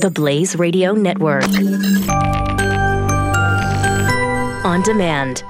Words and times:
The 0.00 0.10
Blaze 0.10 0.56
Radio 0.56 0.94
Network. 0.94 1.44
On 4.64 4.80
demand. 4.80 5.44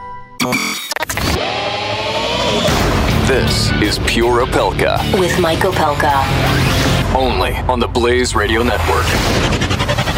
This 3.29 3.71
is 3.81 4.01
Pure 4.09 4.45
Opelka. 4.45 4.99
With 5.21 5.39
Mike 5.39 5.61
Opelka. 5.61 6.25
Only 7.15 7.55
on 7.69 7.79
the 7.79 7.87
Blaze 7.87 8.35
Radio 8.35 8.65
Network. 8.65 10.10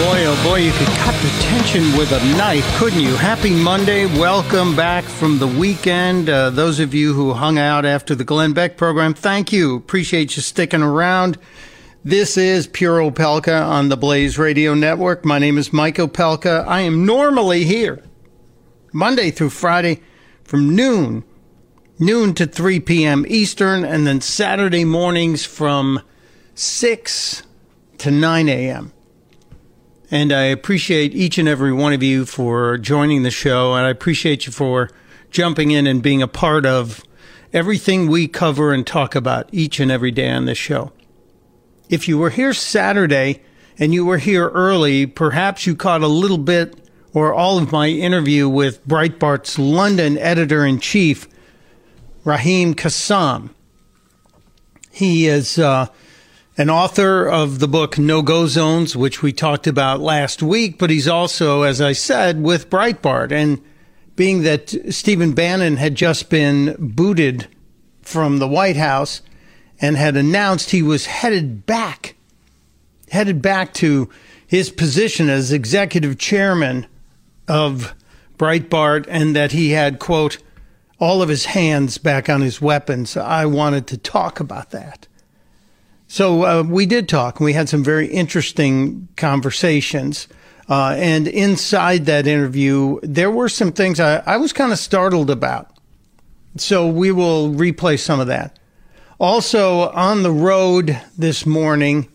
Boy, 0.00 0.24
oh 0.24 0.42
boy, 0.42 0.60
you 0.60 0.72
could 0.72 0.88
cut 0.96 1.14
the 1.20 1.28
tension 1.42 1.82
with 1.94 2.10
a 2.12 2.24
knife, 2.38 2.64
couldn't 2.78 3.02
you? 3.02 3.14
Happy 3.16 3.50
Monday. 3.50 4.06
Welcome 4.06 4.74
back 4.74 5.04
from 5.04 5.38
the 5.38 5.46
weekend. 5.46 6.30
Uh, 6.30 6.48
those 6.48 6.80
of 6.80 6.94
you 6.94 7.12
who 7.12 7.34
hung 7.34 7.58
out 7.58 7.84
after 7.84 8.14
the 8.14 8.24
Glenn 8.24 8.54
Beck 8.54 8.78
program, 8.78 9.12
thank 9.12 9.52
you. 9.52 9.76
Appreciate 9.76 10.36
you 10.36 10.42
sticking 10.42 10.80
around. 10.80 11.36
This 12.02 12.38
is 12.38 12.66
Pure 12.66 13.10
Opelka 13.10 13.62
on 13.62 13.90
the 13.90 13.96
Blaze 13.98 14.38
Radio 14.38 14.72
Network. 14.72 15.26
My 15.26 15.38
name 15.38 15.58
is 15.58 15.70
Mike 15.70 15.96
Opelka. 15.96 16.66
I 16.66 16.80
am 16.80 17.04
normally 17.04 17.64
here 17.64 18.02
Monday 18.94 19.30
through 19.30 19.50
Friday 19.50 20.00
from 20.44 20.74
noon, 20.74 21.24
noon 21.98 22.32
to 22.36 22.46
3 22.46 22.80
p.m. 22.80 23.26
Eastern, 23.28 23.84
and 23.84 24.06
then 24.06 24.22
Saturday 24.22 24.86
mornings 24.86 25.44
from 25.44 26.00
6 26.54 27.42
to 27.98 28.10
9 28.10 28.48
a.m. 28.48 28.94
And 30.10 30.32
I 30.32 30.42
appreciate 30.42 31.14
each 31.14 31.38
and 31.38 31.48
every 31.48 31.72
one 31.72 31.92
of 31.92 32.02
you 32.02 32.26
for 32.26 32.76
joining 32.78 33.22
the 33.22 33.30
show. 33.30 33.74
And 33.74 33.86
I 33.86 33.90
appreciate 33.90 34.46
you 34.46 34.52
for 34.52 34.90
jumping 35.30 35.70
in 35.70 35.86
and 35.86 36.02
being 36.02 36.20
a 36.20 36.28
part 36.28 36.66
of 36.66 37.04
everything 37.52 38.08
we 38.08 38.26
cover 38.26 38.72
and 38.72 38.86
talk 38.86 39.14
about 39.14 39.48
each 39.52 39.78
and 39.78 39.90
every 39.90 40.10
day 40.10 40.28
on 40.30 40.46
this 40.46 40.58
show. 40.58 40.92
If 41.88 42.08
you 42.08 42.18
were 42.18 42.30
here 42.30 42.52
Saturday 42.52 43.42
and 43.78 43.94
you 43.94 44.04
were 44.04 44.18
here 44.18 44.48
early, 44.48 45.06
perhaps 45.06 45.66
you 45.66 45.76
caught 45.76 46.02
a 46.02 46.08
little 46.08 46.38
bit 46.38 46.74
or 47.12 47.32
all 47.32 47.58
of 47.58 47.72
my 47.72 47.88
interview 47.88 48.48
with 48.48 48.86
Breitbart's 48.86 49.58
London 49.58 50.18
editor 50.18 50.64
in 50.64 50.80
chief, 50.80 51.28
Raheem 52.24 52.74
Kassam. 52.74 53.50
He 54.92 55.26
is 55.26 55.58
uh, 55.58 55.86
an 56.60 56.68
author 56.68 57.26
of 57.26 57.58
the 57.58 57.66
book 57.66 57.98
No 57.98 58.20
Go 58.20 58.46
Zones, 58.46 58.94
which 58.94 59.22
we 59.22 59.32
talked 59.32 59.66
about 59.66 59.98
last 59.98 60.42
week, 60.42 60.76
but 60.78 60.90
he's 60.90 61.08
also, 61.08 61.62
as 61.62 61.80
I 61.80 61.92
said, 61.92 62.42
with 62.42 62.68
Breitbart. 62.68 63.32
And 63.32 63.62
being 64.14 64.42
that 64.42 64.68
Stephen 64.92 65.32
Bannon 65.32 65.78
had 65.78 65.94
just 65.94 66.28
been 66.28 66.76
booted 66.78 67.48
from 68.02 68.40
the 68.40 68.46
White 68.46 68.76
House 68.76 69.22
and 69.80 69.96
had 69.96 70.18
announced 70.18 70.70
he 70.70 70.82
was 70.82 71.06
headed 71.06 71.64
back, 71.64 72.14
headed 73.10 73.40
back 73.40 73.72
to 73.74 74.10
his 74.46 74.68
position 74.68 75.30
as 75.30 75.52
executive 75.52 76.18
chairman 76.18 76.86
of 77.48 77.94
Breitbart, 78.36 79.06
and 79.08 79.34
that 79.34 79.52
he 79.52 79.70
had, 79.70 79.98
quote, 79.98 80.36
all 80.98 81.22
of 81.22 81.30
his 81.30 81.46
hands 81.46 81.96
back 81.96 82.28
on 82.28 82.42
his 82.42 82.60
weapons. 82.60 83.16
I 83.16 83.46
wanted 83.46 83.86
to 83.86 83.96
talk 83.96 84.40
about 84.40 84.72
that. 84.72 85.06
So 86.12 86.42
uh, 86.42 86.62
we 86.64 86.86
did 86.86 87.08
talk. 87.08 87.38
and 87.38 87.44
We 87.44 87.52
had 87.52 87.68
some 87.68 87.84
very 87.84 88.08
interesting 88.08 89.06
conversations. 89.16 90.26
Uh, 90.68 90.96
and 90.98 91.28
inside 91.28 92.06
that 92.06 92.26
interview, 92.26 92.98
there 93.04 93.30
were 93.30 93.48
some 93.48 93.70
things 93.70 94.00
I, 94.00 94.16
I 94.26 94.36
was 94.36 94.52
kind 94.52 94.72
of 94.72 94.80
startled 94.80 95.30
about. 95.30 95.78
So 96.56 96.88
we 96.88 97.12
will 97.12 97.50
replay 97.50 97.96
some 97.96 98.18
of 98.18 98.26
that. 98.26 98.58
Also, 99.20 99.88
on 99.90 100.24
the 100.24 100.32
road 100.32 101.00
this 101.16 101.46
morning, 101.46 102.08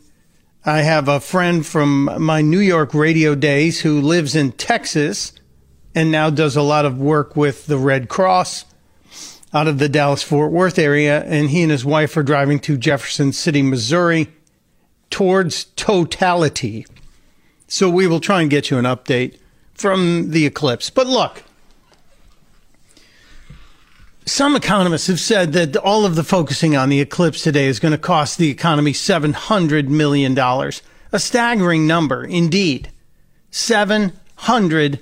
I 0.66 0.82
have 0.82 1.08
a 1.08 1.22
friend 1.22 1.66
from 1.66 2.22
my 2.22 2.42
New 2.42 2.60
York 2.60 2.94
radio 2.94 3.34
days 3.34 3.80
who 3.80 4.02
lives 4.02 4.36
in 4.36 4.52
Texas 4.52 5.32
and 5.96 6.12
now 6.12 6.30
does 6.30 6.58
a 6.58 6.62
lot 6.62 6.84
of 6.84 7.00
work 7.00 7.38
with 7.38 7.66
the 7.68 7.78
Red 7.78 8.10
Cross 8.10 8.66
out 9.56 9.70
of 9.70 9.80
the 9.80 9.88
Dallas 9.88 10.22
Fort 10.22 10.52
Worth 10.52 10.78
area, 10.78 11.24
and 11.24 11.50
he 11.50 11.62
and 11.62 11.72
his 11.72 11.86
wife 11.86 12.18
are 12.18 12.24
driving 12.24 12.60
to 12.60 12.78
Jefferson 12.78 13.32
City, 13.32 13.62
Missouri, 13.62 14.28
towards 15.10 15.64
totality. 15.78 16.86
So 17.70 17.90
we 17.90 18.06
will 18.06 18.20
try 18.20 18.42
and 18.42 18.50
get 18.50 18.70
you 18.70 18.78
an 18.78 18.84
update 18.84 19.38
from 19.74 20.32
the 20.32 20.46
eclipse. 20.46 20.90
But 20.90 21.08
look, 21.08 21.42
some 24.26 24.58
economists 24.58 25.08
have 25.08 25.22
said 25.22 25.54
that 25.54 25.78
all 25.78 26.06
of 26.06 26.16
the 26.16 26.24
focusing 26.26 26.76
on 26.76 26.90
the 26.90 27.00
eclipse 27.00 27.42
today 27.42 27.68
is 27.68 27.80
going 27.80 27.94
to 27.94 27.98
cost 27.98 28.38
the 28.38 28.50
economy 28.50 28.92
$700 28.92 29.88
million. 29.88 30.38
A 30.38 31.20
staggering 31.20 31.88
number, 31.88 32.26
indeed. 32.26 32.92
$700 33.54 35.00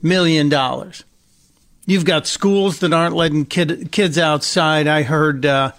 million. 0.00 0.50
You've 1.86 2.04
got 2.04 2.26
schools 2.26 2.80
that 2.80 2.92
aren't 2.92 3.16
letting 3.16 3.46
kid, 3.46 3.90
kids 3.90 4.18
outside. 4.18 4.86
I 4.86 5.02
heard 5.02 5.46
uh, 5.46 5.72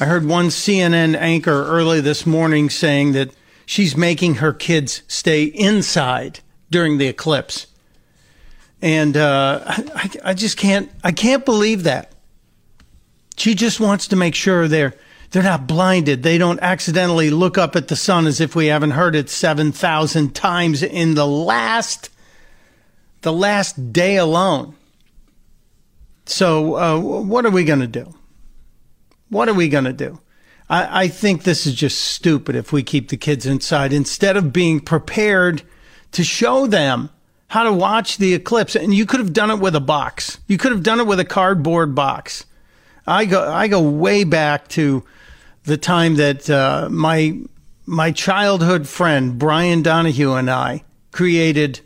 I 0.00 0.06
heard 0.06 0.24
one 0.24 0.46
CNN 0.46 1.14
anchor 1.14 1.64
early 1.66 2.00
this 2.00 2.26
morning 2.26 2.70
saying 2.70 3.12
that 3.12 3.30
she's 3.66 3.96
making 3.96 4.36
her 4.36 4.52
kids 4.52 5.02
stay 5.06 5.44
inside 5.44 6.40
during 6.70 6.98
the 6.98 7.06
eclipse, 7.06 7.66
and 8.80 9.16
uh, 9.16 9.60
I, 9.66 10.10
I 10.24 10.34
just 10.34 10.56
can't 10.56 10.90
I 11.04 11.12
can't 11.12 11.44
believe 11.44 11.84
that. 11.84 12.12
She 13.36 13.54
just 13.54 13.80
wants 13.80 14.08
to 14.08 14.16
make 14.16 14.34
sure 14.34 14.68
they're 14.68 14.94
they're 15.30 15.42
not 15.42 15.66
blinded. 15.66 16.22
They 16.22 16.38
don't 16.38 16.60
accidentally 16.60 17.30
look 17.30 17.56
up 17.58 17.76
at 17.76 17.88
the 17.88 17.96
sun 17.96 18.26
as 18.26 18.40
if 18.40 18.56
we 18.56 18.66
haven't 18.66 18.92
heard 18.92 19.14
it 19.14 19.28
seven 19.28 19.70
thousand 19.70 20.34
times 20.34 20.82
in 20.82 21.14
the 21.14 21.26
last 21.26 22.08
the 23.20 23.32
last 23.32 23.92
day 23.92 24.16
alone. 24.16 24.74
So, 26.24 26.76
uh, 26.76 26.98
what 27.00 27.44
are 27.44 27.50
we 27.50 27.64
going 27.64 27.80
to 27.80 27.86
do? 27.86 28.14
What 29.28 29.48
are 29.48 29.54
we 29.54 29.68
going 29.68 29.84
to 29.84 29.92
do? 29.92 30.20
I, 30.68 31.04
I 31.04 31.08
think 31.08 31.42
this 31.42 31.66
is 31.66 31.74
just 31.74 32.00
stupid 32.00 32.54
if 32.54 32.72
we 32.72 32.82
keep 32.82 33.08
the 33.08 33.16
kids 33.16 33.46
inside 33.46 33.92
instead 33.92 34.36
of 34.36 34.52
being 34.52 34.80
prepared 34.80 35.62
to 36.12 36.22
show 36.22 36.66
them 36.66 37.10
how 37.48 37.64
to 37.64 37.72
watch 37.72 38.16
the 38.16 38.34
eclipse. 38.34 38.76
And 38.76 38.94
you 38.94 39.04
could 39.04 39.20
have 39.20 39.32
done 39.32 39.50
it 39.50 39.58
with 39.58 39.74
a 39.74 39.80
box. 39.80 40.38
You 40.46 40.58
could 40.58 40.72
have 40.72 40.82
done 40.82 41.00
it 41.00 41.06
with 41.06 41.20
a 41.20 41.24
cardboard 41.24 41.94
box. 41.94 42.46
I 43.06 43.24
go, 43.24 43.46
I 43.50 43.68
go 43.68 43.82
way 43.82 44.24
back 44.24 44.68
to 44.68 45.04
the 45.64 45.76
time 45.76 46.16
that 46.16 46.48
uh, 46.48 46.88
my 46.90 47.38
my 47.84 48.12
childhood 48.12 48.88
friend 48.88 49.38
Brian 49.38 49.82
Donahue 49.82 50.34
and 50.34 50.48
I 50.48 50.84
created 51.10 51.80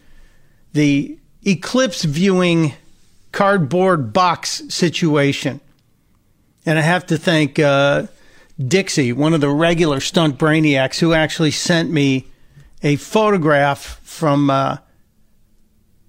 the 0.73 1.19
eclipse 1.45 2.05
viewing 2.05 2.75
cardboard 3.37 4.15
box 4.15 4.63
situation. 4.71 5.61
And 6.65 6.79
I 6.79 6.83
have 6.83 7.05
to 7.09 7.19
thank 7.19 7.59
uh, 7.59 8.07
Dixie, 8.59 9.13
one 9.13 9.35
of 9.35 9.43
the 9.43 9.51
regular 9.51 10.01
stunt 10.01 10.39
brainiacs, 10.39 11.01
who 11.01 11.13
actually 11.13 11.51
sent 11.51 11.91
me 11.91 12.29
a 12.83 12.97
photograph 12.97 14.01
from 14.03 14.49
uh, 14.49 14.79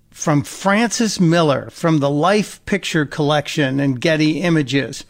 from 0.10 0.42
Francis 0.42 1.20
Miller 1.20 1.70
from 1.70 2.00
the 2.00 2.10
Life 2.10 2.66
Picture 2.66 3.06
Collection 3.06 3.82
and 3.82 4.00
Getty 4.00 4.40
Images. 4.40 5.04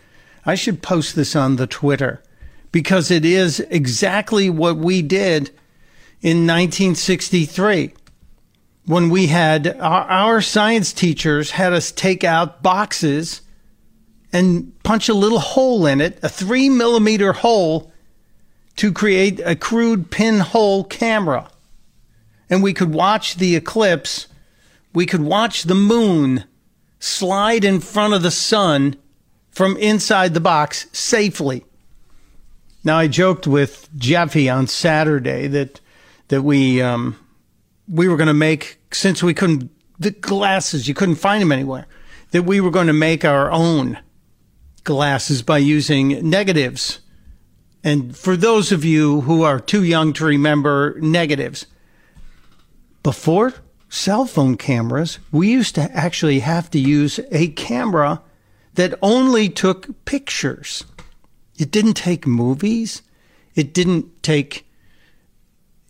I 0.44 0.56
should 0.56 0.82
post 0.82 1.16
this 1.16 1.36
on 1.36 1.58
the 1.58 1.68
Twitter 1.68 2.24
because 2.72 3.12
it 3.12 3.26
is 3.26 3.60
exactly 3.70 4.50
what 4.50 4.78
we 4.78 5.04
did 5.04 5.52
in 6.24 6.48
1963 6.48 7.94
when 8.88 9.10
we 9.10 9.28
had 9.28 9.68
our, 9.82 10.04
our, 10.06 10.42
science 10.42 10.94
teachers 10.94 11.52
had 11.52 11.74
us 11.74 11.92
take 11.92 12.24
out 12.24 12.64
boxes 12.64 13.42
and 14.32 14.74
punch 14.84 15.10
a 15.10 15.14
little 15.14 15.40
hole 15.40 15.86
in 15.86 16.00
it, 16.00 16.18
a 16.24 16.30
three 16.30 16.70
millimeter 16.70 17.34
hole 17.34 17.92
to 18.78 18.94
create 18.94 19.42
a 19.44 19.58
crude 19.58 20.10
pinhole 20.10 20.86
camera. 20.86 21.50
And 22.50 22.64
we 22.64 22.74
could 22.74 22.94
watch 22.94 23.36
the 23.36 23.58
eclipse. 23.58 24.28
We 24.94 25.06
could 25.06 25.22
watch 25.22 25.64
the 25.64 25.76
moon 25.76 26.46
slide 27.00 27.66
in 27.66 27.82
front 27.82 28.14
of 28.14 28.24
the 28.24 28.32
sun 28.32 28.96
from 29.52 29.76
inside 29.78 30.34
the 30.34 30.40
box 30.40 30.88
safely. 30.94 31.66
Now, 32.86 33.00
I 33.00 33.08
joked 33.08 33.48
with 33.48 33.90
Jeffy 33.98 34.48
on 34.48 34.68
Saturday 34.68 35.48
that, 35.48 35.82
that 36.30 36.44
we, 36.44 36.82
um, 36.82 37.18
we 37.88 38.08
were 38.08 38.18
going 38.18 38.28
to 38.28 38.34
make, 38.34 38.80
since 38.92 39.24
we 39.24 39.34
couldn't, 39.34 39.70
the 40.00 40.12
glasses, 40.12 40.88
you 40.88 40.94
couldn't 40.94 41.16
find 41.16 41.42
them 41.42 41.52
anywhere, 41.52 41.88
that 42.32 42.44
we 42.44 42.62
were 42.62 42.72
going 42.72 42.88
to 42.88 42.94
make 42.94 43.24
our 43.24 43.52
own 43.52 44.00
glasses 44.84 45.42
by 45.42 45.58
using 45.58 46.30
negatives. 46.30 47.00
And 47.84 48.16
for 48.16 48.36
those 48.36 48.72
of 48.72 48.84
you 48.84 49.22
who 49.22 49.44
are 49.44 49.60
too 49.60 49.84
young 49.84 50.14
to 50.14 50.26
remember 50.26 50.98
negatives, 51.00 51.66
before 53.04 53.54
cell 53.90 54.26
phone 54.26 54.58
cameras, 54.58 55.20
we 55.32 55.50
used 55.50 55.76
to 55.76 55.90
actually 55.96 56.40
have 56.40 56.70
to 56.72 56.80
use 56.80 57.20
a 57.32 57.50
camera 57.50 58.22
that 58.74 58.98
only 59.02 59.50
took 59.50 60.06
pictures. 60.06 60.84
It 61.58 61.72
didn't 61.72 61.94
take 61.94 62.28
movies. 62.28 63.02
It 63.56 63.74
didn't 63.74 64.22
take 64.22 64.67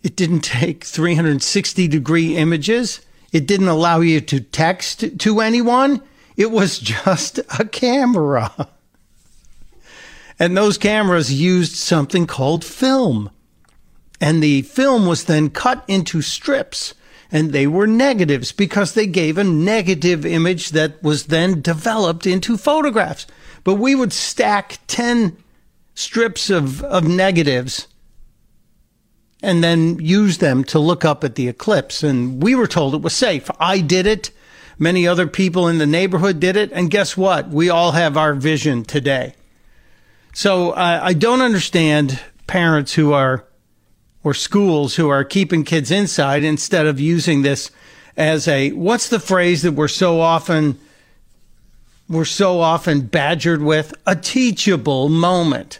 it 0.07 0.15
didn't 0.15 0.39
take 0.39 0.85
360 0.85 1.85
degree 1.89 2.37
images. 2.37 3.01
It 3.33 3.45
didn't 3.45 3.67
allow 3.67 3.99
you 3.99 4.21
to 4.21 4.39
text 4.39 5.19
to 5.19 5.41
anyone. 5.41 6.01
It 6.37 6.49
was 6.49 6.79
just 7.03 7.39
a 7.59 7.65
camera. 7.65 8.69
And 10.39 10.55
those 10.55 10.77
cameras 10.77 11.33
used 11.33 11.75
something 11.75 12.25
called 12.25 12.63
film. 12.63 13.31
And 14.21 14.41
the 14.41 14.61
film 14.61 15.07
was 15.07 15.25
then 15.25 15.49
cut 15.49 15.83
into 15.89 16.21
strips 16.21 16.93
and 17.29 17.51
they 17.51 17.67
were 17.67 17.85
negatives 17.85 18.53
because 18.53 18.93
they 18.93 19.07
gave 19.07 19.37
a 19.37 19.43
negative 19.43 20.25
image 20.25 20.69
that 20.69 21.03
was 21.03 21.25
then 21.25 21.61
developed 21.61 22.25
into 22.25 22.55
photographs. 22.55 23.27
But 23.65 23.73
we 23.73 23.93
would 23.93 24.13
stack 24.13 24.79
10 24.87 25.35
strips 25.95 26.49
of, 26.49 26.81
of 26.83 27.05
negatives 27.05 27.89
and 29.41 29.63
then 29.63 29.99
use 29.99 30.39
them 30.39 30.63
to 30.65 30.79
look 30.79 31.05
up 31.05 31.23
at 31.23 31.35
the 31.35 31.47
eclipse. 31.47 32.03
And 32.03 32.41
we 32.41 32.55
were 32.55 32.67
told 32.67 32.95
it 32.95 33.01
was 33.01 33.13
safe. 33.13 33.49
I 33.59 33.79
did 33.79 34.07
it. 34.07 34.31
Many 34.79 35.07
other 35.07 35.27
people 35.27 35.67
in 35.67 35.77
the 35.77 35.87
neighborhood 35.87 36.39
did 36.39 36.55
it. 36.55 36.71
And 36.71 36.89
guess 36.91 37.15
what? 37.15 37.49
We 37.49 37.69
all 37.69 37.91
have 37.91 38.17
our 38.17 38.33
vision 38.33 38.83
today. 38.83 39.35
So 40.33 40.71
uh, 40.71 40.99
I 41.01 41.13
don't 41.13 41.41
understand 41.41 42.19
parents 42.45 42.93
who 42.93 43.13
are, 43.13 43.45
or 44.23 44.33
schools 44.33 44.95
who 44.95 45.09
are 45.09 45.23
keeping 45.23 45.63
kids 45.63 45.91
inside 45.91 46.43
instead 46.43 46.85
of 46.85 46.99
using 46.99 47.41
this 47.41 47.71
as 48.15 48.47
a, 48.47 48.71
what's 48.71 49.09
the 49.09 49.19
phrase 49.19 49.61
that 49.61 49.73
we're 49.73 49.87
so 49.87 50.19
often, 50.19 50.79
we're 52.09 52.25
so 52.25 52.59
often 52.59 53.01
badgered 53.01 53.61
with? 53.61 53.93
A 54.05 54.15
teachable 54.15 55.09
moment. 55.09 55.79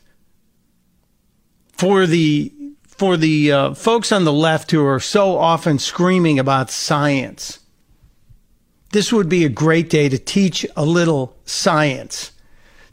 For 1.72 2.08
the 2.08 2.52
for 2.98 3.16
the 3.16 3.52
uh, 3.52 3.74
folks 3.74 4.12
on 4.12 4.24
the 4.24 4.34
left 4.34 4.72
who 4.72 4.84
are 4.86 5.00
so 5.00 5.38
often 5.38 5.78
screaming 5.78 6.40
about 6.40 6.72
science, 6.72 7.60
this 8.92 9.14
would 9.14 9.30
be 9.30 9.46
a 9.46 9.50
great 9.50 9.90
day 9.90 10.10
to 10.10 10.18
teach 10.18 10.66
a 10.76 10.84
little 10.84 11.36
science, 11.46 12.32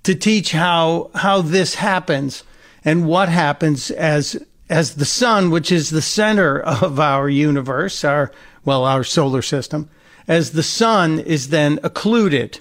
to 0.02 0.14
teach 0.14 0.52
how 0.52 1.10
how 1.14 1.40
this 1.40 1.76
happens 1.76 2.44
and 2.84 3.06
what 3.06 3.28
happens 3.30 3.90
as 3.90 4.36
as 4.68 4.96
the 4.96 5.04
sun, 5.04 5.50
which 5.50 5.72
is 5.72 5.90
the 5.90 6.02
center 6.02 6.60
of 6.82 7.00
our 7.00 7.28
universe, 7.28 8.04
our 8.04 8.30
well, 8.64 8.84
our 8.84 9.04
solar 9.04 9.42
system, 9.42 9.88
as 10.28 10.52
the 10.52 10.62
sun 10.62 11.18
is 11.18 11.48
then 11.48 11.78
occluded 11.82 12.60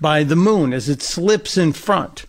by 0.00 0.22
the 0.22 0.36
moon 0.36 0.72
as 0.72 0.88
it 0.88 1.02
slips 1.02 1.56
in 1.56 1.72
front 1.72 2.26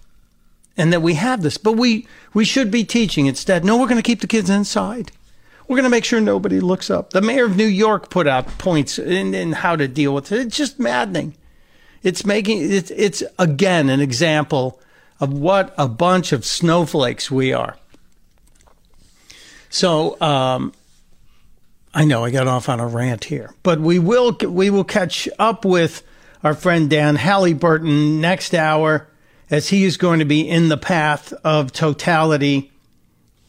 and 0.78 0.92
that 0.92 1.02
we 1.02 1.16
have 1.16 1.42
this. 1.42 1.58
But 1.58 1.74
we, 1.74 2.08
we 2.34 2.46
should 2.46 2.72
be 2.72 2.84
teaching 2.84 3.26
instead. 3.26 3.64
No, 3.64 3.78
we're 3.78 3.88
going 3.88 3.98
to 3.98 4.04
keep 4.04 4.22
the 4.22 4.28
kids 4.28 4.50
inside. 4.50 5.12
We're 5.68 5.78
going 5.78 5.84
to 5.86 5.90
make 5.90 6.06
sure 6.06 6.20
nobody 6.20 6.60
looks 6.60 6.90
up. 6.90 7.12
The 7.12 7.22
mayor 7.22 7.46
of 7.46 7.56
New 7.56 7.66
York 7.66 8.10
put 8.10 8.28
out 8.28 8.58
points 8.58 9.00
in, 9.00 9.34
in 9.34 9.54
how 9.54 9.76
to 9.76 9.88
deal 9.88 10.14
with 10.14 10.32
it. 10.32 10.40
It's 10.40 10.58
just 10.58 10.80
maddening. 10.80 11.36
It's 12.02 12.26
making 12.26 12.70
it's, 12.70 12.92
it's 12.92 13.24
again 13.40 13.90
an 13.90 14.02
example 14.02 14.82
of 15.22 15.32
what 15.32 15.74
a 15.78 15.88
bunch 15.88 16.34
of 16.34 16.44
snowflakes 16.44 17.32
we 17.32 17.54
are. 17.54 17.78
So 19.70 20.20
um, 20.20 20.74
I 21.94 22.04
know 22.04 22.26
I 22.26 22.30
got 22.30 22.48
off 22.48 22.68
on 22.68 22.82
a 22.82 22.88
rant 22.88 23.24
here, 23.24 23.56
but 23.64 23.80
we 23.80 24.00
will 24.00 24.38
we 24.48 24.70
will 24.70 24.84
catch 24.84 25.30
up 25.40 25.64
with 25.64 26.04
our 26.44 26.54
friend 26.54 26.90
Dan 26.90 27.16
Halliburton 27.16 28.20
next 28.20 28.54
hour 28.54 29.08
as 29.54 29.70
he 29.70 29.84
is 29.84 29.98
going 29.98 30.18
to 30.18 30.26
be 30.26 30.50
in 30.50 30.70
the 30.70 30.78
path 30.78 31.32
of 31.44 31.72
totality. 31.72 32.72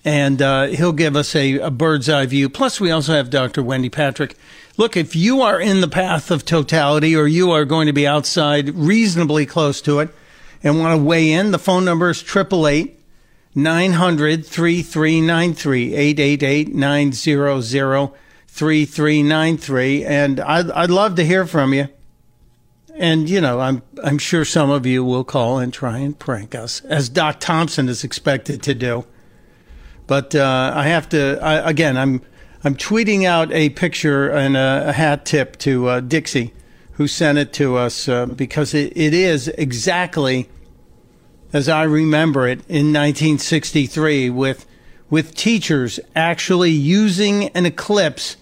And 0.04 0.42
uh, 0.42 0.66
he'll 0.66 0.92
give 0.92 1.16
us 1.16 1.34
a, 1.34 1.58
a 1.60 1.70
bird's 1.70 2.10
eye 2.10 2.26
view. 2.26 2.50
Plus, 2.50 2.78
we 2.78 2.90
also 2.90 3.14
have 3.14 3.30
Dr. 3.30 3.62
Wendy 3.62 3.88
Patrick. 3.88 4.36
Look, 4.76 4.98
if 4.98 5.16
you 5.16 5.40
are 5.40 5.58
in 5.58 5.80
the 5.80 5.88
path 5.88 6.30
of 6.30 6.44
totality 6.44 7.16
or 7.16 7.26
you 7.26 7.52
are 7.52 7.64
going 7.64 7.86
to 7.86 7.94
be 7.94 8.06
outside 8.06 8.74
reasonably 8.74 9.46
close 9.46 9.80
to 9.80 10.00
it 10.00 10.10
and 10.62 10.78
want 10.78 11.00
to 11.00 11.02
weigh 11.02 11.32
in, 11.32 11.52
the 11.52 11.58
phone 11.58 11.86
number 11.86 12.10
is 12.10 12.20
888 12.20 13.00
900 13.54 14.44
3393 14.44 15.94
888 15.94 16.74
900 16.74 17.14
3393. 18.46 20.04
And 20.04 20.38
I'd, 20.38 20.70
I'd 20.70 20.90
love 20.90 21.14
to 21.14 21.24
hear 21.24 21.46
from 21.46 21.72
you 21.72 21.88
and 22.96 23.28
you 23.28 23.40
know, 23.40 23.60
I'm 23.60 23.82
I'm 24.02 24.18
sure 24.18 24.44
some 24.44 24.70
of 24.70 24.86
you 24.86 25.04
will 25.04 25.24
call 25.24 25.58
and 25.58 25.72
try 25.72 25.98
and 25.98 26.18
prank 26.18 26.54
us, 26.54 26.80
as 26.82 27.08
Doc 27.08 27.40
Thompson 27.40 27.88
is 27.88 28.04
expected 28.04 28.62
to 28.62 28.74
do. 28.74 29.04
But 30.06 30.34
uh, 30.34 30.72
I 30.74 30.84
have 30.88 31.08
to 31.10 31.38
I, 31.42 31.68
again. 31.68 31.96
I'm 31.96 32.22
I'm 32.62 32.76
tweeting 32.76 33.24
out 33.24 33.52
a 33.52 33.70
picture 33.70 34.30
and 34.30 34.56
a, 34.56 34.88
a 34.88 34.92
hat 34.92 35.26
tip 35.26 35.58
to 35.58 35.88
uh, 35.88 36.00
Dixie, 36.00 36.54
who 36.92 37.06
sent 37.06 37.36
it 37.36 37.52
to 37.54 37.76
us 37.76 38.08
uh, 38.08 38.26
because 38.26 38.72
it, 38.72 38.96
it 38.96 39.12
is 39.12 39.48
exactly 39.48 40.48
as 41.52 41.68
I 41.68 41.84
remember 41.84 42.48
it 42.48 42.58
in 42.68 42.92
1963 42.92 44.30
with 44.30 44.66
with 45.10 45.34
teachers 45.34 46.00
actually 46.16 46.70
using 46.70 47.48
an 47.48 47.66
eclipse 47.66 48.36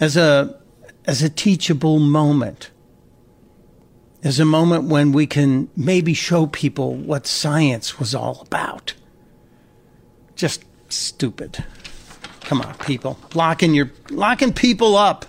as 0.00 0.16
a 0.16 0.60
as 1.06 1.22
a 1.22 1.28
teachable 1.28 1.98
moment 1.98 2.70
is 4.24 4.40
a 4.40 4.44
moment 4.44 4.84
when 4.84 5.12
we 5.12 5.26
can 5.26 5.68
maybe 5.76 6.14
show 6.14 6.46
people 6.46 6.94
what 6.94 7.26
science 7.26 7.98
was 7.98 8.14
all 8.14 8.40
about. 8.40 8.94
Just 10.34 10.64
stupid. 10.88 11.62
Come 12.40 12.62
on, 12.62 12.74
people. 12.78 13.18
Locking 13.34 13.74
your 13.74 13.92
locking 14.10 14.52
people 14.52 14.96
up. 14.96 15.26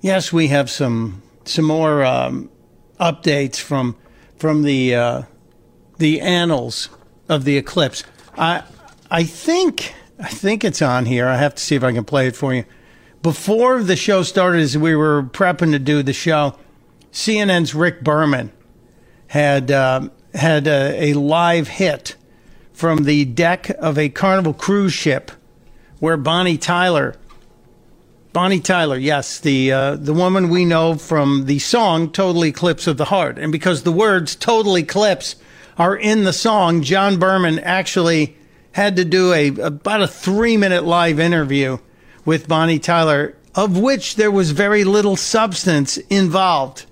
Yes, 0.00 0.32
we 0.32 0.48
have 0.48 0.70
some 0.70 1.22
some 1.44 1.66
more 1.66 2.04
um, 2.04 2.50
updates 2.98 3.60
from 3.60 3.96
from 4.36 4.62
the 4.62 4.94
uh, 4.94 5.22
the 5.98 6.20
annals 6.22 6.88
of 7.28 7.44
the 7.44 7.58
eclipse. 7.58 8.02
I 8.36 8.62
I 9.10 9.24
think 9.24 9.94
I 10.18 10.28
think 10.28 10.64
it's 10.64 10.80
on 10.80 11.04
here. 11.04 11.28
I 11.28 11.36
have 11.36 11.54
to 11.54 11.62
see 11.62 11.74
if 11.74 11.84
I 11.84 11.92
can 11.92 12.04
play 12.04 12.28
it 12.28 12.36
for 12.36 12.54
you. 12.54 12.64
Before 13.22 13.82
the 13.82 13.96
show 13.96 14.22
started, 14.22 14.60
as 14.60 14.78
we 14.78 14.94
were 14.94 15.22
prepping 15.22 15.72
to 15.72 15.78
do 15.78 16.02
the 16.02 16.12
show, 16.12 16.56
CNN's 17.16 17.74
Rick 17.74 18.04
Berman 18.04 18.52
had 19.28 19.70
uh, 19.70 20.10
had 20.34 20.66
a, 20.66 21.12
a, 21.12 21.14
live 21.14 21.66
hit 21.66 22.14
from 22.74 23.04
the 23.04 23.24
deck 23.24 23.70
of 23.78 23.96
a 23.96 24.10
Carnival 24.10 24.52
cruise 24.52 24.92
ship, 24.92 25.30
where 25.98 26.18
Bonnie 26.18 26.58
Tyler, 26.58 27.16
Bonnie 28.34 28.60
Tyler, 28.60 28.98
yes, 28.98 29.40
the 29.40 29.72
uh, 29.72 29.96
the 29.96 30.12
woman 30.12 30.50
we 30.50 30.66
know 30.66 30.96
from 30.96 31.46
the 31.46 31.58
song 31.58 32.12
"Total 32.12 32.44
Eclipse 32.44 32.86
of 32.86 32.98
the 32.98 33.06
Heart," 33.06 33.38
and 33.38 33.50
because 33.50 33.82
the 33.82 33.92
words 33.92 34.36
"Total 34.36 34.76
Eclipse" 34.76 35.36
are 35.78 35.96
in 35.96 36.24
the 36.24 36.34
song, 36.34 36.82
John 36.82 37.18
Berman 37.18 37.58
actually 37.60 38.36
had 38.72 38.94
to 38.96 39.06
do 39.06 39.32
a 39.32 39.48
about 39.56 40.02
a 40.02 40.06
three 40.06 40.58
minute 40.58 40.84
live 40.84 41.18
interview 41.18 41.78
with 42.26 42.46
Bonnie 42.46 42.78
Tyler, 42.78 43.34
of 43.54 43.78
which 43.78 44.16
there 44.16 44.30
was 44.30 44.50
very 44.50 44.84
little 44.84 45.16
substance 45.16 45.96
involved. 46.10 46.84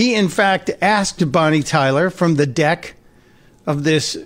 He, 0.00 0.14
in 0.14 0.30
fact, 0.30 0.70
asked 0.80 1.30
Bonnie 1.30 1.62
Tyler 1.62 2.08
from 2.08 2.36
the 2.36 2.46
deck 2.46 2.94
of 3.66 3.84
this 3.84 4.16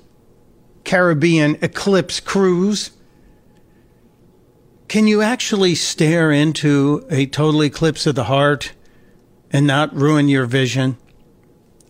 Caribbean 0.84 1.58
Eclipse 1.62 2.20
cruise 2.20 2.92
Can 4.86 5.08
you 5.08 5.20
actually 5.20 5.74
stare 5.74 6.30
into 6.30 7.04
a 7.10 7.26
total 7.26 7.64
eclipse 7.64 8.06
of 8.06 8.14
the 8.14 8.22
heart 8.22 8.70
and 9.50 9.66
not 9.66 9.92
ruin 9.92 10.28
your 10.28 10.46
vision? 10.46 10.96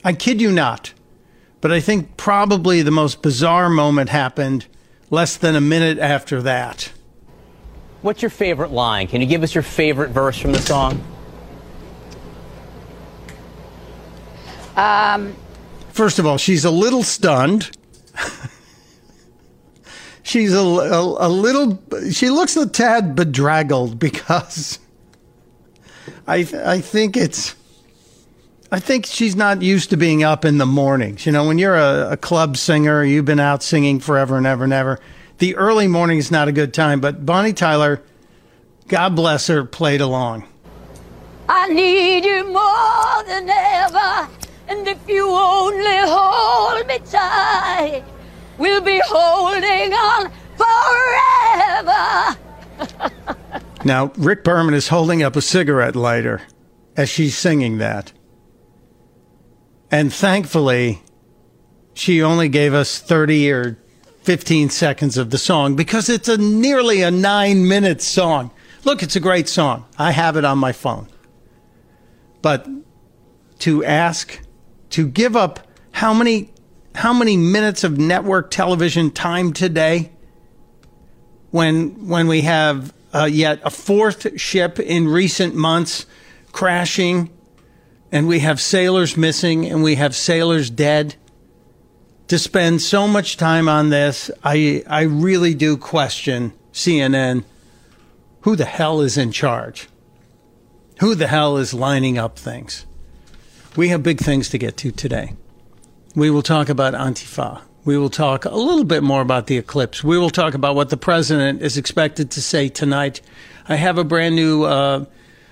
I 0.03 0.15
kid 0.15 0.41
you 0.41 0.51
not. 0.51 0.95
But 1.61 1.71
I 1.71 1.81
think 1.81 2.17
probably 2.17 2.81
the 2.81 2.91
most 2.91 3.21
bizarre 3.21 3.69
moment 3.69 4.09
happened 4.09 4.67
less 5.11 5.37
than 5.37 5.57
a 5.57 5.61
minute 5.61 5.99
after 5.99 6.41
that. 6.41 6.91
What's 8.01 8.23
your 8.23 8.31
favorite 8.31 8.71
line? 8.71 9.09
Can 9.09 9.21
you 9.21 9.27
give 9.27 9.43
us 9.43 9.55
your 9.55 9.61
favorite 9.61 10.09
verse 10.09 10.39
from 10.39 10.53
the 10.53 10.63
song? 10.63 11.05
Um, 14.77 15.35
First 15.95 16.19
of 16.19 16.27
all, 16.27 16.39
she's 16.39 16.65
a 16.65 16.73
little 16.73 17.05
stunned. 17.05 17.71
she's 20.25 20.53
a, 20.53 20.59
a, 20.59 21.29
a, 21.29 21.29
little, 21.29 21.81
she 22.11 22.31
looks 22.31 22.57
a 22.57 22.69
tad 22.69 23.15
bedraggled 23.15 24.01
because 24.01 24.81
I, 26.27 26.39
I 26.65 26.81
think 26.81 27.17
it's, 27.17 27.55
I 28.73 28.81
think 28.81 29.07
she's 29.07 29.37
not 29.37 29.63
used 29.63 29.91
to 29.91 29.97
being 29.97 30.25
up 30.25 30.45
in 30.45 30.59
the 30.59 30.67
mornings. 30.67 31.27
You 31.27 31.31
know, 31.31 31.47
when 31.47 31.59
you're 31.59 31.77
a, 31.77 32.11
a 32.11 32.17
club 32.17 32.57
singer, 32.57 33.05
you've 33.05 33.25
been 33.25 33.39
out 33.39 33.63
singing 33.63 34.01
forever 34.01 34.37
and 34.37 34.49
ever 34.49 34.65
and 34.65 34.73
ever. 34.73 34.99
The 35.39 35.55
early 35.55 35.87
morning 35.87 36.19
is 36.19 36.33
not 36.33 36.49
a 36.49 36.53
good 36.53 36.75
time, 36.75 36.99
but 36.99 37.25
Bonnie 37.25 37.53
Tyler, 37.53 38.03
God 38.89 39.15
bless 39.15 39.47
her, 39.47 39.65
played 39.65 40.01
along. 40.01 40.49
I 41.49 41.69
need 41.69 42.25
you 42.25 42.53
more 42.53 43.23
than 43.29 43.49
ever. 43.49 44.29
And 44.69 44.89
if 44.89 45.09
you 45.09 45.29
only 45.29 45.99
hold 46.01 46.87
me 46.87 46.99
tight, 47.11 48.05
we'll 48.59 48.81
be 48.81 49.01
holding 49.07 49.93
on 49.93 50.31
forever. 50.57 52.39
now, 53.85 54.13
Rick 54.17 54.45
Berman 54.45 54.75
is 54.75 54.89
holding 54.89 55.23
up 55.23 55.37
a 55.37 55.43
cigarette 55.43 55.97
lighter 55.97 56.43
as 56.97 57.09
she's 57.09 57.37
singing 57.37 57.79
that. 57.79 58.13
And 59.91 60.13
thankfully, 60.13 61.03
she 61.95 62.23
only 62.23 62.49
gave 62.49 62.75
us 62.75 62.99
30 62.99 63.53
or 63.53 63.79
15 64.23 64.71
seconds 64.71 65.19
of 65.19 65.31
the 65.31 65.39
song 65.39 65.77
because 65.77 66.09
it's 66.09 66.29
a 66.29 66.39
nearly 66.39 67.03
a 67.03 67.11
nine 67.11 67.69
minute 67.69 68.01
song. 68.01 68.51
Look, 68.85 69.03
it's 69.03 69.17
a 69.17 69.21
great 69.21 69.49
song. 69.49 69.85
I 69.99 70.11
have 70.11 70.37
it 70.37 70.45
on 70.45 70.59
my 70.59 70.73
phone. 70.73 71.09
But 72.43 72.67
to 73.61 73.85
ask 73.85 74.41
to 74.95 75.09
give 75.09 75.35
up 75.35 75.59
how 75.91 76.15
many 76.15 76.53
how 76.95 77.13
many 77.13 77.37
minutes 77.37 77.83
of 77.83 77.99
network 77.99 78.49
television 78.49 79.11
time 79.11 79.53
today 79.53 80.13
when 81.51 82.07
when 82.07 82.29
we 82.29 82.43
have 82.43 82.95
uh, 83.13 83.25
yet 83.25 83.59
a 83.65 83.71
fourth 83.71 84.41
ship 84.41 84.79
in 84.79 85.09
recent 85.09 85.53
months 85.53 86.07
crashing 86.53 87.29
and 88.13 88.29
we 88.29 88.39
have 88.39 88.61
sailors 88.61 89.17
missing 89.17 89.67
and 89.67 89.83
we 89.83 89.97
have 89.97 90.15
sailors 90.15 90.71
dead? 90.71 91.17
To 92.29 92.39
spend 92.39 92.81
so 92.81 93.09
much 93.09 93.37
time 93.37 93.69
on 93.69 93.91
this 93.91 94.31
i 94.45 94.85
i 94.87 95.03
really 95.03 95.55
do 95.55 95.77
question 95.77 96.53
cnn 96.73 97.43
who 98.43 98.55
the 98.55 98.65
hell 98.65 99.01
is 99.01 99.19
in 99.19 99.33
charge? 99.33 99.89
Who 101.01 101.17
the 101.17 101.27
hell 101.27 101.57
is 101.57 101.75
lining 101.75 102.17
up 102.17 102.39
things 102.39 102.87
we 103.77 103.89
have 103.89 104.03
big 104.03 104.19
things 104.19 104.49
to 104.49 104.59
get 104.59 104.77
to 104.77 104.91
today 104.91 105.33
we 106.15 106.31
will 106.31 106.43
talk 106.43 106.69
about 106.69 106.95
antifa 106.95 107.63
we 107.85 107.99
will 107.99 108.11
talk 108.11 108.47
a 108.47 108.57
little 108.57 108.85
bit 108.85 109.03
more 109.03 109.21
about 109.21 109.47
the 109.47 109.59
eclipse. 109.59 110.03
We 110.03 110.17
will 110.17 110.31
talk 110.31 110.55
about 110.55 110.75
what 110.75 110.89
the 110.89 110.97
president 110.97 111.61
is 111.61 111.77
expected 111.77 112.31
to 112.31 112.41
say 112.41 112.71
tonight. 112.71 113.21
I 113.69 113.75
have 113.75 113.99
a 113.99 114.05
brand 114.05 114.35
new 114.35 114.65
uh, 114.65 115.05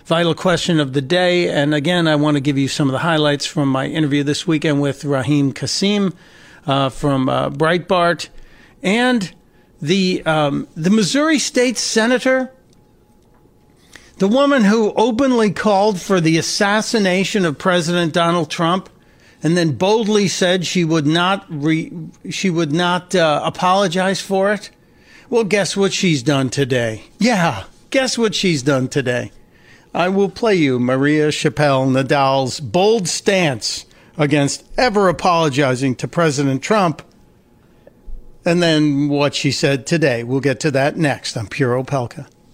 vital 0.06 0.34
question 0.34 0.80
of 0.80 0.94
the 0.94 1.02
day. 1.02 1.50
And 1.50 1.74
again, 1.74 2.08
I 2.08 2.16
want 2.16 2.36
to 2.36 2.40
give 2.40 2.56
you 2.56 2.68
some 2.68 2.88
of 2.88 2.92
the 2.92 3.00
highlights 3.00 3.44
from 3.44 3.68
my 3.68 3.86
interview 3.86 4.22
this 4.22 4.46
weekend 4.46 4.80
with 4.80 5.04
Raheem 5.04 5.52
Kassam 5.52 6.14
uh, 6.66 6.88
from 6.88 7.28
uh, 7.28 7.50
Breitbart 7.50 8.30
and 8.82 9.34
the, 9.82 10.24
um, 10.24 10.68
the 10.74 10.90
Missouri 10.90 11.38
state 11.38 11.76
senator. 11.76 12.50
The 14.18 14.28
woman 14.28 14.64
who 14.64 14.92
openly 14.92 15.50
called 15.50 16.00
for 16.00 16.20
the 16.20 16.38
assassination 16.38 17.44
of 17.44 17.58
President 17.58 18.12
Donald 18.12 18.50
Trump 18.50 18.88
and 19.42 19.56
then 19.56 19.72
boldly 19.72 20.28
said 20.28 20.64
she 20.64 20.84
would 20.84 21.06
not 21.06 21.44
re, 21.48 21.92
she 22.30 22.48
would 22.48 22.72
not 22.72 23.14
uh, 23.14 23.40
apologize 23.44 24.20
for 24.20 24.52
it. 24.52 24.70
Well, 25.28 25.44
guess 25.44 25.76
what 25.76 25.92
she's 25.92 26.22
done 26.22 26.50
today? 26.50 27.04
Yeah, 27.18 27.64
guess 27.90 28.16
what 28.16 28.34
she's 28.34 28.62
done 28.62 28.88
today? 28.88 29.32
I 29.94 30.08
will 30.08 30.30
play 30.30 30.54
you 30.54 30.78
Maria 30.78 31.28
Chappelle 31.28 31.90
Nadal's 31.90 32.60
bold 32.60 33.08
stance 33.08 33.84
against 34.16 34.64
ever 34.78 35.08
apologizing 35.08 35.96
to 35.96 36.08
President 36.08 36.62
Trump. 36.62 37.02
And 38.44 38.62
then 38.62 39.08
what 39.08 39.34
she 39.34 39.52
said 39.52 39.86
today. 39.86 40.24
We'll 40.24 40.40
get 40.40 40.60
to 40.60 40.70
that 40.72 40.96
next 40.96 41.36
on 41.36 41.46
Pure 41.46 41.82
Opelka. 41.82 42.28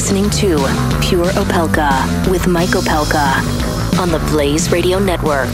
Listening 0.00 0.30
to 0.30 0.56
Pure 1.02 1.26
Opelka 1.32 2.30
with 2.30 2.46
Mike 2.46 2.70
Opelka 2.70 3.36
on 4.00 4.10
the 4.10 4.18
Blaze 4.30 4.72
Radio 4.72 4.98
Network. 4.98 5.50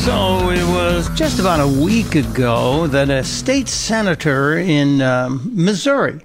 So 0.00 0.50
it 0.50 0.66
was 0.66 1.08
just 1.10 1.38
about 1.38 1.60
a 1.60 1.80
week 1.80 2.16
ago 2.16 2.88
that 2.88 3.08
a 3.08 3.22
state 3.22 3.68
senator 3.68 4.58
in 4.58 5.00
um, 5.00 5.48
Missouri, 5.54 6.20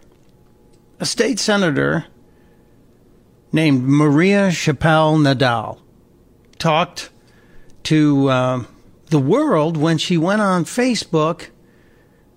a 1.00 1.06
state 1.06 1.38
senator 1.38 2.08
named 3.52 3.84
Maria 3.84 4.50
Chappelle 4.50 5.20
Nadal, 5.20 5.78
talked 6.58 7.12
to 7.84 8.32
um, 8.32 8.68
the 9.12 9.20
world 9.20 9.78
when 9.78 10.00
she 10.00 10.18
went 10.18 10.42
on 10.42 10.66
Facebook 10.66 11.50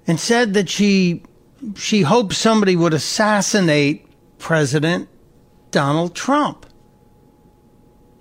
and 0.07 0.21
said 0.21 0.53
that 0.53 0.69
she 0.69 1.23
she 1.75 2.03
hoped 2.03 2.35
somebody 2.35 2.77
would 2.77 2.93
assassinate 2.93 4.05
President 4.39 5.09
Donald 5.71 6.15
Trump. 6.15 6.67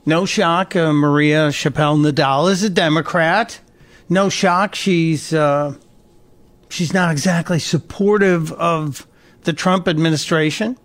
No 0.05 0.25
shock, 0.25 0.75
uh, 0.75 0.93
Maria 0.93 1.49
Chappelle 1.49 1.99
Nadal 1.99 2.49
is 2.51 2.63
a 2.63 2.69
Democrat. 2.69 3.59
No 4.09 4.29
shock, 4.29 4.73
she's 4.73 5.33
uh, 5.33 5.75
she's 6.69 6.93
not 6.93 7.11
exactly 7.11 7.59
supportive 7.59 8.51
of 8.53 9.05
the 9.43 9.53
Trump 9.53 9.87
administration. 9.87 10.77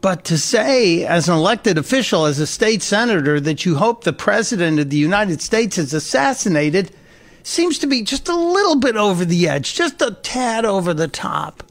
But 0.00 0.24
to 0.24 0.36
say, 0.36 1.06
as 1.06 1.28
an 1.28 1.34
elected 1.34 1.78
official, 1.78 2.26
as 2.26 2.38
a 2.38 2.46
state 2.46 2.82
senator, 2.82 3.40
that 3.40 3.64
you 3.64 3.76
hope 3.76 4.04
the 4.04 4.12
president 4.12 4.78
of 4.78 4.90
the 4.90 4.98
United 4.98 5.40
States 5.40 5.78
is 5.78 5.94
assassinated 5.94 6.90
seems 7.42 7.78
to 7.78 7.86
be 7.86 8.02
just 8.02 8.28
a 8.28 8.36
little 8.36 8.76
bit 8.76 8.96
over 8.96 9.24
the 9.24 9.48
edge, 9.48 9.74
just 9.74 10.02
a 10.02 10.10
tad 10.22 10.64
over 10.64 10.92
the 10.92 11.08
top. 11.08 11.62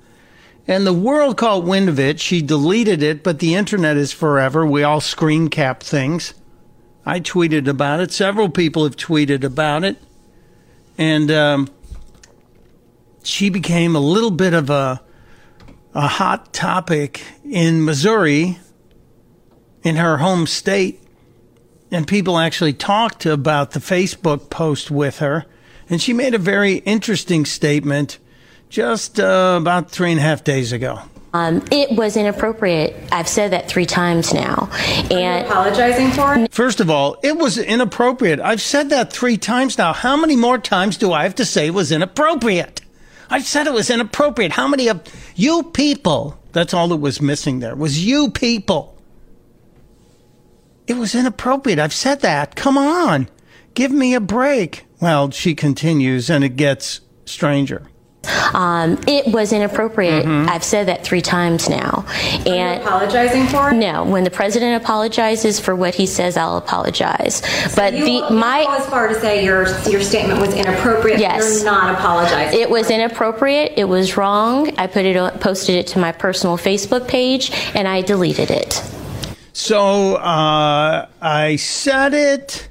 And 0.68 0.88
the 0.88 0.94
world 0.94 1.38
caught 1.38 1.64
wind 1.64 1.90
of 1.90 2.00
it. 2.00 2.20
She 2.20 2.42
deleted 2.42 3.04
it, 3.04 3.24
but 3.24 3.40
the 3.40 3.56
internet 3.56 3.98
is 3.98 4.14
forever. 4.14 4.66
We 4.66 4.84
all 4.84 5.02
screen 5.02 5.50
cap 5.50 5.84
things. 5.84 6.34
I 7.06 7.20
tweeted 7.20 7.68
about 7.68 8.00
it. 8.00 8.12
Several 8.12 8.50
people 8.50 8.84
have 8.86 8.96
tweeted 8.96 9.44
about 9.44 9.84
it. 9.84 9.98
And 10.98 11.30
um, 11.32 11.70
she 13.24 13.50
became 13.50 13.96
a 13.96 14.00
little 14.00 14.32
bit 14.32 14.54
of 14.54 14.70
a, 14.70 15.02
a 15.94 16.08
hot 16.08 16.54
topic 16.54 17.24
in 17.44 17.84
Missouri, 17.84 18.58
in 19.84 19.98
her 19.98 20.18
home 20.18 20.48
state. 20.48 21.02
And 21.92 22.08
people 22.08 22.38
actually 22.38 22.74
talked 22.74 23.26
about 23.26 23.72
the 23.72 23.80
Facebook 23.80 24.50
post 24.50 24.90
with 24.90 25.20
her. 25.20 25.46
And 25.90 26.02
she 26.02 26.14
made 26.14 26.34
a 26.34 26.40
very 26.40 26.76
interesting 26.78 27.46
statement 27.46 28.18
just 28.74 29.20
uh, 29.20 29.60
about 29.62 29.92
three 29.92 30.10
and 30.10 30.20
a 30.20 30.24
half 30.24 30.44
days 30.44 30.72
ago. 30.72 31.00
Um, 31.32 31.64
it 31.72 31.92
was 31.92 32.18
inappropriate. 32.18 32.96
I've 33.12 33.28
said 33.28 33.52
that 33.52 33.68
three 33.68 33.86
times 33.86 34.34
now. 34.34 34.68
And 35.12 35.46
apologizing 35.46 36.10
for 36.12 36.34
it? 36.34 36.52
First 36.52 36.80
of 36.80 36.90
all, 36.90 37.18
it 37.22 37.38
was 37.38 37.60
inappropriate. 37.60 38.40
I've 38.40 38.62
said 38.62 38.90
that 38.90 39.14
three 39.14 39.38
times 39.38 39.78
now. 39.78 39.94
How 39.94 40.18
many 40.18 40.36
more 40.36 40.58
times 40.58 40.98
do 40.98 41.14
I 41.14 41.22
have 41.22 41.36
to 41.36 41.46
say 41.46 41.68
it 41.68 41.74
was 41.76 41.92
inappropriate? 41.92 42.82
I've 43.30 43.46
said 43.46 43.68
it 43.68 43.74
was 43.74 43.92
inappropriate. 43.92 44.54
How 44.54 44.68
many 44.68 44.88
of 44.88 45.02
you 45.36 45.64
people, 45.64 46.40
that's 46.52 46.74
all 46.74 46.88
that 46.88 46.98
was 46.98 47.22
missing 47.22 47.60
there, 47.60 47.76
was 47.76 48.04
you 48.04 48.32
people. 48.32 49.00
It 50.88 50.96
was 50.96 51.14
inappropriate. 51.14 51.78
I've 51.78 51.94
said 51.94 52.22
that. 52.22 52.56
Come 52.56 52.78
on. 52.78 53.30
Give 53.76 53.92
me 53.92 54.16
a 54.16 54.20
break. 54.20 54.86
Well, 55.00 55.30
she 55.30 55.54
continues 55.54 56.30
and 56.32 56.44
it 56.44 56.56
gets 56.56 57.02
stranger. 57.26 57.88
Um, 58.54 59.00
it 59.08 59.34
was 59.34 59.52
inappropriate. 59.52 60.26
I've 60.26 60.64
said 60.64 60.88
that 60.88 61.04
three 61.04 61.22
times 61.22 61.70
now. 61.70 62.06
And 62.46 62.82
apologizing 62.82 63.48
for 63.48 63.72
it? 63.72 63.74
no, 63.76 64.04
when 64.06 64.24
the 64.24 64.32
president 64.32 64.82
apologizes 64.82 65.60
for 65.60 65.76
what 65.76 65.94
he 65.96 66.06
says, 66.06 66.38
I'll 66.38 66.58
apologize. 66.58 67.42
But 67.76 67.94
You, 67.94 68.06
the 68.06 68.12
you 68.12 68.20
go 68.22 68.30
my 68.30 68.66
as 68.80 68.86
far 68.88 69.08
to 69.08 69.20
say 69.20 69.44
your 69.44 69.64
your 69.90 70.02
statement 70.02 70.40
was 70.40 70.54
inappropriate. 70.54 71.20
Yes. 71.20 71.64
You're 71.64 71.72
not 71.72 71.94
apologizing. 71.96 72.60
it 72.60 72.70
was 72.70 72.90
inappropriate. 72.90 73.74
It 73.78 73.86
was 73.86 74.16
wrong. 74.18 74.74
I 74.78 74.88
put 74.88 75.06
it 75.06 75.18
on- 75.18 75.38
posted 75.40 75.76
it 75.76 75.88
to 75.88 76.00
my 76.00 76.12
personal 76.12 76.58
Facebook 76.58 77.08
page, 77.08 77.52
and 77.76 77.88
I 77.88 78.02
deleted 78.02 78.52
it. 78.52 78.82
So 79.54 80.16
uh, 80.16 81.08
I 81.22 81.56
said 81.58 82.14
it. 82.14 82.70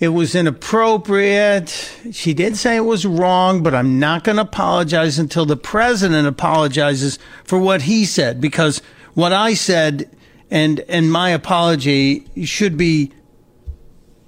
It 0.00 0.08
was 0.08 0.34
inappropriate. 0.34 1.92
She 2.12 2.32
did 2.32 2.56
say 2.56 2.76
it 2.76 2.84
was 2.84 3.04
wrong, 3.04 3.62
but 3.64 3.74
I'm 3.74 3.98
not 3.98 4.22
going 4.22 4.36
to 4.36 4.42
apologize 4.42 5.18
until 5.18 5.44
the 5.44 5.56
president 5.56 6.28
apologizes 6.28 7.18
for 7.44 7.58
what 7.58 7.82
he 7.82 8.04
said 8.04 8.40
because 8.40 8.80
what 9.14 9.32
I 9.32 9.54
said 9.54 10.08
and 10.50 10.80
and 10.88 11.10
my 11.10 11.30
apology 11.30 12.26
should 12.44 12.76
be 12.76 13.12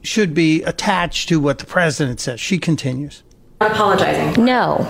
should 0.03 0.35
be 0.35 0.63
attached 0.65 1.29
to 1.29 1.39
what 1.39 1.59
the 1.59 1.67
president 1.67 2.21
says. 2.21 2.41
She 2.41 2.59
continues. 2.59 3.23
Apologizing. 3.61 4.45
No, 4.45 4.87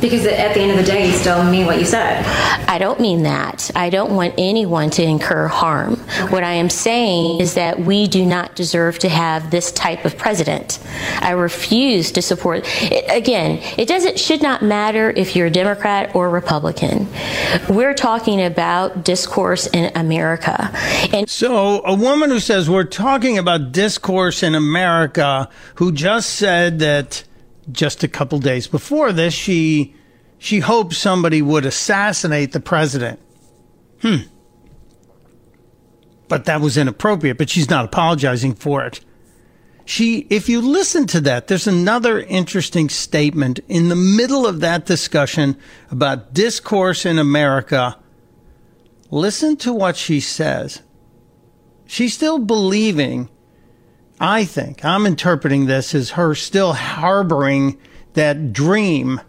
Because 0.00 0.26
at 0.26 0.54
the 0.54 0.60
end 0.60 0.70
of 0.70 0.76
the 0.76 0.84
day, 0.84 1.08
you 1.08 1.12
still 1.12 1.42
mean 1.44 1.66
what 1.66 1.78
you 1.78 1.84
said. 1.84 2.24
I 2.68 2.78
don't 2.78 3.00
mean 3.00 3.24
that. 3.24 3.70
I 3.74 3.90
don't 3.90 4.14
want 4.14 4.34
anyone 4.38 4.90
to 4.90 5.02
incur 5.02 5.48
harm. 5.48 5.96
What 6.30 6.44
I 6.44 6.52
am 6.52 6.70
saying 6.70 7.40
is 7.40 7.54
that 7.54 7.80
we 7.80 8.06
do 8.06 8.24
not 8.24 8.54
deserve 8.54 8.98
to 9.00 9.08
have 9.08 9.50
this 9.50 9.72
type 9.72 10.04
of 10.04 10.16
president. 10.16 10.78
I 11.20 11.32
refuse 11.32 12.12
to 12.12 12.22
support 12.22 12.64
it. 12.64 13.04
Again, 13.08 13.60
it 13.76 13.88
doesn't 13.88 14.18
should 14.18 14.42
not 14.42 14.62
matter 14.62 15.10
if 15.10 15.34
you're 15.34 15.46
a 15.46 15.50
Democrat 15.50 16.14
or 16.14 16.30
Republican. 16.30 17.08
We're 17.68 17.94
talking 17.94 18.42
about 18.42 19.04
discourse 19.04 19.66
in 19.68 19.90
America. 19.96 20.70
And 21.12 21.28
So, 21.28 21.82
a 21.84 21.94
woman 21.94 22.30
who 22.30 22.40
says 22.40 22.70
we're 22.70 22.84
talking 22.84 23.38
about 23.38 23.72
discourse 23.72 24.42
in 24.42 24.54
America, 24.54 25.48
who 25.76 25.92
just 25.92 26.30
said 26.30 26.78
that 26.80 27.24
just 27.70 28.02
a 28.02 28.08
couple 28.08 28.38
days 28.38 28.66
before 28.66 29.12
this, 29.12 29.34
she 29.34 29.94
she 30.38 30.60
hoped 30.60 30.94
somebody 30.94 31.42
would 31.42 31.66
assassinate 31.66 32.52
the 32.52 32.60
president. 32.60 33.20
Hmm. 34.02 34.28
But 36.28 36.44
that 36.44 36.60
was 36.60 36.76
inappropriate. 36.76 37.38
But 37.38 37.50
she's 37.50 37.70
not 37.70 37.84
apologizing 37.84 38.54
for 38.54 38.84
it. 38.84 39.00
She, 39.84 40.26
if 40.28 40.50
you 40.50 40.60
listen 40.60 41.06
to 41.08 41.20
that, 41.22 41.48
there's 41.48 41.66
another 41.66 42.20
interesting 42.20 42.90
statement 42.90 43.58
in 43.68 43.88
the 43.88 43.96
middle 43.96 44.46
of 44.46 44.60
that 44.60 44.84
discussion 44.84 45.56
about 45.90 46.34
discourse 46.34 47.06
in 47.06 47.18
America. 47.18 47.98
Listen 49.10 49.56
to 49.56 49.72
what 49.72 49.96
she 49.96 50.20
says. 50.20 50.82
She's 51.86 52.12
still 52.12 52.38
believing 52.38 53.30
I 54.20 54.44
think 54.44 54.84
I'm 54.84 55.06
interpreting 55.06 55.66
this 55.66 55.94
as 55.94 56.10
her 56.10 56.34
still 56.34 56.72
harboring 56.72 57.78
that 58.14 58.52
dream 58.52 59.20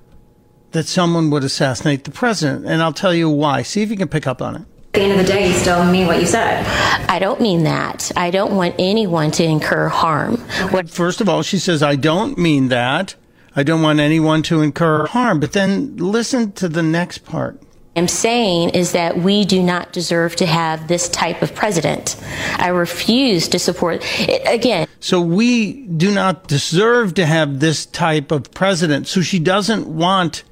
that 0.72 0.86
someone 0.86 1.29
would 1.29 1.43
assassinate 1.43 2.03
the 2.03 2.12
president. 2.12 2.65
And 2.65 2.81
I'll 2.81 2.93
tell 2.93 3.13
you 3.13 3.29
why. 3.29 3.62
See 3.62 3.81
if 3.81 3.89
you 3.89 3.98
can 3.98 4.08
pick 4.08 4.27
up 4.27 4.41
on 4.41 4.55
it. 4.55 4.62
At 4.62 4.93
the 4.93 5.01
end 5.01 5.12
of 5.13 5.17
the 5.19 5.31
day, 5.31 5.48
you 5.50 5.53
still 5.53 5.86
mean 5.86 6.08
what 6.08 6.19
you 6.19 6.25
said. 6.25 6.65
I 7.08 7.19
don't 7.19 7.39
mean 7.39 7.63
that. 7.63 8.12
I 8.15 8.31
don't 8.31 8.55
want 8.55 8.75
anyone 8.79 9.29
to 9.31 9.43
incur 9.43 9.88
harm. 9.88 10.38
What 10.72 10.89
First 10.89 11.22
of 11.22 11.29
all, 11.29 11.43
she 11.43 11.60
says, 11.60 11.84
I 11.84 11.96
don't 11.96 12.38
mean 12.38 12.69
that. 12.69 13.15
I 13.55 13.63
don't 13.63 13.81
want 13.81 14.00
anyone 14.00 14.41
to 14.43 14.62
incur 14.62 15.05
harm. 15.05 15.39
But 15.39 15.53
then 15.53 15.98
listen 15.98 16.51
to 16.53 16.67
the 16.67 16.84
next 16.84 17.19
part. 17.19 17.62
I'm 17.96 18.08
saying 18.08 18.69
is 18.69 18.91
that 18.91 19.17
we 19.17 19.46
do 19.46 19.62
not 19.62 19.91
deserve 19.91 20.36
to 20.38 20.46
have 20.46 20.88
this 20.88 21.10
type 21.10 21.41
of 21.41 21.53
president. 21.55 22.15
I 22.58 22.69
refuse 22.69 23.48
to 23.50 23.60
support 23.60 24.01
it. 24.19 24.41
Again, 24.48 24.88
So 25.00 25.19
we 25.22 25.84
do 25.88 26.12
not 26.13 26.48
deserve 26.48 27.13
to 27.15 27.25
have 27.25 27.60
this 27.60 27.86
type 27.86 28.31
of 28.31 28.51
president. 28.51 29.08
So 29.08 29.22
she 29.22 29.39
doesn't 29.39 29.88
want 29.88 30.43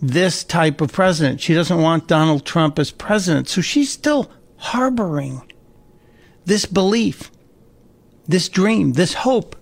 this 0.00 0.44
type 0.44 0.80
of 0.80 0.92
president. 0.92 1.40
She 1.40 1.54
doesn't 1.54 1.80
want 1.80 2.08
Donald 2.08 2.44
Trump 2.44 2.78
as 2.78 2.90
president. 2.90 3.48
So 3.48 3.60
she's 3.60 3.90
still 3.90 4.30
harboring 4.56 5.42
this 6.44 6.66
belief, 6.66 7.30
this 8.26 8.48
dream, 8.48 8.92
this 8.92 9.14
hope 9.14 9.56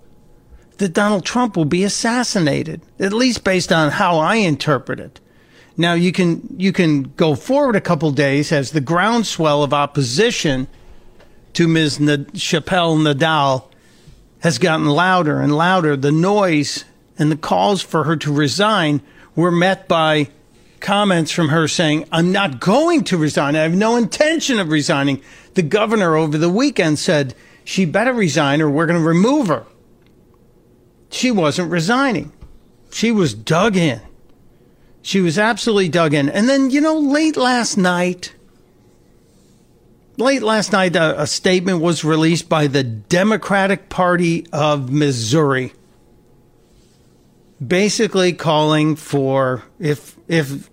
that 0.78 0.94
Donald 0.94 1.26
Trump 1.26 1.56
will 1.56 1.66
be 1.66 1.85
assassinated, 1.85 2.80
at 2.99 3.12
least 3.12 3.44
based 3.44 3.70
on 3.70 3.92
how 3.92 4.18
I 4.18 4.37
interpret 4.37 4.99
it. 4.99 5.20
Now 5.76 5.94
you 5.94 6.12
can 6.12 6.54
you 6.58 6.72
can 6.72 7.12
go 7.16 7.34
forward 7.34 7.76
a 7.76 7.80
couple 7.80 8.10
days 8.10 8.52
as 8.52 8.72
the 8.72 8.80
groundswell 8.80 9.62
of 9.62 9.72
opposition 9.72 10.66
to 11.54 11.66
Ms. 11.66 12.00
Nad- 12.00 12.32
Chappelle 12.34 12.98
Nadal 12.98 13.64
has 14.40 14.58
gotten 14.58 14.86
louder 14.86 15.40
and 15.40 15.56
louder. 15.56 15.96
The 15.96 16.12
noise 16.12 16.84
and 17.18 17.30
the 17.30 17.36
calls 17.36 17.82
for 17.82 18.04
her 18.04 18.16
to 18.16 18.32
resign 18.32 19.00
were 19.34 19.50
met 19.50 19.88
by 19.88 20.28
comments 20.80 21.30
from 21.30 21.48
her 21.48 21.68
saying, 21.68 22.08
I'm 22.10 22.32
not 22.32 22.60
going 22.60 23.04
to 23.04 23.18
resign. 23.18 23.54
I 23.54 23.62
have 23.62 23.74
no 23.74 23.96
intention 23.96 24.58
of 24.58 24.70
resigning. 24.70 25.22
The 25.54 25.62
governor 25.62 26.16
over 26.16 26.38
the 26.38 26.48
weekend 26.48 26.98
said 26.98 27.34
she 27.64 27.84
better 27.84 28.12
resign 28.12 28.62
or 28.62 28.70
we're 28.70 28.86
going 28.86 28.98
to 28.98 29.06
remove 29.06 29.48
her. 29.48 29.66
She 31.10 31.30
wasn't 31.30 31.71
resigning. 31.71 32.32
She 32.92 33.12
was 33.12 33.34
dug 33.34 33.76
in. 33.76 34.00
She 35.02 35.21
was 35.21 35.39
absolutely 35.39 35.89
dug 35.89 36.15
in. 36.15 36.28
And 36.28 36.49
then, 36.49 36.71
you 36.71 36.80
know, 36.80 36.99
late 36.99 37.36
last 37.36 37.76
night, 37.76 38.34
late 40.19 40.43
last 40.43 40.73
night, 40.73 40.95
a, 40.95 41.23
a 41.23 41.26
statement 41.26 41.80
was 41.80 42.04
released 42.04 42.49
by 42.49 42.67
the 42.67 42.84
Democratic 42.84 43.89
Party 43.89 44.47
of 44.52 44.91
Missouri, 44.91 45.73
basically 47.67 48.32
calling 48.32 48.95
for 48.97 49.65
if 49.78 50.17
if 50.28 50.69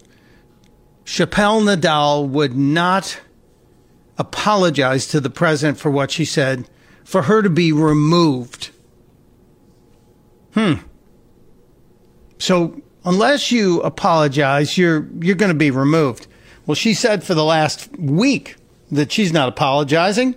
Chappelle 1.06 1.64
Nadal 1.64 2.28
would 2.28 2.56
not 2.56 3.22
apologize 4.18 5.08
to 5.08 5.22
the 5.22 5.30
president 5.30 5.78
for 5.78 5.90
what 5.90 6.12
she 6.12 6.26
said, 6.26 6.68
for 7.06 7.24
her 7.24 7.42
to 7.42 7.50
be 7.50 7.72
removed. 7.72 8.72
Hmm. 10.54 10.74
So 12.40 12.82
unless 13.08 13.52
you 13.52 13.82
apologize, 13.82 14.78
you're 14.78 15.08
you're 15.20 15.36
going 15.36 15.52
to 15.52 15.58
be 15.58 15.72
removed. 15.72 16.28
Well, 16.66 16.76
she 16.76 16.94
said 16.94 17.24
for 17.24 17.34
the 17.34 17.46
last 17.46 17.90
week 17.98 18.58
that 18.92 19.12
she's 19.12 19.32
not 19.32 19.48
apologizing. 19.48 20.36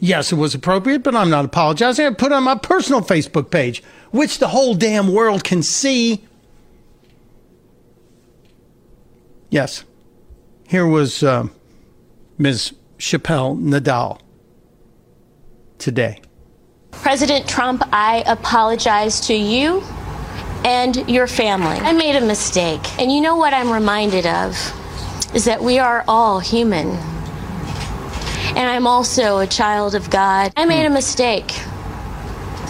Yes, 0.00 0.32
it 0.32 0.36
was 0.36 0.54
appropriate, 0.54 1.04
but 1.04 1.14
I'm 1.14 1.30
not 1.30 1.44
apologizing. 1.44 2.06
I 2.06 2.10
put 2.14 2.32
on 2.32 2.42
my 2.42 2.56
personal 2.56 3.02
Facebook 3.02 3.50
page, 3.50 3.84
which 4.10 4.38
the 4.38 4.48
whole 4.48 4.74
damn 4.74 5.12
world 5.12 5.44
can 5.44 5.62
see. 5.62 6.24
Yes, 9.50 9.84
here 10.66 10.86
was 10.86 11.22
uh, 11.22 11.46
Ms. 12.38 12.72
Chappelle 12.98 13.60
Nadal 13.60 14.18
today. 15.78 16.20
President 16.90 17.46
Trump, 17.46 17.82
I 17.92 18.24
apologize 18.26 19.20
to 19.26 19.34
you 19.34 19.84
and 20.64 21.08
your 21.08 21.26
family. 21.26 21.76
I 21.78 21.92
made 21.92 22.16
a 22.16 22.20
mistake. 22.20 22.80
And 23.00 23.12
you 23.12 23.20
know 23.20 23.36
what 23.36 23.52
I'm 23.52 23.70
reminded 23.70 24.26
of 24.26 24.56
is 25.34 25.44
that 25.46 25.62
we 25.62 25.78
are 25.78 26.04
all 26.06 26.40
human. 26.40 26.88
And 28.54 28.68
I'm 28.68 28.86
also 28.86 29.38
a 29.38 29.46
child 29.46 29.94
of 29.94 30.10
God. 30.10 30.52
I 30.56 30.64
made 30.64 30.84
a 30.84 30.88
hmm. 30.88 30.94
mistake. 30.94 31.58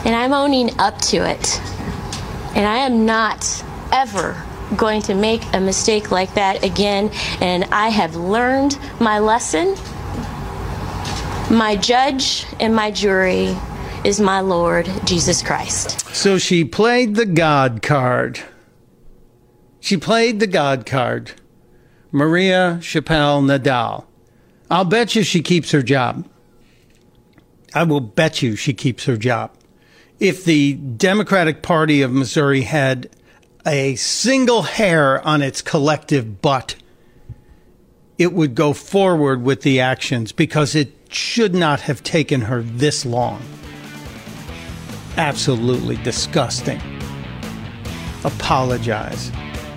And 0.04 0.14
I'm 0.14 0.32
owning 0.32 0.78
up 0.80 0.98
to 1.02 1.18
it. 1.18 1.60
And 2.54 2.66
I 2.66 2.78
am 2.78 3.06
not 3.06 3.64
ever 3.92 4.42
going 4.76 5.02
to 5.02 5.14
make 5.14 5.42
a 5.52 5.60
mistake 5.60 6.10
like 6.10 6.34
that 6.34 6.64
again. 6.64 7.10
And 7.40 7.64
I 7.64 7.88
have 7.88 8.16
learned 8.16 8.78
my 9.00 9.18
lesson. 9.18 9.76
My 11.50 11.76
judge 11.76 12.46
and 12.60 12.74
my 12.74 12.90
jury 12.90 13.56
is 14.04 14.20
my 14.20 14.40
Lord 14.40 14.90
Jesus 15.04 15.42
Christ. 15.42 16.00
So 16.14 16.36
she 16.36 16.64
played 16.64 17.14
the 17.14 17.26
God 17.26 17.82
card. 17.82 18.40
She 19.80 19.96
played 19.96 20.40
the 20.40 20.46
God 20.46 20.86
card. 20.86 21.32
Maria 22.10 22.78
Chappelle 22.80 23.42
Nadal. 23.42 24.04
I'll 24.70 24.84
bet 24.84 25.14
you 25.14 25.22
she 25.22 25.40
keeps 25.40 25.70
her 25.70 25.82
job. 25.82 26.28
I 27.74 27.84
will 27.84 28.00
bet 28.00 28.42
you 28.42 28.56
she 28.56 28.74
keeps 28.74 29.04
her 29.04 29.16
job. 29.16 29.52
If 30.18 30.44
the 30.44 30.74
Democratic 30.74 31.62
Party 31.62 32.02
of 32.02 32.12
Missouri 32.12 32.62
had 32.62 33.08
a 33.64 33.94
single 33.94 34.62
hair 34.62 35.26
on 35.26 35.42
its 35.42 35.62
collective 35.62 36.42
butt, 36.42 36.74
it 38.18 38.32
would 38.32 38.54
go 38.54 38.72
forward 38.72 39.42
with 39.42 39.62
the 39.62 39.80
actions 39.80 40.32
because 40.32 40.74
it 40.74 40.92
should 41.08 41.54
not 41.54 41.82
have 41.82 42.02
taken 42.02 42.42
her 42.42 42.62
this 42.62 43.06
long 43.06 43.42
absolutely 45.16 45.96
disgusting. 45.96 46.80
Apologize. 48.24 49.30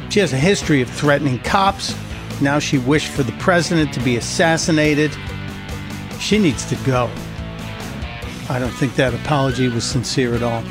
She 0.09 0.19
has 0.19 0.33
a 0.33 0.37
history 0.37 0.81
of 0.81 0.89
threatening 0.89 1.39
cops. 1.39 1.95
Now 2.41 2.59
she 2.59 2.77
wished 2.77 3.07
for 3.07 3.23
the 3.23 3.31
president 3.33 3.93
to 3.93 3.99
be 3.99 4.17
assassinated. 4.17 5.11
She 6.19 6.37
needs 6.37 6.65
to 6.65 6.75
go. 6.85 7.09
I 8.49 8.59
don't 8.59 8.71
think 8.71 8.95
that 8.95 9.13
apology 9.13 9.67
was 9.67 9.83
sincere 9.83 10.35
at 10.35 10.43
all. 10.43 10.63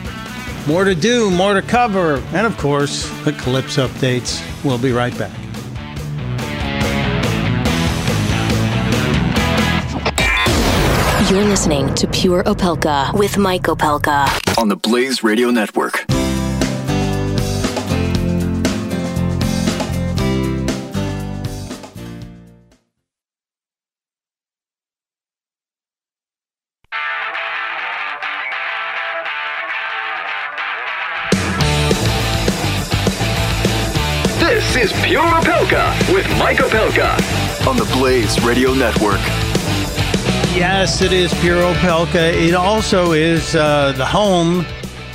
More 0.66 0.84
to 0.84 0.94
do, 0.94 1.30
more 1.30 1.54
to 1.54 1.62
cover, 1.62 2.22
and 2.32 2.46
of 2.46 2.56
course, 2.56 3.08
the 3.24 3.30
eclipse 3.30 3.76
updates. 3.76 4.42
We'll 4.64 4.78
be 4.78 4.92
right 4.92 5.16
back. 5.18 5.43
You're 11.34 11.42
listening 11.42 11.92
to 11.96 12.06
Pure 12.06 12.44
Opelka 12.44 13.12
with 13.18 13.36
Mike 13.36 13.64
Opelka. 13.64 14.28
On 14.56 14.68
the 14.68 14.76
Blaze 14.76 15.24
Radio 15.24 15.50
Network. 15.50 16.06
This 34.38 34.76
is 34.76 34.92
Pure 35.02 35.24
Opelka 35.24 36.14
with 36.14 36.28
Mike 36.38 36.58
Opelka 36.58 37.66
on 37.66 37.76
the 37.76 37.90
Blaze 37.92 38.40
Radio 38.44 38.72
Network. 38.72 39.43
Yes, 40.84 41.00
it 41.00 41.14
is 41.14 41.32
Pure 41.40 41.62
Opelka. 41.62 42.34
It 42.34 42.52
also 42.52 43.12
is 43.12 43.56
uh, 43.56 43.92
the 43.92 44.04
home 44.04 44.66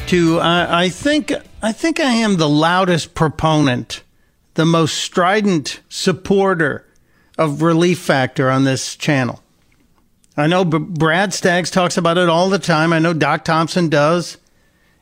to. 0.07 0.39
Uh, 0.39 0.65
I 0.67 0.89
think. 0.89 1.31
I 1.61 1.73
think 1.73 1.99
I 1.99 2.09
am 2.09 2.37
the 2.37 2.49
loudest 2.49 3.13
proponent, 3.13 4.01
the 4.55 4.65
most 4.65 4.95
strident 4.95 5.81
supporter 5.87 6.87
of 7.37 7.61
Relief 7.61 7.99
Factor 7.99 8.49
on 8.49 8.63
this 8.63 8.95
channel. 8.95 9.43
I 10.35 10.47
know 10.47 10.65
B- 10.65 10.79
Brad 10.79 11.35
Staggs 11.35 11.69
talks 11.69 11.97
about 11.97 12.17
it 12.17 12.29
all 12.29 12.49
the 12.49 12.57
time. 12.57 12.91
I 12.91 12.97
know 12.97 13.13
Doc 13.13 13.43
Thompson 13.43 13.89
does. 13.89 14.39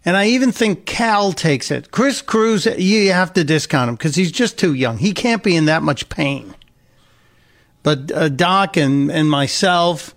And 0.04 0.18
I 0.18 0.26
even 0.28 0.52
think 0.52 0.86
Cal 0.86 1.32
takes 1.32 1.72
it. 1.72 1.92
Chris 1.92 2.22
Cruz, 2.22 2.66
you 2.66 3.14
have 3.14 3.32
to 3.36 3.46
discount 3.46 3.88
him 3.88 3.96
because 3.96 4.16
he's 4.16 4.34
just 4.34 4.60
too 4.60 4.74
young. 4.74 4.98
He 4.98 5.14
can't 5.14 5.44
be 5.44 5.56
in 5.56 5.64
that 5.68 5.82
much 5.82 6.10
pain. 6.10 6.56
But 7.84 8.12
uh, 8.12 8.28
Doc 8.28 8.76
and, 8.76 9.10
and 9.10 9.30
myself 9.30 10.14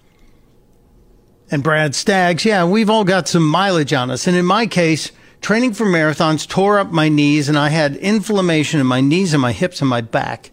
and 1.51 1.63
Brad 1.63 1.95
Staggs, 1.95 2.45
yeah, 2.45 2.65
we've 2.65 2.91
all 2.91 3.05
got 3.05 3.29
some 3.29 3.47
mileage 3.47 3.93
on 3.93 4.11
us. 4.11 4.27
And 4.27 4.37
in 4.37 4.45
my 4.45 4.67
case, 4.67 5.11
training 5.41 5.75
for 5.75 5.87
marathons 5.87 6.47
tore 6.49 6.79
up 6.79 6.91
my 6.91 7.09
knees 7.09 7.49
and 7.49 7.59
I 7.59 7.71
had 7.71 7.97
inflammation 7.97 8.81
in 8.81 8.87
my 8.87 9.01
knees 9.01 9.33
and 9.33 9.43
my 9.43 9.53
hips 9.53 9.81
and 9.81 9.91
my 9.91 10.01
back. 10.01 10.51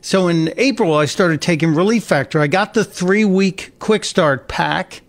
So 0.00 0.28
in 0.28 0.52
April, 0.56 0.94
I 0.94 1.04
started 1.04 1.40
taking 1.40 1.74
Relief 1.74 2.04
Factor. 2.04 2.40
I 2.40 2.46
got 2.46 2.74
the 2.74 2.84
three 2.84 3.24
week 3.24 3.78
quick 3.78 4.04
start 4.04 4.48
pack. 4.48 5.02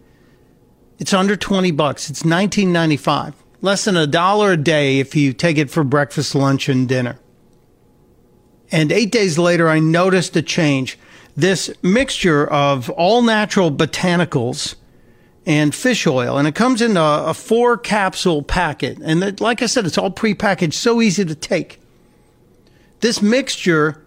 It's 0.99 1.13
under 1.13 1.35
20 1.35 1.71
bucks. 1.71 2.09
It's 2.09 2.23
19.95 2.23 3.33
less 3.63 3.85
than 3.85 3.95
a 3.95 4.05
dollar 4.05 4.51
a 4.51 4.57
day 4.57 4.99
if 4.99 5.15
you 5.15 5.33
take 5.33 5.57
it 5.57 5.71
for 5.71 5.83
breakfast, 5.83 6.35
lunch, 6.35 6.69
and 6.69 6.87
dinner. 6.87 7.17
And 8.71 8.91
eight 8.91 9.11
days 9.11 9.39
later, 9.39 9.69
I 9.69 9.79
noticed 9.79 10.35
a 10.35 10.41
change. 10.41 10.99
This 11.35 11.71
mixture 11.81 12.45
of 12.45 12.89
all 12.91 13.21
natural 13.21 13.71
botanicals 13.71 14.75
and 15.45 15.75
fish 15.75 16.07
oil, 16.07 16.37
and 16.37 16.47
it 16.47 16.55
comes 16.55 16.81
in 16.81 16.95
a, 16.95 17.25
a 17.27 17.33
four 17.33 17.77
capsule 17.77 18.43
packet. 18.43 18.97
And 19.03 19.23
it, 19.23 19.41
like 19.41 19.61
I 19.61 19.65
said, 19.65 19.85
it's 19.85 19.97
all 19.97 20.11
prepackaged, 20.11 20.73
so 20.73 21.01
easy 21.01 21.25
to 21.25 21.35
take. 21.35 21.81
This 23.01 23.21
mixture 23.21 24.05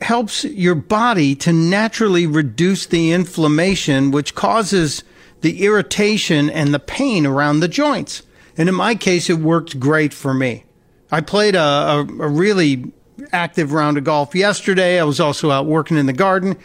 helps 0.00 0.44
your 0.44 0.74
body 0.74 1.34
to 1.34 1.52
naturally 1.52 2.26
reduce 2.26 2.86
the 2.86 3.12
inflammation, 3.12 4.10
which 4.10 4.34
causes 4.34 5.02
the 5.40 5.64
irritation 5.64 6.50
and 6.50 6.72
the 6.72 6.78
pain 6.78 7.26
around 7.26 7.60
the 7.60 7.68
joints. 7.68 8.22
And 8.56 8.68
in 8.68 8.74
my 8.74 8.94
case, 8.94 9.30
it 9.30 9.38
worked 9.38 9.80
great 9.80 10.12
for 10.12 10.34
me. 10.34 10.64
I 11.10 11.22
played 11.22 11.56
a, 11.56 11.60
a, 11.60 12.00
a 12.00 12.28
really 12.28 12.92
active 13.32 13.72
round 13.72 13.98
of 13.98 14.04
golf 14.04 14.34
yesterday. 14.34 15.00
I 15.00 15.04
was 15.04 15.18
also 15.18 15.50
out 15.50 15.66
working 15.66 15.96
in 15.96 16.06
the 16.06 16.12
garden 16.12 16.56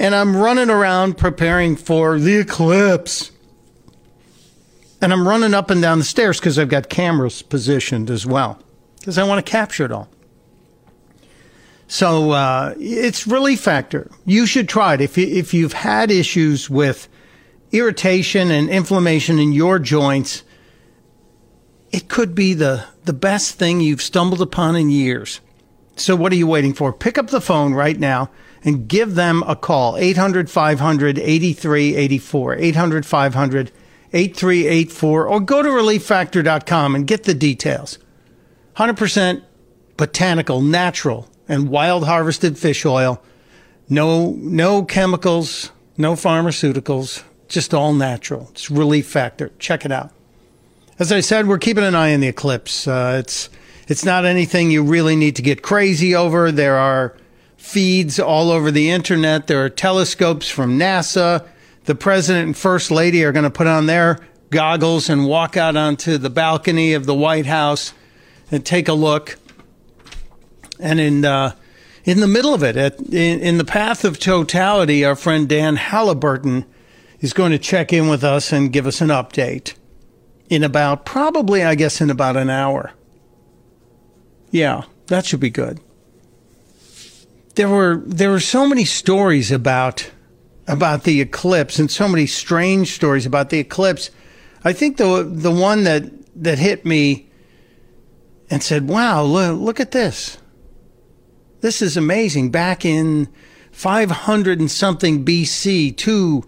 and 0.00 0.14
I'm 0.14 0.34
running 0.34 0.70
around 0.70 1.18
preparing 1.18 1.76
for 1.76 2.18
the 2.18 2.38
eclipse. 2.38 3.30
And 5.02 5.12
I'm 5.12 5.28
running 5.28 5.54
up 5.54 5.70
and 5.70 5.80
down 5.80 5.98
the 5.98 6.04
stairs 6.04 6.40
because 6.40 6.58
I've 6.58 6.68
got 6.68 6.88
cameras 6.88 7.42
positioned 7.42 8.10
as 8.10 8.26
well 8.26 8.58
because 8.98 9.18
I 9.18 9.24
want 9.24 9.44
to 9.44 9.50
capture 9.50 9.84
it 9.84 9.92
all. 9.92 10.08
So 11.86 12.30
uh, 12.30 12.74
it's 12.78 13.26
relief 13.26 13.60
factor. 13.60 14.10
You 14.24 14.46
should 14.46 14.68
try 14.68 14.94
it 14.94 15.00
if 15.00 15.18
you, 15.18 15.26
if 15.26 15.52
you've 15.52 15.72
had 15.74 16.10
issues 16.10 16.70
with 16.70 17.08
irritation 17.72 18.50
and 18.50 18.68
inflammation 18.70 19.38
in 19.38 19.52
your 19.52 19.78
joints 19.78 20.42
it 21.92 22.08
could 22.08 22.34
be 22.34 22.54
the, 22.54 22.84
the 23.04 23.12
best 23.12 23.56
thing 23.56 23.80
you've 23.80 24.02
stumbled 24.02 24.40
upon 24.40 24.76
in 24.76 24.90
years. 24.90 25.40
So 25.96 26.14
what 26.14 26.32
are 26.32 26.36
you 26.36 26.46
waiting 26.46 26.72
for? 26.72 26.92
Pick 26.92 27.18
up 27.18 27.28
the 27.28 27.40
phone 27.40 27.74
right 27.74 27.98
now 27.98 28.30
and 28.64 28.88
give 28.88 29.14
them 29.14 29.42
a 29.46 29.56
call. 29.56 29.96
800 29.96 30.50
500 30.50 31.18
8384. 31.18 32.56
800 32.56 33.06
500 33.06 33.72
8384. 34.12 35.26
Or 35.26 35.40
go 35.40 35.62
to 35.62 35.68
relieffactor.com 35.68 36.94
and 36.94 37.06
get 37.06 37.24
the 37.24 37.34
details. 37.34 37.98
100% 38.76 39.42
botanical, 39.96 40.60
natural, 40.60 41.28
and 41.48 41.68
wild 41.68 42.04
harvested 42.04 42.58
fish 42.58 42.84
oil. 42.84 43.22
No, 43.88 44.32
no 44.38 44.84
chemicals, 44.84 45.72
no 45.96 46.14
pharmaceuticals, 46.14 47.24
just 47.48 47.74
all 47.74 47.92
natural. 47.92 48.48
It's 48.52 48.70
Relief 48.70 49.06
Factor. 49.06 49.50
Check 49.58 49.84
it 49.84 49.92
out 49.92 50.12
as 51.00 51.10
I 51.10 51.20
said, 51.20 51.48
we're 51.48 51.58
keeping 51.58 51.82
an 51.82 51.94
eye 51.94 52.12
on 52.12 52.20
the 52.20 52.28
eclipse. 52.28 52.86
Uh, 52.86 53.16
it's 53.18 53.48
it's 53.88 54.04
not 54.04 54.24
anything 54.26 54.70
you 54.70 54.84
really 54.84 55.16
need 55.16 55.34
to 55.36 55.42
get 55.42 55.62
crazy 55.62 56.14
over. 56.14 56.52
There 56.52 56.76
are 56.76 57.16
feeds 57.60 58.18
all 58.18 58.50
over 58.50 58.70
the 58.70 58.90
internet. 58.90 59.46
There 59.46 59.62
are 59.62 59.68
telescopes 59.68 60.48
from 60.48 60.78
NASA. 60.78 61.46
The 61.84 61.94
president 61.94 62.46
and 62.46 62.56
first 62.56 62.90
lady 62.90 63.22
are 63.22 63.32
going 63.32 63.44
to 63.44 63.50
put 63.50 63.66
on 63.66 63.86
their 63.86 64.18
goggles 64.48 65.08
and 65.08 65.26
walk 65.26 65.56
out 65.56 65.76
onto 65.76 66.18
the 66.18 66.30
balcony 66.30 66.94
of 66.94 67.06
the 67.06 67.14
White 67.14 67.46
House 67.46 67.92
and 68.50 68.64
take 68.64 68.88
a 68.88 68.94
look. 68.94 69.36
And 70.80 70.98
in 70.98 71.24
uh, 71.24 71.54
in 72.04 72.20
the 72.20 72.26
middle 72.26 72.54
of 72.54 72.62
it, 72.62 72.76
at, 72.76 72.98
in, 72.98 73.40
in 73.40 73.58
the 73.58 73.64
path 73.64 74.04
of 74.06 74.18
totality, 74.18 75.04
our 75.04 75.14
friend 75.14 75.46
Dan 75.46 75.76
Halliburton 75.76 76.64
is 77.20 77.34
going 77.34 77.52
to 77.52 77.58
check 77.58 77.92
in 77.92 78.08
with 78.08 78.24
us 78.24 78.52
and 78.52 78.72
give 78.72 78.86
us 78.86 79.02
an 79.02 79.08
update 79.08 79.74
in 80.48 80.64
about, 80.64 81.04
probably, 81.04 81.62
I 81.62 81.74
guess, 81.74 82.00
in 82.00 82.08
about 82.08 82.38
an 82.38 82.48
hour. 82.48 82.92
Yeah, 84.50 84.84
that 85.08 85.26
should 85.26 85.40
be 85.40 85.50
good. 85.50 85.78
There 87.60 87.68
were 87.68 88.02
there 88.06 88.30
were 88.30 88.40
so 88.40 88.66
many 88.66 88.86
stories 88.86 89.52
about 89.52 90.10
about 90.66 91.04
the 91.04 91.20
eclipse 91.20 91.78
and 91.78 91.90
so 91.90 92.08
many 92.08 92.24
strange 92.24 92.94
stories 92.94 93.26
about 93.26 93.50
the 93.50 93.58
eclipse. 93.58 94.08
I 94.64 94.72
think 94.72 94.96
the 94.96 95.28
the 95.30 95.50
one 95.50 95.84
that 95.84 96.04
that 96.42 96.58
hit 96.58 96.86
me 96.86 97.28
and 98.48 98.62
said, 98.62 98.88
"Wow, 98.88 99.24
look, 99.24 99.60
look 99.60 99.78
at 99.78 99.90
this. 99.90 100.38
This 101.60 101.82
is 101.82 101.98
amazing." 101.98 102.48
Back 102.50 102.86
in 102.86 103.28
500 103.72 104.58
and 104.58 104.70
something 104.70 105.22
BC, 105.22 105.94
two 105.94 106.44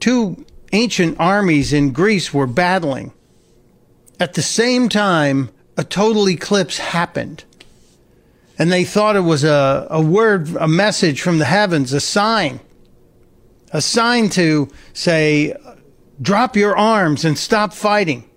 two 0.00 0.44
ancient 0.72 1.14
armies 1.20 1.72
in 1.72 1.92
Greece 1.92 2.34
were 2.34 2.48
battling 2.48 3.12
at 4.18 4.34
the 4.34 4.42
same 4.42 4.88
time, 4.88 5.50
a 5.76 5.84
total 5.84 6.28
eclipse 6.28 6.78
happened. 6.78 7.44
And 8.58 8.72
they 8.72 8.84
thought 8.84 9.16
it 9.16 9.20
was 9.20 9.44
a, 9.44 9.86
a 9.90 10.00
word, 10.00 10.54
a 10.56 10.68
message 10.68 11.20
from 11.20 11.38
the 11.38 11.44
heavens, 11.44 11.92
a 11.92 12.00
sign. 12.00 12.60
A 13.72 13.82
sign 13.82 14.30
to 14.30 14.68
say, 14.94 15.54
drop 16.22 16.56
your 16.56 16.76
arms 16.76 17.24
and 17.24 17.36
stop 17.36 17.74
fighting. 17.74 18.28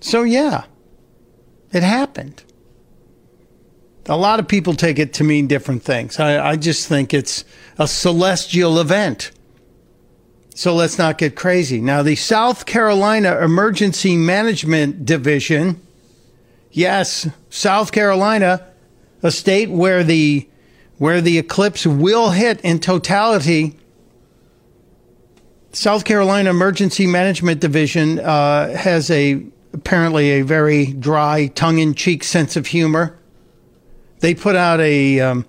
So, 0.00 0.22
yeah, 0.24 0.64
it 1.72 1.82
happened. 1.82 2.42
A 4.06 4.16
lot 4.16 4.40
of 4.40 4.48
people 4.48 4.74
take 4.74 4.98
it 4.98 5.14
to 5.14 5.24
mean 5.24 5.46
different 5.46 5.84
things. 5.84 6.18
I, 6.18 6.50
I 6.50 6.56
just 6.56 6.88
think 6.88 7.14
it's 7.14 7.44
a 7.78 7.86
celestial 7.86 8.80
event. 8.80 9.30
So 10.54 10.74
let's 10.74 10.98
not 10.98 11.16
get 11.16 11.36
crazy. 11.36 11.80
Now, 11.80 12.02
the 12.02 12.16
South 12.16 12.66
Carolina 12.66 13.38
Emergency 13.40 14.16
Management 14.16 15.06
Division, 15.06 15.80
yes, 16.70 17.28
South 17.48 17.92
Carolina, 17.92 18.66
a 19.22 19.30
state 19.30 19.70
where 19.70 20.02
the 20.04 20.48
where 20.98 21.20
the 21.20 21.38
eclipse 21.38 21.86
will 21.86 22.30
hit 22.30 22.60
in 22.60 22.78
totality. 22.78 23.76
South 25.72 26.04
Carolina 26.04 26.50
Emergency 26.50 27.06
Management 27.06 27.60
Division 27.60 28.20
uh, 28.20 28.76
has 28.76 29.10
a 29.10 29.44
apparently 29.72 30.30
a 30.32 30.42
very 30.42 30.92
dry, 30.92 31.46
tongue-in-cheek 31.46 32.22
sense 32.22 32.56
of 32.56 32.66
humor. 32.68 33.18
They 34.20 34.34
put 34.34 34.54
out 34.54 34.80
a 34.80 35.20
um, 35.20 35.46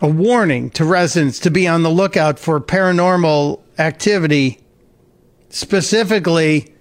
a 0.00 0.08
warning 0.08 0.70
to 0.70 0.84
residents 0.84 1.38
to 1.40 1.50
be 1.50 1.66
on 1.66 1.82
the 1.82 1.90
lookout 1.90 2.38
for 2.38 2.60
paranormal 2.60 3.60
activity. 3.78 4.60
Specifically, 5.50 6.74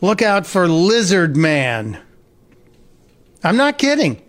look 0.00 0.22
out 0.22 0.46
for 0.46 0.68
Lizard 0.68 1.36
Man. 1.36 2.00
I'm 3.42 3.56
not 3.56 3.78
kidding. 3.78 4.22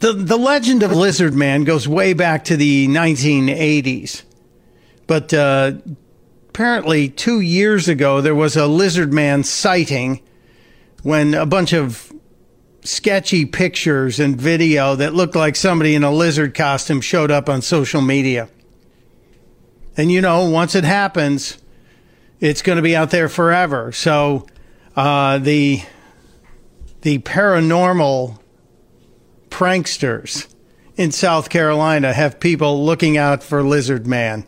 The, 0.00 0.14
the 0.14 0.38
legend 0.38 0.82
of 0.82 0.92
Lizard 0.92 1.34
Man 1.34 1.64
goes 1.64 1.86
way 1.86 2.14
back 2.14 2.44
to 2.44 2.56
the 2.56 2.88
1980s. 2.88 4.22
But 5.06 5.34
uh, 5.34 5.72
apparently, 6.48 7.10
two 7.10 7.40
years 7.40 7.86
ago, 7.86 8.22
there 8.22 8.34
was 8.34 8.56
a 8.56 8.66
Lizard 8.66 9.12
Man 9.12 9.44
sighting 9.44 10.22
when 11.02 11.34
a 11.34 11.44
bunch 11.44 11.74
of 11.74 12.12
sketchy 12.82 13.44
pictures 13.44 14.18
and 14.18 14.40
video 14.40 14.94
that 14.96 15.12
looked 15.12 15.36
like 15.36 15.54
somebody 15.54 15.94
in 15.94 16.02
a 16.02 16.10
lizard 16.10 16.54
costume 16.54 17.02
showed 17.02 17.30
up 17.30 17.50
on 17.50 17.60
social 17.60 18.00
media. 18.00 18.48
And 19.98 20.10
you 20.10 20.22
know, 20.22 20.48
once 20.48 20.74
it 20.74 20.84
happens, 20.84 21.58
it's 22.40 22.62
going 22.62 22.76
to 22.76 22.82
be 22.82 22.96
out 22.96 23.10
there 23.10 23.28
forever. 23.28 23.92
So 23.92 24.46
uh, 24.96 25.38
the 25.38 25.82
the 27.02 27.18
paranormal 27.18 28.39
pranksters 29.50 30.52
in 30.96 31.10
South 31.10 31.50
Carolina 31.50 32.12
have 32.12 32.40
people 32.40 32.84
looking 32.84 33.16
out 33.16 33.42
for 33.42 33.62
Lizard 33.62 34.06
Man. 34.06 34.44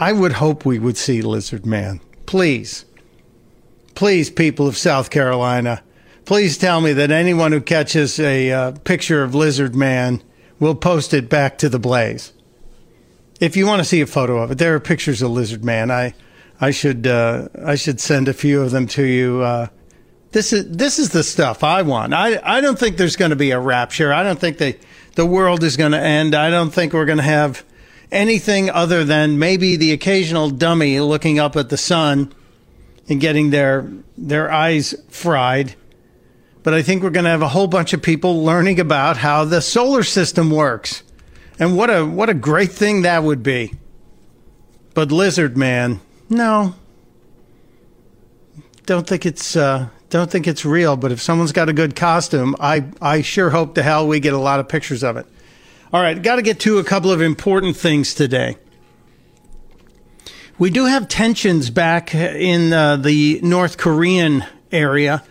I 0.00 0.12
would 0.12 0.34
hope 0.34 0.64
we 0.64 0.78
would 0.78 0.96
see 0.96 1.22
Lizard 1.22 1.66
Man. 1.66 2.00
Please. 2.26 2.84
Please, 3.94 4.30
people 4.30 4.68
of 4.68 4.76
South 4.76 5.10
Carolina, 5.10 5.82
please 6.24 6.56
tell 6.56 6.80
me 6.80 6.92
that 6.92 7.10
anyone 7.10 7.50
who 7.50 7.60
catches 7.60 8.20
a 8.20 8.52
uh, 8.52 8.72
picture 8.84 9.22
of 9.24 9.34
Lizard 9.34 9.74
Man 9.74 10.22
will 10.60 10.74
post 10.74 11.12
it 11.14 11.28
back 11.28 11.58
to 11.58 11.68
the 11.68 11.78
Blaze. 11.78 12.32
If 13.40 13.56
you 13.56 13.66
want 13.66 13.80
to 13.80 13.84
see 13.84 14.00
a 14.00 14.06
photo 14.06 14.38
of 14.38 14.52
it, 14.52 14.58
there 14.58 14.74
are 14.74 14.80
pictures 14.80 15.22
of 15.22 15.30
Lizard 15.30 15.64
Man. 15.64 15.90
I, 15.90 16.14
I 16.60 16.70
should, 16.70 17.06
uh, 17.06 17.48
I 17.64 17.76
should 17.76 18.00
send 18.00 18.28
a 18.28 18.34
few 18.34 18.62
of 18.62 18.70
them 18.70 18.86
to 18.88 19.04
you. 19.04 19.42
Uh, 19.42 19.68
this 20.32 20.52
is 20.52 20.70
this 20.70 20.98
is 20.98 21.10
the 21.10 21.22
stuff 21.22 21.64
I 21.64 21.82
want. 21.82 22.12
I 22.12 22.40
I 22.42 22.60
don't 22.60 22.78
think 22.78 22.96
there's 22.96 23.16
going 23.16 23.30
to 23.30 23.36
be 23.36 23.50
a 23.50 23.60
rapture. 23.60 24.12
I 24.12 24.22
don't 24.22 24.38
think 24.38 24.58
the 24.58 24.76
the 25.14 25.26
world 25.26 25.64
is 25.64 25.76
going 25.76 25.92
to 25.92 26.00
end. 26.00 26.34
I 26.34 26.50
don't 26.50 26.70
think 26.70 26.92
we're 26.92 27.06
going 27.06 27.18
to 27.18 27.24
have 27.24 27.64
anything 28.12 28.70
other 28.70 29.04
than 29.04 29.38
maybe 29.38 29.76
the 29.76 29.92
occasional 29.92 30.50
dummy 30.50 31.00
looking 31.00 31.38
up 31.38 31.56
at 31.56 31.68
the 31.68 31.76
sun 31.76 32.32
and 33.08 33.20
getting 33.20 33.50
their 33.50 33.90
their 34.16 34.50
eyes 34.50 34.94
fried. 35.08 35.74
But 36.62 36.74
I 36.74 36.82
think 36.82 37.02
we're 37.02 37.10
going 37.10 37.24
to 37.24 37.30
have 37.30 37.42
a 37.42 37.48
whole 37.48 37.66
bunch 37.66 37.92
of 37.94 38.02
people 38.02 38.44
learning 38.44 38.78
about 38.78 39.16
how 39.16 39.44
the 39.44 39.62
solar 39.62 40.02
system 40.02 40.50
works. 40.50 41.02
And 41.58 41.76
what 41.76 41.88
a 41.88 42.04
what 42.04 42.28
a 42.28 42.34
great 42.34 42.72
thing 42.72 43.02
that 43.02 43.22
would 43.22 43.42
be. 43.42 43.74
But 44.94 45.10
lizard 45.10 45.56
man, 45.56 46.00
no. 46.28 46.74
Don't 48.86 49.06
think 49.06 49.26
it's 49.26 49.56
uh 49.56 49.88
don't 50.10 50.30
think 50.30 50.46
it's 50.46 50.64
real, 50.64 50.96
but 50.96 51.12
if 51.12 51.20
someone's 51.20 51.52
got 51.52 51.68
a 51.68 51.72
good 51.72 51.94
costume, 51.94 52.56
I, 52.58 52.84
I 53.00 53.22
sure 53.22 53.50
hope 53.50 53.74
to 53.74 53.82
hell 53.82 54.08
we 54.08 54.20
get 54.20 54.32
a 54.32 54.38
lot 54.38 54.60
of 54.60 54.68
pictures 54.68 55.04
of 55.04 55.16
it. 55.16 55.26
All 55.92 56.00
right, 56.00 56.20
got 56.20 56.36
to 56.36 56.42
get 56.42 56.60
to 56.60 56.78
a 56.78 56.84
couple 56.84 57.10
of 57.10 57.20
important 57.20 57.76
things 57.76 58.14
today. 58.14 58.56
We 60.58 60.70
do 60.70 60.86
have 60.86 61.08
tensions 61.08 61.70
back 61.70 62.14
in 62.14 62.72
uh, 62.72 62.96
the 62.96 63.40
North 63.42 63.78
Korean 63.78 64.44
area 64.72 65.22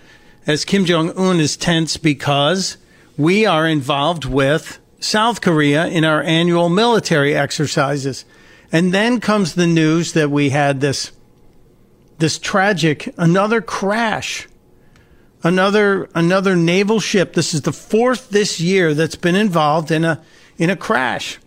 as 0.46 0.64
Kim 0.64 0.86
Jong 0.86 1.12
un 1.18 1.40
is 1.40 1.58
tense 1.58 1.98
because 1.98 2.78
we 3.18 3.46
are 3.46 3.68
involved 3.68 4.26
with 4.26 4.80
South 5.00 5.42
Korea 5.42 5.88
in 5.88 6.06
our 6.06 6.24
annual 6.24 6.70
military 6.70 7.36
exercises. 7.36 8.26
And 8.72 8.94
then 8.94 9.20
comes 9.20 9.56
the 9.56 9.68
news 9.68 10.14
that 10.14 10.32
we 10.32 10.50
had 10.50 10.82
this 10.82 11.12
this 12.20 12.40
tragic 12.40 13.14
another 13.18 13.62
crash 13.62 14.48
another 15.44 16.10
another 16.16 16.56
naval 16.56 17.00
ship. 17.00 17.34
This 17.34 17.54
is 17.54 17.62
the 17.62 17.72
fourth 17.72 18.30
this 18.30 18.60
year 18.60 18.94
that's 18.94 19.16
been 19.16 19.36
involved 19.36 19.92
in 19.92 20.06
a 20.06 20.24
in 20.58 20.70
a 20.70 20.76
crash. 20.76 21.40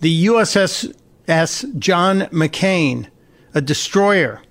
The 0.00 0.26
USS 0.26 0.94
S. 1.26 1.64
John 1.78 2.22
McCain, 2.22 3.08
a 3.54 3.60
destroyer, 3.60 4.42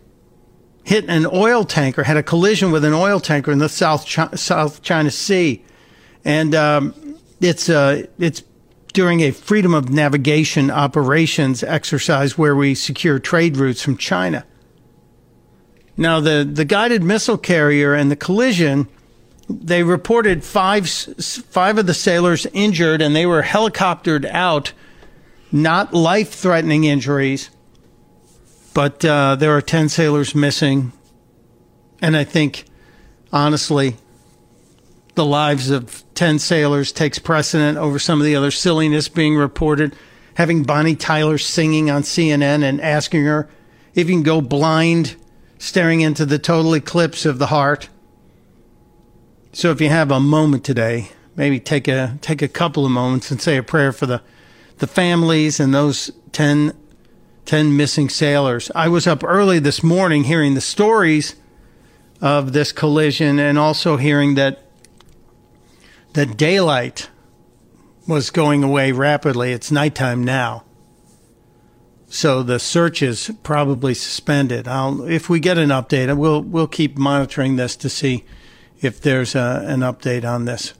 hit 0.83 1.05
an 1.07 1.25
oil 1.31 1.63
tanker, 1.63 2.03
had 2.03 2.17
a 2.17 2.23
collision 2.23 2.71
with 2.71 2.83
an 2.83 2.93
oil 2.93 3.19
tanker 3.19 3.51
in 3.51 3.59
the 3.59 3.69
South 3.69 4.05
China, 4.05 4.37
South 4.37 4.81
China 4.81 5.11
Sea, 5.11 5.63
and 6.25 6.55
um, 6.55 7.17
it's 7.39 7.69
uh, 7.69 8.05
it's 8.19 8.43
during 8.93 9.21
a 9.21 9.31
freedom 9.31 9.73
of 9.73 9.89
navigation 9.89 10.69
operations 10.69 11.63
exercise 11.63 12.37
where 12.37 12.55
we 12.55 12.75
secure 12.75 13.19
trade 13.19 13.57
routes 13.57 13.81
from 13.81 13.97
China. 13.97 14.45
Now, 15.95 16.19
the, 16.19 16.47
the 16.49 16.65
guided 16.65 17.03
missile 17.03 17.37
carrier 17.37 17.93
and 17.93 18.09
the 18.09 18.15
collision, 18.15 18.87
they 19.47 19.83
reported 19.83 20.43
five, 20.43 20.89
five 20.89 21.77
of 21.77 21.85
the 21.85 21.93
sailors 21.93 22.47
injured 22.53 23.01
and 23.01 23.15
they 23.15 23.25
were 23.25 23.43
helicoptered 23.43 24.25
out, 24.25 24.73
not 25.51 25.93
life 25.93 26.33
threatening 26.33 26.83
injuries, 26.83 27.51
but 28.73 29.05
uh, 29.05 29.35
there 29.35 29.55
are 29.55 29.61
10 29.61 29.89
sailors 29.89 30.33
missing. 30.33 30.91
And 32.01 32.17
I 32.17 32.23
think, 32.23 32.65
honestly, 33.31 33.97
the 35.13 35.25
lives 35.25 35.69
of 35.69 36.03
10 36.15 36.39
sailors 36.39 36.91
takes 36.91 37.19
precedent 37.19 37.77
over 37.77 37.99
some 37.99 38.19
of 38.19 38.25
the 38.25 38.35
other 38.35 38.49
silliness 38.49 39.07
being 39.09 39.35
reported. 39.35 39.95
Having 40.35 40.63
Bonnie 40.63 40.95
Tyler 40.95 41.37
singing 41.37 41.91
on 41.91 42.01
CNN 42.01 42.63
and 42.63 42.81
asking 42.81 43.25
her 43.25 43.47
if 43.93 44.09
you 44.09 44.15
can 44.15 44.23
go 44.23 44.41
blind 44.41 45.15
staring 45.63 46.01
into 46.01 46.25
the 46.25 46.37
total 46.37 46.73
eclipse 46.73 47.25
of 47.25 47.39
the 47.39 47.45
heart. 47.45 47.87
So 49.53 49.71
if 49.71 49.79
you 49.79 49.87
have 49.87 50.11
a 50.11 50.19
moment 50.19 50.65
today, 50.65 51.09
maybe 51.37 51.57
take 51.57 51.87
a 51.87 52.17
take 52.19 52.41
a 52.41 52.49
couple 52.49 52.85
of 52.85 52.91
moments 52.91 53.31
and 53.31 53.41
say 53.41 53.55
a 53.55 53.63
prayer 53.63 53.93
for 53.93 54.05
the 54.05 54.21
the 54.79 54.87
families 54.87 55.61
and 55.61 55.73
those 55.73 56.11
10, 56.33 56.73
10 57.45 57.77
missing 57.77 58.09
sailors. 58.09 58.71
I 58.75 58.89
was 58.89 59.07
up 59.07 59.23
early 59.23 59.59
this 59.59 59.81
morning 59.81 60.25
hearing 60.25 60.53
the 60.53 60.61
stories 60.61 61.35
of 62.19 62.51
this 62.51 62.73
collision 62.73 63.39
and 63.39 63.57
also 63.57 63.95
hearing 63.95 64.35
that 64.35 64.65
that 66.11 66.35
daylight 66.35 67.09
was 68.05 68.31
going 68.31 68.65
away 68.65 68.91
rapidly. 68.91 69.53
It's 69.53 69.71
nighttime 69.71 70.25
now. 70.25 70.65
So 72.13 72.43
the 72.43 72.59
search 72.59 73.01
is 73.01 73.31
probably 73.41 73.95
suspended. 73.95 74.67
I'll, 74.67 75.01
if 75.01 75.31
we 75.31 75.39
get 75.39 75.57
an 75.57 75.69
update, 75.69 76.15
we'll 76.15 76.43
we'll 76.43 76.67
keep 76.67 76.95
monitoring 76.95 77.55
this 77.55 77.75
to 77.77 77.89
see 77.89 78.23
if 78.81 79.01
there's 79.01 79.33
a, 79.33 79.63
an 79.65 79.79
update 79.79 80.23
on 80.23 80.45
this. 80.45 80.75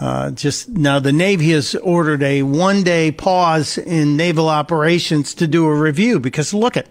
Uh, 0.00 0.30
just 0.30 0.70
now, 0.70 0.98
the 0.98 1.12
Navy 1.12 1.50
has 1.50 1.74
ordered 1.74 2.22
a 2.22 2.42
one-day 2.42 3.12
pause 3.12 3.76
in 3.76 4.16
naval 4.16 4.48
operations 4.48 5.34
to 5.34 5.46
do 5.46 5.66
a 5.66 5.74
review 5.78 6.18
because 6.18 6.54
look 6.54 6.74
at 6.74 6.88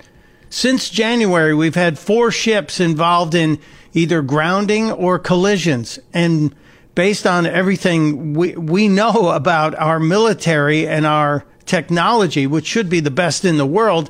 since 0.52 0.88
January 0.88 1.56
we've 1.56 1.74
had 1.74 1.98
four 1.98 2.30
ships 2.30 2.80
involved 2.80 3.34
in 3.34 3.58
either 3.94 4.22
grounding 4.22 4.92
or 4.92 5.18
collisions, 5.18 5.98
and 6.14 6.54
based 6.94 7.26
on 7.26 7.48
everything 7.48 8.36
we 8.36 8.56
we 8.56 8.88
know 8.88 9.30
about 9.34 9.74
our 9.74 10.00
military 10.00 10.88
and 10.88 11.08
our 11.08 11.46
technology, 11.70 12.48
which 12.48 12.66
should 12.66 12.90
be 12.90 13.00
the 13.00 13.12
best 13.12 13.46
in 13.46 13.58
the 13.58 13.66
world, 13.66 14.10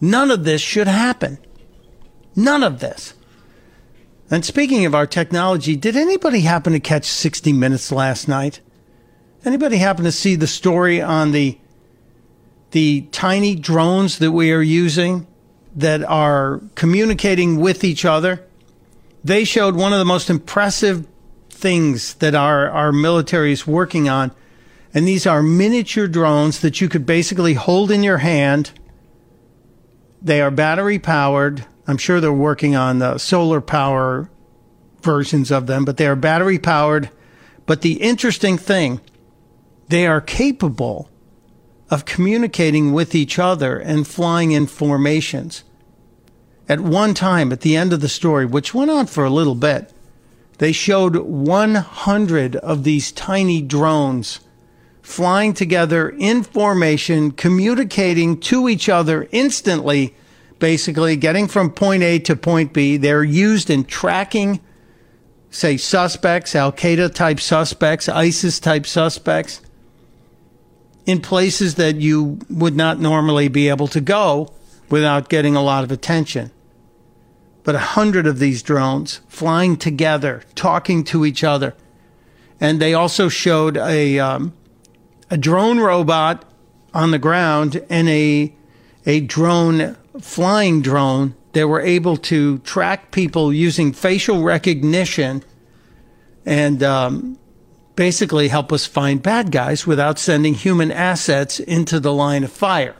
none 0.00 0.30
of 0.30 0.44
this 0.44 0.62
should 0.62 0.86
happen. 0.86 1.38
None 2.36 2.62
of 2.62 2.78
this. 2.78 3.14
And 4.30 4.44
speaking 4.44 4.84
of 4.86 4.94
our 4.94 5.08
technology, 5.08 5.74
did 5.74 5.96
anybody 5.96 6.42
happen 6.42 6.72
to 6.72 6.78
catch 6.78 7.04
60 7.06 7.52
Minutes 7.52 7.90
last 7.90 8.28
night? 8.28 8.60
Anybody 9.44 9.78
happen 9.78 10.04
to 10.04 10.12
see 10.12 10.36
the 10.36 10.46
story 10.46 11.02
on 11.02 11.32
the 11.32 11.58
the 12.70 13.00
tiny 13.10 13.56
drones 13.56 14.20
that 14.20 14.30
we 14.30 14.52
are 14.52 14.62
using 14.62 15.26
that 15.74 16.04
are 16.04 16.60
communicating 16.76 17.58
with 17.58 17.82
each 17.82 18.04
other? 18.04 18.46
They 19.24 19.42
showed 19.42 19.74
one 19.74 19.92
of 19.92 19.98
the 19.98 20.04
most 20.04 20.30
impressive 20.30 21.04
things 21.48 22.14
that 22.14 22.36
our, 22.36 22.70
our 22.70 22.92
military 22.92 23.50
is 23.50 23.66
working 23.66 24.08
on 24.08 24.30
and 24.92 25.06
these 25.06 25.26
are 25.26 25.42
miniature 25.42 26.08
drones 26.08 26.60
that 26.60 26.80
you 26.80 26.88
could 26.88 27.06
basically 27.06 27.54
hold 27.54 27.90
in 27.90 28.02
your 28.02 28.18
hand. 28.18 28.72
They 30.20 30.40
are 30.40 30.50
battery 30.50 30.98
powered. 30.98 31.64
I'm 31.86 31.98
sure 31.98 32.20
they're 32.20 32.32
working 32.32 32.74
on 32.74 32.98
the 32.98 33.18
solar 33.18 33.60
power 33.60 34.30
versions 35.02 35.50
of 35.50 35.66
them, 35.66 35.84
but 35.84 35.96
they 35.96 36.06
are 36.06 36.16
battery 36.16 36.58
powered. 36.58 37.10
But 37.66 37.82
the 37.82 38.02
interesting 38.02 38.58
thing, 38.58 39.00
they 39.88 40.06
are 40.06 40.20
capable 40.20 41.08
of 41.88 42.04
communicating 42.04 42.92
with 42.92 43.14
each 43.14 43.38
other 43.38 43.78
and 43.78 44.06
flying 44.06 44.52
in 44.52 44.66
formations. 44.66 45.64
At 46.68 46.80
one 46.80 47.14
time, 47.14 47.52
at 47.52 47.62
the 47.62 47.76
end 47.76 47.92
of 47.92 48.00
the 48.00 48.08
story, 48.08 48.46
which 48.46 48.74
went 48.74 48.90
on 48.90 49.06
for 49.06 49.24
a 49.24 49.30
little 49.30 49.56
bit, 49.56 49.92
they 50.58 50.72
showed 50.72 51.16
100 51.16 52.56
of 52.56 52.84
these 52.84 53.10
tiny 53.10 53.62
drones 53.62 54.40
flying 55.10 55.52
together 55.52 56.08
in 56.08 56.42
formation, 56.42 57.32
communicating 57.32 58.38
to 58.38 58.68
each 58.68 58.88
other 58.88 59.28
instantly, 59.32 60.14
basically 60.58 61.16
getting 61.16 61.48
from 61.48 61.70
point 61.70 62.02
A 62.02 62.18
to 62.20 62.36
point 62.36 62.72
B. 62.72 62.96
They're 62.96 63.24
used 63.24 63.70
in 63.70 63.84
tracking, 63.84 64.60
say, 65.50 65.76
suspects, 65.76 66.54
Al 66.54 66.72
Qaeda 66.72 67.12
type 67.12 67.40
suspects, 67.40 68.08
ISIS 68.08 68.60
type 68.60 68.86
suspects, 68.86 69.60
in 71.06 71.20
places 71.20 71.74
that 71.74 71.96
you 71.96 72.38
would 72.48 72.76
not 72.76 73.00
normally 73.00 73.48
be 73.48 73.68
able 73.68 73.88
to 73.88 74.00
go 74.00 74.52
without 74.88 75.28
getting 75.28 75.56
a 75.56 75.62
lot 75.62 75.82
of 75.82 75.90
attention. 75.90 76.50
But 77.64 77.74
a 77.74 77.78
hundred 77.78 78.26
of 78.26 78.38
these 78.38 78.62
drones 78.62 79.20
flying 79.28 79.76
together, 79.76 80.44
talking 80.54 81.04
to 81.04 81.26
each 81.26 81.42
other. 81.42 81.74
And 82.60 82.80
they 82.80 82.94
also 82.94 83.28
showed 83.28 83.76
a, 83.76 84.18
um, 84.18 84.52
a 85.30 85.38
drone 85.38 85.78
robot 85.78 86.44
on 86.92 87.10
the 87.10 87.18
ground 87.18 87.84
and 87.88 88.08
a 88.08 88.52
a 89.06 89.20
drone 89.20 89.96
flying 90.20 90.82
drone 90.82 91.34
they 91.52 91.64
were 91.64 91.80
able 91.80 92.16
to 92.16 92.58
track 92.58 93.10
people 93.10 93.52
using 93.52 93.92
facial 93.92 94.42
recognition 94.42 95.42
and 96.46 96.82
um, 96.82 97.38
basically 97.96 98.48
help 98.48 98.72
us 98.72 98.86
find 98.86 99.22
bad 99.22 99.50
guys 99.50 99.86
without 99.86 100.18
sending 100.18 100.54
human 100.54 100.92
assets 100.92 101.58
into 101.60 102.00
the 102.00 102.12
line 102.12 102.44
of 102.44 102.52
fire. 102.52 102.96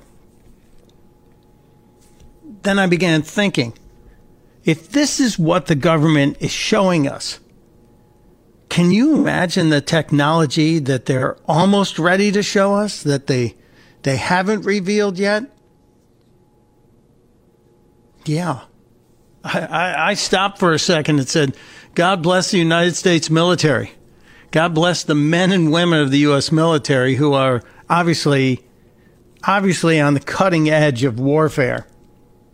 Then 2.63 2.79
I 2.79 2.87
began 2.87 3.23
thinking 3.23 3.73
if 4.65 4.91
this 4.91 5.21
is 5.21 5.39
what 5.39 5.67
the 5.67 5.75
government 5.75 6.37
is 6.41 6.51
showing 6.51 7.09
us, 7.09 7.41
can 8.71 8.93
you 8.93 9.17
imagine 9.17 9.69
the 9.69 9.81
technology 9.81 10.79
that 10.79 11.05
they're 11.07 11.37
almost 11.47 11.99
ready 11.99 12.31
to 12.33 12.43
show 12.43 12.75
us 12.75 13.03
that 13.03 13.27
they 13.27 13.57
they 14.03 14.17
haven't 14.17 14.63
revealed 14.63 15.19
yet? 15.19 15.45
Yeah. 18.25 18.61
I, 19.43 19.61
I, 19.61 20.11
I 20.11 20.15
stopped 20.15 20.59
for 20.59 20.73
a 20.73 20.79
second 20.79 21.19
and 21.19 21.29
said, 21.29 21.57
God 21.95 22.23
bless 22.23 22.51
the 22.51 22.59
United 22.59 22.95
States 22.97 23.29
military. 23.29 23.93
God 24.53 24.75
bless 24.75 25.03
the 25.03 25.15
men 25.15 25.53
and 25.53 25.73
women 25.73 26.01
of 26.01 26.11
the 26.11 26.19
U.S. 26.19 26.53
military 26.53 27.17
who 27.17 27.33
are 27.35 27.63
obviously, 27.89 28.65
obviously 29.45 30.01
on 30.01 30.15
the 30.15 30.21
cutting 30.21 30.71
edge 30.71 31.05
of 31.05 31.19
warfare, 31.19 31.87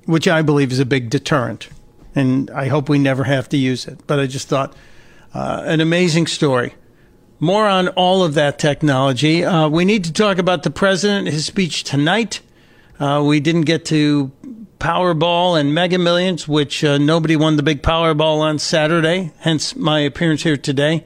which 0.07 0.26
I 0.26 0.42
believe 0.42 0.72
is 0.72 0.79
a 0.79 0.87
big 0.87 1.11
deterrent. 1.11 1.68
And 2.14 2.50
I 2.50 2.68
hope 2.68 2.88
we 2.88 2.98
never 2.98 3.24
have 3.24 3.48
to 3.50 3.57
use 3.57 3.87
it. 3.87 4.07
But 4.07 4.18
I 4.18 4.26
just 4.26 4.48
thought, 4.48 4.74
uh, 5.37 5.62
an 5.66 5.83
amazing 5.83 6.27
story. 6.27 6.75
More 7.38 7.66
on 7.66 7.88
all 7.88 8.25
of 8.25 8.33
that 8.35 8.59
technology. 8.59 9.44
Uh, 9.44 9.68
we 9.68 9.85
need 9.85 10.05
to 10.05 10.12
talk 10.12 10.38
about 10.38 10.62
the 10.62 10.70
president, 10.70 11.29
his 11.29 11.44
speech 11.44 11.85
tonight. 11.85 12.40
Uh, 12.99 13.22
we 13.22 13.40
didn't 13.40 13.62
get 13.62 13.85
to 13.87 14.33
Powerball 14.79 15.61
and 15.61 15.75
Mega 15.75 15.99
Millions, 15.99 16.49
which 16.49 16.83
uh, 16.83 16.96
nobody 16.96 17.37
won 17.37 17.57
the 17.57 17.62
big 17.62 17.83
Powerball 17.83 18.38
on 18.38 18.59
Saturday, 18.59 19.33
hence 19.40 19.77
my 19.77 20.01
appearance 20.01 20.42
here 20.42 20.57
today. 20.57 21.05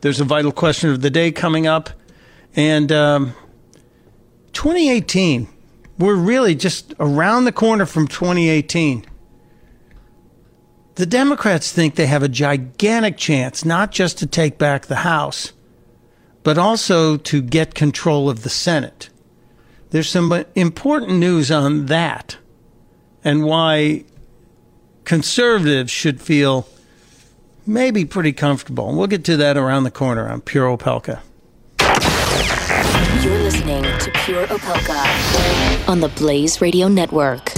There's 0.00 0.18
a 0.18 0.24
vital 0.24 0.50
question 0.50 0.90
of 0.90 1.00
the 1.00 1.10
day 1.10 1.30
coming 1.30 1.68
up. 1.68 1.90
And 2.56 2.90
um, 2.90 3.34
2018, 4.52 5.46
we're 5.96 6.16
really 6.16 6.56
just 6.56 6.92
around 6.98 7.44
the 7.44 7.52
corner 7.52 7.86
from 7.86 8.08
2018. 8.08 9.06
The 10.98 11.06
Democrats 11.06 11.70
think 11.70 11.94
they 11.94 12.06
have 12.06 12.24
a 12.24 12.28
gigantic 12.28 13.16
chance 13.16 13.64
not 13.64 13.92
just 13.92 14.18
to 14.18 14.26
take 14.26 14.58
back 14.58 14.86
the 14.86 14.96
House, 14.96 15.52
but 16.42 16.58
also 16.58 17.16
to 17.16 17.40
get 17.40 17.76
control 17.76 18.28
of 18.28 18.42
the 18.42 18.50
Senate. 18.50 19.08
There's 19.90 20.08
some 20.08 20.44
important 20.56 21.20
news 21.20 21.52
on 21.52 21.86
that 21.86 22.38
and 23.22 23.44
why 23.44 24.06
conservatives 25.04 25.92
should 25.92 26.20
feel 26.20 26.66
maybe 27.64 28.04
pretty 28.04 28.32
comfortable. 28.32 28.92
We'll 28.92 29.06
get 29.06 29.24
to 29.26 29.36
that 29.36 29.56
around 29.56 29.84
the 29.84 29.92
corner 29.92 30.28
on 30.28 30.40
Pure 30.40 30.78
Opelka. 30.78 31.20
You're 33.22 33.38
listening 33.38 33.84
to 33.84 34.10
Pure 34.24 34.48
Opelka 34.48 35.88
on 35.88 36.00
the 36.00 36.08
Blaze 36.08 36.60
Radio 36.60 36.88
Network. 36.88 37.57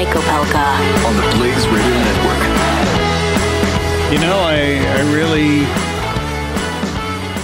Mike 0.00 0.16
Opelka. 0.16 0.64
On 1.04 1.14
the 1.14 1.36
Blaze 1.36 1.68
Radio 1.68 1.98
Network. 1.98 2.40
You 4.10 4.18
know, 4.18 4.38
I, 4.40 4.80
I 4.96 5.00
really, 5.14 5.66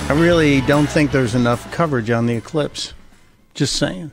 I 0.08 0.18
really 0.18 0.62
don't 0.62 0.86
think 0.86 1.10
there's 1.10 1.34
enough 1.34 1.70
coverage 1.70 2.08
on 2.08 2.24
the 2.24 2.34
eclipse. 2.34 2.94
Just 3.52 3.76
saying. 3.76 4.10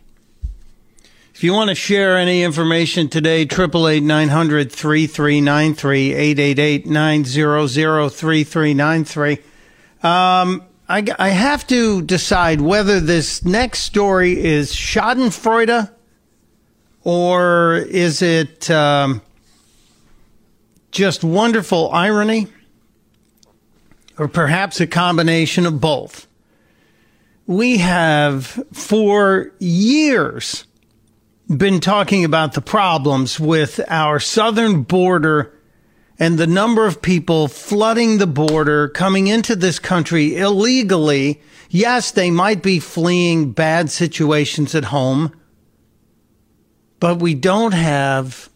If 1.34 1.42
you 1.42 1.54
want 1.54 1.70
to 1.70 1.76
share 1.76 2.18
any 2.18 2.44
information 2.44 3.08
today, 3.08 3.44
888 3.44 4.04
900 4.04 4.70
3393, 4.74 6.14
888 6.14 6.86
900 6.86 8.10
3393. 8.12 9.32
Um, 10.04 10.66
I, 10.90 11.06
I 11.18 11.30
have 11.30 11.66
to 11.68 12.02
decide 12.02 12.60
whether 12.60 13.00
this 13.00 13.46
next 13.46 13.86
story 13.86 14.38
is 14.44 14.74
Schadenfreude 14.74 15.93
or 17.04 17.76
is 17.76 18.22
it 18.22 18.70
um, 18.70 19.22
just 20.92 21.24
wonderful 21.24 21.90
irony 21.92 22.48
or 24.18 24.28
perhaps 24.28 24.80
a 24.80 24.88
combination 24.88 25.66
of 25.66 25.82
both. 25.82 26.28
We 27.46 27.80
have 27.80 28.64
for 28.72 29.52
years 29.60 30.66
been 31.50 31.80
talking 31.80 32.24
about 32.24 32.54
the 32.54 32.62
problems 32.62 33.40
with 33.40 33.82
our 33.90 34.20
southern 34.20 34.84
border 34.84 35.54
and 36.20 36.38
the 36.38 36.48
number 36.48 36.86
of 36.86 37.02
people 37.02 37.48
flooding 37.48 38.18
the 38.18 38.28
border 38.28 38.88
coming 38.88 39.28
into 39.28 39.56
this 39.56 39.80
country 39.80 40.38
illegally. 40.38 41.42
Yes, 41.70 42.12
they 42.12 42.32
might 42.32 42.62
be 42.62 42.80
fleeing 42.80 43.52
bad 43.52 43.90
situations 43.90 44.74
at 44.76 44.86
home, 44.86 45.34
but 47.04 47.20
we 47.20 47.36
don't 47.36 47.74
have 47.74 48.50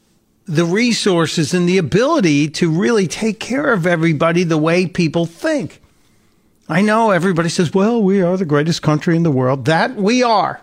the 0.46 0.64
resources 0.64 1.54
and 1.54 1.68
the 1.68 1.78
ability 1.78 2.48
to 2.48 2.72
really 2.72 3.06
take 3.06 3.42
care 3.42 3.74
of 3.74 3.86
everybody 3.86 4.46
the 4.46 4.58
way 4.58 4.88
people 4.88 5.26
think. 5.26 5.82
I 6.70 6.82
know 6.82 7.12
everybody 7.12 7.50
says, 7.50 7.74
well, 7.74 8.02
we 8.02 8.22
are 8.22 8.38
the 8.38 8.46
greatest 8.46 8.82
country 8.82 9.18
in 9.18 9.24
the 9.24 9.32
world. 9.32 9.66
That 9.66 9.98
we 9.98 10.24
are. 10.24 10.62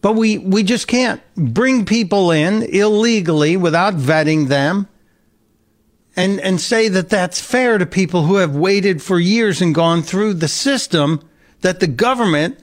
But 0.00 0.12
we, 0.12 0.38
we 0.38 0.62
just 0.62 0.86
can't 0.86 1.20
bring 1.34 1.84
people 1.84 2.30
in 2.30 2.62
illegally 2.62 3.56
without 3.56 3.94
vetting 3.94 4.46
them 4.46 4.86
and, 6.14 6.38
and 6.38 6.60
say 6.60 6.88
that 6.88 7.10
that's 7.10 7.40
fair 7.40 7.78
to 7.78 7.84
people 7.84 8.26
who 8.26 8.36
have 8.36 8.54
waited 8.54 9.02
for 9.02 9.18
years 9.18 9.60
and 9.60 9.74
gone 9.74 10.02
through 10.02 10.34
the 10.34 10.46
system 10.46 11.20
that 11.62 11.80
the 11.80 11.88
government, 11.88 12.60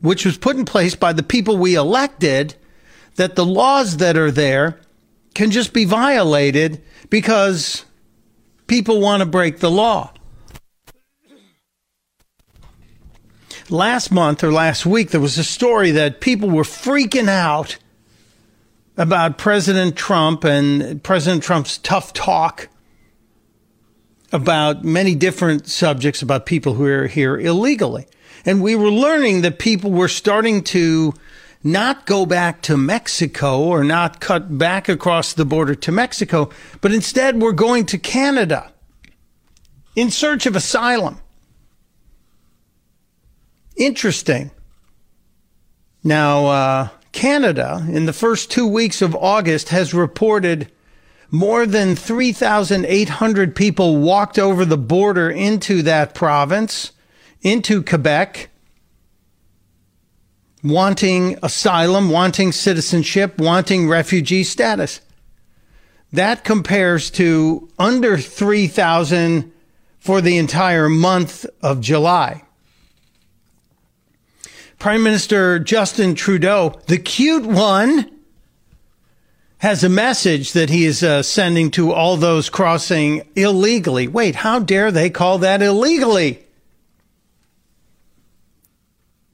which 0.00 0.24
was 0.24 0.38
put 0.38 0.56
in 0.56 0.64
place 0.64 0.94
by 0.94 1.12
the 1.12 1.22
people 1.22 1.58
we 1.58 1.74
elected, 1.74 2.54
that 3.18 3.34
the 3.34 3.44
laws 3.44 3.96
that 3.96 4.16
are 4.16 4.30
there 4.30 4.78
can 5.34 5.50
just 5.50 5.72
be 5.72 5.84
violated 5.84 6.80
because 7.10 7.84
people 8.68 9.00
want 9.00 9.20
to 9.20 9.26
break 9.26 9.58
the 9.58 9.70
law. 9.70 10.12
Last 13.68 14.12
month 14.12 14.44
or 14.44 14.52
last 14.52 14.86
week, 14.86 15.10
there 15.10 15.20
was 15.20 15.36
a 15.36 15.42
story 15.42 15.90
that 15.90 16.20
people 16.20 16.48
were 16.48 16.62
freaking 16.62 17.28
out 17.28 17.76
about 18.96 19.36
President 19.36 19.96
Trump 19.96 20.44
and 20.44 21.02
President 21.02 21.42
Trump's 21.42 21.76
tough 21.78 22.12
talk 22.12 22.68
about 24.30 24.84
many 24.84 25.16
different 25.16 25.66
subjects 25.66 26.22
about 26.22 26.46
people 26.46 26.74
who 26.74 26.86
are 26.86 27.08
here 27.08 27.36
illegally. 27.36 28.06
And 28.44 28.62
we 28.62 28.76
were 28.76 28.92
learning 28.92 29.40
that 29.40 29.58
people 29.58 29.90
were 29.90 30.08
starting 30.08 30.62
to 30.64 31.14
not 31.62 32.06
go 32.06 32.24
back 32.24 32.62
to 32.62 32.76
Mexico 32.76 33.60
or 33.60 33.82
not 33.82 34.20
cut 34.20 34.58
back 34.58 34.88
across 34.88 35.32
the 35.32 35.44
border 35.44 35.74
to 35.74 35.92
Mexico, 35.92 36.50
but 36.80 36.92
instead 36.92 37.40
we're 37.40 37.52
going 37.52 37.84
to 37.86 37.98
Canada 37.98 38.72
in 39.96 40.10
search 40.10 40.46
of 40.46 40.54
asylum. 40.54 41.18
Interesting. 43.76 44.50
Now, 46.04 46.46
uh, 46.46 46.88
Canada, 47.12 47.84
in 47.90 48.06
the 48.06 48.12
first 48.12 48.50
two 48.50 48.66
weeks 48.66 49.02
of 49.02 49.14
August, 49.16 49.70
has 49.70 49.92
reported 49.92 50.70
more 51.30 51.66
than 51.66 51.94
3,800 51.96 53.54
people 53.54 53.96
walked 53.96 54.38
over 54.38 54.64
the 54.64 54.78
border 54.78 55.28
into 55.28 55.82
that 55.82 56.14
province, 56.14 56.92
into 57.42 57.82
Quebec 57.82 58.48
wanting 60.68 61.38
asylum, 61.42 62.10
wanting 62.10 62.52
citizenship, 62.52 63.38
wanting 63.38 63.88
refugee 63.88 64.44
status. 64.44 65.00
That 66.12 66.44
compares 66.44 67.10
to 67.12 67.68
under 67.78 68.16
3,000 68.16 69.52
for 69.98 70.20
the 70.20 70.38
entire 70.38 70.88
month 70.88 71.44
of 71.62 71.80
July. 71.80 72.42
Prime 74.78 75.02
Minister 75.02 75.58
Justin 75.58 76.14
Trudeau, 76.14 76.80
the 76.86 76.98
cute 76.98 77.44
one, 77.44 78.10
has 79.58 79.82
a 79.82 79.88
message 79.88 80.52
that 80.52 80.70
he 80.70 80.84
is 80.84 81.02
uh, 81.02 81.22
sending 81.22 81.70
to 81.72 81.92
all 81.92 82.16
those 82.16 82.48
crossing 82.48 83.28
illegally. 83.34 84.06
Wait, 84.06 84.36
how 84.36 84.60
dare 84.60 84.92
they 84.92 85.10
call 85.10 85.38
that 85.38 85.60
illegally? 85.60 86.44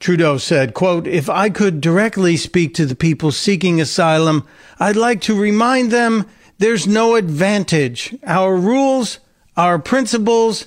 Trudeau 0.04 0.36
said, 0.36 0.74
quote, 0.74 1.06
If 1.06 1.30
I 1.30 1.48
could 1.48 1.80
directly 1.80 2.36
speak 2.36 2.74
to 2.74 2.84
the 2.84 2.94
people 2.94 3.32
seeking 3.32 3.80
asylum, 3.80 4.46
I'd 4.78 4.96
like 4.96 5.22
to 5.22 5.34
remind 5.34 5.90
them 5.90 6.26
there's 6.58 6.86
no 6.86 7.14
advantage. 7.14 8.14
Our 8.26 8.54
rules, 8.54 9.18
our 9.56 9.78
principles, 9.78 10.66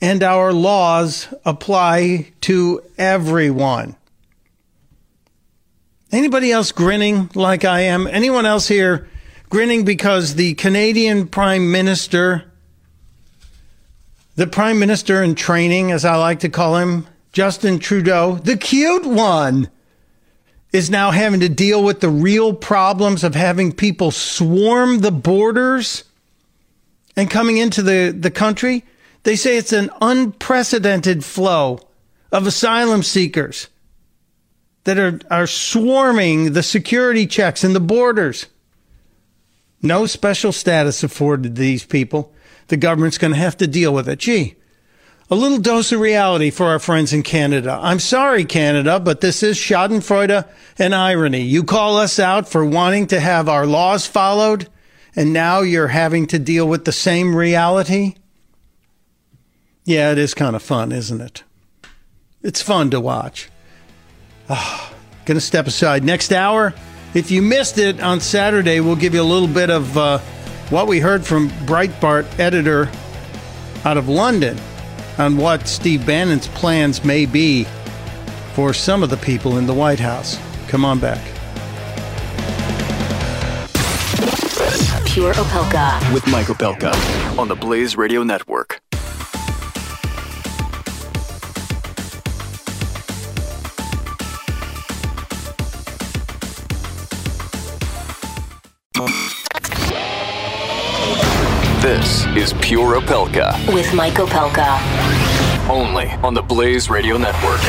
and 0.00 0.22
our 0.22 0.54
laws 0.54 1.28
apply 1.44 2.32
to 2.40 2.82
everyone. 2.96 3.96
Anybody 6.10 6.50
else 6.50 6.72
grinning 6.72 7.28
like 7.34 7.66
I 7.66 7.80
am? 7.80 8.06
Anyone 8.06 8.46
else 8.46 8.66
here 8.68 9.10
grinning 9.50 9.84
because 9.84 10.36
the 10.36 10.54
Canadian 10.54 11.28
Prime 11.28 11.70
Minister, 11.70 12.50
the 14.36 14.46
Prime 14.46 14.78
Minister 14.78 15.22
in 15.22 15.34
training, 15.34 15.92
as 15.92 16.06
I 16.06 16.16
like 16.16 16.40
to 16.40 16.48
call 16.48 16.78
him, 16.78 17.06
Justin 17.32 17.78
Trudeau, 17.78 18.36
the 18.36 18.56
cute 18.56 19.06
one, 19.06 19.70
is 20.72 20.90
now 20.90 21.10
having 21.10 21.40
to 21.40 21.48
deal 21.48 21.82
with 21.82 22.00
the 22.00 22.08
real 22.08 22.54
problems 22.54 23.24
of 23.24 23.34
having 23.34 23.72
people 23.72 24.10
swarm 24.10 25.00
the 25.00 25.10
borders 25.10 26.04
and 27.16 27.30
coming 27.30 27.56
into 27.56 27.82
the, 27.82 28.14
the 28.16 28.30
country? 28.30 28.84
They 29.24 29.36
say 29.36 29.56
it's 29.56 29.72
an 29.72 29.90
unprecedented 30.00 31.24
flow 31.24 31.80
of 32.32 32.46
asylum 32.46 33.02
seekers 33.02 33.68
that 34.84 34.98
are, 34.98 35.20
are 35.30 35.46
swarming 35.46 36.52
the 36.52 36.62
security 36.62 37.26
checks 37.26 37.64
and 37.64 37.74
the 37.74 37.80
borders. 37.80 38.46
No 39.82 40.06
special 40.06 40.52
status 40.52 41.02
afforded 41.02 41.56
these 41.56 41.84
people. 41.84 42.32
The 42.68 42.76
government's 42.76 43.18
going 43.18 43.32
to 43.32 43.38
have 43.38 43.56
to 43.58 43.66
deal 43.66 43.92
with 43.92 44.08
it. 44.08 44.20
Gee, 44.20 44.54
a 45.30 45.36
little 45.36 45.58
dose 45.58 45.92
of 45.92 46.00
reality 46.00 46.50
for 46.50 46.66
our 46.66 46.80
friends 46.80 47.12
in 47.12 47.22
Canada. 47.22 47.78
I'm 47.80 48.00
sorry, 48.00 48.44
Canada, 48.44 48.98
but 48.98 49.20
this 49.20 49.44
is 49.44 49.56
Schadenfreude 49.56 50.48
and 50.76 50.94
irony. 50.94 51.42
You 51.42 51.62
call 51.62 51.98
us 51.98 52.18
out 52.18 52.48
for 52.48 52.64
wanting 52.64 53.06
to 53.08 53.20
have 53.20 53.48
our 53.48 53.64
laws 53.64 54.06
followed, 54.06 54.68
and 55.14 55.32
now 55.32 55.60
you're 55.60 55.88
having 55.88 56.26
to 56.28 56.38
deal 56.40 56.66
with 56.66 56.84
the 56.84 56.92
same 56.92 57.36
reality? 57.36 58.16
Yeah, 59.84 60.10
it 60.10 60.18
is 60.18 60.34
kind 60.34 60.56
of 60.56 60.62
fun, 60.62 60.90
isn't 60.90 61.20
it? 61.20 61.44
It's 62.42 62.60
fun 62.60 62.90
to 62.90 63.00
watch. 63.00 63.50
Oh, 64.48 64.92
gonna 65.26 65.40
step 65.40 65.68
aside. 65.68 66.02
Next 66.02 66.32
hour, 66.32 66.74
if 67.14 67.30
you 67.30 67.40
missed 67.40 67.78
it 67.78 68.00
on 68.00 68.20
Saturday, 68.20 68.80
we'll 68.80 68.96
give 68.96 69.14
you 69.14 69.22
a 69.22 69.22
little 69.22 69.48
bit 69.48 69.70
of 69.70 69.96
uh, 69.96 70.18
what 70.70 70.88
we 70.88 70.98
heard 70.98 71.24
from 71.24 71.50
Breitbart 71.66 72.40
editor 72.40 72.90
out 73.84 73.96
of 73.96 74.08
London 74.08 74.58
on 75.20 75.36
what 75.36 75.68
Steve 75.68 76.06
Bannon's 76.06 76.48
plans 76.48 77.04
may 77.04 77.26
be 77.26 77.64
for 78.54 78.72
some 78.72 79.02
of 79.02 79.10
the 79.10 79.18
people 79.18 79.58
in 79.58 79.66
the 79.66 79.74
White 79.74 80.00
House. 80.00 80.38
Come 80.66 80.84
on 80.84 80.98
back. 80.98 81.22
Pure 85.04 85.34
Opelka. 85.34 86.14
With 86.14 86.26
Mike 86.28 86.46
Opelka 86.46 86.94
on 87.38 87.48
the 87.48 87.54
Blaze 87.54 87.96
Radio 87.96 88.22
Network. 88.22 88.80
This 102.00 102.24
is 102.28 102.52
Pure 102.62 102.98
Opelka. 102.98 103.74
With 103.74 103.92
Mike 103.92 104.14
Opelka. 104.14 104.80
Only 105.68 106.08
on 106.24 106.32
the 106.32 106.40
Blaze 106.40 106.88
Radio 106.88 107.18
Network. 107.18 107.60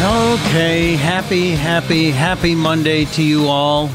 Okay, 0.00 0.94
happy, 0.94 1.50
happy, 1.50 2.12
happy 2.12 2.54
Monday 2.54 3.06
to 3.06 3.24
you 3.24 3.48
all. 3.48 3.90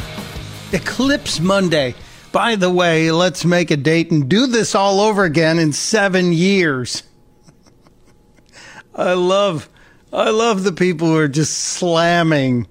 Eclipse 0.73 1.39
Monday. 1.39 1.95
By 2.33 2.57
the 2.57 2.69
way, 2.69 3.11
let's 3.11 3.45
make 3.45 3.71
a 3.71 3.77
date 3.77 4.11
and 4.11 4.27
do 4.27 4.45
this 4.45 4.75
all 4.75 4.99
over 4.99 5.23
again 5.23 5.57
in 5.57 5.71
seven 5.71 6.33
years. 6.33 7.03
I 8.93 9.13
love, 9.13 9.69
I 10.11 10.31
love 10.31 10.65
the 10.65 10.73
people 10.73 11.07
who 11.07 11.15
are 11.15 11.29
just 11.29 11.57
slamming 11.57 12.67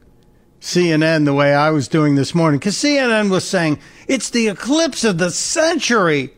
CNN 0.60 1.24
the 1.24 1.34
way 1.34 1.54
I 1.54 1.70
was 1.70 1.88
doing 1.88 2.14
this 2.14 2.34
morning 2.34 2.58
because 2.58 2.76
CNN 2.76 3.30
was 3.30 3.48
saying 3.48 3.78
it's 4.06 4.30
the 4.30 4.48
eclipse 4.48 5.04
of 5.04 5.18
the 5.18 5.30
century. 5.30 6.34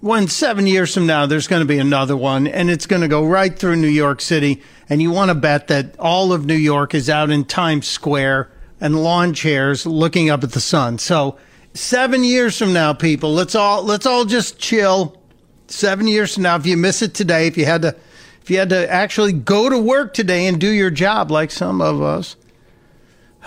When 0.00 0.28
seven 0.28 0.66
years 0.66 0.94
from 0.94 1.06
now, 1.06 1.26
there's 1.26 1.46
going 1.46 1.60
to 1.60 1.66
be 1.66 1.78
another 1.78 2.16
one, 2.16 2.46
and 2.46 2.70
it's 2.70 2.86
going 2.86 3.02
to 3.02 3.08
go 3.08 3.26
right 3.26 3.58
through 3.58 3.76
New 3.76 3.88
York 3.88 4.22
City. 4.22 4.62
And 4.88 5.02
you 5.02 5.10
want 5.10 5.28
to 5.28 5.34
bet 5.34 5.68
that 5.68 5.98
all 5.98 6.32
of 6.32 6.46
New 6.46 6.54
York 6.54 6.94
is 6.94 7.10
out 7.10 7.28
in 7.28 7.44
Times 7.44 7.86
Square 7.86 8.50
and 8.80 9.02
lawn 9.02 9.34
chairs 9.34 9.84
looking 9.84 10.30
up 10.30 10.42
at 10.42 10.52
the 10.52 10.60
sun. 10.60 10.98
So, 10.98 11.36
seven 11.74 12.24
years 12.24 12.56
from 12.56 12.72
now, 12.72 12.94
people, 12.94 13.34
let's 13.34 13.54
all 13.54 13.82
let's 13.82 14.06
all 14.06 14.24
just 14.24 14.58
chill. 14.58 15.20
Seven 15.66 16.06
years 16.06 16.34
from 16.34 16.44
now, 16.44 16.56
if 16.56 16.64
you 16.64 16.76
miss 16.76 17.02
it 17.02 17.12
today, 17.12 17.46
if 17.46 17.58
you 17.58 17.66
had 17.66 17.82
to, 17.82 17.94
if 18.40 18.50
you 18.50 18.58
had 18.58 18.70
to 18.70 18.90
actually 18.90 19.32
go 19.32 19.68
to 19.68 19.78
work 19.78 20.14
today 20.14 20.46
and 20.46 20.58
do 20.58 20.70
your 20.70 20.90
job 20.90 21.30
like 21.30 21.50
some 21.50 21.82
of 21.82 22.00
us, 22.00 22.36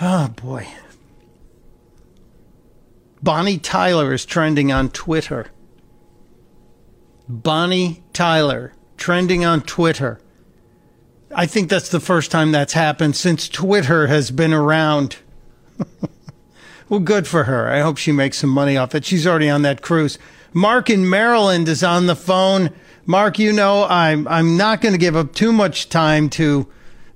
oh 0.00 0.28
boy. 0.28 0.66
Bonnie 3.22 3.58
Tyler 3.58 4.12
is 4.12 4.26
trending 4.26 4.70
on 4.70 4.90
Twitter. 4.90 5.46
Bonnie 7.26 8.02
Tyler 8.12 8.74
trending 8.96 9.44
on 9.44 9.62
Twitter. 9.62 10.20
I 11.34 11.46
think 11.46 11.70
that's 11.70 11.88
the 11.88 12.00
first 12.00 12.30
time 12.30 12.52
that's 12.52 12.74
happened 12.74 13.16
since 13.16 13.48
Twitter 13.48 14.06
has 14.08 14.30
been 14.30 14.52
around. 14.52 15.16
well, 16.88 17.00
good 17.00 17.26
for 17.26 17.44
her. 17.44 17.68
I 17.68 17.80
hope 17.80 17.96
she 17.96 18.12
makes 18.12 18.38
some 18.38 18.50
money 18.50 18.76
off 18.76 18.94
it. 18.94 19.04
She's 19.04 19.26
already 19.26 19.48
on 19.48 19.62
that 19.62 19.82
cruise. 19.82 20.18
Mark 20.52 20.90
in 20.90 21.08
Maryland 21.08 21.68
is 21.68 21.82
on 21.82 22.06
the 22.06 22.14
phone. 22.14 22.70
Mark, 23.06 23.38
you 23.38 23.52
know 23.52 23.84
I'm 23.84 24.28
I'm 24.28 24.56
not 24.56 24.80
going 24.80 24.92
to 24.92 24.98
give 24.98 25.16
up 25.16 25.34
too 25.34 25.52
much 25.52 25.88
time 25.88 26.30
to 26.30 26.68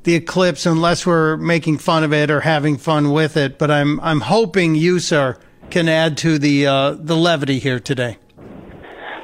the 0.09 0.15
eclipse 0.15 0.65
unless 0.65 1.05
we're 1.05 1.37
making 1.37 1.77
fun 1.77 2.03
of 2.03 2.15
it 2.15 2.31
or 2.31 2.41
having 2.41 2.79
fun 2.79 3.13
with 3.13 3.37
it. 3.37 3.59
But 3.59 3.71
I'm 3.71 4.01
I'm 4.01 4.21
hoping 4.23 4.75
you, 4.75 5.01
sir, 5.01 5.37
can 5.69 5.87
add 5.87 6.17
to 6.19 6.39
the 6.39 6.67
uh, 6.67 6.91
the 6.93 7.15
levity 7.15 7.59
here 7.59 7.79
today. 7.79 8.17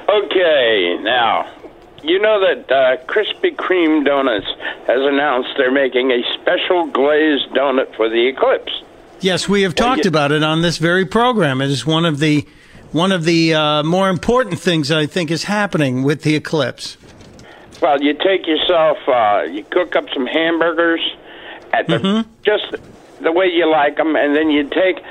Okay, 0.07 0.97
now 1.01 1.51
you 2.03 2.19
know 2.19 2.39
that 2.39 2.71
uh, 2.71 3.03
Krispy 3.07 3.55
Kreme 3.55 4.05
Donuts 4.05 4.45
has 4.85 5.01
announced 5.01 5.49
they're 5.57 5.71
making 5.71 6.11
a 6.11 6.21
special 6.35 6.85
glazed 6.85 7.49
donut 7.49 7.95
for 7.95 8.07
the 8.07 8.27
eclipse. 8.27 8.83
Yes, 9.21 9.49
we 9.49 9.63
have 9.63 9.73
talked 9.73 10.05
you- 10.05 10.09
about 10.09 10.31
it 10.31 10.43
on 10.43 10.61
this 10.61 10.77
very 10.77 11.05
program. 11.05 11.61
It 11.61 11.71
is 11.71 11.83
one 11.83 12.05
of 12.05 12.19
the 12.19 12.45
one 12.91 13.11
of 13.11 13.23
the 13.23 13.55
uh, 13.55 13.81
more 13.81 14.09
important 14.09 14.59
things 14.59 14.91
I 14.91 15.07
think 15.07 15.31
is 15.31 15.45
happening 15.45 16.03
with 16.03 16.21
the 16.21 16.35
eclipse. 16.35 16.97
Well, 17.81 18.01
you 18.01 18.13
take 18.13 18.47
yourself, 18.47 18.97
uh, 19.07 19.43
you 19.43 19.63
cook 19.65 19.95
up 19.95 20.05
some 20.13 20.25
hamburgers 20.25 21.01
at 21.73 21.87
the 21.87 22.25
just 22.45 22.75
the 23.21 23.31
way 23.31 23.47
you 23.47 23.69
like 23.69 23.97
them, 23.97 24.15
and 24.15 24.35
then 24.35 24.49
you 24.49 24.63
take 24.63 25.03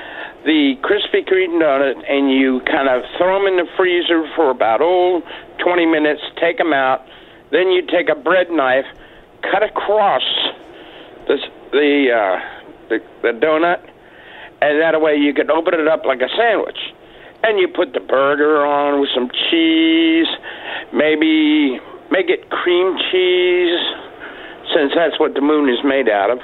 the 0.45 0.75
Krispy 0.81 1.27
Kreme 1.27 1.61
donut 1.61 2.03
and 2.09 2.31
you 2.31 2.61
kind 2.61 2.87
of 2.89 3.03
throw 3.17 3.39
them 3.39 3.47
in 3.47 3.57
the 3.57 3.71
freezer 3.75 4.29
for 4.35 4.49
about 4.49 4.79
oh 4.81 5.21
20 5.59 5.85
minutes. 5.85 6.21
Take 6.39 6.57
them 6.57 6.73
out, 6.73 7.05
then 7.51 7.71
you 7.71 7.85
take 7.85 8.09
a 8.09 8.15
bread 8.15 8.49
knife, 8.51 8.85
cut 9.41 9.63
across 9.63 10.23
the 11.27 11.37
the 11.71 12.11
uh, 12.11 12.39
the, 12.89 12.99
the 13.21 13.39
donut, 13.39 13.81
and 14.61 14.81
that 14.81 14.99
way 15.01 15.15
you 15.15 15.33
can 15.33 15.51
open 15.51 15.73
it 15.73 15.87
up 15.87 16.05
like 16.05 16.21
a 16.21 16.29
sandwich. 16.35 16.79
And 17.43 17.59
you 17.59 17.67
put 17.67 17.93
the 17.93 17.99
burger 17.99 18.65
on 18.65 18.99
with 19.01 19.09
some 19.13 19.29
cheese, 19.29 20.25
maybe 20.91 21.79
make 22.11 22.29
it 22.29 22.49
cream 22.49 22.97
cheese, 23.11 23.79
since 24.73 24.91
that's 24.95 25.19
what 25.19 25.33
the 25.33 25.41
moon 25.41 25.69
is 25.69 25.79
made 25.83 26.09
out 26.09 26.29
of. 26.31 26.39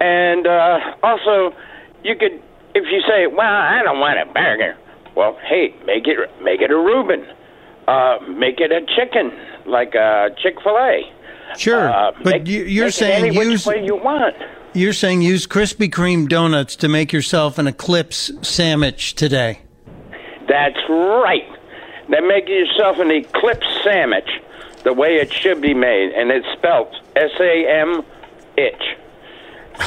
And 0.00 0.46
uh, 0.46 0.78
also, 1.02 1.54
you 2.02 2.14
could, 2.16 2.40
if 2.74 2.84
you 2.90 3.00
say, 3.08 3.26
"Well, 3.26 3.40
I 3.46 3.82
don't 3.82 4.00
want 4.00 4.18
a 4.18 4.26
burger," 4.32 4.76
well, 5.14 5.38
hey, 5.48 5.74
make 5.86 6.06
it 6.06 6.18
make 6.42 6.60
it 6.60 6.70
a 6.70 6.76
Reuben, 6.76 7.24
uh, 7.88 8.18
make 8.28 8.60
it 8.60 8.72
a 8.72 8.84
chicken 8.96 9.32
like 9.66 9.94
a 9.94 10.30
Chick 10.42 10.60
Fil 10.62 10.76
A. 10.76 11.10
Sure, 11.56 11.88
Uh, 11.88 12.10
but 12.22 12.24
make- 12.42 12.48
you, 12.48 12.64
you're 12.64 12.90
saying 12.90 13.26
any 13.26 13.38
which 13.38 13.46
use 13.48 13.66
way 13.66 13.84
you 13.84 13.94
want. 13.96 14.34
you're 14.72 14.92
saying 14.92 15.22
use 15.22 15.46
Krispy 15.46 15.88
Kreme 15.88 16.28
donuts 16.28 16.74
to 16.76 16.88
make 16.88 17.12
yourself 17.12 17.58
an 17.58 17.66
eclipse 17.68 18.32
sandwich 18.42 19.14
today. 19.14 19.60
That's 20.48 20.78
right. 20.88 21.46
Then 22.10 22.26
make 22.26 22.48
yourself 22.48 22.98
an 22.98 23.10
eclipse 23.10 23.66
sandwich 23.84 24.28
the 24.84 24.92
way 24.92 25.16
it 25.16 25.32
should 25.32 25.60
be 25.60 25.74
made, 25.74 26.12
and 26.12 26.30
it's 26.30 26.46
spelled 26.52 26.94
S 27.16 27.32
A 27.40 27.66
M 27.66 28.02
itch. 28.56 28.96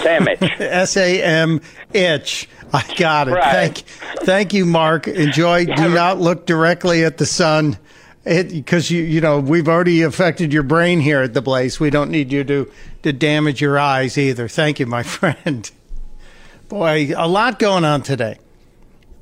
Sandwich. 0.01 0.39
S 0.59 0.97
A 0.97 1.23
M 1.23 1.61
itch. 1.93 2.49
I 2.73 2.83
got 2.97 3.29
it. 3.29 3.31
Right. 3.31 3.51
Thank, 3.53 3.77
thank 4.25 4.53
you, 4.53 4.65
Mark. 4.65 5.07
Enjoy. 5.07 5.65
Do 5.65 5.89
not 5.89 6.19
look 6.19 6.45
directly 6.45 7.05
at 7.05 7.17
the 7.17 7.25
sun, 7.25 7.77
because 8.25 8.91
you 8.91 9.01
you 9.03 9.21
know 9.21 9.39
we've 9.39 9.69
already 9.69 10.01
affected 10.01 10.51
your 10.51 10.63
brain 10.63 10.99
here 10.99 11.21
at 11.21 11.33
the 11.33 11.41
Blaze. 11.41 11.79
We 11.79 11.89
don't 11.89 12.11
need 12.11 12.31
you 12.31 12.43
to 12.43 12.69
to 13.03 13.13
damage 13.13 13.61
your 13.61 13.79
eyes 13.79 14.17
either. 14.17 14.47
Thank 14.49 14.79
you, 14.79 14.85
my 14.85 15.03
friend. 15.03 15.69
Boy, 16.67 17.13
a 17.15 17.27
lot 17.27 17.59
going 17.59 17.85
on 17.85 18.01
today. 18.01 18.39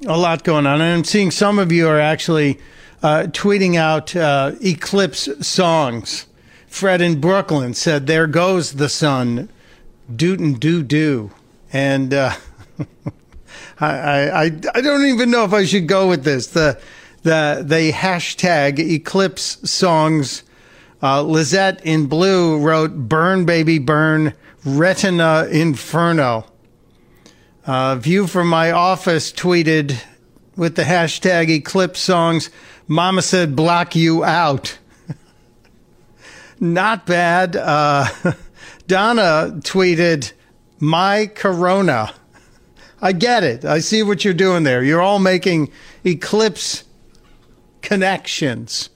A 0.08 0.18
lot 0.18 0.44
going 0.44 0.66
on, 0.66 0.82
and 0.82 0.84
I'm 0.84 1.04
seeing 1.04 1.30
some 1.32 1.60
of 1.60 1.72
you 1.72 1.88
are 1.88 2.00
actually 2.00 2.60
uh, 3.06 3.28
tweeting 3.28 3.76
out 3.76 4.16
uh, 4.16 4.54
eclipse 4.62 5.30
songs. 5.48 6.26
Fred 6.68 7.02
in 7.02 7.22
Brooklyn 7.22 7.76
said, 7.76 8.08
"There 8.08 8.26
goes 8.26 8.74
the 8.74 8.90
sun, 8.90 9.50
dootin' 10.14 10.56
doo 10.56 10.82
doo," 10.82 11.30
and 11.72 12.12
uh, 12.12 12.34
I, 13.80 14.30
I 14.30 14.44
I 14.74 14.82
don't 14.82 15.06
even 15.06 15.30
know 15.30 15.44
if 15.44 15.54
I 15.54 15.66
should 15.66 15.88
go 15.88 16.10
with 16.10 16.24
this. 16.24 16.48
The 16.48 16.80
the 17.22 17.64
the 17.64 17.92
hashtag 17.92 18.80
eclipse 18.80 19.70
songs. 19.70 20.42
Uh, 21.04 21.22
Lizette 21.22 21.86
in 21.86 22.08
blue 22.08 22.58
wrote 22.58 23.08
"Burn 23.08 23.46
Baby 23.46 23.78
Burn," 23.78 24.34
Retina 24.66 25.48
Inferno. 25.52 26.48
Uh, 27.68 27.98
View 27.98 28.26
from 28.26 28.48
my 28.48 28.72
office 28.72 29.32
tweeted 29.32 29.96
with 30.56 30.76
the 30.76 30.84
hashtag 30.84 31.50
eclipse 31.50 32.00
songs. 32.00 32.50
Mama 32.88 33.22
said 33.22 33.56
block 33.56 33.96
you 33.96 34.24
out. 34.24 34.78
Not 36.60 37.06
bad. 37.06 37.56
Uh, 37.56 38.08
Donna 38.88 39.52
tweeted 39.62 40.32
my 40.80 41.28
corona. 41.28 42.14
I 43.02 43.12
get 43.12 43.44
it. 43.44 43.66
I 43.66 43.80
see 43.80 44.04
what 44.04 44.24
you're 44.24 44.34
doing 44.34 44.64
there. 44.64 44.84
You're 44.84 45.02
all 45.02 45.20
making 45.20 45.72
eclipse 46.04 46.84
connections. 47.82 48.90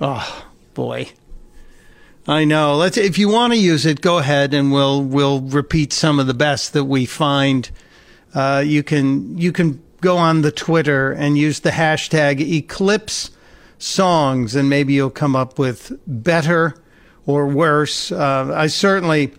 Oh 0.00 0.46
boy. 0.74 1.10
I 2.26 2.44
know. 2.44 2.76
Let's 2.76 2.96
if 2.96 3.18
you 3.18 3.28
want 3.28 3.52
to 3.52 3.58
use 3.58 3.86
it, 3.86 4.00
go 4.00 4.18
ahead 4.18 4.54
and 4.54 4.72
we'll 4.72 5.02
we'll 5.02 5.40
repeat 5.40 5.92
some 5.92 6.18
of 6.18 6.26
the 6.26 6.34
best 6.34 6.72
that 6.74 6.84
we 6.84 7.06
find. 7.06 7.70
Uh, 8.34 8.62
you 8.64 8.82
can 8.82 9.36
you 9.38 9.52
can 9.52 9.82
go 10.00 10.16
on 10.16 10.42
the 10.42 10.52
Twitter 10.52 11.12
and 11.12 11.36
use 11.36 11.60
the 11.60 11.70
hashtag 11.70 12.40
Eclipse 12.40 13.30
Songs, 13.78 14.54
and 14.54 14.68
maybe 14.68 14.92
you'll 14.92 15.10
come 15.10 15.34
up 15.34 15.58
with 15.58 15.92
better 16.06 16.74
or 17.26 17.46
worse. 17.46 18.12
Uh, 18.12 18.52
I 18.54 18.66
certainly. 18.66 19.32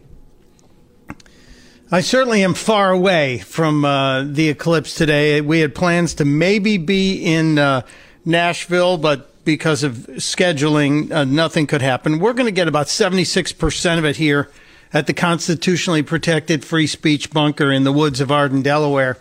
I 1.94 2.00
certainly 2.00 2.42
am 2.42 2.54
far 2.54 2.90
away 2.90 3.40
from 3.40 3.84
uh, 3.84 4.24
the 4.24 4.48
eclipse 4.48 4.96
today. 4.96 5.42
We 5.42 5.60
had 5.60 5.76
plans 5.76 6.14
to 6.16 6.26
maybe 6.26 6.78
be 6.78 7.18
in 7.18 7.60
uh, 7.60 7.82
Nashville, 8.24 8.98
but 8.98 9.44
because 9.44 9.84
of 9.84 9.94
scheduling, 10.12 11.12
uh, 11.12 11.26
nothing 11.26 11.68
could 11.68 11.82
happen. 11.82 12.20
We're 12.20 12.32
going 12.32 12.46
to 12.46 12.54
get 12.54 12.70
about 12.70 12.88
76% 12.88 13.98
of 13.98 14.06
it 14.06 14.16
here 14.16 14.50
at 14.94 15.08
the 15.08 15.14
constitutionally 15.14 16.04
protected 16.04 16.64
free 16.64 16.88
speech 16.88 17.32
bunker 17.32 17.72
in 17.72 17.84
the 17.84 17.92
woods 17.92 18.22
of 18.22 18.32
Arden, 18.32 18.62
Delaware. 18.62 19.18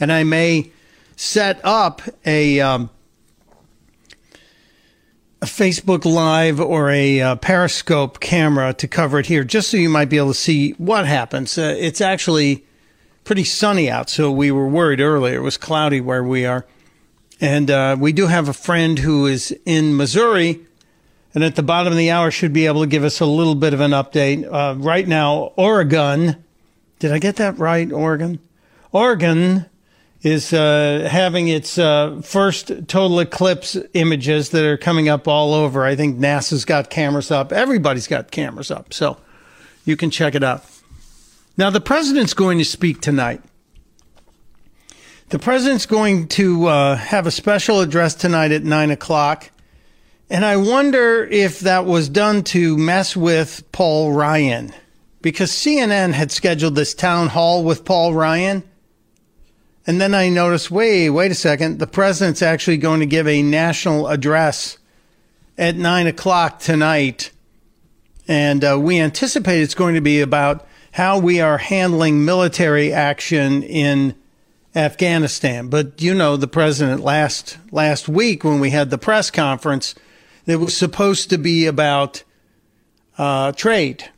And 0.00 0.10
I 0.10 0.24
may 0.24 0.72
set 1.14 1.60
up 1.62 2.00
a, 2.24 2.58
um, 2.60 2.88
a 5.42 5.46
Facebook 5.46 6.04
Live 6.06 6.58
or 6.58 6.90
a 6.90 7.20
uh, 7.20 7.36
Periscope 7.36 8.18
camera 8.18 8.72
to 8.74 8.88
cover 8.88 9.18
it 9.20 9.26
here, 9.26 9.44
just 9.44 9.70
so 9.70 9.76
you 9.76 9.90
might 9.90 10.08
be 10.08 10.16
able 10.16 10.28
to 10.28 10.34
see 10.34 10.72
what 10.72 11.06
happens. 11.06 11.58
Uh, 11.58 11.76
it's 11.78 12.00
actually 12.00 12.64
pretty 13.24 13.44
sunny 13.44 13.90
out, 13.90 14.08
so 14.08 14.32
we 14.32 14.50
were 14.50 14.66
worried 14.66 15.00
earlier. 15.00 15.36
It 15.36 15.42
was 15.42 15.56
cloudy 15.56 16.00
where 16.00 16.24
we 16.24 16.46
are. 16.46 16.66
And 17.40 17.70
uh, 17.70 17.96
we 17.98 18.12
do 18.12 18.26
have 18.26 18.48
a 18.48 18.52
friend 18.52 18.98
who 18.98 19.26
is 19.26 19.56
in 19.64 19.96
Missouri, 19.96 20.60
and 21.34 21.44
at 21.44 21.56
the 21.56 21.62
bottom 21.62 21.92
of 21.92 21.98
the 21.98 22.10
hour 22.10 22.30
should 22.30 22.52
be 22.52 22.66
able 22.66 22.80
to 22.80 22.86
give 22.86 23.04
us 23.04 23.20
a 23.20 23.26
little 23.26 23.54
bit 23.54 23.72
of 23.72 23.80
an 23.80 23.92
update. 23.92 24.46
Uh, 24.50 24.74
right 24.78 25.06
now, 25.06 25.52
Oregon, 25.56 26.42
did 26.98 27.12
I 27.12 27.18
get 27.18 27.36
that 27.36 27.58
right? 27.58 27.90
Oregon? 27.90 28.40
Oregon 28.92 29.66
is 30.22 30.52
uh, 30.52 31.08
having 31.10 31.48
its 31.48 31.78
uh, 31.78 32.20
first 32.22 32.68
total 32.88 33.20
eclipse 33.20 33.76
images 33.94 34.50
that 34.50 34.64
are 34.64 34.76
coming 34.76 35.08
up 35.08 35.26
all 35.26 35.54
over. 35.54 35.84
I 35.84 35.96
think 35.96 36.18
NASA's 36.18 36.64
got 36.64 36.90
cameras 36.90 37.30
up. 37.30 37.52
Everybody's 37.52 38.06
got 38.06 38.30
cameras 38.30 38.70
up. 38.70 38.92
So 38.92 39.16
you 39.84 39.96
can 39.96 40.10
check 40.10 40.34
it 40.34 40.42
out. 40.44 40.64
Now, 41.56 41.70
the 41.70 41.80
president's 41.80 42.34
going 42.34 42.58
to 42.58 42.64
speak 42.64 43.00
tonight. 43.00 43.42
The 45.30 45.38
president's 45.38 45.86
going 45.86 46.28
to 46.28 46.66
uh, 46.66 46.96
have 46.96 47.26
a 47.26 47.30
special 47.30 47.80
address 47.80 48.14
tonight 48.14 48.50
at 48.50 48.64
9 48.64 48.90
o'clock. 48.90 49.50
And 50.28 50.44
I 50.44 50.56
wonder 50.56 51.24
if 51.24 51.60
that 51.60 51.86
was 51.86 52.08
done 52.08 52.44
to 52.44 52.76
mess 52.76 53.16
with 53.16 53.62
Paul 53.72 54.12
Ryan. 54.12 54.72
Because 55.22 55.50
CNN 55.50 56.12
had 56.12 56.30
scheduled 56.30 56.74
this 56.74 56.94
town 56.94 57.28
hall 57.28 57.64
with 57.64 57.84
Paul 57.84 58.14
Ryan. 58.14 58.62
And 59.86 60.00
then 60.00 60.14
I 60.14 60.28
noticed, 60.28 60.70
wait, 60.70 61.10
wait 61.10 61.30
a 61.30 61.34
second. 61.34 61.78
The 61.78 61.86
president's 61.86 62.42
actually 62.42 62.76
going 62.76 63.00
to 63.00 63.06
give 63.06 63.26
a 63.26 63.42
national 63.42 64.08
address 64.08 64.78
at 65.56 65.76
9 65.76 66.06
o'clock 66.06 66.58
tonight. 66.58 67.30
And 68.28 68.64
uh, 68.64 68.78
we 68.80 69.00
anticipate 69.00 69.62
it's 69.62 69.74
going 69.74 69.94
to 69.94 70.00
be 70.00 70.20
about 70.20 70.66
how 70.92 71.18
we 71.18 71.40
are 71.40 71.58
handling 71.58 72.24
military 72.24 72.92
action 72.92 73.62
in 73.62 74.14
Afghanistan. 74.74 75.68
But 75.68 76.00
you 76.00 76.14
know, 76.14 76.36
the 76.36 76.48
president 76.48 77.02
last 77.02 77.58
last 77.72 78.08
week 78.08 78.44
when 78.44 78.60
we 78.60 78.70
had 78.70 78.90
the 78.90 78.98
press 78.98 79.30
conference, 79.30 79.94
it 80.46 80.56
was 80.56 80.76
supposed 80.76 81.30
to 81.30 81.38
be 81.38 81.66
about 81.66 82.22
uh, 83.18 83.52
trade, 83.52 84.08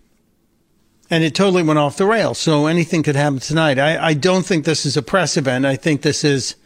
and 1.13 1.23
it 1.23 1.35
totally 1.35 1.63
went 1.63 1.79
off 1.79 1.99
the 1.99 2.07
rails. 2.07 2.39
So 2.39 2.67
anything 2.67 3.03
could 3.03 3.17
happen 3.17 3.39
tonight. 3.39 3.79
I, 3.79 4.03
I 4.03 4.15
don't 4.15 4.47
think 4.47 4.65
this 4.65 4.87
is 4.87 4.97
a 4.97 5.03
press 5.03 5.37
event. 5.37 5.67
I 5.67 5.77
think 5.77 6.01
this 6.01 6.25
is 6.25 6.57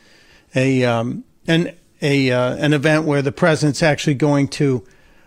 a 0.54 0.84
um, 0.84 1.24
an 1.48 1.74
a 2.00 2.30
uh, 2.30 2.54
an 2.54 2.72
event 2.72 3.06
where 3.06 3.22
the 3.22 3.32
president's 3.32 3.82
actually 3.82 4.14
going 4.14 4.46
to 4.48 4.84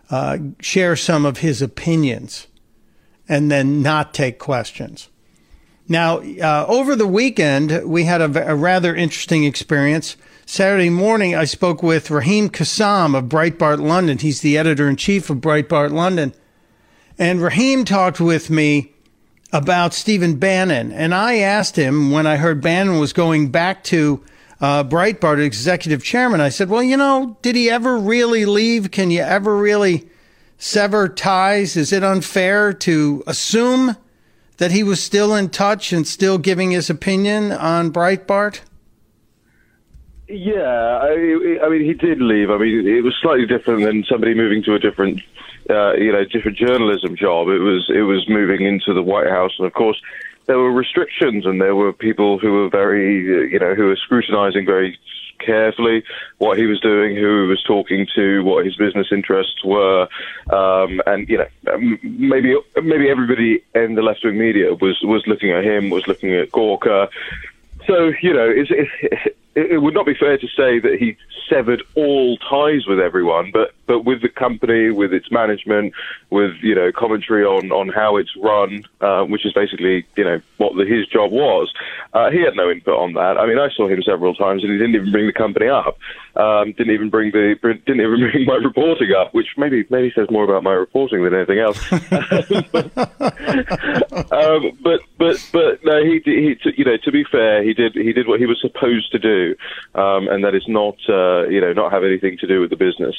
uh, 0.10 0.38
share 0.62 0.96
some 0.96 1.26
of 1.26 1.40
his 1.40 1.62
opinions, 1.62 2.48
and 3.28 3.52
then 3.52 3.82
not 3.82 4.14
take 4.14 4.40
questions. 4.40 5.10
Now, 5.90 6.20
uh, 6.20 6.66
over 6.70 6.96
the 6.96 7.08
weekend, 7.08 7.84
we 7.84 8.06
had 8.06 8.22
a, 8.22 8.52
a, 8.52 8.56
rather 8.56 8.96
interesting 8.96 9.44
experience. 9.44 10.16
Saturday 10.46 10.90
morning, 10.90 11.36
I 11.36 11.44
spoke 11.44 11.84
with 11.84 12.10
Raheem 12.10 12.50
Kassam 12.50 13.18
of 13.18 13.26
Breitbart 13.26 13.82
London. 13.82 14.18
He's 14.18 14.40
the 14.40 14.58
editor 14.58 14.88
in 14.88 14.96
chief 14.96 15.30
of 15.30 15.40
Breitbart 15.40 15.92
London. 15.92 16.34
And 17.18 17.42
Raheem 17.42 17.84
talked 17.84 18.22
with 18.22 18.50
me 18.50 18.94
about 19.52 19.94
Stephen 19.94 20.36
Bannon. 20.36 20.92
And 20.92 21.14
I 21.14 21.38
asked 21.38 21.76
him 21.76 22.12
when 22.12 22.28
I 22.28 22.38
heard 22.38 22.62
Bannon 22.62 23.00
was 23.00 23.14
going 23.14 23.50
back 23.50 23.84
to 23.86 24.24
uh, 24.62 24.84
Breitbart 24.84 25.44
executive 25.44 26.04
chairman, 26.04 26.42
I 26.42 26.50
said, 26.50 26.70
well, 26.70 26.84
you 26.84 26.98
know, 26.98 27.38
did 27.42 27.56
he 27.56 27.70
ever 27.70 27.98
really 27.98 28.46
leave? 28.46 28.92
Can 28.92 29.10
you 29.10 29.22
ever 29.22 29.58
really 29.58 30.10
sever 30.58 31.08
ties? 31.08 31.78
Is 31.78 31.94
it 31.94 32.04
unfair 32.04 32.74
to 32.74 33.24
assume? 33.26 33.96
that 34.60 34.72
he 34.72 34.84
was 34.84 35.02
still 35.02 35.34
in 35.34 35.50
touch 35.50 35.92
and 35.92 36.06
still 36.06 36.38
giving 36.38 36.72
his 36.72 36.90
opinion 36.90 37.52
on 37.52 37.92
Breitbart? 37.92 38.60
Yeah, 40.30 40.62
I, 40.62 41.60
I 41.64 41.70
mean, 41.70 41.84
he 41.84 41.94
did 41.94 42.22
leave. 42.22 42.52
I 42.52 42.58
mean, 42.58 42.88
it 42.88 43.04
was 43.04 43.18
slightly 43.20 43.48
different 43.48 43.82
than 43.82 44.04
somebody 44.04 44.36
moving 44.36 44.62
to 44.64 44.76
a 44.76 44.80
different, 44.80 45.22
uh, 45.70 45.94
you 45.94 46.12
know, 46.12 46.24
different 46.24 46.56
journalism 46.56 47.16
job. 47.16 47.48
It 47.48 47.58
was 47.58 47.90
it 47.90 48.04
was 48.04 48.30
moving 48.30 48.62
into 48.62 48.94
the 48.94 49.02
White 49.02 49.28
House, 49.28 49.54
and 49.58 49.66
of 49.66 49.74
course, 49.74 50.00
there 50.46 50.60
were 50.60 50.72
restrictions, 50.72 51.48
and 51.48 51.60
there 51.60 51.76
were 51.76 51.92
people 51.92 52.38
who 52.38 52.54
were 52.54 52.70
very, 52.70 53.52
you 53.52 53.58
know, 53.58 53.74
who 53.74 53.86
were 53.86 53.96
scrutinizing 53.96 54.68
very 54.68 55.00
carefully 55.40 56.04
what 56.38 56.60
he 56.60 56.68
was 56.68 56.80
doing, 56.80 57.16
who 57.16 57.44
he 57.44 57.48
was 57.48 57.64
talking 57.64 58.06
to, 58.14 58.44
what 58.44 58.66
his 58.66 58.76
business 58.76 59.08
interests 59.12 59.64
were, 59.66 60.08
um, 60.52 61.02
and 61.08 61.28
you 61.28 61.40
know 61.40 61.48
maybe 62.04 62.56
maybe 62.84 63.10
everybody 63.10 63.64
in 63.74 63.96
the 63.96 64.04
left 64.04 64.24
wing 64.24 64.38
media 64.38 64.76
was 64.76 65.00
was 65.02 65.24
looking 65.26 65.50
at 65.50 65.64
him, 65.64 65.90
was 65.90 66.08
looking 66.08 66.36
at 66.36 66.52
Gawker. 66.52 67.10
So 67.88 68.12
you 68.22 68.34
know, 68.34 68.48
it's, 68.48 68.70
it's, 68.72 69.36
it, 69.60 69.72
it 69.72 69.78
would 69.80 69.94
not 69.94 70.06
be 70.06 70.14
fair 70.14 70.38
to 70.38 70.48
say 70.48 70.80
that 70.80 70.98
he 71.00 71.18
severed 71.50 71.84
all 71.96 72.38
ties 72.38 72.86
with 72.88 73.00
everyone, 73.00 73.52
but 73.52 73.74
but 73.88 74.06
with 74.06 74.22
the 74.22 74.30
company, 74.30 74.92
with 74.92 75.12
its 75.12 75.32
management, 75.32 75.94
with 76.30 76.52
you 76.62 76.76
know 76.76 76.92
commentary 76.92 77.44
on 77.44 77.72
on 77.72 77.90
how 77.90 78.18
it's 78.18 78.30
run, 78.38 78.86
uh, 79.02 79.24
which 79.24 79.46
is 79.46 79.54
basically 79.54 80.06
you 80.16 80.24
know 80.24 80.40
what 80.58 80.76
the, 80.78 80.86
his 80.86 81.08
job 81.08 81.32
was. 81.32 81.74
Uh, 82.14 82.30
he 82.30 82.40
had 82.42 82.56
no 82.56 82.70
input 82.70 82.94
on 82.94 83.14
that. 83.14 83.38
I 83.38 83.46
mean, 83.48 83.58
I 83.58 83.70
saw 83.76 83.88
him 83.88 84.02
several 84.04 84.36
times, 84.36 84.64
and 84.64 84.72
he 84.72 84.78
didn't 84.78 84.96
even 84.96 85.12
bring 85.12 85.26
the 85.26 85.34
company 85.34 85.68
up. 85.68 85.98
Um, 86.36 86.72
didn't 86.74 86.94
even 86.94 87.10
bring 87.10 87.32
the 87.32 87.56
didn't 87.62 88.02
even 88.02 88.20
bring 88.32 88.46
my 88.46 88.56
reporting 88.56 89.12
up, 89.14 89.34
which 89.34 89.48
maybe 89.58 89.86
maybe 89.90 90.12
says 90.16 90.30
more 90.30 90.44
about 90.44 90.64
my 90.64 90.74
reporting 90.74 91.24
than 91.24 91.34
anything 91.34 91.60
else. 91.60 91.92
um, 94.32 94.78
but 94.82 95.02
but 95.18 95.50
but 95.52 95.84
no, 95.84 96.04
he, 96.04 96.22
he 96.24 96.56
you 96.78 96.86
know 96.86 96.98
to 96.98 97.12
be 97.12 97.24
fair, 97.24 97.64
he 97.64 97.74
did 97.74 97.94
he 97.96 98.14
did 98.14 98.28
what 98.28 98.40
he 98.40 98.46
was 98.46 98.62
supposed 98.62 99.12
to 99.12 99.20
do 99.20 99.49
um, 99.96 100.28
and 100.28 100.44
that 100.44 100.56
is 100.56 100.64
not 100.68 100.96
uh, 101.08 101.48
you 101.48 101.62
know 101.62 101.74
not 101.74 101.92
have 101.92 102.04
anything 102.04 102.38
to 102.40 102.48
do 102.48 102.62
with 102.62 102.70
the 102.70 102.76
business. 102.78 103.16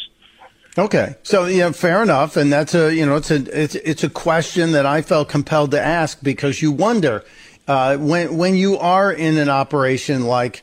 Okay, 0.79 1.17
so 1.23 1.47
yeah, 1.47 1.73
fair 1.73 2.03
enough, 2.03 2.37
and 2.37 2.53
that's 2.53 2.75
a 2.75 2.95
you 2.95 3.05
know 3.05 3.17
it's 3.17 3.31
a 3.31 3.63
it's 3.63 3.75
it's 3.75 4.05
a 4.05 4.11
question 4.11 4.73
that 4.73 4.87
I 4.87 5.03
felt 5.03 5.29
compelled 5.29 5.73
to 5.73 5.81
ask 5.81 6.23
because 6.23 6.63
you 6.63 6.71
wonder 6.71 7.25
uh, 7.67 7.97
when 7.97 8.37
when 8.37 8.55
you 8.55 8.79
are 8.79 9.13
in 9.13 9.37
an 9.37 9.49
operation 9.49 10.25
like 10.25 10.63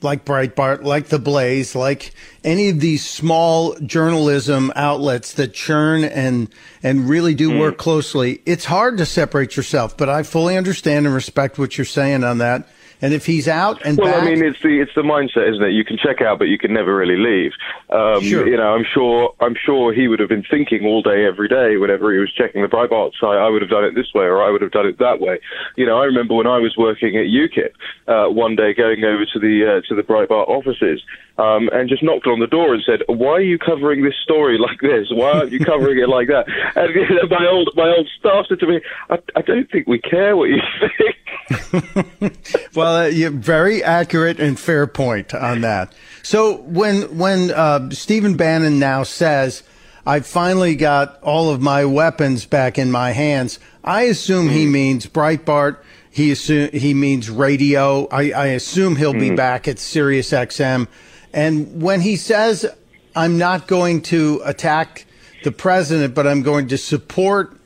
like 0.00 0.24
Breitbart, 0.24 0.84
like 0.84 1.08
The 1.08 1.18
Blaze, 1.18 1.74
like 1.74 2.12
any 2.44 2.68
of 2.68 2.80
these 2.80 3.04
small 3.04 3.74
journalism 3.80 4.72
outlets 4.76 5.32
that 5.34 5.54
churn 5.54 6.04
and 6.04 6.48
and 6.82 7.08
really 7.08 7.34
do 7.34 7.50
Mm. 7.50 7.60
work 7.60 7.78
closely, 7.78 8.40
it's 8.46 8.64
hard 8.66 8.98
to 8.98 9.06
separate 9.06 9.56
yourself. 9.56 9.96
But 9.96 10.08
I 10.08 10.22
fully 10.22 10.56
understand 10.56 11.06
and 11.06 11.14
respect 11.14 11.58
what 11.58 11.76
you're 11.78 11.84
saying 11.84 12.22
on 12.24 12.38
that. 12.38 12.68
And 13.00 13.14
if 13.14 13.26
he's 13.26 13.46
out 13.46 13.80
and 13.84 13.96
Well, 13.96 14.12
back, 14.12 14.22
I 14.22 14.24
mean, 14.26 14.44
it's 14.44 14.60
the 14.60 14.80
it's 14.80 14.94
the 14.94 15.02
mindset, 15.02 15.48
isn't 15.50 15.62
it? 15.62 15.70
You 15.72 15.84
can 15.84 15.96
check 15.98 16.20
out, 16.20 16.38
but 16.38 16.46
you 16.48 16.58
can 16.58 16.72
never 16.72 16.96
really 16.96 17.16
leave. 17.16 17.52
Um, 17.90 18.22
Sure. 18.22 18.46
You 18.46 18.56
know, 18.56 18.74
I'm 18.74 18.84
sure 18.92 19.34
I'm 19.40 19.54
sure 19.54 19.92
he 19.92 20.08
would 20.08 20.18
have 20.20 20.28
been 20.28 20.44
thinking 20.50 20.84
all 20.84 21.02
day, 21.02 21.24
every 21.24 21.48
day, 21.48 21.76
whenever 21.76 22.12
he 22.12 22.18
was 22.18 22.32
checking 22.32 22.62
the 22.62 22.68
Breitbart 22.68 23.12
site. 23.20 23.38
I 23.38 23.48
would 23.48 23.62
have 23.62 23.70
done 23.70 23.84
it 23.84 23.94
this 23.94 24.12
way, 24.14 24.24
or 24.24 24.42
I 24.42 24.50
would 24.50 24.62
have 24.62 24.72
done 24.72 24.86
it 24.86 24.98
that 24.98 25.20
way. 25.20 25.38
You 25.76 25.86
know, 25.86 25.98
I 26.00 26.04
remember 26.04 26.34
when 26.34 26.46
I 26.48 26.58
was 26.58 26.74
working 26.76 27.16
at 27.16 27.26
UKIP, 27.26 27.72
uh, 28.08 28.30
one 28.32 28.56
day 28.56 28.74
going 28.74 29.04
over 29.04 29.24
to 29.32 29.38
the 29.38 29.78
uh, 29.78 29.88
to 29.88 29.94
the 29.94 30.02
Breitbart 30.02 30.48
offices. 30.48 31.02
Um, 31.38 31.70
and 31.72 31.88
just 31.88 32.02
knocked 32.02 32.26
on 32.26 32.40
the 32.40 32.48
door 32.48 32.74
and 32.74 32.82
said, 32.84 33.02
"Why 33.06 33.34
are 33.34 33.40
you 33.40 33.58
covering 33.58 34.02
this 34.02 34.16
story 34.24 34.58
like 34.58 34.80
this? 34.80 35.06
Why 35.12 35.30
aren't 35.38 35.52
you 35.52 35.60
covering 35.60 36.00
it 36.00 36.08
like 36.08 36.26
that?" 36.26 36.46
And 36.74 36.92
you 36.92 37.08
know, 37.14 37.28
my 37.30 37.46
old 37.46 37.70
my 37.76 37.86
old 37.96 38.08
staff 38.18 38.46
said 38.48 38.58
to 38.58 38.66
me, 38.66 38.80
"I, 39.08 39.18
I 39.36 39.42
don't 39.42 39.70
think 39.70 39.86
we 39.86 40.00
care 40.00 40.36
what 40.36 40.48
you 40.48 40.60
think." 40.98 41.14
Well, 42.74 42.87
uh, 42.96 43.04
you're 43.06 43.30
very 43.30 43.82
accurate 43.82 44.40
and 44.40 44.58
fair 44.58 44.86
point 44.86 45.34
on 45.34 45.60
that. 45.62 45.92
So 46.22 46.58
when 46.58 47.16
when 47.16 47.50
uh, 47.50 47.90
Stephen 47.90 48.36
Bannon 48.36 48.78
now 48.78 49.02
says, 49.02 49.62
"I 50.06 50.20
finally 50.20 50.76
got 50.76 51.18
all 51.22 51.50
of 51.50 51.60
my 51.60 51.84
weapons 51.84 52.46
back 52.46 52.78
in 52.78 52.90
my 52.90 53.12
hands," 53.12 53.58
I 53.84 54.02
assume 54.02 54.48
he 54.48 54.66
means 54.66 55.06
Breitbart. 55.06 55.78
He 56.10 56.30
assume 56.30 56.70
he 56.72 56.94
means 56.94 57.30
radio. 57.30 58.06
I, 58.08 58.32
I 58.32 58.46
assume 58.48 58.96
he'll 58.96 59.12
be 59.12 59.30
back 59.30 59.68
at 59.68 59.78
Sirius 59.78 60.30
XM. 60.32 60.88
And 61.32 61.80
when 61.80 62.00
he 62.00 62.16
says, 62.16 62.66
"I'm 63.14 63.38
not 63.38 63.66
going 63.66 64.02
to 64.02 64.40
attack 64.44 65.06
the 65.44 65.52
president, 65.52 66.14
but 66.14 66.26
I'm 66.26 66.42
going 66.42 66.68
to 66.68 66.78
support 66.78 67.56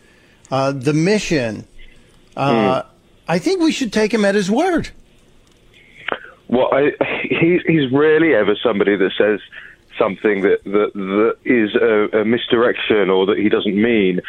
uh, 0.51 0.73
the 0.73 0.93
mission," 0.93 1.66
uh, 2.37 2.83
I 3.27 3.39
think 3.39 3.61
we 3.61 3.73
should 3.73 3.93
take 3.93 4.12
him 4.12 4.25
at 4.25 4.35
his 4.35 4.51
word. 4.51 4.91
Well, 6.53 6.68
I, 6.70 6.92
he's 7.22 7.62
he's 7.66 7.90
rarely 7.90 8.34
ever 8.34 8.55
somebody 8.62 8.94
that 8.94 9.12
says 9.16 9.40
something 9.98 10.42
that 10.42 10.62
that, 10.64 10.92
that 10.92 11.36
is 11.46 11.74
a, 11.74 12.20
a 12.20 12.24
misdirection 12.26 13.09
or 13.09 13.24
that 13.24 13.38
he 13.38 13.48
doesn't 13.48 13.74
mean. 13.74 14.20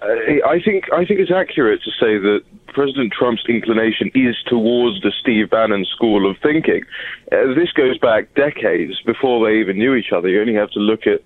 Uh, 0.00 0.06
I 0.48 0.58
think 0.64 0.90
I 0.90 1.04
think 1.04 1.20
it's 1.20 1.30
accurate 1.30 1.82
to 1.82 1.90
say 1.90 2.16
that 2.16 2.40
President 2.68 3.12
Trump's 3.12 3.44
inclination 3.46 4.10
is 4.14 4.36
towards 4.46 5.02
the 5.02 5.12
Steve 5.20 5.50
Bannon 5.50 5.84
school 5.84 6.30
of 6.30 6.38
thinking. 6.42 6.82
Uh, 7.30 7.52
this 7.54 7.72
goes 7.72 7.98
back 7.98 8.34
decades 8.34 8.98
before 9.04 9.46
they 9.46 9.58
even 9.58 9.76
knew 9.76 9.94
each 9.94 10.12
other. 10.16 10.28
You 10.30 10.40
only 10.40 10.54
have 10.54 10.70
to 10.70 10.80
look 10.80 11.06
at 11.06 11.20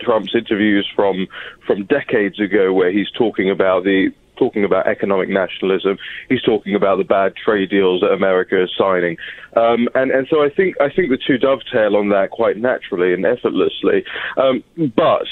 Trump's 0.00 0.36
interviews 0.36 0.88
from 0.94 1.26
from 1.66 1.84
decades 1.86 2.38
ago, 2.38 2.72
where 2.72 2.92
he's 2.92 3.10
talking 3.10 3.50
about 3.50 3.82
the 3.82 4.12
talking 4.36 4.64
about 4.64 4.86
economic 4.86 5.28
nationalism. 5.28 5.98
He's 6.28 6.42
talking 6.42 6.74
about 6.74 6.98
the 6.98 7.04
bad 7.04 7.34
trade 7.36 7.70
deals 7.70 8.00
that 8.00 8.12
America 8.12 8.62
is 8.62 8.70
signing, 8.76 9.16
um, 9.56 9.88
and 9.94 10.10
and 10.10 10.26
so 10.30 10.42
I 10.42 10.50
think 10.50 10.80
I 10.80 10.90
think 10.90 11.10
the 11.10 11.18
two 11.18 11.38
dovetail 11.38 11.96
on 11.96 12.08
that 12.10 12.30
quite 12.30 12.56
naturally 12.56 13.12
and 13.12 13.24
effortlessly. 13.24 14.04
Um, 14.36 14.62
but 14.94 15.26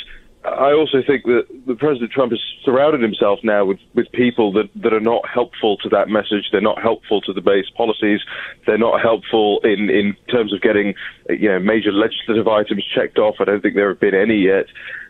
I 0.45 0.73
also 0.73 0.99
think 1.07 1.25
that 1.25 1.47
the 1.67 1.75
President 1.75 2.13
Trump 2.13 2.33
has 2.33 2.41
surrounded 2.65 3.01
himself 3.01 3.39
now 3.43 3.65
with, 3.65 3.79
with 3.95 4.13
people 4.13 4.53
that, 4.53 4.69
that 4.77 4.93
are 4.93 5.01
not 5.01 5.27
helpful 5.27 5.79
to 5.79 5.89
that 5.89 6.11
message. 6.11 6.51
They're 6.53 6.61
not 6.61 6.83
helpful 6.83 7.23
to 7.23 7.33
the 7.33 7.41
base 7.41 7.71
policies. 7.75 8.21
They're 8.67 8.77
not 8.77 9.01
helpful 9.01 9.61
in, 9.65 9.89
in 9.89 10.15
terms 10.31 10.53
of 10.53 10.61
getting 10.61 10.95
you 11.31 11.49
know 11.49 11.59
major 11.61 11.93
legislative 11.93 12.47
items 12.47 12.85
checked 12.95 13.19
off. 13.19 13.37
I 13.41 13.45
don't 13.45 13.63
think 13.63 13.75
there 13.75 13.89
have 13.89 14.01
been 14.01 14.15
any 14.15 14.37
yet. 14.37 14.67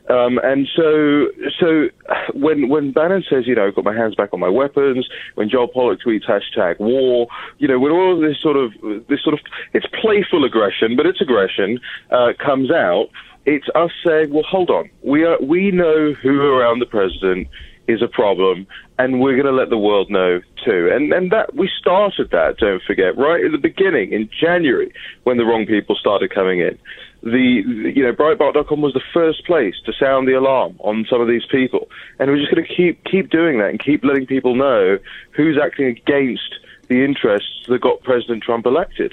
Um, 0.08 0.38
and 0.42 0.68
so, 0.76 1.28
so 1.58 1.88
when 2.34 2.68
when 2.68 2.92
Bannon 2.92 3.24
says, 3.28 3.46
you 3.46 3.54
know, 3.54 3.66
I've 3.66 3.74
got 3.74 3.84
my 3.84 3.94
hands 3.94 4.14
back 4.14 4.30
on 4.32 4.40
my 4.40 4.50
weapons, 4.50 5.08
when 5.34 5.48
Joel 5.48 5.68
Pollak 5.68 6.02
tweets 6.04 6.28
hashtag 6.28 6.78
war, 6.78 7.26
you 7.58 7.66
know, 7.66 7.78
when 7.78 7.90
all 7.90 8.20
this 8.20 8.38
sort 8.40 8.56
of 8.56 8.72
this 9.08 9.22
sort 9.22 9.34
of 9.34 9.40
it's 9.72 9.86
playful 10.00 10.44
aggression, 10.44 10.94
but 10.94 11.06
it's 11.06 11.22
aggression 11.22 11.80
uh, 12.10 12.34
comes 12.38 12.70
out, 12.70 13.08
it's 13.46 13.66
us 13.74 13.92
saying, 14.04 14.30
well, 14.30 14.44
hold 14.46 14.68
on, 14.68 14.90
we 15.02 15.24
are 15.24 15.38
we 15.40 15.70
know 15.70 16.12
who 16.12 16.42
around 16.42 16.80
the 16.80 16.86
president 16.86 17.48
is 17.86 18.02
a 18.02 18.08
problem, 18.08 18.66
and 18.98 19.20
we're 19.20 19.34
going 19.34 19.46
to 19.46 19.52
let 19.52 19.70
the 19.70 19.78
world 19.78 20.10
know 20.10 20.40
too. 20.64 20.90
And 20.92 21.12
and 21.12 21.30
that 21.32 21.54
we 21.54 21.70
started 21.78 22.30
that. 22.30 22.58
Don't 22.58 22.82
forget, 22.82 23.16
right 23.16 23.44
at 23.44 23.52
the 23.52 23.58
beginning 23.58 24.12
in 24.12 24.28
January 24.38 24.92
when 25.24 25.36
the 25.36 25.44
wrong 25.44 25.66
people 25.66 25.96
started 25.96 26.32
coming 26.34 26.60
in. 26.60 26.78
The 27.24 27.62
you 27.94 28.02
know 28.02 28.12
Breitbart.com 28.12 28.82
was 28.82 28.92
the 28.92 29.02
first 29.12 29.46
place 29.46 29.74
to 29.86 29.92
sound 29.98 30.28
the 30.28 30.34
alarm 30.34 30.76
on 30.80 31.06
some 31.08 31.22
of 31.22 31.26
these 31.26 31.44
people, 31.50 31.88
and 32.18 32.30
we're 32.30 32.38
just 32.38 32.54
going 32.54 32.64
to 32.64 32.74
keep 32.74 33.02
keep 33.04 33.30
doing 33.30 33.58
that 33.58 33.70
and 33.70 33.80
keep 33.80 34.04
letting 34.04 34.26
people 34.26 34.54
know 34.54 34.98
who's 35.30 35.58
acting 35.58 35.86
against 35.86 36.54
the 36.88 37.02
interests 37.02 37.64
that 37.68 37.80
got 37.80 38.02
President 38.02 38.42
Trump 38.42 38.66
elected. 38.66 39.12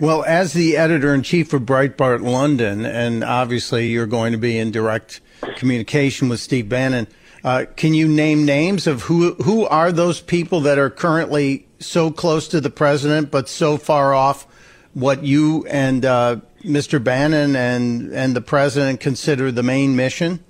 Well, 0.00 0.24
as 0.24 0.52
the 0.52 0.76
editor 0.76 1.14
in 1.14 1.22
chief 1.22 1.52
of 1.52 1.62
Breitbart 1.62 2.22
London, 2.22 2.84
and 2.84 3.22
obviously 3.22 3.86
you're 3.86 4.06
going 4.06 4.32
to 4.32 4.38
be 4.38 4.58
in 4.58 4.72
direct 4.72 5.20
communication 5.56 6.28
with 6.28 6.40
Steve 6.40 6.68
Bannon, 6.68 7.06
uh, 7.44 7.66
can 7.76 7.94
you 7.94 8.08
name 8.08 8.44
names 8.44 8.86
of 8.86 9.02
who 9.02 9.34
who 9.34 9.66
are 9.66 9.92
those 9.92 10.20
people 10.20 10.60
that 10.62 10.78
are 10.78 10.90
currently 10.90 11.66
so 11.78 12.10
close 12.10 12.48
to 12.48 12.60
the 12.60 12.70
president 12.70 13.30
but 13.30 13.48
so 13.48 13.76
far 13.76 14.12
off 14.12 14.46
what 14.94 15.22
you 15.22 15.64
and 15.66 16.04
uh, 16.04 16.36
Mr. 16.62 17.02
Bannon 17.02 17.56
and 17.56 18.12
and 18.12 18.34
the 18.34 18.40
president 18.40 19.00
consider 19.00 19.52
the 19.52 19.62
main 19.62 19.96
mission? 19.96 20.44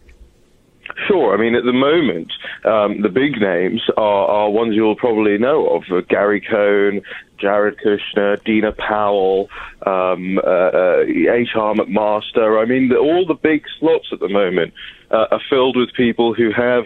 Sure. 1.07 1.35
I 1.35 1.37
mean, 1.37 1.55
at 1.55 1.65
the 1.65 1.73
moment, 1.73 2.33
um, 2.65 3.03
the 3.03 3.09
big 3.09 3.41
names 3.41 3.83
are, 3.97 4.27
are 4.27 4.51
ones 4.51 4.75
you'll 4.75 4.97
probably 4.97 5.39
know 5.39 5.69
of: 5.69 5.83
uh, 5.93 6.01
Gary 6.09 6.41
Cohn, 6.41 7.03
Jared 7.39 7.79
Kushner, 7.79 8.43
Dina 8.45 8.73
Powell, 8.73 9.49
um, 9.87 10.39
uh, 10.39 10.41
uh, 10.41 11.05
H.R. 11.07 11.75
McMaster. 11.75 12.61
I 12.61 12.65
mean, 12.65 12.89
the, 12.89 12.97
all 12.97 13.27
the 13.27 13.35
big 13.35 13.63
slots 13.79 14.09
at 14.13 14.21
the 14.21 14.29
moment 14.29 14.75
uh, 15.11 15.27
are 15.31 15.41
filled 15.49 15.77
with 15.77 15.93
people 15.95 16.35
who 16.35 16.51
have 16.53 16.85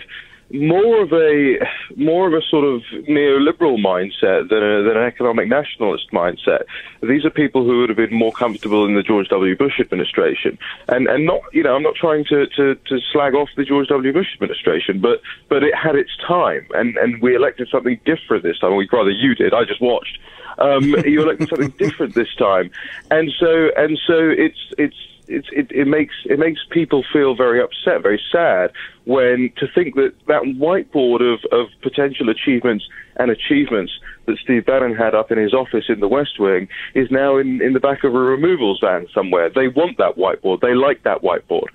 more 0.53 1.03
of 1.03 1.13
a 1.13 1.59
more 1.97 2.29
of 2.29 2.35
a 2.35 2.43
sort 2.43 2.65
of 2.65 2.83
neoliberal 3.09 3.79
mindset 3.79 4.49
than, 4.51 4.63
a, 4.63 4.83
than 4.83 4.97
an 4.97 5.05
economic 5.05 5.49
nationalist 5.49 6.11
mindset. 6.13 6.65
These 7.03 7.25
are 7.25 7.31
people 7.31 7.65
who 7.65 7.81
would 7.81 7.89
have 7.89 7.97
been 7.97 8.15
more 8.15 8.33
comfortable 8.33 8.85
in 8.85 8.95
the 8.95 9.03
George 9.03 9.29
W. 9.29 9.57
Bush 9.57 9.81
administration, 9.81 10.59
and 10.89 11.09
and 11.09 11.25
not 11.25 11.41
you 11.53 11.63
know 11.63 11.75
I'm 11.75 11.83
not 11.83 11.95
trying 11.95 12.25
to, 12.27 12.47
to, 12.49 12.75
to 12.75 12.99
slag 13.13 13.35
off 13.35 13.49
the 13.57 13.65
George 13.65 13.89
W. 13.89 14.13
Bush 14.13 14.29
administration, 14.35 15.01
but 15.01 15.21
but 15.49 15.63
it 15.63 15.75
had 15.75 15.97
its 15.97 16.11
time, 16.27 16.67
and 16.75 16.97
and 16.99 17.23
we 17.23 17.35
elected 17.35 17.69
something 17.71 17.99
different 18.05 18.43
this 18.43 18.59
time. 18.59 18.77
Well, 18.77 18.87
rather 18.93 19.11
you 19.11 19.35
did. 19.35 19.55
I 19.55 19.65
just 19.65 19.81
watched. 19.81 20.19
Um, 20.59 20.85
you 21.07 21.23
elected 21.23 21.49
something 21.49 21.71
different 21.79 22.15
this 22.15 22.35
time, 22.35 22.71
and 23.11 23.31
so 23.39 23.71
and 23.77 23.99
so 24.07 24.29
it's 24.29 24.59
it's 24.77 24.97
it's, 25.29 25.49
it, 25.53 25.71
it 25.71 25.87
makes 25.87 26.15
it 26.25 26.39
makes 26.39 26.61
people 26.71 27.05
feel 27.13 27.35
very 27.35 27.63
upset, 27.63 28.03
very 28.03 28.21
sad 28.31 28.73
when 29.05 29.53
to 29.57 29.67
think 29.75 29.95
that 29.95 30.15
that 30.27 30.43
whiteboard 30.43 31.21
of, 31.21 31.41
of 31.53 31.69
potential 31.83 32.29
achievements 32.29 32.85
and 33.17 33.31
achievements 33.31 33.93
that 34.27 34.39
Steve 34.39 34.67
Bannon 34.67 34.95
had 34.95 35.15
up 35.15 35.31
in 35.31 35.39
his 35.39 35.55
office 35.55 35.85
in 35.89 36.01
the 36.01 36.09
West 36.09 36.39
Wing 36.39 36.69
is 36.95 37.11
now 37.11 37.37
in, 37.37 37.61
in 37.61 37.73
the 37.73 37.81
back 37.81 38.05
of 38.05 38.15
a 38.15 38.19
removals 38.19 38.79
van 38.81 39.07
somewhere. 39.15 39.51
They 39.51 39.69
want 39.69 39.99
that 39.99 40.17
whiteboard. 40.17 40.61
They 40.61 40.75
like 40.75 41.03
that 41.05 41.23
whiteboard. 41.23 41.69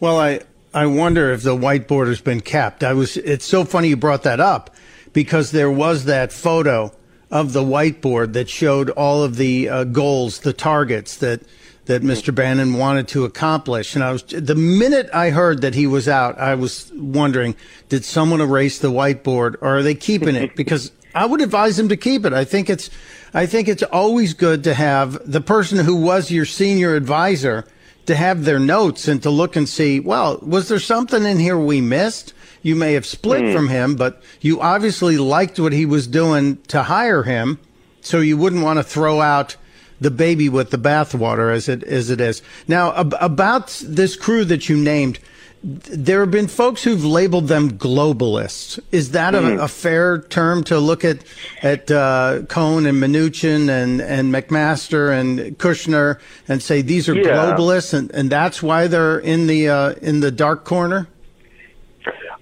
Well, 0.00 0.18
I 0.18 0.40
I 0.74 0.86
wonder 0.86 1.30
if 1.32 1.42
the 1.42 1.56
whiteboard 1.56 2.08
has 2.08 2.20
been 2.20 2.40
kept. 2.40 2.82
I 2.82 2.94
was. 2.94 3.16
It's 3.16 3.44
so 3.44 3.64
funny 3.64 3.88
you 3.88 3.96
brought 3.96 4.22
that 4.24 4.40
up 4.40 4.74
because 5.12 5.50
there 5.50 5.70
was 5.70 6.06
that 6.06 6.32
photo 6.32 6.92
of 7.30 7.52
the 7.52 7.62
whiteboard 7.62 8.34
that 8.34 8.48
showed 8.48 8.90
all 8.90 9.22
of 9.22 9.36
the 9.36 9.68
uh, 9.68 9.84
goals, 9.84 10.40
the 10.40 10.52
targets 10.52 11.16
that 11.16 11.42
that 11.86 12.02
Mr. 12.02 12.34
Bannon 12.34 12.74
wanted 12.74 13.08
to 13.08 13.24
accomplish. 13.24 13.94
And 13.94 14.04
I 14.04 14.12
was 14.12 14.22
the 14.22 14.54
minute 14.54 15.08
I 15.12 15.30
heard 15.30 15.62
that 15.62 15.74
he 15.74 15.86
was 15.86 16.08
out, 16.08 16.38
I 16.38 16.54
was 16.54 16.92
wondering, 16.94 17.56
did 17.88 18.04
someone 18.04 18.40
erase 18.40 18.78
the 18.78 18.90
whiteboard 18.92 19.56
or 19.60 19.78
are 19.78 19.82
they 19.82 19.94
keeping 19.94 20.36
it? 20.36 20.54
Because 20.62 20.92
I 21.14 21.26
would 21.26 21.40
advise 21.40 21.76
them 21.76 21.88
to 21.88 21.96
keep 21.96 22.24
it. 22.24 22.32
I 22.32 22.44
think 22.44 22.70
it's 22.70 22.88
I 23.34 23.46
think 23.46 23.66
it's 23.68 23.82
always 23.82 24.32
good 24.34 24.62
to 24.64 24.74
have 24.74 25.18
the 25.30 25.40
person 25.40 25.84
who 25.84 25.96
was 25.96 26.30
your 26.30 26.44
senior 26.44 26.94
advisor 26.94 27.64
to 28.06 28.14
have 28.14 28.44
their 28.44 28.58
notes 28.58 29.08
and 29.08 29.22
to 29.22 29.30
look 29.30 29.56
and 29.56 29.68
see, 29.68 30.00
well, 30.00 30.38
was 30.42 30.68
there 30.68 30.78
something 30.78 31.24
in 31.24 31.38
here 31.38 31.58
we 31.58 31.80
missed? 31.80 32.32
You 32.62 32.76
may 32.76 32.92
have 32.92 33.06
split 33.06 33.42
Hmm. 33.46 33.52
from 33.52 33.68
him, 33.68 33.96
but 33.96 34.22
you 34.40 34.60
obviously 34.60 35.18
liked 35.18 35.58
what 35.58 35.72
he 35.72 35.84
was 35.86 36.06
doing 36.06 36.58
to 36.68 36.84
hire 36.84 37.22
him, 37.24 37.58
so 38.00 38.20
you 38.20 38.36
wouldn't 38.36 38.62
want 38.62 38.78
to 38.78 38.82
throw 38.84 39.20
out 39.20 39.56
the 40.02 40.10
baby 40.10 40.48
with 40.48 40.70
the 40.70 40.78
bathwater 40.78 41.52
as 41.54 41.68
it 41.68 41.82
as 41.84 42.10
it 42.10 42.20
is. 42.20 42.42
Now 42.68 42.92
ab- 42.94 43.14
about 43.20 43.68
this 43.86 44.16
crew 44.16 44.44
that 44.46 44.68
you 44.68 44.76
named, 44.76 45.18
there 45.64 46.20
have 46.20 46.30
been 46.32 46.48
folks 46.48 46.82
who've 46.82 47.04
labeled 47.04 47.46
them 47.46 47.78
globalists. 47.78 48.80
Is 48.90 49.12
that 49.12 49.34
a, 49.34 49.62
a 49.62 49.68
fair 49.68 50.22
term 50.22 50.64
to 50.64 50.78
look 50.80 51.04
at 51.04 51.18
at 51.62 51.88
uh, 51.90 52.42
Cohn 52.48 52.84
and 52.86 53.00
Mnuchin 53.00 53.68
and 53.68 54.00
and 54.00 54.34
McMaster 54.34 55.12
and 55.18 55.56
Kushner 55.58 56.18
and 56.48 56.60
say 56.62 56.82
these 56.82 57.08
are 57.08 57.14
Yeah. 57.14 57.22
globalists 57.54 57.94
and, 57.94 58.10
and 58.10 58.28
that's 58.28 58.62
why 58.62 58.88
they're 58.88 59.18
in 59.20 59.46
the 59.46 59.68
uh, 59.68 59.92
in 60.02 60.18
the 60.20 60.30
dark 60.32 60.64
corner? 60.64 61.06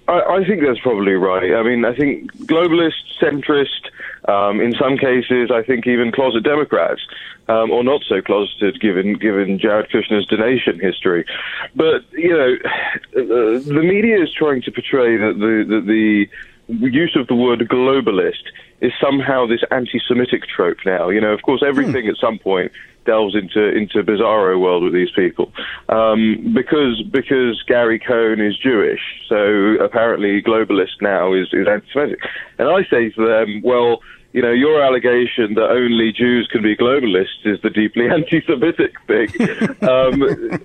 I, 0.07 0.19
I 0.37 0.43
think 0.45 0.61
that's 0.65 0.79
probably 0.79 1.13
right. 1.13 1.53
I 1.53 1.61
mean, 1.63 1.85
I 1.85 1.95
think 1.95 2.33
globalist, 2.47 2.93
centrist, 3.21 3.85
um, 4.27 4.61
in 4.61 4.73
some 4.73 4.97
cases, 4.97 5.49
I 5.51 5.63
think 5.63 5.87
even 5.87 6.11
closet 6.11 6.43
Democrats, 6.43 7.01
um, 7.47 7.71
or 7.71 7.83
not 7.83 8.01
so 8.07 8.21
closeted, 8.21 8.79
given 8.79 9.15
given 9.15 9.57
Jared 9.59 9.89
Kushner's 9.89 10.27
donation 10.27 10.79
history. 10.79 11.25
But 11.75 12.03
you 12.11 12.29
know, 12.29 12.55
uh, 13.17 13.59
the 13.59 13.81
media 13.83 14.21
is 14.21 14.31
trying 14.33 14.61
to 14.63 14.71
portray 14.71 15.17
that 15.17 15.39
the 15.39 15.65
that 15.75 15.85
the 15.85 16.27
use 16.67 17.15
of 17.15 17.27
the 17.27 17.35
word 17.35 17.59
globalist 17.59 18.43
is 18.79 18.91
somehow 18.99 19.45
this 19.45 19.61
anti-Semitic 19.71 20.47
trope 20.47 20.77
now. 20.85 21.09
You 21.09 21.21
know, 21.21 21.33
of 21.33 21.41
course, 21.41 21.61
everything 21.65 22.07
at 22.07 22.15
some 22.17 22.39
point 22.39 22.71
delves 23.05 23.35
into 23.35 23.75
into 23.75 24.03
bizarro 24.03 24.59
world 24.59 24.83
with 24.83 24.93
these 24.93 25.11
people 25.15 25.51
um, 25.89 26.53
because 26.53 27.01
because 27.11 27.61
Gary 27.67 27.99
Cohn 27.99 28.39
is 28.39 28.57
Jewish, 28.57 29.01
so 29.27 29.35
apparently 29.83 30.41
globalist 30.41 31.01
now 31.01 31.33
is 31.33 31.47
is 31.53 31.67
anti-Semitic, 31.67 32.19
and 32.57 32.69
I 32.69 32.83
say 32.89 33.09
to 33.09 33.27
them, 33.27 33.61
well. 33.63 34.01
You 34.33 34.41
know, 34.41 34.51
your 34.53 34.81
allegation 34.81 35.55
that 35.55 35.71
only 35.71 36.13
Jews 36.13 36.47
can 36.49 36.61
be 36.61 36.73
globalists 36.73 37.43
is 37.43 37.59
the 37.63 37.69
deeply 37.69 38.07
anti-Semitic 38.09 38.93
thing. 39.05 39.27
um, 39.81 40.21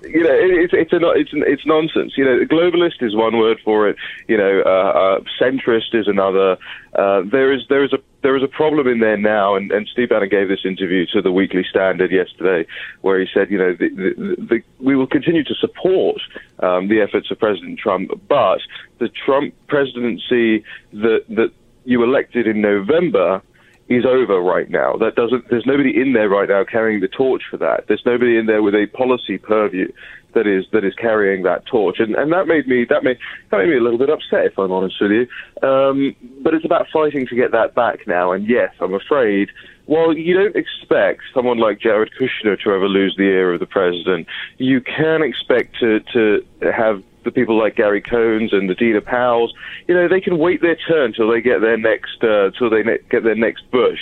you 0.06 0.22
know, 0.22 0.36
it, 0.38 0.54
it's 0.54 0.72
it's 0.72 0.92
a, 0.92 1.00
it's 1.10 1.30
it's 1.32 1.66
nonsense. 1.66 2.12
You 2.16 2.26
know, 2.26 2.44
globalist 2.44 3.02
is 3.02 3.16
one 3.16 3.36
word 3.38 3.58
for 3.64 3.88
it. 3.88 3.96
You 4.28 4.36
know, 4.36 4.62
uh, 4.64 4.68
uh, 4.70 5.20
centrist 5.40 5.94
is 5.94 6.06
another. 6.06 6.58
Uh, 6.94 7.22
there 7.26 7.52
is 7.52 7.62
there 7.68 7.82
is 7.82 7.92
a 7.92 7.98
there 8.26 8.36
is 8.36 8.42
a 8.42 8.48
problem 8.48 8.88
in 8.88 8.98
there 8.98 9.16
now, 9.16 9.54
and, 9.54 9.70
and 9.70 9.86
Steve 9.86 10.08
Bannon 10.08 10.28
gave 10.28 10.48
this 10.48 10.64
interview 10.64 11.06
to 11.12 11.22
the 11.22 11.30
Weekly 11.30 11.64
Standard 11.70 12.10
yesterday, 12.10 12.68
where 13.02 13.20
he 13.20 13.26
said, 13.32 13.52
you 13.52 13.56
know, 13.56 13.72
the, 13.72 13.88
the, 13.88 14.36
the, 14.36 14.62
we 14.80 14.96
will 14.96 15.06
continue 15.06 15.44
to 15.44 15.54
support 15.54 16.20
um, 16.58 16.88
the 16.88 17.00
efforts 17.00 17.30
of 17.30 17.38
President 17.38 17.78
Trump, 17.78 18.10
but 18.28 18.58
the 18.98 19.08
Trump 19.08 19.54
presidency 19.68 20.64
that 20.92 21.20
that 21.28 21.52
you 21.84 22.02
elected 22.02 22.48
in 22.48 22.60
November 22.60 23.42
is 23.88 24.04
over 24.04 24.40
right 24.40 24.68
now. 24.68 24.96
That 24.96 25.14
doesn't. 25.14 25.48
There's 25.48 25.64
nobody 25.64 25.96
in 25.96 26.12
there 26.12 26.28
right 26.28 26.48
now 26.48 26.64
carrying 26.64 27.00
the 27.00 27.06
torch 27.06 27.44
for 27.48 27.58
that. 27.58 27.86
There's 27.86 28.02
nobody 28.04 28.36
in 28.36 28.46
there 28.46 28.60
with 28.60 28.74
a 28.74 28.86
policy 28.88 29.38
purview 29.38 29.92
that 30.36 30.46
is 30.46 30.64
that 30.72 30.84
is 30.84 30.94
carrying 30.94 31.42
that 31.42 31.66
torch, 31.66 31.98
and 31.98 32.14
and 32.14 32.32
that 32.32 32.46
made 32.46 32.68
me 32.68 32.84
that 32.88 33.02
made 33.02 33.18
that 33.50 33.58
made 33.58 33.70
me 33.70 33.78
a 33.78 33.80
little 33.80 33.98
bit 33.98 34.10
upset, 34.10 34.44
if 34.44 34.58
I'm 34.58 34.70
honest 34.70 35.00
with 35.00 35.10
you. 35.10 35.68
Um, 35.68 36.14
but 36.42 36.54
it's 36.54 36.64
about 36.64 36.86
fighting 36.92 37.26
to 37.26 37.34
get 37.34 37.50
that 37.52 37.74
back 37.74 38.06
now. 38.06 38.30
And 38.32 38.48
yes, 38.48 38.72
I'm 38.80 38.94
afraid. 38.94 39.48
While 39.86 40.16
you 40.16 40.34
don't 40.34 40.56
expect 40.56 41.22
someone 41.32 41.58
like 41.58 41.80
Jared 41.80 42.10
Kushner 42.20 42.60
to 42.62 42.72
ever 42.72 42.88
lose 42.88 43.14
the 43.16 43.24
ear 43.24 43.54
of 43.54 43.60
the 43.60 43.66
president, 43.66 44.26
you 44.58 44.80
can 44.80 45.22
expect 45.22 45.78
to 45.80 46.00
to 46.12 46.44
have 46.60 47.02
the 47.26 47.30
people 47.30 47.58
like 47.58 47.76
Gary 47.76 48.00
Cohns 48.00 48.54
and 48.54 48.70
the 48.70 48.74
Dina 48.74 49.02
Powells, 49.02 49.52
you 49.86 49.94
know, 49.94 50.08
they 50.08 50.22
can 50.22 50.38
wait 50.38 50.62
their 50.62 50.76
turn 50.76 51.12
till 51.12 51.28
they 51.30 51.42
get 51.42 51.60
their 51.60 51.76
next, 51.76 52.24
uh, 52.24 52.50
till 52.58 52.70
they 52.70 52.82
ne- 52.82 52.98
get 53.10 53.22
their 53.22 53.34
next 53.34 53.70
Bush. 53.70 54.00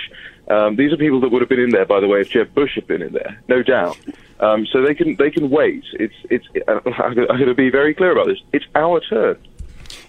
Um, 0.48 0.76
these 0.76 0.92
are 0.92 0.96
people 0.96 1.20
that 1.20 1.30
would 1.30 1.40
have 1.40 1.48
been 1.48 1.60
in 1.60 1.70
there, 1.70 1.86
by 1.86 2.00
the 2.00 2.06
way, 2.06 2.20
if 2.20 2.30
Jeb 2.30 2.54
Bush 2.54 2.74
had 2.74 2.86
been 2.86 3.02
in 3.02 3.12
there, 3.12 3.42
no 3.48 3.62
doubt. 3.62 3.98
Um, 4.40 4.66
so 4.66 4.82
they 4.82 4.94
can 4.94 5.16
they 5.16 5.30
can 5.30 5.48
wait. 5.48 5.84
It's 5.94 6.14
it's. 6.28 6.46
I'm 6.68 7.14
going 7.14 7.46
to 7.46 7.54
be 7.54 7.70
very 7.70 7.94
clear 7.94 8.12
about 8.12 8.26
this. 8.26 8.38
It's 8.52 8.66
our 8.74 9.00
turn. 9.00 9.38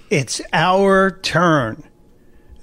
It's 0.09 0.41
our 0.51 1.11
turn. 1.11 1.83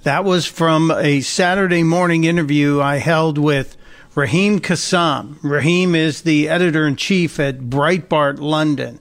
That 0.03 0.23
was 0.23 0.45
from 0.45 0.91
a 0.91 1.21
Saturday 1.21 1.81
morning 1.81 2.25
interview 2.25 2.81
I 2.81 2.97
held 2.97 3.37
with 3.37 3.75
Raheem 4.15 4.59
Kassam. 4.59 5.37
Raheem 5.41 5.95
is 5.95 6.21
the 6.21 6.49
editor 6.49 6.85
in 6.85 6.95
chief 6.95 7.39
at 7.39 7.59
Breitbart 7.59 8.39
London. 8.39 8.99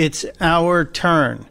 It's 0.00 0.24
our 0.40 0.86
turn. 0.86 1.44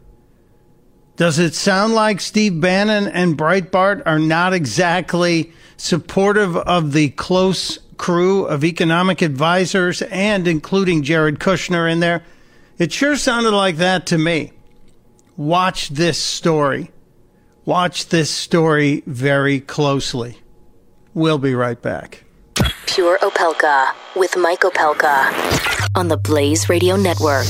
Does 1.17 1.37
it 1.37 1.53
sound 1.53 1.93
like 1.93 2.19
Steve 2.19 2.59
Bannon 2.59 3.07
and 3.07 3.37
Breitbart 3.37 4.01
are 4.07 4.17
not 4.17 4.53
exactly 4.53 5.53
supportive 5.77 6.57
of 6.57 6.91
the 6.93 7.09
close 7.09 7.77
crew 7.97 8.45
of 8.45 8.63
economic 8.63 9.21
advisors 9.21 10.01
and 10.01 10.47
including 10.47 11.03
Jared 11.03 11.37
Kushner 11.37 11.91
in 11.91 11.99
there? 11.99 12.23
It 12.79 12.91
sure 12.91 13.17
sounded 13.17 13.51
like 13.51 13.75
that 13.75 14.07
to 14.07 14.17
me. 14.17 14.51
Watch 15.37 15.89
this 15.89 16.17
story. 16.17 16.89
Watch 17.65 18.07
this 18.07 18.31
story 18.31 19.03
very 19.05 19.59
closely. 19.59 20.39
We'll 21.13 21.37
be 21.37 21.53
right 21.53 21.79
back. 21.79 22.23
Pure 22.87 23.19
Opelka 23.19 23.93
with 24.15 24.35
Mike 24.37 24.61
Opelka 24.61 25.95
on 25.95 26.07
the 26.07 26.17
Blaze 26.17 26.67
Radio 26.67 26.95
Network. 26.95 27.45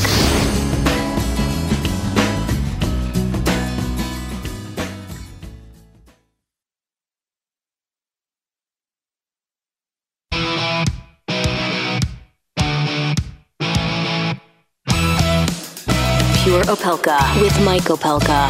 Opelka 16.69 17.41
with 17.41 17.59
Mike 17.65 17.85
Opelka. 17.85 18.47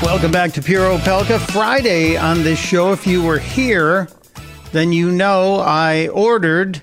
Welcome 0.00 0.30
back 0.30 0.52
to 0.52 0.62
Pure 0.62 0.98
Opelka. 0.98 1.40
Friday 1.40 2.16
on 2.16 2.44
this 2.44 2.60
show, 2.60 2.92
if 2.92 3.04
you 3.04 3.24
were 3.24 3.40
here, 3.40 4.08
then 4.70 4.92
you 4.92 5.10
know 5.10 5.56
I 5.56 6.06
ordered 6.08 6.80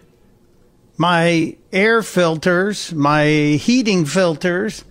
my 0.97 1.55
air 1.71 2.03
filters, 2.03 2.93
my 2.93 3.25
heating 3.25 4.03
filters 4.03 4.83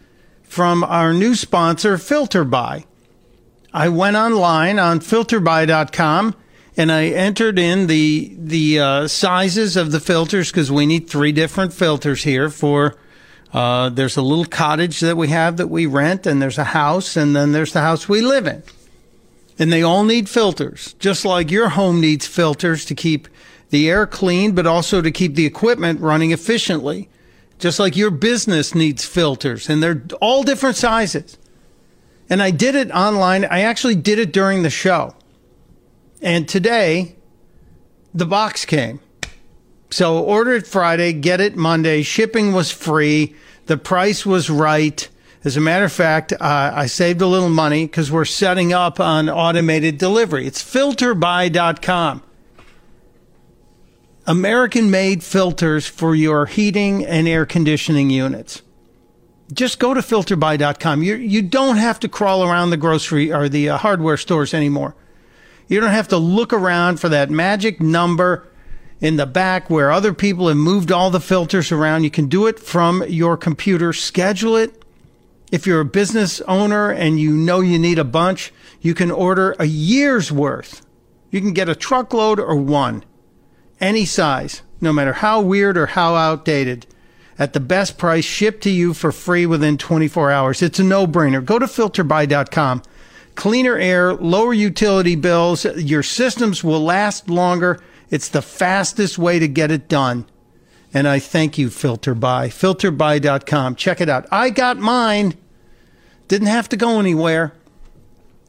from 0.43 0.83
our 0.83 1.13
new 1.13 1.35
sponsor, 1.35 1.99
FilterBuy. 1.99 2.87
I 3.75 3.89
went 3.91 4.17
online 4.17 4.79
on 4.79 5.01
filterbuy.com 5.01 6.35
and 6.79 6.93
I 6.93 7.07
entered 7.07 7.59
in 7.59 7.89
the 7.89 8.33
the 8.39 8.79
uh, 8.79 9.09
sizes 9.09 9.77
of 9.77 9.91
the 9.91 9.99
filters 9.99 10.51
because 10.51 10.71
we 10.71 10.87
need 10.87 11.11
three 11.11 11.33
different 11.33 11.75
filters 11.75 12.23
here 12.23 12.49
for. 12.49 12.97
Uh, 13.53 13.89
there's 13.89 14.17
a 14.17 14.23
little 14.23 14.45
cottage 14.45 15.01
that 15.01 15.17
we 15.17 15.29
have 15.29 15.57
that 15.57 15.69
we 15.69 15.87
rent, 15.87 16.27
and 16.27 16.41
there's 16.41 16.59
a 16.59 16.65
house, 16.65 17.17
and 17.17 17.35
then 17.35 17.53
there's 17.53 17.73
the 17.73 17.81
house 17.81 18.09
we 18.09 18.21
live 18.21 18.47
in. 18.47 18.63
And 19.59 19.73
they 19.73 19.83
all 19.83 20.05
need 20.05 20.29
filters, 20.29 20.93
just 20.99 21.25
like 21.25 21.51
your 21.51 21.71
home 21.71 22.01
needs 22.01 22.27
filters 22.27 22.85
to 22.85 22.95
keep 22.95 23.27
the 23.71 23.89
air 23.91 24.07
clean, 24.07 24.55
but 24.55 24.67
also 24.67 25.01
to 25.01 25.11
keep 25.11 25.35
the 25.35 25.47
equipment 25.47 26.01
running 26.01 26.31
efficiently. 26.31 27.09
Just 27.59 27.81
like 27.81 27.97
your 27.97 28.11
business 28.11 28.75
needs 28.75 29.05
filters, 29.05 29.69
and 29.69 29.83
they're 29.83 30.05
all 30.21 30.45
different 30.45 30.77
sizes. 30.77 31.39
And 32.31 32.41
I 32.41 32.53
did 32.53 32.77
it 32.77 32.93
online. 32.93 33.47
I 33.47 33.63
actually 33.63 33.97
did 33.97 34.21
it 34.21 34.33
during 34.33 34.63
the 34.63 34.71
show. 34.71 35.15
And 36.21 36.49
today, 36.49 37.17
the 38.15 38.27
box 38.27 38.65
came. 38.65 39.01
So 39.91 40.23
order 40.23 40.53
it 40.53 40.67
Friday, 40.67 41.13
get 41.13 41.41
it 41.41 41.57
Monday. 41.57 42.03
Shipping 42.03 42.53
was 42.53 42.71
free. 42.71 43.35
The 43.67 43.77
price 43.77 44.27
was 44.27 44.51
right. 44.51 45.09
As 45.45 45.57
a 45.57 45.61
matter 45.61 45.85
of 45.85 45.93
fact, 45.93 46.33
uh, 46.33 46.73
I 46.75 46.87
saved 46.87 47.21
a 47.21 47.27
little 47.27 47.49
money 47.49 47.87
because 47.87 48.11
we're 48.11 48.25
setting 48.25 48.73
up 48.73 48.99
on 49.01 49.31
automated 49.31 49.97
delivery. 49.97 50.47
It's 50.47 50.63
filterbuy.com. 50.63 52.23
American 54.27 54.91
made 54.91 55.23
filters 55.23 55.87
for 55.87 56.15
your 56.15 56.45
heating 56.45 57.07
and 57.07 57.27
air 57.27 57.47
conditioning 57.47 58.11
units. 58.11 58.61
Just 59.53 59.79
go 59.79 59.95
to 59.95 60.01
filterbuy.com. 60.01 61.03
You, 61.03 61.15
you 61.15 61.41
don't 61.41 61.79
have 61.79 61.99
to 62.01 62.09
crawl 62.09 62.45
around 62.45 62.69
the 62.69 62.77
grocery 62.77 63.33
or 63.33 63.49
the 63.49 63.71
uh, 63.71 63.79
hardware 63.79 64.19
stores 64.19 64.53
anymore. 64.53 64.95
You 65.69 65.81
don't 65.81 65.91
have 65.91 66.09
to 66.09 66.17
look 66.17 66.53
around 66.53 66.99
for 66.99 67.11
that 67.11 67.31
magic 67.31 67.81
number 67.81 68.49
in 69.01 69.17
the 69.17 69.27
back 69.27 69.71
where 69.71 69.93
other 69.93 70.13
people 70.13 70.49
have 70.49 70.57
moved 70.57 70.91
all 70.91 71.11
the 71.11 71.21
filters 71.21 71.71
around. 71.71 72.05
You 72.05 72.11
can 72.11 72.27
do 72.27 72.47
it 72.47 72.59
from 72.59 73.05
your 73.07 73.37
computer. 73.37 73.93
Schedule 73.93 74.57
it. 74.57 74.83
If 75.53 75.67
you're 75.67 75.81
a 75.81 75.85
business 75.85 76.41
owner 76.43 76.91
and 76.91 77.21
you 77.21 77.33
know 77.33 77.61
you 77.61 77.79
need 77.79 77.99
a 77.99 78.05
bunch, 78.05 78.53
you 78.81 78.95
can 78.95 79.11
order 79.11 79.55
a 79.59 79.65
year's 79.67 80.33
worth. 80.33 80.85
You 81.31 81.41
can 81.41 81.53
get 81.53 81.69
a 81.69 81.75
truckload 81.75 82.41
or 82.41 82.57
one, 82.57 83.05
any 83.81 84.05
size, 84.05 84.63
no 84.81 84.93
matter 84.93 85.15
how 85.15 85.41
weird 85.41 85.77
or 85.77 85.87
how 85.87 86.15
outdated, 86.15 86.87
at 87.39 87.53
the 87.53 87.61
best 87.61 87.99
price, 87.99 88.25
shipped 88.25 88.63
to 88.65 88.71
you 88.71 88.93
for 88.95 89.13
free 89.13 89.47
within 89.47 89.79
24 89.79 90.31
hours. 90.31 90.61
It's 90.61 90.81
a 90.81 90.85
no 90.85 91.07
brainer. 91.07 91.45
Go 91.45 91.59
to 91.59 91.67
filterbuy.com 91.67 92.83
cleaner 93.39 93.79
air, 93.79 94.15
lower 94.15 94.53
utility 94.53 95.15
bills. 95.15 95.65
Your 95.65 96.03
systems 96.03 96.65
will 96.65 96.81
last 96.83 97.31
longer. 97.31 97.81
It's 98.11 98.29
the 98.29 98.43
fastest 98.43 99.17
way 99.17 99.39
to 99.39 99.47
get 99.47 99.71
it 99.71 99.89
done. 99.89 100.27
And 100.93 101.07
I 101.07 101.21
thank 101.21 101.57
you, 101.57 101.69
FilterBuy. 101.69 102.49
FilterBuy.com. 102.49 103.77
Check 103.77 104.01
it 104.01 104.09
out. 104.09 104.27
I 104.33 104.51
got 104.51 104.79
mine. 104.79 105.35
Didn't 106.27 106.49
have 106.49 106.69
to 106.71 106.77
go 106.77 106.99
anywhere. 106.99 107.53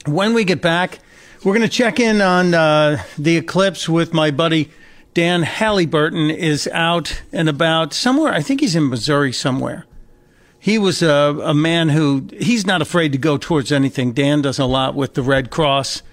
When 0.07 0.33
we 0.33 0.43
get 0.43 0.59
back, 0.59 0.97
we're 1.43 1.53
going 1.53 1.69
to 1.69 1.73
check 1.73 1.99
in 1.99 2.19
on 2.19 2.55
uh, 2.55 3.03
the 3.15 3.37
eclipse 3.37 3.87
with 3.87 4.11
my 4.11 4.31
buddy 4.31 4.71
Dan 5.13 5.43
Halliburton 5.43 6.31
is 6.31 6.67
out 6.69 7.21
and 7.31 7.47
about 7.47 7.93
somewhere. 7.93 8.33
I 8.33 8.41
think 8.41 8.61
he's 8.61 8.75
in 8.75 8.89
Missouri 8.89 9.33
somewhere. 9.33 9.85
He 10.59 10.77
was 10.77 11.01
a, 11.01 11.39
a 11.43 11.53
man 11.53 11.89
who 11.89 12.27
he's 12.37 12.67
not 12.67 12.81
afraid 12.81 13.13
to 13.13 13.17
go 13.17 13.37
towards 13.37 13.71
anything. 13.71 14.11
Dan 14.11 14.41
does 14.41 14.59
a 14.59 14.65
lot 14.65 14.93
with 14.93 15.13
the 15.13 15.21
Red 15.21 15.49
Cross, 15.49 16.03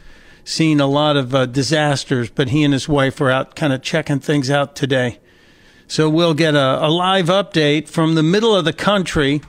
seen 0.45 0.79
a 0.79 0.87
lot 0.87 1.17
of 1.17 1.35
uh, 1.35 1.47
disasters, 1.47 2.31
but 2.31 2.51
he 2.51 2.63
and 2.63 2.73
his 2.73 2.89
wife 2.89 3.21
are 3.21 3.31
out 3.31 3.57
kind 3.57 3.73
of 3.73 3.83
checking 3.83 4.21
things 4.21 4.51
out 4.51 4.77
today. 4.77 5.19
So 5.89 6.09
we'll 6.09 6.35
get 6.35 6.55
a, 6.55 6.85
a 6.85 6.89
live 6.89 7.27
update 7.27 7.89
from 7.89 8.15
the 8.15 8.23
middle 8.23 8.55
of 8.55 8.65
the 8.65 8.73
country 8.73 9.41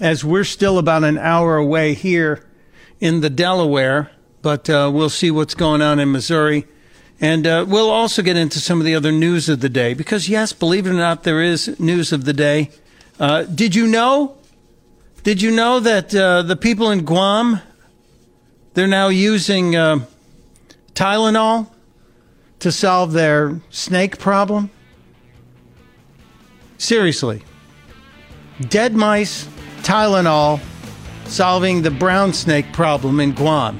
as 0.00 0.24
we're 0.24 0.44
still 0.44 0.78
about 0.78 1.04
an 1.04 1.18
hour 1.18 1.56
away 1.56 1.94
here 1.94 2.46
in 3.00 3.20
the 3.20 3.30
Delaware, 3.30 4.10
but 4.42 4.70
uh, 4.70 4.90
we'll 4.92 5.10
see 5.10 5.30
what's 5.30 5.54
going 5.54 5.82
on 5.82 5.98
in 5.98 6.12
Missouri. 6.12 6.66
And 7.20 7.46
uh, 7.46 7.66
we'll 7.68 7.90
also 7.90 8.22
get 8.22 8.36
into 8.36 8.60
some 8.60 8.80
of 8.80 8.86
the 8.86 8.94
other 8.94 9.12
news 9.12 9.48
of 9.48 9.60
the 9.60 9.68
day 9.68 9.92
because, 9.92 10.28
yes, 10.28 10.52
believe 10.52 10.86
it 10.86 10.90
or 10.90 10.94
not, 10.94 11.24
there 11.24 11.42
is 11.42 11.78
news 11.78 12.12
of 12.12 12.24
the 12.24 12.32
day. 12.32 12.70
Uh, 13.20 13.42
did 13.42 13.74
you 13.74 13.86
know? 13.86 14.38
Did 15.22 15.42
you 15.42 15.50
know 15.50 15.78
that 15.80 16.14
uh, 16.14 16.40
the 16.40 16.56
people 16.56 16.90
in 16.90 17.04
Guam 17.04 17.60
they're 18.72 18.86
now 18.86 19.08
using 19.08 19.76
uh, 19.76 20.00
Tylenol 20.94 21.70
to 22.60 22.72
solve 22.72 23.12
their 23.12 23.60
snake 23.68 24.18
problem? 24.18 24.70
Seriously, 26.78 27.42
dead 28.70 28.94
mice, 28.94 29.46
Tylenol, 29.82 30.58
solving 31.26 31.82
the 31.82 31.90
brown 31.90 32.32
snake 32.32 32.72
problem 32.72 33.20
in 33.20 33.32
Guam. 33.32 33.76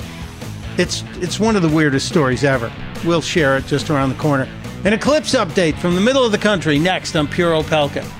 It's 0.76 1.02
it's 1.16 1.40
one 1.40 1.56
of 1.56 1.62
the 1.62 1.68
weirdest 1.70 2.06
stories 2.06 2.44
ever. 2.44 2.70
We'll 3.06 3.22
share 3.22 3.56
it 3.56 3.64
just 3.64 3.88
around 3.88 4.10
the 4.10 4.16
corner. 4.16 4.46
An 4.84 4.92
eclipse 4.92 5.34
update 5.34 5.78
from 5.78 5.94
the 5.94 6.00
middle 6.02 6.24
of 6.26 6.32
the 6.32 6.38
country 6.38 6.78
next 6.78 7.16
on 7.16 7.26
Pure 7.26 7.62
Opelka. 7.62 8.19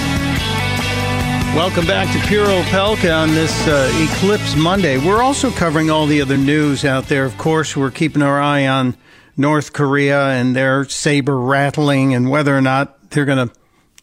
Welcome 1.55 1.85
back 1.85 2.11
to 2.13 2.27
Pure 2.29 2.45
Opelka 2.45 3.13
on 3.13 3.31
this 3.31 3.67
uh, 3.67 3.91
Eclipse 3.95 4.55
Monday. 4.55 4.97
We're 4.97 5.21
also 5.21 5.51
covering 5.51 5.91
all 5.91 6.05
the 6.05 6.21
other 6.21 6.37
news 6.37 6.85
out 6.85 7.07
there. 7.07 7.25
Of 7.25 7.37
course, 7.37 7.75
we're 7.75 7.91
keeping 7.91 8.21
our 8.21 8.41
eye 8.41 8.65
on 8.65 8.95
North 9.35 9.73
Korea 9.73 10.29
and 10.29 10.55
their 10.55 10.85
saber 10.85 11.37
rattling 11.37 12.15
and 12.15 12.29
whether 12.29 12.55
or 12.55 12.61
not 12.61 13.11
they're 13.11 13.25
going 13.25 13.49
to 13.49 13.53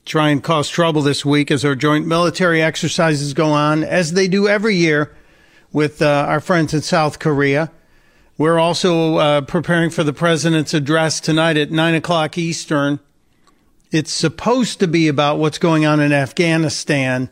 try 0.04 0.28
and 0.28 0.44
cause 0.44 0.68
trouble 0.68 1.00
this 1.00 1.24
week 1.24 1.50
as 1.50 1.64
our 1.64 1.74
joint 1.74 2.06
military 2.06 2.60
exercises 2.60 3.32
go 3.32 3.48
on, 3.48 3.82
as 3.82 4.12
they 4.12 4.28
do 4.28 4.46
every 4.46 4.76
year 4.76 5.16
with 5.72 6.02
uh, 6.02 6.26
our 6.28 6.40
friends 6.40 6.74
in 6.74 6.82
South 6.82 7.18
Korea. 7.18 7.72
We're 8.36 8.58
also 8.58 9.16
uh, 9.16 9.40
preparing 9.40 9.88
for 9.88 10.04
the 10.04 10.12
president's 10.12 10.74
address 10.74 11.18
tonight 11.18 11.56
at 11.56 11.70
9 11.70 11.94
o'clock 11.94 12.36
Eastern. 12.36 13.00
It's 13.90 14.12
supposed 14.12 14.80
to 14.80 14.86
be 14.86 15.08
about 15.08 15.38
what's 15.38 15.56
going 15.56 15.86
on 15.86 15.98
in 15.98 16.12
Afghanistan. 16.12 17.30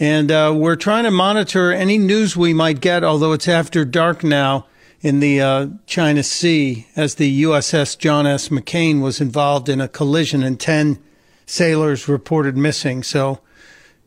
And 0.00 0.30
uh, 0.30 0.54
we're 0.56 0.76
trying 0.76 1.04
to 1.04 1.10
monitor 1.10 1.72
any 1.72 1.98
news 1.98 2.34
we 2.34 2.54
might 2.54 2.80
get, 2.80 3.04
although 3.04 3.32
it's 3.32 3.48
after 3.48 3.84
dark 3.84 4.24
now 4.24 4.66
in 5.02 5.20
the 5.20 5.42
uh, 5.42 5.66
China 5.84 6.22
Sea, 6.22 6.86
as 6.96 7.16
the 7.16 7.42
USS 7.42 7.98
John 7.98 8.26
S. 8.26 8.48
McCain 8.48 9.02
was 9.02 9.20
involved 9.20 9.68
in 9.68 9.82
a 9.82 9.86
collision 9.86 10.42
and 10.42 10.58
10 10.58 10.98
sailors 11.44 12.08
reported 12.08 12.56
missing. 12.56 13.02
So 13.02 13.40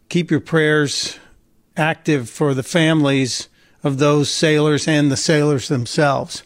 keep 0.09 0.31
your 0.31 0.39
prayers 0.39 1.19
active 1.77 2.27
for 2.27 2.55
the 2.55 2.63
families 2.63 3.49
of 3.83 3.99
those 3.99 4.31
sailors 4.31 4.87
and 4.87 5.11
the 5.11 5.17
sailors 5.17 5.67
themselves. 5.67 6.41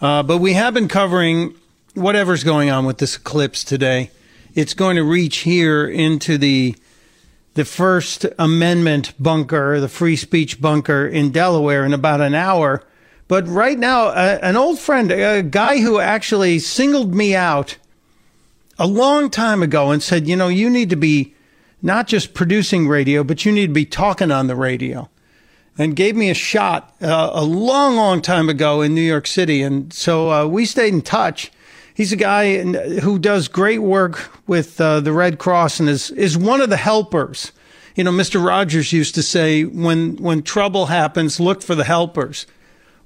Uh, 0.00 0.22
but 0.22 0.38
we 0.38 0.52
have 0.52 0.74
been 0.74 0.86
covering 0.86 1.56
whatever's 1.94 2.44
going 2.44 2.70
on 2.70 2.86
with 2.86 2.98
this 2.98 3.16
eclipse 3.16 3.64
today 3.64 4.12
it's 4.54 4.74
going 4.74 4.96
to 4.96 5.04
reach 5.04 5.38
here 5.38 5.86
into 5.86 6.38
the 6.38 6.76
the 7.54 7.64
First 7.64 8.26
Amendment 8.38 9.12
bunker, 9.18 9.80
the 9.80 9.88
free 9.88 10.16
speech 10.16 10.60
bunker 10.60 11.06
in 11.06 11.32
Delaware 11.32 11.84
in 11.84 11.92
about 11.92 12.20
an 12.20 12.34
hour. 12.34 12.84
But 13.26 13.46
right 13.48 13.78
now, 13.78 14.10
an 14.12 14.56
old 14.56 14.78
friend, 14.78 15.10
a 15.10 15.42
guy 15.42 15.80
who 15.80 16.00
actually 16.00 16.58
singled 16.58 17.14
me 17.14 17.34
out 17.34 17.76
a 18.78 18.86
long 18.86 19.30
time 19.30 19.62
ago 19.62 19.90
and 19.90 20.02
said, 20.02 20.26
you 20.26 20.36
know, 20.36 20.48
you 20.48 20.70
need 20.70 20.90
to 20.90 20.96
be 20.96 21.34
not 21.82 22.06
just 22.06 22.34
producing 22.34 22.88
radio, 22.88 23.22
but 23.22 23.44
you 23.44 23.52
need 23.52 23.68
to 23.68 23.72
be 23.72 23.84
talking 23.84 24.30
on 24.30 24.46
the 24.46 24.56
radio. 24.56 25.08
And 25.78 25.96
gave 25.96 26.16
me 26.16 26.28
a 26.28 26.34
shot 26.34 26.94
uh, 27.00 27.30
a 27.32 27.44
long, 27.44 27.96
long 27.96 28.20
time 28.20 28.48
ago 28.48 28.82
in 28.82 28.94
New 28.94 29.00
York 29.00 29.26
City. 29.26 29.62
And 29.62 29.92
so 29.92 30.30
uh, 30.30 30.46
we 30.46 30.66
stayed 30.66 30.92
in 30.92 31.02
touch 31.02 31.50
he's 32.00 32.12
a 32.12 32.16
guy 32.16 32.62
who 33.00 33.18
does 33.18 33.46
great 33.46 33.80
work 33.80 34.30
with 34.46 34.80
uh, 34.80 35.00
the 35.00 35.12
Red 35.12 35.38
Cross 35.38 35.80
and 35.80 35.88
is 35.88 36.10
is 36.12 36.38
one 36.38 36.62
of 36.62 36.70
the 36.70 36.78
helpers. 36.78 37.52
You 37.94 38.04
know, 38.04 38.10
Mr. 38.10 38.42
Rogers 38.42 38.90
used 38.90 39.14
to 39.16 39.22
say, 39.22 39.64
when 39.64 40.16
when 40.16 40.40
trouble 40.42 40.86
happens, 40.86 41.38
look 41.38 41.62
for 41.62 41.74
the 41.74 41.84
helpers. 41.84 42.46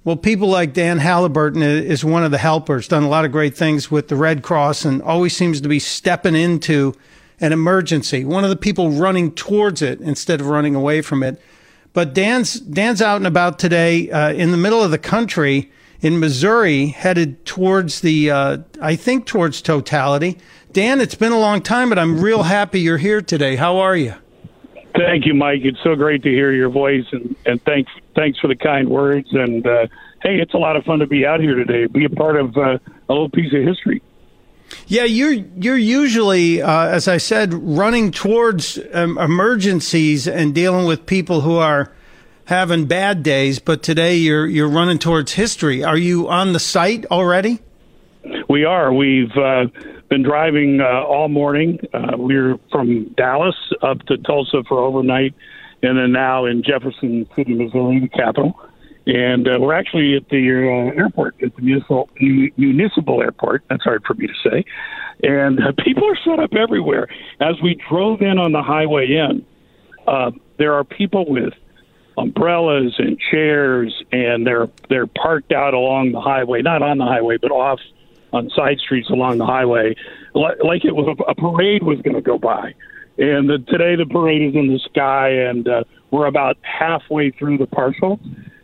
Well, 0.05 0.17
people 0.17 0.49
like 0.49 0.75
Dan 0.75 0.99
Halliburton 0.99 1.61
is 1.61 2.05
one 2.05 2.23
of 2.23 2.31
the 2.31 2.39
helpers. 2.39 2.87
Done 2.87 3.03
a 3.03 3.09
lot 3.09 3.25
of 3.25 3.33
great 3.33 3.57
things 3.57 3.91
with 3.91 4.07
the 4.07 4.17
Red 4.17 4.45
Cross, 4.45 4.85
and 4.85 5.03
always 5.03 5.37
seems 5.37 5.61
to 5.63 5.69
be 5.69 5.81
stepping 5.81 6.37
into 6.37 6.95
an 7.41 7.53
emergency. 7.53 8.25
One 8.25 8.45
of 8.45 8.51
the 8.51 8.57
people 8.57 8.93
running 8.93 9.33
towards 9.33 9.83
it 9.83 10.01
instead 10.01 10.41
of 10.41 10.47
running 10.47 10.77
away 10.77 11.03
from 11.03 11.25
it. 11.25 11.43
But 11.95 12.15
Dan's 12.15 12.61
Dan's 12.61 13.03
out 13.03 13.17
and 13.17 13.27
about 13.27 13.59
today 13.59 14.09
uh, 14.09 14.33
in 14.33 14.53
the 14.53 14.57
middle 14.57 14.85
of 14.85 14.93
the 14.93 14.99
country 14.99 15.73
in 16.05 16.21
Missouri 16.21 16.89
headed 16.89 17.47
towards 17.47 18.03
the, 18.03 18.31
uh, 18.31 18.59
I 18.79 18.95
think, 18.95 19.25
towards 19.25 19.63
totality. 19.63 20.37
Dan, 20.71 21.01
it's 21.01 21.15
been 21.15 21.33
a 21.33 21.39
long 21.39 21.63
time, 21.63 21.89
but 21.89 21.99
I'm 21.99 22.21
real 22.21 22.43
happy 22.43 22.81
you're 22.81 22.99
here 22.99 23.23
today. 23.23 23.57
How 23.57 23.79
are 23.79 23.97
you? 23.97 24.15
Thank 24.95 25.25
you, 25.25 25.33
Mike. 25.33 25.61
It's 25.65 25.83
so 25.83 25.97
great 25.97 26.23
to 26.25 26.29
hear 26.29 26.53
your 26.53 26.69
voice, 26.69 27.07
and, 27.11 27.35
and 27.47 27.63
thanks 27.65 27.91
thanks 28.15 28.39
for 28.39 28.49
the 28.49 28.55
kind 28.55 28.89
words. 28.89 29.29
And 29.33 29.67
uh, 29.67 29.87
hey, 30.23 30.37
it's 30.37 30.53
a 30.53 30.59
lot 30.59 30.77
of 30.77 30.85
fun 30.85 30.99
to 30.99 31.07
be 31.07 31.25
out 31.25 31.41
here 31.41 31.55
today, 31.55 31.87
be 31.87 32.05
a 32.05 32.11
part 32.11 32.37
of 32.37 32.55
uh, 32.57 32.79
a 33.09 33.13
little 33.13 33.31
piece 33.31 33.53
of 33.55 33.63
history. 33.63 34.03
Yeah, 34.87 35.05
you're 35.05 35.33
you're 35.33 35.79
usually, 35.79 36.61
uh, 36.61 36.87
as 36.87 37.09
I 37.09 37.17
said, 37.17 37.55
running 37.55 38.11
towards 38.11 38.79
um, 38.93 39.17
emergencies 39.17 40.29
and 40.29 40.55
dealing 40.55 40.87
with 40.87 41.07
people 41.07 41.41
who 41.41 41.57
are 41.57 41.91
having 42.47 42.87
bad 42.87 43.23
days, 43.23 43.59
but 43.59 43.83
today 43.83 44.17
you're 44.17 44.47
you're 44.47 44.69
running 44.69 44.99
towards 44.99 45.33
history. 45.33 45.85
Are 45.85 45.97
you 45.97 46.29
on 46.29 46.53
the 46.53 46.61
site 46.61 47.07
already? 47.07 47.61
We 48.49 48.65
are. 48.65 48.93
We've 48.93 49.31
uh, 49.37 49.65
been 50.09 50.23
driving 50.23 50.81
uh, 50.81 51.05
all 51.05 51.29
morning. 51.29 51.79
Uh, 51.93 52.17
we're 52.17 52.59
from 52.71 53.05
Dallas 53.17 53.57
up 53.83 54.01
to 54.07 54.17
Tulsa 54.19 54.63
for 54.69 54.79
overnight, 54.79 55.35
and 55.83 55.99
then 55.99 56.13
now 56.13 56.47
in 56.47 56.63
Jefferson 56.63 57.29
City, 57.37 57.55
Missouri, 57.55 58.01
the 58.01 58.09
capital. 58.09 58.59
And 59.07 59.47
uh, 59.47 59.59
we're 59.61 59.75
actually 59.75 60.17
at 60.17 60.27
the 60.31 60.39
uh, 60.39 60.99
airport, 60.99 61.35
at 61.43 61.55
the 61.57 61.63
municipal, 61.63 62.09
municipal 62.19 63.21
airport. 63.21 63.63
That's 63.69 63.85
hard 63.85 64.03
for 64.07 64.15
me 64.15 64.27
to 64.27 64.33
say. 64.43 64.65
And 65.23 65.61
uh, 65.61 65.73
people 65.85 66.09
are 66.09 66.17
set 66.25 66.39
up 66.39 66.55
everywhere. 66.55 67.09
As 67.39 67.57
we 67.63 67.79
drove 67.91 68.23
in 68.23 68.39
on 68.39 68.53
the 68.53 68.63
highway 68.63 69.09
in, 69.09 69.45
there 70.57 70.73
are 70.73 70.85
people 70.85 71.27
with 71.29 71.53
umbrellas 72.17 72.95
and 72.99 73.19
chairs, 73.19 73.93
and 74.13 74.47
they're 74.47 74.69
they're 74.89 75.07
parked 75.07 75.53
out 75.53 75.75
along 75.75 76.13
the 76.13 76.21
highway, 76.21 76.63
not 76.63 76.83
on 76.83 76.99
the 76.99 77.05
highway, 77.05 77.37
but 77.37 77.51
off 77.51 77.81
on 78.33 78.51
side 78.51 78.79
streets 78.81 79.09
along 79.11 79.39
the 79.39 79.47
highway, 79.47 79.95
like, 80.35 80.59
like 80.63 80.85
it 80.85 80.95
was 80.95 81.17
a, 81.29 81.35
parade 81.37 81.85
was 81.85 82.01
going 82.03 82.17
to 82.17 82.21
go 82.21 82.37
by. 82.37 82.75
And 83.17 83.49
the, 83.49 83.59
today 83.69 83.95
the 83.95 84.07
parade 84.07 84.43
is 84.43 84.55
in 84.57 84.67
the 84.67 84.81
sky, 84.91 85.31
and 85.31 85.67
uh, 85.69 85.85
we're 86.11 86.27
about 86.27 86.59
halfway 86.63 87.31
through 87.31 87.59
the 87.59 87.67
parcel, 87.67 88.19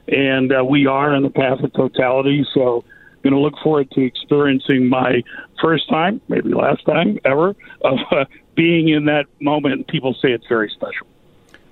and 0.09 0.53
uh, 0.53 0.65
we 0.65 0.87
are 0.87 1.15
in 1.15 1.23
the 1.23 1.31
path 1.31 1.61
of 1.63 1.73
totality. 1.73 2.45
So, 2.53 2.85
going 3.23 3.35
to 3.35 3.39
look 3.39 3.55
forward 3.63 3.91
to 3.93 4.01
experiencing 4.01 4.89
my 4.89 5.23
first 5.63 5.89
time, 5.89 6.21
maybe 6.29 6.55
last 6.55 6.85
time 6.87 7.19
ever, 7.25 7.55
of 7.85 7.99
uh, 8.11 8.25
being 8.57 8.89
in 8.89 9.05
that 9.05 9.27
moment. 9.41 9.87
People 9.89 10.15
say 10.15 10.33
it's 10.33 10.47
very 10.49 10.71
special. 10.71 11.07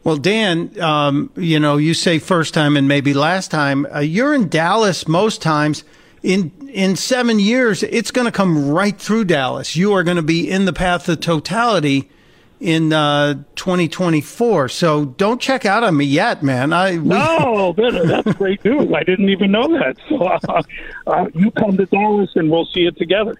Well, 0.04 0.16
Dan, 0.16 0.80
um, 0.80 1.30
you 1.36 1.58
know, 1.60 1.76
you 1.76 1.92
say 1.94 2.18
first 2.18 2.54
time 2.54 2.76
and 2.76 2.88
maybe 2.88 3.12
last 3.14 3.50
time. 3.50 3.86
Uh, 3.94 3.98
you're 4.00 4.34
in 4.34 4.48
Dallas 4.48 5.06
most 5.08 5.42
times. 5.42 5.84
In 6.22 6.50
in 6.72 6.96
seven 6.96 7.38
years, 7.38 7.82
it's 7.82 8.10
going 8.10 8.24
to 8.24 8.32
come 8.32 8.70
right 8.70 8.98
through 8.98 9.24
Dallas. 9.24 9.76
You 9.76 9.92
are 9.94 10.02
going 10.02 10.16
to 10.16 10.22
be 10.22 10.50
in 10.50 10.64
the 10.64 10.72
path 10.72 11.08
of 11.08 11.20
totality 11.20 12.10
in 12.60 12.92
uh, 12.92 13.34
2024. 13.54 14.68
So 14.68 15.04
don't 15.04 15.40
check 15.40 15.64
out 15.64 15.84
on 15.84 15.96
me 15.96 16.04
yet, 16.04 16.42
man. 16.42 16.72
I 16.72 16.92
we- 16.98 17.08
no, 17.08 17.72
that's 17.76 18.32
great 18.34 18.64
news. 18.64 18.92
I 18.92 19.04
didn't 19.04 19.28
even 19.28 19.52
know 19.52 19.68
that. 19.78 19.96
So 20.08 20.24
uh, 20.24 20.62
uh, 21.06 21.26
you 21.34 21.50
come 21.52 21.76
to 21.76 21.86
Dallas 21.86 22.30
and 22.34 22.50
we'll 22.50 22.66
see 22.66 22.86
it 22.86 22.96
together. 22.96 23.36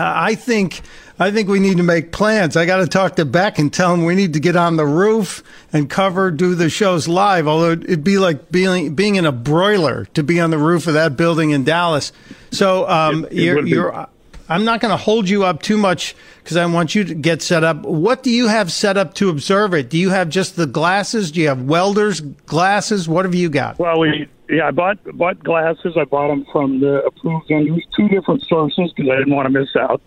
I 0.00 0.34
think 0.34 0.82
I 1.18 1.30
think 1.30 1.48
we 1.48 1.58
need 1.58 1.78
to 1.78 1.82
make 1.82 2.12
plans. 2.12 2.56
I 2.56 2.64
got 2.64 2.78
to 2.78 2.86
talk 2.86 3.16
to 3.16 3.24
Beck 3.24 3.58
and 3.58 3.72
tell 3.72 3.92
him 3.92 4.04
we 4.04 4.14
need 4.14 4.34
to 4.34 4.40
get 4.40 4.54
on 4.54 4.76
the 4.76 4.86
roof 4.86 5.42
and 5.72 5.90
cover, 5.90 6.30
do 6.30 6.54
the 6.54 6.70
shows 6.70 7.08
live. 7.08 7.48
Although 7.48 7.72
it'd 7.72 8.04
be 8.04 8.18
like 8.18 8.50
being 8.50 8.94
being 8.94 9.16
in 9.16 9.26
a 9.26 9.32
broiler 9.32 10.04
to 10.14 10.22
be 10.22 10.40
on 10.40 10.50
the 10.50 10.58
roof 10.58 10.86
of 10.86 10.94
that 10.94 11.16
building 11.16 11.50
in 11.50 11.64
Dallas. 11.64 12.12
So 12.52 12.88
um, 12.88 13.24
it, 13.24 13.32
it 13.32 13.42
you're, 13.42 13.66
you're 13.66 14.08
I'm 14.48 14.64
not 14.64 14.80
going 14.80 14.90
to 14.90 14.96
hold 14.96 15.28
you 15.28 15.44
up 15.44 15.62
too 15.62 15.76
much 15.76 16.16
because 16.42 16.56
I 16.56 16.64
want 16.66 16.94
you 16.94 17.04
to 17.04 17.14
get 17.14 17.42
set 17.42 17.64
up. 17.64 17.82
What 17.82 18.22
do 18.22 18.30
you 18.30 18.48
have 18.48 18.72
set 18.72 18.96
up 18.96 19.14
to 19.14 19.28
observe 19.28 19.74
it? 19.74 19.90
Do 19.90 19.98
you 19.98 20.10
have 20.10 20.30
just 20.30 20.56
the 20.56 20.66
glasses? 20.66 21.30
Do 21.30 21.40
you 21.40 21.48
have 21.48 21.62
welders 21.62 22.20
glasses? 22.20 23.08
What 23.08 23.24
have 23.24 23.34
you 23.34 23.50
got? 23.50 23.78
Well, 23.78 24.00
we 24.00 24.28
yeah, 24.48 24.68
I 24.68 24.70
bought 24.70 24.98
bought 25.16 25.42
glasses. 25.44 25.94
I 25.98 26.04
bought 26.04 26.28
them 26.28 26.46
from 26.50 26.80
the 26.80 27.02
approved 27.04 27.48
vendors, 27.48 27.84
two 27.94 28.08
different 28.08 28.42
sources 28.48 28.92
because 28.96 29.10
I 29.10 29.18
didn't 29.18 29.34
want 29.34 29.46
to 29.46 29.60
miss 29.60 29.68
out. 29.76 30.00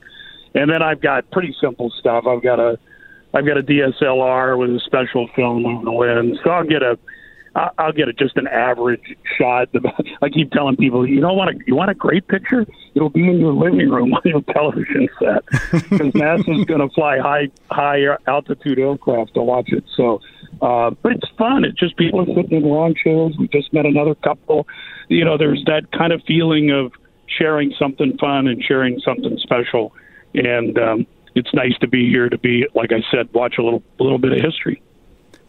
And 0.55 0.69
then 0.69 0.81
I've 0.81 1.01
got 1.01 1.29
pretty 1.31 1.55
simple 1.61 1.91
stuff. 1.99 2.25
I've 2.25 2.41
got 2.41 2.59
a 2.59 2.79
I've 3.33 3.45
got 3.45 3.57
a 3.57 3.63
DSLR 3.63 4.57
with 4.57 4.71
a 4.71 4.79
special 4.79 5.29
film 5.35 5.65
on 5.65 5.85
the 5.85 5.91
lens, 5.91 6.39
so 6.43 6.49
I'll 6.49 6.65
get 6.65 6.81
a 6.81 6.97
I'll 7.53 7.91
get 7.91 8.07
a, 8.07 8.13
just 8.13 8.37
an 8.37 8.47
average 8.47 9.17
shot. 9.37 9.69
I 10.21 10.29
keep 10.29 10.51
telling 10.51 10.77
people, 10.77 11.07
you 11.07 11.19
don't 11.19 11.35
want 11.35 11.49
a 11.49 11.59
you 11.67 11.75
want 11.75 11.91
a 11.91 11.93
great 11.93 12.27
picture, 12.27 12.65
it'll 12.95 13.09
be 13.09 13.27
in 13.27 13.39
your 13.39 13.53
living 13.53 13.89
room 13.89 14.13
on 14.13 14.21
your 14.23 14.41
television 14.41 15.09
set 15.19 15.45
because 15.71 16.13
NASA's 16.13 16.65
going 16.65 16.79
to 16.79 16.89
fly 16.93 17.17
high 17.19 17.49
high 17.69 18.03
altitude 18.27 18.79
aircraft 18.79 19.33
to 19.33 19.41
watch 19.41 19.69
it. 19.69 19.83
So, 19.97 20.21
uh, 20.61 20.91
but 21.01 21.13
it's 21.13 21.27
fun. 21.37 21.65
It's 21.65 21.77
just 21.77 21.97
people 21.97 22.25
sitting 22.25 22.51
in 22.51 22.63
lawn 22.63 22.95
chairs. 23.01 23.35
We 23.37 23.49
just 23.49 23.73
met 23.73 23.85
another 23.85 24.15
couple. 24.15 24.67
You 25.09 25.25
know, 25.25 25.37
there's 25.37 25.63
that 25.65 25.91
kind 25.91 26.13
of 26.13 26.21
feeling 26.25 26.71
of 26.71 26.93
sharing 27.27 27.73
something 27.77 28.17
fun 28.17 28.47
and 28.47 28.63
sharing 28.63 28.99
something 29.01 29.37
special, 29.39 29.93
and 30.33 30.77
um, 30.79 31.07
it's 31.35 31.53
nice 31.53 31.77
to 31.81 31.87
be 31.87 32.09
here 32.09 32.29
to 32.29 32.37
be, 32.37 32.65
like 32.75 32.91
I 32.91 33.01
said, 33.11 33.29
watch 33.33 33.55
a 33.57 33.61
little 33.61 33.83
a 33.99 34.03
little 34.03 34.19
bit 34.19 34.31
of 34.31 34.39
history. 34.39 34.81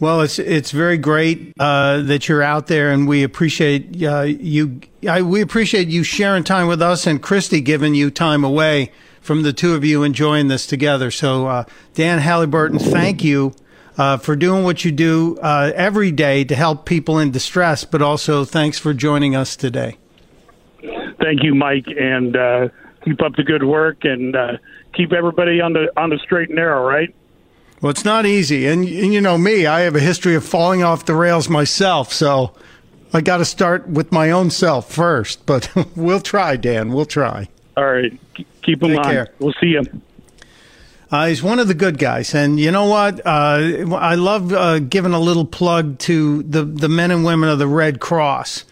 Well, 0.02 0.22
it's 0.22 0.40
it's 0.40 0.72
very 0.72 0.98
great 0.98 1.52
uh, 1.60 2.02
that 2.02 2.28
you're 2.28 2.42
out 2.42 2.66
there, 2.66 2.90
and 2.90 3.06
we 3.06 3.22
appreciate 3.22 4.02
uh, 4.02 4.22
you. 4.22 4.80
I, 5.08 5.22
we 5.22 5.40
appreciate 5.40 5.86
you 5.86 6.02
sharing 6.02 6.42
time 6.42 6.66
with 6.66 6.82
us, 6.82 7.06
and 7.06 7.22
Christy 7.22 7.60
giving 7.60 7.94
you 7.94 8.10
time 8.10 8.42
away 8.42 8.90
from 9.20 9.44
the 9.44 9.52
two 9.52 9.76
of 9.76 9.84
you 9.84 10.02
enjoying 10.02 10.48
this 10.48 10.66
together. 10.66 11.12
So, 11.12 11.46
uh, 11.46 11.64
Dan 11.94 12.18
Halliburton, 12.18 12.80
thank 12.80 13.22
you 13.22 13.54
uh, 13.96 14.16
for 14.16 14.34
doing 14.34 14.64
what 14.64 14.84
you 14.84 14.90
do 14.90 15.38
uh, 15.40 15.70
every 15.72 16.10
day 16.10 16.42
to 16.46 16.56
help 16.56 16.84
people 16.84 17.20
in 17.20 17.30
distress, 17.30 17.84
but 17.84 18.02
also 18.02 18.44
thanks 18.44 18.80
for 18.80 18.92
joining 18.92 19.36
us 19.36 19.54
today. 19.54 19.98
Thank 20.80 21.44
you, 21.44 21.54
Mike, 21.54 21.86
and 21.86 22.34
uh, 22.34 22.68
keep 23.04 23.22
up 23.22 23.36
the 23.36 23.44
good 23.44 23.62
work, 23.62 23.98
and 24.02 24.34
keep 24.94 25.12
everybody 25.12 25.60
on 25.60 25.74
the 25.74 25.92
on 25.96 26.10
the 26.10 26.18
straight 26.24 26.48
and 26.48 26.56
narrow. 26.56 26.84
Right. 26.84 27.14
Well, 27.82 27.90
it's 27.90 28.04
not 28.04 28.26
easy. 28.26 28.68
And, 28.68 28.86
and, 28.86 29.12
you 29.12 29.20
know 29.20 29.36
me, 29.36 29.66
I 29.66 29.80
have 29.80 29.96
a 29.96 30.00
history 30.00 30.36
of 30.36 30.44
falling 30.44 30.84
off 30.84 31.04
the 31.04 31.16
rails 31.16 31.48
myself. 31.48 32.12
So 32.12 32.54
I 33.12 33.20
got 33.20 33.38
to 33.38 33.44
start 33.44 33.88
with 33.88 34.12
my 34.12 34.30
own 34.30 34.50
self 34.50 34.90
first. 34.90 35.44
But 35.46 35.68
we'll 35.96 36.20
try, 36.20 36.56
Dan. 36.56 36.92
We'll 36.92 37.06
try. 37.06 37.48
All 37.76 37.84
right. 37.84 38.18
Keep 38.62 38.82
him 38.82 38.90
Take 38.90 38.98
on. 38.98 39.04
Care. 39.04 39.28
We'll 39.40 39.54
see 39.60 39.66
you. 39.66 39.82
Uh, 41.10 41.26
he's 41.26 41.42
one 41.42 41.58
of 41.58 41.66
the 41.66 41.74
good 41.74 41.98
guys. 41.98 42.34
And 42.34 42.58
you 42.60 42.70
know 42.70 42.86
what? 42.86 43.20
Uh, 43.26 43.96
I 43.96 44.14
love 44.14 44.52
uh, 44.52 44.78
giving 44.78 45.12
a 45.12 45.20
little 45.20 45.44
plug 45.44 45.98
to 46.00 46.44
the, 46.44 46.64
the 46.64 46.88
men 46.88 47.10
and 47.10 47.24
women 47.24 47.48
of 47.48 47.58
the 47.58 47.66
Red 47.66 47.98
Cross 47.98 48.64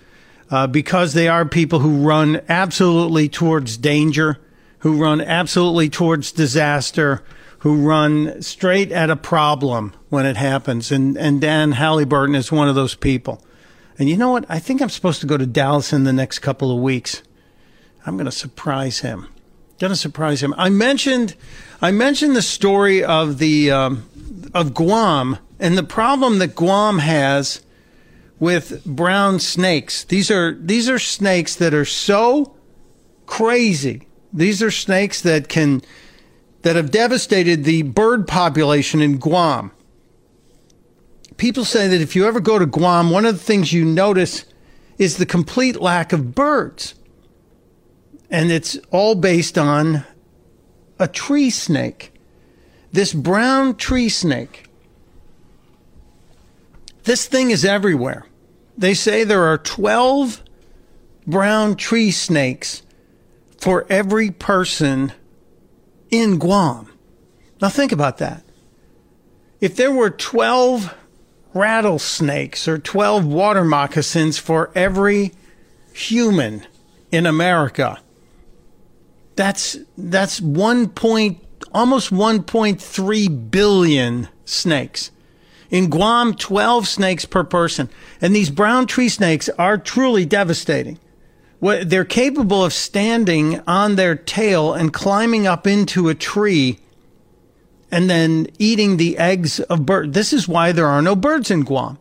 uh, 0.53 0.69
because 0.69 1.15
they 1.15 1.27
are 1.27 1.45
people 1.45 1.81
who 1.81 2.07
run 2.07 2.41
absolutely 2.49 3.29
towards 3.29 3.77
danger, 3.77 4.39
who 4.79 5.03
run 5.03 5.21
absolutely 5.21 5.91
towards 5.91 6.31
disaster 6.31 7.23
who 7.61 7.87
run 7.87 8.41
straight 8.43 8.91
at 8.91 9.11
a 9.11 9.17
problem 9.17 9.93
when 10.09 10.27
it 10.27 10.37
happens. 10.37 10.91
And, 10.91 11.17
and 11.17 11.41
Dan 11.41 11.73
Halliburton 11.73 12.35
is 12.35 12.51
one 12.51 12.69
of 12.69 12.75
those 12.75 12.95
people. 12.95 13.43
And 13.99 14.09
you 14.09 14.17
know 14.17 14.31
what? 14.31 14.47
I 14.49 14.59
think 14.59 14.81
I'm 14.81 14.89
supposed 14.89 15.21
to 15.21 15.27
go 15.27 15.37
to 15.37 15.47
Dallas 15.47 15.93
in 15.93 16.05
the 16.05 16.13
next 16.13 16.39
couple 16.39 16.75
of 16.75 16.83
weeks. 16.83 17.23
I'm 18.07 18.17
going 18.17 18.25
to 18.27 18.33
surprise 18.33 19.01
him. 19.01 19.29
Going 19.79 19.93
to 19.93 19.97
surprise 19.97 20.43
him. 20.43 20.55
I 20.57 20.71
mentioned, 20.71 21.37
I 21.83 21.91
mentioned 21.91 22.35
the 22.35 22.43
story 22.43 23.05
of 23.05 23.39
the 23.39 23.71
um, 23.71 24.09
of 24.55 24.75
Guam 24.75 25.39
and 25.59 25.77
the 25.77 25.83
problem 25.83 26.39
that 26.39 26.55
Guam 26.55 26.99
has 26.99 27.63
with 28.39 28.85
brown 28.85 29.39
snakes. 29.39 30.05
These 30.05 30.31
are 30.31 30.55
these 30.55 30.89
are 30.89 30.99
snakes 30.99 31.55
that 31.57 31.75
are 31.75 31.85
so 31.85 32.57
crazy. 33.27 34.09
These 34.33 34.63
are 34.63 34.71
snakes 34.71 35.21
that 35.23 35.49
can 35.49 35.83
that 36.63 36.77
have 36.77 36.91
devastated 36.91 37.65
the 37.65 37.83
bird 37.83 38.27
population 38.29 39.01
in 39.01 39.19
Guam. 39.19 39.73
People 41.37 41.65
say 41.65 41.89
that 41.89 42.01
if 42.01 42.15
you 42.15 42.27
ever 42.27 42.41
go 42.41 42.59
to 42.59 42.67
Guam, 42.67 43.11
one 43.11 43.25
of 43.25 43.39
the 43.39 43.45
things 43.45 43.73
you 43.73 43.85
notice 43.85 44.45
is 44.99 45.17
the 45.17 45.27
complete 45.27 45.81
lack 45.81 46.13
of 46.13 46.35
birds. 46.35 46.95
And 48.31 48.53
it's 48.53 48.79
all 48.91 49.15
based 49.15 49.57
on 49.57 50.05
a 50.99 51.09
tree 51.09 51.51
snake. 51.51 52.13
This 52.93 53.15
brown 53.15 53.77
tree 53.77 54.11
snake. 54.11 54.67
This 57.05 57.27
thing 57.27 57.51
is 57.51 57.65
everywhere. 57.65 58.27
They 58.77 58.95
say 58.95 59.25
there 59.25 59.45
are 59.45 59.59
12 59.59 60.43
brown 61.27 61.77
tree 61.77 62.11
snakes 62.11 62.83
for 63.59 63.87
every 63.89 64.31
person 64.31 65.13
in 66.11 66.39
Guam. 66.39 66.93
Now 67.61 67.69
think 67.69 67.93
about 67.93 68.19
that. 68.19 68.43
If 69.61 69.77
there 69.77 69.93
were 69.93 70.11
12 70.11 70.95
rattlesnakes 71.53 72.67
or 72.67 72.79
12 72.79 73.27
water 73.27 73.65
moccasins 73.65 74.39
for 74.39 74.71
every 74.75 75.33
human 75.93 76.67
in 77.11 77.27
America, 77.27 78.01
that's 79.37 79.77
that's 79.97 80.41
1 80.41 80.89
point 80.91 81.45
almost 81.73 82.13
1.3 82.13 83.51
billion 83.51 84.29
snakes. 84.45 85.11
In 85.71 85.89
Guam, 85.89 86.35
12 86.35 86.89
snakes 86.89 87.25
per 87.25 87.45
person. 87.45 87.89
And 88.21 88.35
these 88.35 88.51
brown 88.51 88.87
tree 88.87 89.09
snakes 89.09 89.49
are 89.51 89.79
truly 89.79 90.25
devastating 90.25 90.99
they're 91.61 92.05
capable 92.05 92.65
of 92.65 92.73
standing 92.73 93.61
on 93.67 93.97
their 93.97 94.15
tail 94.15 94.73
and 94.73 94.93
climbing 94.93 95.47
up 95.47 95.67
into 95.67 96.09
a 96.09 96.15
tree 96.15 96.79
and 97.91 98.09
then 98.09 98.47
eating 98.59 98.97
the 98.97 99.19
eggs 99.19 99.61
of 99.61 99.85
birds. 99.85 100.15
This 100.15 100.33
is 100.33 100.49
why 100.49 100.73
there 100.73 100.87
are 100.87 101.03
no 101.03 101.17
birds 101.17 101.51
in 101.51 101.63
Guam. 101.63 101.99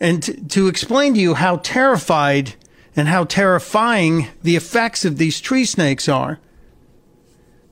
And 0.00 0.22
to, 0.22 0.34
to 0.48 0.68
explain 0.68 1.14
to 1.14 1.20
you 1.20 1.34
how 1.34 1.56
terrified 1.56 2.54
and 2.96 3.08
how 3.08 3.24
terrifying 3.24 4.28
the 4.42 4.56
effects 4.56 5.04
of 5.04 5.18
these 5.18 5.40
tree 5.40 5.64
snakes 5.64 6.08
are, 6.08 6.38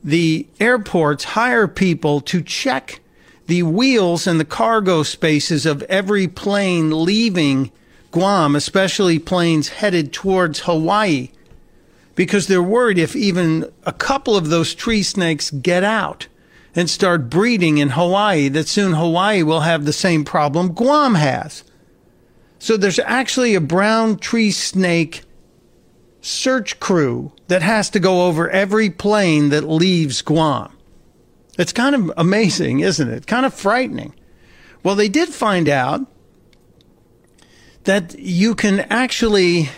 the 0.03 0.49
airports 0.59 1.25
hire 1.25 1.69
people 1.69 2.21
to 2.23 2.43
check 2.43 3.01
the 3.47 3.63
wheels 3.63 4.27
and 4.27 4.41
the 4.41 4.45
cargo 4.45 5.03
spaces 5.03 5.65
of 5.65 5.83
every 5.83 6.27
plane 6.27 7.05
leaving 7.05 7.71
Guam, 8.13 8.55
especially 8.55 9.19
planes 9.19 9.69
headed 9.69 10.13
towards 10.13 10.61
Hawaii, 10.61 11.31
because 12.15 12.47
they're 12.47 12.63
worried 12.63 12.99
if 12.99 13.17
even 13.17 13.73
a 13.85 13.93
couple 13.93 14.37
of 14.37 14.51
those 14.51 14.75
tree 14.75 15.03
snakes 15.03 15.51
get 15.51 15.83
out 15.83 16.29
and 16.75 16.89
start 16.89 17.29
breeding 17.29 17.79
in 17.79 17.91
Hawaii, 17.91 18.49
that 18.49 18.69
soon 18.69 18.93
Hawaii 18.93 19.43
will 19.43 19.61
have 19.61 19.85
the 19.85 19.93
same 19.93 20.25
problem 20.25 20.73
Guam 20.73 21.17
has. 21.17 21.65
So 22.59 22.77
there's 22.77 23.01
actually 23.01 23.55
a 23.55 23.61
brown 23.61 24.19
tree 24.19 24.53
snake 24.53 25.23
search 26.21 26.79
crew 26.79 27.33
that 27.49 27.63
has 27.63 27.91
to 27.91 27.99
go 27.99 28.27
over 28.27 28.49
every 28.49 28.89
plane 28.89 29.49
that 29.49 29.69
leaves 29.69 30.23
Guam. 30.23 30.73
It's 31.59 31.73
kind 31.73 31.95
of 31.95 32.13
amazing, 32.17 32.81
isn't 32.81 33.09
it? 33.09 33.27
Kind 33.27 33.45
of 33.45 33.53
frightening. 33.53 34.15
Well, 34.83 34.95
they 34.95 35.09
did 35.09 35.29
find 35.29 35.69
out 35.69 36.07
that 37.85 38.19
you 38.19 38.55
can 38.55 38.81
actually 38.81 39.71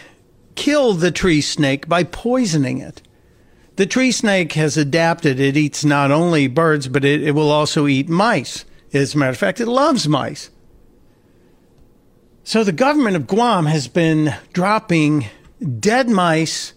kill 0.55 0.95
the 0.95 1.11
tree 1.11 1.41
snake 1.41 1.89
by 1.89 2.05
poisoning 2.05 2.79
it. 2.79 3.03
The 3.77 3.87
tree 3.87 4.13
snake 4.13 4.53
has 4.53 4.77
adapted. 4.77 5.41
It 5.41 5.57
eats 5.57 5.85
not 5.85 6.11
only 6.11 6.47
birds, 6.47 6.87
but 6.87 7.05
it, 7.05 7.23
it 7.23 7.33
will 7.33 7.51
also 7.51 7.87
eat 7.87 8.09
mice. 8.09 8.65
As 8.93 9.15
a 9.15 9.19
matter 9.19 9.31
of 9.31 9.39
fact, 9.39 9.61
it 9.61 9.67
loves 9.67 10.07
mice. 10.07 10.51
So 12.45 12.63
the 12.63 12.73
government 12.73 13.17
of 13.17 13.27
Guam 13.27 13.67
has 13.67 13.89
been 13.89 14.35
dropping 14.53 15.27
dead 15.81 16.09
mice, 16.09 16.75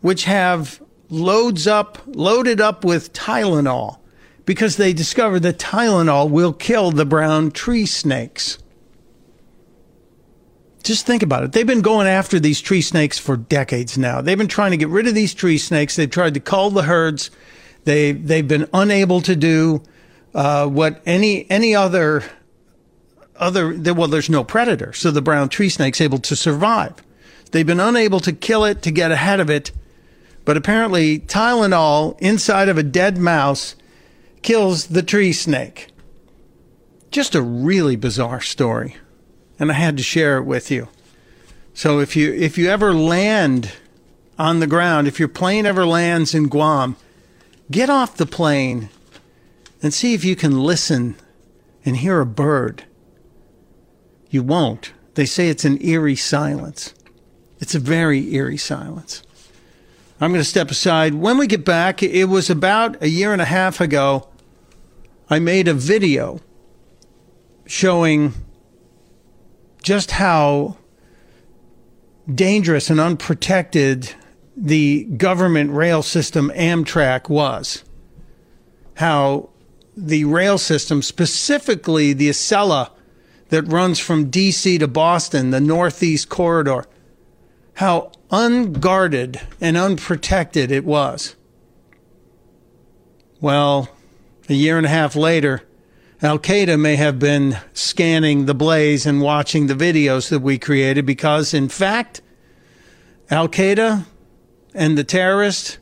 which 0.00 0.24
have 0.24 0.82
loads 1.08 1.66
up, 1.66 1.98
loaded 2.06 2.60
up 2.60 2.84
with 2.84 3.12
Tylenol, 3.12 3.98
because 4.44 4.76
they 4.76 4.92
discovered 4.92 5.40
that 5.40 5.58
Tylenol 5.58 6.30
will 6.30 6.52
kill 6.52 6.90
the 6.90 7.06
brown 7.06 7.50
tree 7.50 7.86
snakes. 7.86 8.58
Just 10.82 11.06
think 11.06 11.22
about 11.22 11.44
it. 11.44 11.52
They've 11.52 11.66
been 11.66 11.80
going 11.80 12.06
after 12.06 12.38
these 12.38 12.60
tree 12.60 12.82
snakes 12.82 13.18
for 13.18 13.36
decades 13.36 13.98
now. 13.98 14.20
They've 14.20 14.38
been 14.38 14.48
trying 14.48 14.70
to 14.70 14.76
get 14.76 14.88
rid 14.88 15.06
of 15.06 15.14
these 15.14 15.34
tree 15.34 15.58
snakes. 15.58 15.96
They've 15.96 16.10
tried 16.10 16.34
to 16.34 16.40
cull 16.40 16.70
the 16.70 16.82
herds. 16.82 17.30
They 17.84 18.12
they've 18.12 18.46
been 18.46 18.68
unable 18.72 19.20
to 19.22 19.34
do 19.34 19.82
uh, 20.34 20.66
what 20.66 21.02
any 21.04 21.50
any 21.50 21.74
other 21.74 22.24
other 23.36 23.76
well. 23.92 24.08
There's 24.08 24.30
no 24.30 24.44
predator, 24.44 24.92
so 24.92 25.10
the 25.10 25.22
brown 25.22 25.48
tree 25.48 25.68
snake's 25.68 26.00
able 26.00 26.18
to 26.20 26.36
survive. 26.36 26.94
They've 27.50 27.66
been 27.66 27.80
unable 27.80 28.20
to 28.20 28.32
kill 28.32 28.64
it 28.64 28.82
to 28.82 28.90
get 28.90 29.10
ahead 29.10 29.40
of 29.40 29.50
it, 29.50 29.72
but 30.44 30.56
apparently 30.56 31.18
Tylenol 31.18 32.18
inside 32.20 32.68
of 32.68 32.78
a 32.78 32.82
dead 32.82 33.18
mouse 33.18 33.74
kills 34.42 34.88
the 34.88 35.02
tree 35.02 35.32
snake. 35.32 35.88
Just 37.10 37.34
a 37.34 37.42
really 37.42 37.96
bizarre 37.96 38.40
story 38.40 38.96
and 39.58 39.70
I 39.70 39.74
had 39.74 39.96
to 39.96 40.02
share 40.02 40.38
it 40.38 40.44
with 40.44 40.70
you. 40.70 40.88
So 41.74 42.00
if 42.00 42.16
you 42.16 42.32
if 42.32 42.58
you 42.58 42.68
ever 42.68 42.92
land 42.92 43.72
on 44.38 44.60
the 44.60 44.66
ground, 44.66 45.08
if 45.08 45.18
your 45.18 45.28
plane 45.28 45.66
ever 45.66 45.86
lands 45.86 46.34
in 46.34 46.48
Guam, 46.48 46.96
get 47.70 47.90
off 47.90 48.16
the 48.16 48.26
plane 48.26 48.88
and 49.82 49.94
see 49.94 50.14
if 50.14 50.24
you 50.24 50.36
can 50.36 50.60
listen 50.60 51.16
and 51.84 51.96
hear 51.96 52.20
a 52.20 52.26
bird. 52.26 52.84
You 54.30 54.42
won't. 54.42 54.92
They 55.14 55.24
say 55.24 55.48
it's 55.48 55.64
an 55.64 55.82
eerie 55.84 56.16
silence. 56.16 56.94
It's 57.60 57.74
a 57.74 57.80
very 57.80 58.34
eerie 58.34 58.56
silence. 58.56 59.22
I'm 60.20 60.30
going 60.30 60.40
to 60.40 60.48
step 60.48 60.70
aside. 60.70 61.14
When 61.14 61.38
we 61.38 61.46
get 61.46 61.64
back, 61.64 62.02
it 62.02 62.26
was 62.26 62.50
about 62.50 63.00
a 63.02 63.08
year 63.08 63.32
and 63.32 63.40
a 63.40 63.46
half 63.46 63.80
ago. 63.80 64.28
I 65.30 65.38
made 65.38 65.68
a 65.68 65.74
video 65.74 66.40
showing 67.66 68.34
just 69.82 70.12
how 70.12 70.76
dangerous 72.32 72.90
and 72.90 73.00
unprotected 73.00 74.14
the 74.56 75.04
government 75.04 75.70
rail 75.70 76.02
system 76.02 76.50
Amtrak 76.54 77.28
was. 77.28 77.84
How 78.94 79.50
the 79.96 80.24
rail 80.24 80.58
system, 80.58 81.02
specifically 81.02 82.12
the 82.12 82.28
Acela 82.28 82.90
that 83.48 83.62
runs 83.62 83.98
from 83.98 84.30
DC 84.30 84.78
to 84.78 84.88
Boston, 84.88 85.50
the 85.50 85.60
Northeast 85.60 86.28
Corridor, 86.28 86.84
how 87.74 88.12
unguarded 88.30 89.40
and 89.60 89.76
unprotected 89.76 90.70
it 90.70 90.84
was. 90.84 91.34
Well, 93.40 93.88
a 94.48 94.54
year 94.54 94.76
and 94.76 94.86
a 94.86 94.90
half 94.90 95.14
later, 95.14 95.62
Al 96.20 96.40
Qaeda 96.40 96.80
may 96.80 96.96
have 96.96 97.20
been 97.20 97.58
scanning 97.72 98.46
the 98.46 98.54
blaze 98.54 99.06
and 99.06 99.20
watching 99.20 99.68
the 99.68 99.74
videos 99.74 100.30
that 100.30 100.40
we 100.40 100.58
created 100.58 101.06
because, 101.06 101.54
in 101.54 101.68
fact, 101.68 102.20
Al 103.30 103.48
Qaeda 103.48 104.04
and 104.74 104.98
the 104.98 105.04
terrorists 105.04 105.78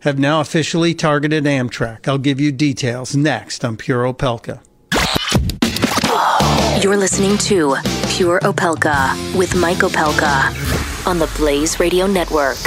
have 0.00 0.20
now 0.20 0.40
officially 0.40 0.94
targeted 0.94 1.44
Amtrak. 1.44 2.06
I'll 2.06 2.16
give 2.16 2.38
you 2.38 2.52
details 2.52 3.16
next 3.16 3.64
on 3.64 3.76
Pure 3.76 4.04
Opelka. 4.04 4.60
You're 6.80 6.96
listening 6.96 7.36
to 7.38 7.74
Pure 8.10 8.38
Opelka 8.40 9.36
with 9.36 9.56
Mike 9.56 9.78
Opelka 9.78 11.06
on 11.08 11.18
the 11.18 11.26
Blaze 11.36 11.80
Radio 11.80 12.06
Network. 12.06 12.58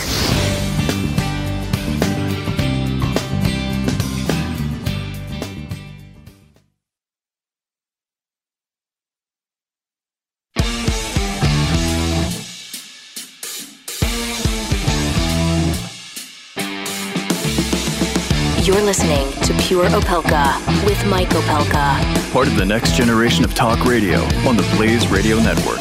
Pure 19.78 19.89
Opelka 19.89 20.86
with 20.88 21.05
Mike 21.05 21.30
Opelka. 21.30 22.34
Part 22.34 22.47
of 22.47 22.55
the 22.55 22.65
next 22.65 22.95
generation 22.95 23.45
of 23.45 23.53
talk 23.53 23.86
radio 23.86 24.21
on 24.47 24.57
the 24.57 24.67
Blaze 24.75 25.07
Radio 25.09 25.38
Network. 25.38 25.80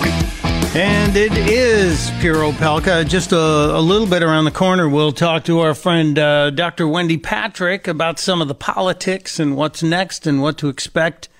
And 0.77 1.17
it 1.17 1.33
is 1.33 2.11
Pure 2.21 2.53
Opelka. 2.53 3.09
Just 3.09 3.33
a, 3.33 3.39
a, 3.39 3.81
little 3.81 4.07
bit 4.07 4.23
around 4.23 4.45
the 4.45 4.51
corner, 4.51 4.87
we'll 4.87 5.13
talk 5.13 5.45
to 5.45 5.61
our 5.61 5.73
friend 5.73 6.19
uh, 6.19 6.51
Dr. 6.51 6.87
Wendy 6.87 7.17
Patrick 7.17 7.89
about 7.89 8.19
some 8.19 8.43
of 8.43 8.49
the 8.49 8.55
politics 8.55 9.41
and 9.41 9.57
what's 9.57 9.83
next 9.83 10.27
and 10.27 10.43
what 10.43 10.59
to 10.59 10.69
expect 10.69 11.31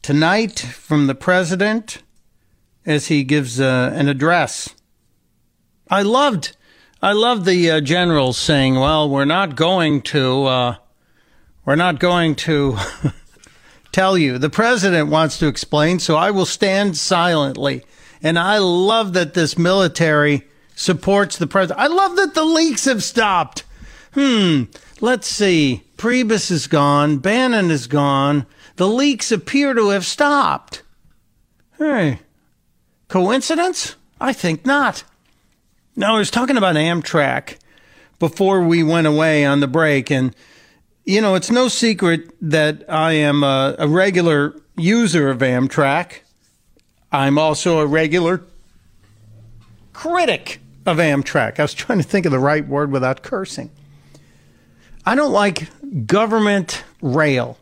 tonight 0.00 0.58
from 0.58 1.06
the 1.06 1.14
president 1.14 2.02
as 2.86 3.08
he 3.08 3.24
gives 3.24 3.60
uh, 3.60 3.90
an 3.92 4.08
address. 4.08 4.74
I 5.90 6.00
loved 6.00 6.56
I 7.02 7.12
loved 7.12 7.44
the 7.44 7.70
uh, 7.70 7.80
generals 7.82 8.38
saying, 8.38 8.76
"Well, 8.76 9.10
we're 9.10 9.26
not 9.26 9.54
going 9.54 10.00
to, 10.00 10.44
uh, 10.44 10.76
we're 11.64 11.76
not 11.76 11.98
going 11.98 12.34
to 12.36 12.78
tell 13.92 14.16
you." 14.18 14.38
The 14.38 14.50
president 14.50 15.10
wants 15.10 15.38
to 15.38 15.46
explain, 15.46 15.98
so 15.98 16.16
I 16.16 16.30
will 16.30 16.46
stand 16.46 16.96
silently. 16.96 17.84
And 18.22 18.38
I 18.38 18.58
love 18.58 19.12
that 19.12 19.34
this 19.34 19.58
military 19.58 20.44
supports 20.74 21.36
the 21.36 21.46
president. 21.46 21.80
I 21.80 21.88
love 21.88 22.16
that 22.16 22.34
the 22.34 22.44
leaks 22.44 22.86
have 22.86 23.02
stopped. 23.02 23.64
Hmm. 24.14 24.64
Let's 25.00 25.28
see. 25.28 25.82
Priebus 25.96 26.50
is 26.50 26.66
gone. 26.66 27.18
Bannon 27.18 27.70
is 27.70 27.86
gone. 27.86 28.46
The 28.76 28.88
leaks 28.88 29.30
appear 29.30 29.74
to 29.74 29.90
have 29.90 30.06
stopped. 30.06 30.82
Hey, 31.78 32.20
coincidence? 33.08 33.96
I 34.20 34.32
think 34.32 34.64
not. 34.64 35.04
Now, 35.96 36.16
I 36.16 36.18
was 36.18 36.30
talking 36.30 36.56
about 36.56 36.76
Amtrak 36.76 37.58
before 38.18 38.62
we 38.64 38.82
went 38.82 39.06
away 39.06 39.44
on 39.44 39.60
the 39.60 39.68
break, 39.68 40.10
and 40.10 40.34
you 41.04 41.20
know, 41.20 41.34
it's 41.34 41.50
no 41.50 41.68
secret 41.68 42.30
that 42.40 42.84
I 42.88 43.12
am 43.12 43.42
a, 43.42 43.76
a 43.78 43.88
regular 43.88 44.54
user 44.76 45.30
of 45.30 45.38
Amtrak. 45.38 46.20
I'm 47.12 47.38
also 47.38 47.80
a 47.80 47.86
regular 47.86 48.42
critic 49.92 50.60
of 50.86 50.96
Amtrak. 50.98 51.58
I 51.58 51.62
was 51.62 51.74
trying 51.74 51.98
to 51.98 52.04
think 52.04 52.26
of 52.26 52.32
the 52.32 52.38
right 52.38 52.66
word 52.66 52.90
without 52.90 53.22
cursing. 53.22 53.70
I 55.06 55.14
don't 55.14 55.32
like 55.32 55.68
government 56.06 56.82
rail. 57.02 57.58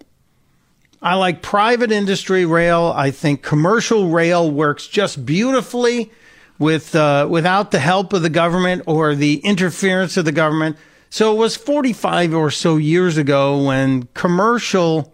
I 1.02 1.16
like 1.16 1.42
private 1.42 1.90
industry 1.90 2.46
rail. 2.46 2.92
I 2.94 3.10
think 3.10 3.42
commercial 3.42 4.08
rail 4.10 4.48
works 4.48 4.86
just 4.86 5.26
beautifully 5.26 6.12
with 6.60 6.94
uh, 6.94 7.26
without 7.28 7.72
the 7.72 7.80
help 7.80 8.12
of 8.12 8.22
the 8.22 8.30
government 8.30 8.84
or 8.86 9.16
the 9.16 9.38
interference 9.38 10.16
of 10.16 10.24
the 10.24 10.32
government. 10.32 10.76
So 11.12 11.34
it 11.34 11.36
was 11.36 11.56
45 11.56 12.32
or 12.32 12.50
so 12.50 12.78
years 12.78 13.18
ago 13.18 13.66
when 13.66 14.04
commercial 14.14 15.12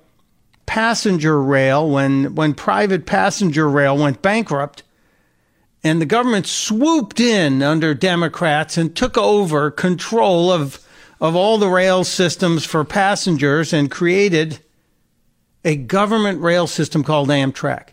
passenger 0.65 1.43
rail, 1.43 1.91
when 1.91 2.37
when 2.37 2.55
private 2.55 3.05
passenger 3.05 3.69
rail 3.69 3.99
went 3.99 4.23
bankrupt, 4.23 4.85
and 5.83 6.01
the 6.01 6.07
government 6.07 6.47
swooped 6.47 7.19
in 7.19 7.65
under 7.65 7.95
Democrats 7.95 8.79
and 8.79 8.95
took 8.95 9.19
over 9.19 9.73
control 9.73 10.53
of 10.53 10.79
of 11.21 11.35
all 11.35 11.59
the 11.59 11.67
rail 11.67 12.05
systems 12.05 12.65
for 12.65 12.85
passengers 12.85 13.73
and 13.73 13.91
created 13.91 14.61
a 15.65 15.75
government 15.75 16.41
rail 16.41 16.69
system 16.69 17.03
called 17.03 17.29
Amtrak. 17.29 17.89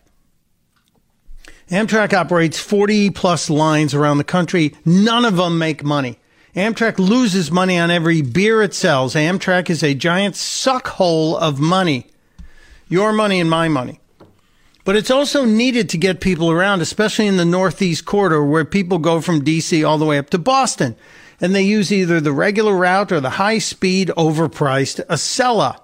Amtrak 1.70 2.12
operates 2.12 2.60
40 2.60 3.10
plus 3.10 3.50
lines 3.50 3.94
around 3.94 4.18
the 4.18 4.22
country. 4.22 4.76
None 4.84 5.24
of 5.24 5.34
them 5.34 5.58
make 5.58 5.82
money. 5.82 6.20
Amtrak 6.56 6.98
loses 6.98 7.50
money 7.50 7.78
on 7.78 7.90
every 7.90 8.22
beer 8.22 8.62
it 8.62 8.72
sells. 8.72 9.14
Amtrak 9.14 9.68
is 9.68 9.82
a 9.82 9.94
giant 9.94 10.36
suck 10.36 10.88
hole 10.88 11.36
of 11.36 11.60
money. 11.60 12.06
Your 12.88 13.12
money 13.12 13.40
and 13.40 13.50
my 13.50 13.68
money. 13.68 14.00
But 14.84 14.96
it's 14.96 15.10
also 15.10 15.44
needed 15.44 15.90
to 15.90 15.98
get 15.98 16.20
people 16.20 16.50
around, 16.50 16.80
especially 16.80 17.26
in 17.26 17.36
the 17.36 17.44
Northeast 17.44 18.06
corridor 18.06 18.42
where 18.42 18.64
people 18.64 18.98
go 18.98 19.20
from 19.20 19.44
DC 19.44 19.86
all 19.86 19.98
the 19.98 20.06
way 20.06 20.16
up 20.16 20.30
to 20.30 20.38
Boston. 20.38 20.96
And 21.42 21.54
they 21.54 21.62
use 21.62 21.92
either 21.92 22.20
the 22.20 22.32
regular 22.32 22.74
route 22.74 23.12
or 23.12 23.20
the 23.20 23.30
high 23.30 23.58
speed, 23.58 24.08
overpriced 24.16 25.04
Acela. 25.06 25.78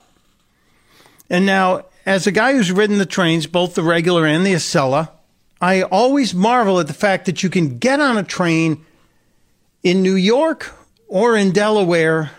And 1.29 1.45
now, 1.45 1.85
as 2.07 2.27
a 2.27 2.33
guy 2.33 2.55
who's 2.55 2.73
ridden 2.73 2.97
the 2.97 3.05
trains, 3.05 3.47
both 3.47 3.75
the 3.75 3.83
regular 3.83 4.25
and 4.25 4.47
the 4.47 4.55
Acela, 4.55 5.11
I 5.61 5.83
always 5.83 6.35
marvel 6.35 6.81
at 6.81 6.87
the 6.87 6.95
fact 6.95 7.27
that 7.27 7.43
you 7.43 7.51
can 7.51 7.79
get 7.79 8.01
on 8.01 8.17
a 8.17 8.23
train 8.23 8.87
in 9.83 10.03
New 10.03 10.15
York 10.15 10.73
or 11.09 11.37
in 11.37 11.53
Delaware 11.53 12.31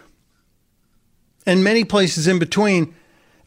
and 1.46 1.64
many 1.64 1.84
places 1.84 2.28
in 2.28 2.40
between 2.40 2.94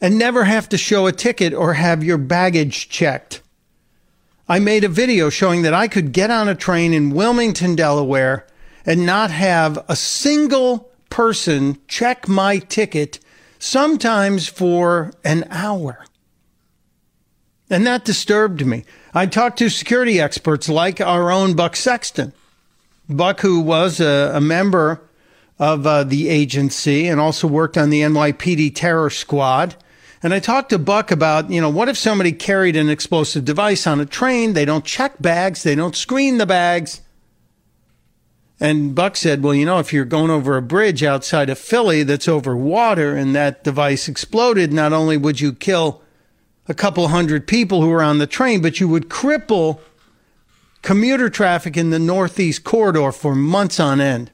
and 0.00 0.18
never 0.18 0.44
have 0.44 0.68
to 0.68 0.78
show 0.78 1.06
a 1.06 1.12
ticket 1.12 1.54
or 1.54 1.74
have 1.74 2.04
your 2.04 2.18
baggage 2.18 2.88
checked. 2.88 3.40
I 4.48 4.58
made 4.58 4.84
a 4.84 4.88
video 4.88 5.30
showing 5.30 5.62
that 5.62 5.74
I 5.74 5.88
could 5.88 6.12
get 6.12 6.30
on 6.30 6.48
a 6.48 6.54
train 6.54 6.92
in 6.92 7.10
Wilmington, 7.10 7.74
Delaware, 7.74 8.46
and 8.84 9.04
not 9.04 9.30
have 9.30 9.84
a 9.88 9.96
single 9.96 10.90
person 11.10 11.78
check 11.88 12.28
my 12.28 12.58
ticket, 12.58 13.18
sometimes 13.58 14.46
for 14.46 15.12
an 15.24 15.44
hour. 15.50 16.04
And 17.68 17.86
that 17.86 18.04
disturbed 18.04 18.64
me. 18.64 18.84
I 19.12 19.26
talked 19.26 19.58
to 19.58 19.68
security 19.68 20.20
experts 20.20 20.68
like 20.68 21.00
our 21.00 21.32
own 21.32 21.56
Buck 21.56 21.74
Sexton. 21.74 22.32
Buck, 23.08 23.40
who 23.40 23.60
was 23.60 24.00
a, 24.00 24.32
a 24.34 24.40
member 24.40 25.02
of 25.58 25.86
uh, 25.86 26.04
the 26.04 26.28
agency 26.28 27.06
and 27.06 27.20
also 27.20 27.46
worked 27.46 27.78
on 27.78 27.90
the 27.90 28.02
NYPD 28.02 28.74
terror 28.74 29.10
squad. 29.10 29.74
And 30.22 30.34
I 30.34 30.40
talked 30.40 30.70
to 30.70 30.78
Buck 30.78 31.10
about, 31.10 31.50
you 31.50 31.60
know, 31.60 31.70
what 31.70 31.88
if 31.88 31.96
somebody 31.96 32.32
carried 32.32 32.76
an 32.76 32.88
explosive 32.88 33.44
device 33.44 33.86
on 33.86 34.00
a 34.00 34.06
train? 34.06 34.52
They 34.54 34.64
don't 34.64 34.84
check 34.84 35.20
bags, 35.20 35.62
they 35.62 35.74
don't 35.74 35.94
screen 35.94 36.38
the 36.38 36.46
bags. 36.46 37.00
And 38.58 38.94
Buck 38.94 39.16
said, 39.16 39.42
well, 39.42 39.54
you 39.54 39.66
know, 39.66 39.78
if 39.78 39.92
you're 39.92 40.06
going 40.06 40.30
over 40.30 40.56
a 40.56 40.62
bridge 40.62 41.02
outside 41.02 41.50
of 41.50 41.58
Philly 41.58 42.02
that's 42.02 42.26
over 42.26 42.56
water 42.56 43.14
and 43.14 43.34
that 43.36 43.62
device 43.62 44.08
exploded, 44.08 44.72
not 44.72 44.94
only 44.94 45.18
would 45.18 45.40
you 45.40 45.52
kill 45.52 46.00
a 46.66 46.74
couple 46.74 47.08
hundred 47.08 47.46
people 47.46 47.82
who 47.82 47.88
were 47.88 48.02
on 48.02 48.18
the 48.18 48.26
train, 48.26 48.62
but 48.62 48.80
you 48.80 48.88
would 48.88 49.10
cripple 49.10 49.80
commuter 50.86 51.28
traffic 51.28 51.76
in 51.76 51.90
the 51.90 51.98
Northeast 51.98 52.62
corridor 52.62 53.10
for 53.10 53.34
months 53.34 53.80
on 53.80 54.00
end. 54.00 54.30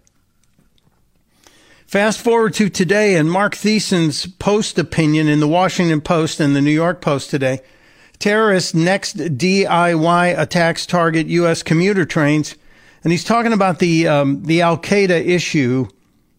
Fast 1.86 2.20
forward 2.20 2.52
to 2.52 2.68
today 2.68 3.16
and 3.16 3.30
Marc 3.30 3.54
Thiessen's 3.54 4.26
post 4.26 4.78
opinion 4.78 5.28
in 5.28 5.40
the 5.40 5.48
Washington 5.48 6.02
Post 6.02 6.40
and 6.40 6.54
the 6.54 6.60
New 6.60 6.70
York 6.70 7.00
Post 7.00 7.30
today. 7.30 7.62
Terrorists 8.18 8.74
next 8.74 9.16
DIY 9.16 10.38
attacks 10.38 10.84
target 10.84 11.26
U.S. 11.28 11.62
commuter 11.62 12.04
trains. 12.04 12.54
And 13.02 13.12
he's 13.12 13.24
talking 13.24 13.54
about 13.54 13.78
the, 13.78 14.06
um, 14.06 14.42
the 14.42 14.60
Al 14.60 14.76
Qaeda 14.76 15.26
issue, 15.26 15.88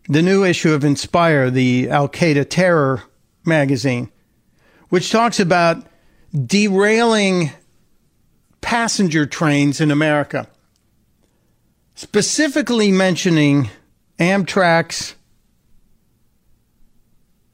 the 0.09 0.21
new 0.21 0.43
issue 0.43 0.73
of 0.73 0.83
Inspire, 0.83 1.49
the 1.49 1.89
Al 1.89 2.07
Qaeda 2.07 2.47
terror 2.51 3.01
magazine, 3.45 4.11
which 4.89 5.09
talks 5.09 5.39
about 5.39 5.87
derailing 6.45 7.51
passenger 8.63 9.27
trains 9.27 9.79
in 9.79 9.91
America, 9.91 10.47
specifically 11.93 12.91
mentioning 12.91 13.69
Amtrak's 14.17 15.13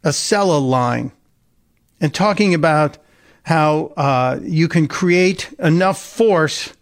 Acela 0.03 0.65
line 0.65 1.11
and 1.99 2.14
talking 2.14 2.53
about 2.53 2.98
how 3.44 3.91
uh, 3.98 4.40
you 4.41 4.69
can 4.69 4.88
create 4.88 5.52
enough 5.60 6.02
force 6.02 6.73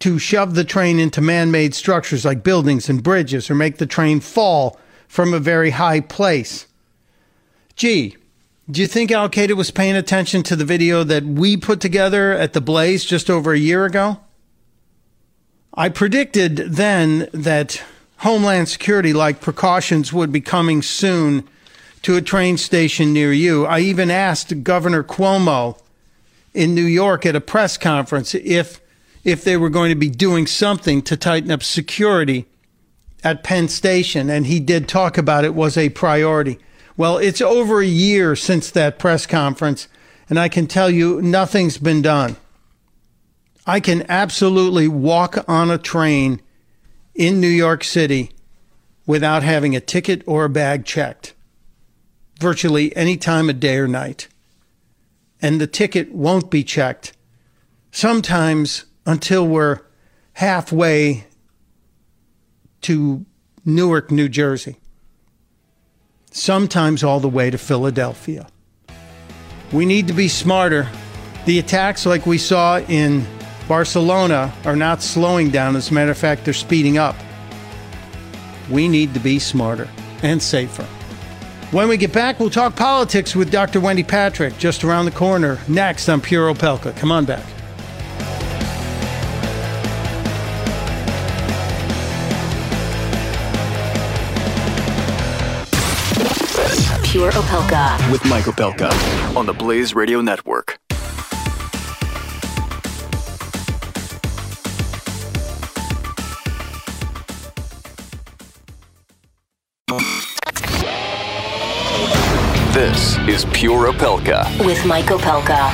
to 0.00 0.18
shove 0.18 0.54
the 0.54 0.64
train 0.64 0.98
into 0.98 1.20
man 1.20 1.50
made 1.50 1.74
structures 1.74 2.24
like 2.24 2.42
buildings 2.42 2.88
and 2.88 3.02
bridges 3.02 3.48
or 3.50 3.54
make 3.54 3.76
the 3.76 3.86
train 3.86 4.20
fall 4.20 4.80
from 5.06 5.32
a 5.32 5.38
very 5.38 5.70
high 5.70 6.00
place. 6.00 6.66
Gee, 7.76 8.16
do 8.70 8.80
you 8.80 8.86
think 8.86 9.10
Al 9.10 9.28
Qaeda 9.28 9.54
was 9.54 9.70
paying 9.70 9.94
attention 9.94 10.42
to 10.44 10.56
the 10.56 10.64
video 10.64 11.04
that 11.04 11.24
we 11.24 11.56
put 11.56 11.80
together 11.80 12.32
at 12.32 12.54
the 12.54 12.60
Blaze 12.62 13.04
just 13.04 13.28
over 13.28 13.52
a 13.52 13.58
year 13.58 13.84
ago? 13.84 14.20
I 15.74 15.90
predicted 15.90 16.56
then 16.56 17.28
that 17.32 17.82
Homeland 18.18 18.68
Security 18.68 19.12
like 19.12 19.40
precautions 19.40 20.12
would 20.12 20.32
be 20.32 20.40
coming 20.40 20.80
soon 20.80 21.46
to 22.02 22.16
a 22.16 22.22
train 22.22 22.56
station 22.56 23.12
near 23.12 23.32
you. 23.32 23.66
I 23.66 23.80
even 23.80 24.10
asked 24.10 24.62
Governor 24.62 25.02
Cuomo 25.02 25.78
in 26.54 26.74
New 26.74 26.84
York 26.84 27.26
at 27.26 27.36
a 27.36 27.40
press 27.40 27.76
conference 27.76 28.34
if 28.34 28.80
if 29.24 29.42
they 29.42 29.56
were 29.56 29.70
going 29.70 29.88
to 29.88 29.94
be 29.94 30.10
doing 30.10 30.46
something 30.46 31.00
to 31.02 31.16
tighten 31.16 31.50
up 31.50 31.62
security 31.62 32.46
at 33.22 33.42
Penn 33.42 33.68
Station, 33.68 34.28
and 34.28 34.46
he 34.46 34.60
did 34.60 34.86
talk 34.86 35.16
about 35.16 35.46
it 35.46 35.54
was 35.54 35.78
a 35.78 35.88
priority. 35.88 36.58
Well, 36.96 37.18
it's 37.18 37.40
over 37.40 37.80
a 37.80 37.86
year 37.86 38.36
since 38.36 38.70
that 38.70 38.98
press 38.98 39.26
conference, 39.26 39.88
and 40.28 40.38
I 40.38 40.48
can 40.48 40.66
tell 40.66 40.88
you 40.88 41.20
nothing's 41.20 41.78
been 41.78 42.02
done. 42.02 42.36
I 43.66 43.80
can 43.80 44.04
absolutely 44.08 44.88
walk 44.88 45.48
on 45.48 45.70
a 45.70 45.78
train 45.78 46.40
in 47.14 47.40
New 47.40 47.48
York 47.48 47.82
City 47.82 48.30
without 49.06 49.42
having 49.42 49.74
a 49.74 49.80
ticket 49.80 50.22
or 50.26 50.44
a 50.44 50.50
bag 50.50 50.84
checked 50.84 51.34
virtually 52.40 52.94
any 52.96 53.16
time 53.16 53.48
of 53.48 53.60
day 53.60 53.76
or 53.76 53.88
night. 53.88 54.28
And 55.40 55.60
the 55.60 55.66
ticket 55.66 56.12
won't 56.12 56.50
be 56.50 56.64
checked. 56.64 57.12
Sometimes 57.90 58.84
until 59.06 59.46
we're 59.46 59.80
halfway 60.34 61.26
to 62.82 63.24
Newark, 63.64 64.10
New 64.10 64.28
Jersey. 64.28 64.76
Sometimes 66.36 67.04
all 67.04 67.20
the 67.20 67.28
way 67.28 67.48
to 67.48 67.56
Philadelphia. 67.56 68.48
We 69.72 69.86
need 69.86 70.08
to 70.08 70.12
be 70.12 70.26
smarter. 70.26 70.88
The 71.44 71.60
attacks, 71.60 72.06
like 72.06 72.26
we 72.26 72.38
saw 72.38 72.80
in 72.80 73.24
Barcelona, 73.68 74.52
are 74.64 74.74
not 74.74 75.00
slowing 75.00 75.50
down. 75.50 75.76
As 75.76 75.92
a 75.92 75.94
matter 75.94 76.10
of 76.10 76.18
fact, 76.18 76.44
they're 76.44 76.52
speeding 76.52 76.98
up. 76.98 77.14
We 78.68 78.88
need 78.88 79.14
to 79.14 79.20
be 79.20 79.38
smarter 79.38 79.88
and 80.24 80.42
safer. 80.42 80.82
When 81.70 81.88
we 81.88 81.96
get 81.96 82.12
back, 82.12 82.40
we'll 82.40 82.50
talk 82.50 82.74
politics 82.74 83.36
with 83.36 83.52
Dr. 83.52 83.78
Wendy 83.78 84.02
Patrick 84.02 84.58
just 84.58 84.82
around 84.82 85.04
the 85.04 85.12
corner. 85.12 85.60
Next 85.68 86.08
on 86.08 86.20
Pure 86.20 86.52
Opelka. 86.52 86.96
Come 86.96 87.12
on 87.12 87.26
back. 87.26 87.46
Pure 97.24 97.42
Opelka. 97.42 98.12
With 98.12 98.22
Mike 98.26 98.44
Opelka 98.44 99.34
on 99.34 99.46
the 99.46 99.54
Blaze 99.54 99.94
Radio 99.94 100.20
Network. 100.20 100.78
This 112.74 113.16
is 113.26 113.46
Pure 113.54 113.90
Opelka. 113.90 114.66
With 114.66 114.84
Mike 114.84 115.06
Opelka. 115.06 115.72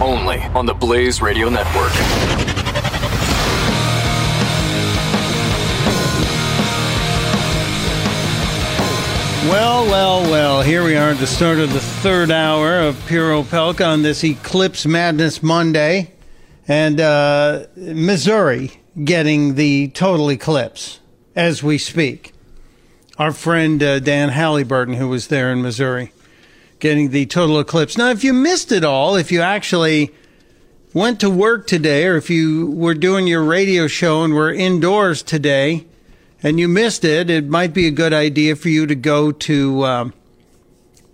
Only 0.00 0.40
on 0.54 0.64
the 0.64 0.72
Blaze 0.72 1.20
Radio 1.20 1.50
Network. 1.50 2.53
Well, 9.48 9.84
well, 9.84 10.22
well, 10.22 10.62
here 10.62 10.82
we 10.82 10.96
are 10.96 11.10
at 11.10 11.18
the 11.18 11.26
start 11.26 11.58
of 11.58 11.70
the 11.70 11.78
third 11.78 12.30
hour 12.30 12.80
of 12.80 13.04
Pure 13.06 13.44
Opelka 13.44 13.86
on 13.86 14.00
this 14.00 14.24
Eclipse 14.24 14.86
Madness 14.86 15.42
Monday. 15.42 16.12
And 16.66 16.98
uh, 16.98 17.66
Missouri 17.76 18.80
getting 19.04 19.56
the 19.56 19.88
total 19.88 20.30
eclipse 20.30 20.98
as 21.36 21.62
we 21.62 21.76
speak. 21.76 22.32
Our 23.18 23.32
friend 23.32 23.82
uh, 23.82 23.98
Dan 23.98 24.30
Halliburton, 24.30 24.94
who 24.94 25.08
was 25.08 25.28
there 25.28 25.52
in 25.52 25.60
Missouri, 25.60 26.12
getting 26.78 27.10
the 27.10 27.26
total 27.26 27.60
eclipse. 27.60 27.98
Now, 27.98 28.08
if 28.08 28.24
you 28.24 28.32
missed 28.32 28.72
it 28.72 28.82
all, 28.82 29.14
if 29.14 29.30
you 29.30 29.42
actually 29.42 30.10
went 30.94 31.20
to 31.20 31.28
work 31.28 31.66
today, 31.66 32.06
or 32.06 32.16
if 32.16 32.30
you 32.30 32.70
were 32.70 32.94
doing 32.94 33.26
your 33.26 33.44
radio 33.44 33.88
show 33.88 34.24
and 34.24 34.32
were 34.32 34.50
indoors 34.50 35.22
today, 35.22 35.84
and 36.44 36.60
you 36.60 36.68
missed 36.68 37.04
it, 37.04 37.30
it 37.30 37.48
might 37.48 37.72
be 37.72 37.86
a 37.86 37.90
good 37.90 38.12
idea 38.12 38.54
for 38.54 38.68
you 38.68 38.86
to 38.86 38.94
go 38.94 39.32
to 39.32 39.84
um, 39.84 40.14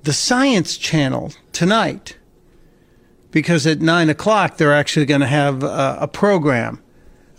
the 0.02 0.12
Science 0.12 0.76
Channel 0.76 1.32
tonight. 1.52 2.16
Because 3.30 3.64
at 3.64 3.80
nine 3.80 4.10
o'clock, 4.10 4.56
they're 4.56 4.74
actually 4.74 5.06
going 5.06 5.20
to 5.20 5.28
have 5.28 5.62
a, 5.62 5.98
a 6.00 6.08
program 6.08 6.82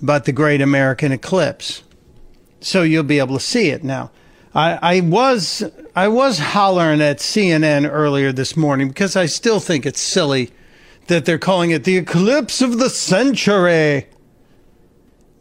about 0.02 0.24
the 0.24 0.32
Great 0.32 0.62
American 0.62 1.12
Eclipse. 1.12 1.84
So 2.62 2.82
you'll 2.82 3.04
be 3.04 3.20
able 3.20 3.38
to 3.38 3.44
see 3.44 3.70
it 3.70 3.84
now. 3.84 4.10
I, 4.56 4.80
I 4.82 5.00
was 5.02 5.64
I 5.96 6.08
was 6.08 6.40
hollering 6.40 7.02
at 7.02 7.18
CNN 7.18 7.90
earlier 7.90 8.32
this 8.32 8.56
morning 8.56 8.88
because 8.88 9.16
I 9.18 9.26
still 9.26 9.60
think 9.60 9.86
it's 9.86 10.00
silly 10.00 10.52
that 11.08 11.26
they're 11.26 11.38
calling 11.38 11.72
it 11.72 11.84
the 11.84 11.98
eclipse 11.98 12.62
of 12.62 12.78
the 12.78 12.90
century. 12.90 14.08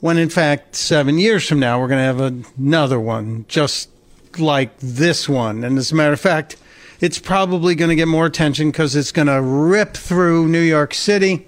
When 0.00 0.16
in 0.16 0.30
fact, 0.30 0.74
seven 0.76 1.18
years 1.18 1.46
from 1.46 1.60
now, 1.60 1.78
we're 1.78 1.88
going 1.88 1.98
to 1.98 2.22
have 2.22 2.44
another 2.58 2.98
one 2.98 3.44
just 3.48 3.90
like 4.38 4.76
this 4.78 5.28
one. 5.28 5.62
And 5.62 5.76
as 5.76 5.92
a 5.92 5.94
matter 5.94 6.12
of 6.12 6.20
fact, 6.20 6.56
it's 7.00 7.18
probably 7.18 7.74
going 7.74 7.90
to 7.90 7.96
get 7.96 8.08
more 8.08 8.26
attention 8.26 8.70
because 8.70 8.96
it's 8.96 9.12
going 9.12 9.28
to 9.28 9.40
rip 9.40 9.94
through 9.94 10.48
New 10.48 10.60
York 10.60 10.94
City, 10.94 11.46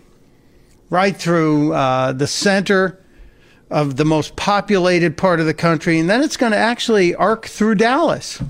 right 0.91 1.17
through 1.17 1.73
uh, 1.73 2.13
the 2.13 2.27
center 2.27 2.99
of 3.71 3.97
the 3.97 4.05
most 4.05 4.37
populated 4.37 5.17
part 5.17 5.41
of 5.41 5.47
the 5.47 5.55
country, 5.55 5.99
and 5.99 6.09
then 6.09 6.23
it's 6.23 6.37
going 6.37 6.53
to 6.53 6.59
actually 6.59 7.15
arc 7.15 7.47
through 7.47 7.75
Dallas. 7.75 8.43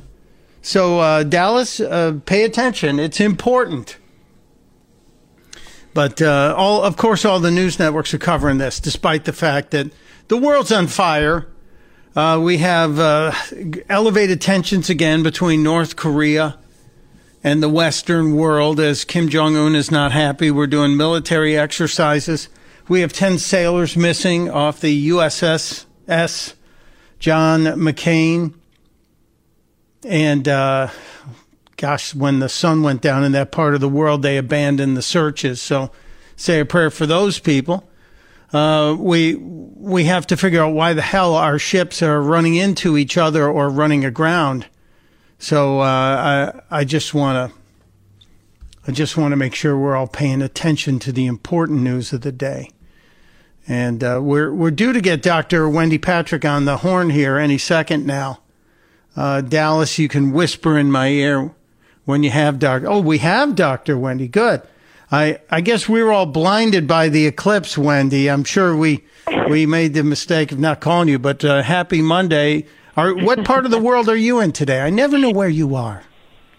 So, 0.63 0.99
uh, 0.99 1.23
Dallas, 1.25 1.81
uh, 1.81 2.19
pay 2.27 2.45
attention. 2.45 2.99
It's 2.99 3.21
important. 3.21 3.97
But 5.95 6.23
uh, 6.23 6.55
all, 6.57 6.83
of 6.83 6.97
course, 6.97 7.25
all 7.25 7.41
the 7.41 7.51
news 7.51 7.79
networks 7.79 8.15
are 8.15 8.19
covering 8.19 8.59
this, 8.59 8.81
despite 8.81 9.25
the 9.25 9.33
fact 9.33 9.73
that 9.73 9.91
the 10.29 10.37
world's 10.37 10.73
on 10.73 10.87
fire. 10.87 11.47
Uh, 12.15 12.39
we 12.43 12.59
have 12.59 12.99
uh, 12.99 13.33
elevated 13.89 14.41
tensions 14.41 14.91
again 14.91 15.23
between 15.23 15.63
North 15.63 15.97
Korea 15.97 16.59
and 17.43 17.63
the 17.63 17.69
Western 17.69 18.37
world 18.37 18.79
as 18.79 19.05
Kim 19.05 19.29
Jong 19.29 19.57
Un 19.57 19.75
is 19.75 19.91
not 19.91 20.13
happy. 20.13 20.51
We're 20.51 20.67
doing 20.67 20.97
military 20.97 21.57
exercises. 21.57 22.49
We 22.89 23.01
have 23.01 23.13
10 23.13 23.39
sailors 23.39 23.97
missing 23.97 24.51
off 24.51 24.81
the 24.81 25.09
USS 25.09 25.87
S. 26.07 26.55
John 27.19 27.65
McCain. 27.65 28.55
And, 30.05 30.47
uh, 30.49 30.89
gosh, 31.83 32.15
when 32.15 32.39
the 32.39 32.49
sun 32.49 32.85
went 32.85 33.03
down 33.03 33.25
in 33.25 33.33
that 33.33 33.51
part 33.51 33.75
of 33.75 33.81
the 33.81 33.89
world, 33.89 34.23
they 34.23 34.37
abandoned 34.37 34.97
the 34.97 35.03
searches. 35.03 35.61
So 35.61 35.91
say 36.37 36.61
a 36.61 36.65
prayer 36.65 36.91
for 36.91 37.07
those 37.07 37.41
people. 37.41 37.91
Uh, 38.53 38.95
we 38.97 39.35
we 39.35 40.05
have 40.05 40.25
to 40.29 40.37
figure 40.37 40.63
out 40.63 40.75
why 40.75 40.93
the 40.93 41.03
hell 41.03 41.35
our 41.35 41.59
ships 41.59 42.01
are 42.01 42.23
running 42.23 42.55
into 42.55 42.97
each 42.97 43.17
other 43.17 43.49
or 43.49 43.69
running 43.69 44.05
aground. 44.05 44.67
So 45.41 45.81
uh, 45.81 46.63
I 46.71 46.83
I 46.83 46.85
just 46.85 47.15
want 47.15 47.51
to 47.51 47.59
I 48.87 48.93
just 48.93 49.17
want 49.17 49.33
to 49.33 49.37
make 49.37 49.57
sure 49.57 49.77
we're 49.77 49.97
all 49.97 50.07
paying 50.07 50.41
attention 50.41 51.01
to 51.01 51.11
the 51.11 51.27
important 51.27 51.81
news 51.81 52.13
of 52.13 52.21
the 52.21 52.31
day. 52.31 52.71
And 53.67 54.05
uh, 54.05 54.21
we're 54.23 54.55
we're 54.55 54.71
due 54.71 54.93
to 54.93 55.01
get 55.01 55.21
Dr. 55.21 55.69
Wendy 55.69 55.99
Patrick 55.99 56.45
on 56.45 56.65
the 56.65 56.77
horn 56.77 57.11
here 57.11 57.39
any 57.39 57.59
second 57.59 58.07
now. 58.07 58.39
Uh, 59.17 59.41
Dallas, 59.41 59.99
you 59.99 60.07
can 60.07 60.31
whisper 60.31 60.79
in 60.79 60.93
my 60.93 61.09
ear 61.09 61.53
when 62.05 62.23
you 62.23 62.31
have 62.31 62.59
Dr. 62.59 62.89
Oh, 62.89 63.01
we 63.01 63.19
have 63.19 63.55
Dr. 63.55 63.97
Wendy. 63.99 64.29
Good. 64.29 64.63
I 65.11 65.41
I 65.51 65.61
guess 65.61 65.89
we 65.89 66.03
were 66.03 66.13
all 66.13 66.27
blinded 66.27 66.89
by 66.89 67.09
the 67.09 67.27
eclipse, 67.27 67.77
Wendy. 67.77 68.31
I'm 68.31 68.45
sure 68.45 68.75
we 68.77 69.05
we 69.49 69.67
made 69.67 69.95
the 69.95 70.03
mistake 70.03 70.53
of 70.53 70.59
not 70.59 70.81
calling 70.81 71.09
you, 71.09 71.19
but 71.19 71.45
uh, 71.45 71.63
happy 71.63 72.01
Monday. 72.01 72.67
Are, 72.97 73.15
what 73.15 73.45
part 73.45 73.65
of 73.65 73.71
the 73.71 73.81
world 73.81 74.09
are 74.09 74.17
you 74.17 74.41
in 74.41 74.53
today? 74.53 74.81
I 74.81 74.91
never 74.91 75.17
know 75.17 75.31
where 75.31 75.49
you 75.49 75.75
are. 75.77 76.03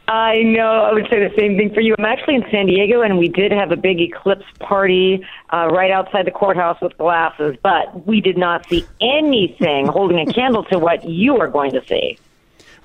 I 0.07 0.41
know. 0.43 0.83
I 0.83 0.93
would 0.93 1.07
say 1.09 1.19
the 1.19 1.33
same 1.37 1.57
thing 1.57 1.73
for 1.73 1.79
you. 1.79 1.95
I'm 1.97 2.05
actually 2.05 2.35
in 2.35 2.43
San 2.51 2.65
Diego, 2.65 3.01
and 3.01 3.17
we 3.17 3.29
did 3.29 3.51
have 3.51 3.71
a 3.71 3.77
big 3.77 4.01
eclipse 4.01 4.45
party 4.59 5.25
uh, 5.51 5.69
right 5.71 5.91
outside 5.91 6.25
the 6.25 6.31
courthouse 6.31 6.81
with 6.81 6.97
glasses, 6.97 7.55
but 7.63 8.05
we 8.05 8.19
did 8.19 8.37
not 8.37 8.67
see 8.67 8.85
anything 8.99 9.87
holding 9.87 10.19
a 10.19 10.31
candle 10.31 10.63
to 10.65 10.79
what 10.79 11.07
you 11.07 11.37
are 11.37 11.47
going 11.47 11.71
to 11.71 11.85
see. 11.85 12.17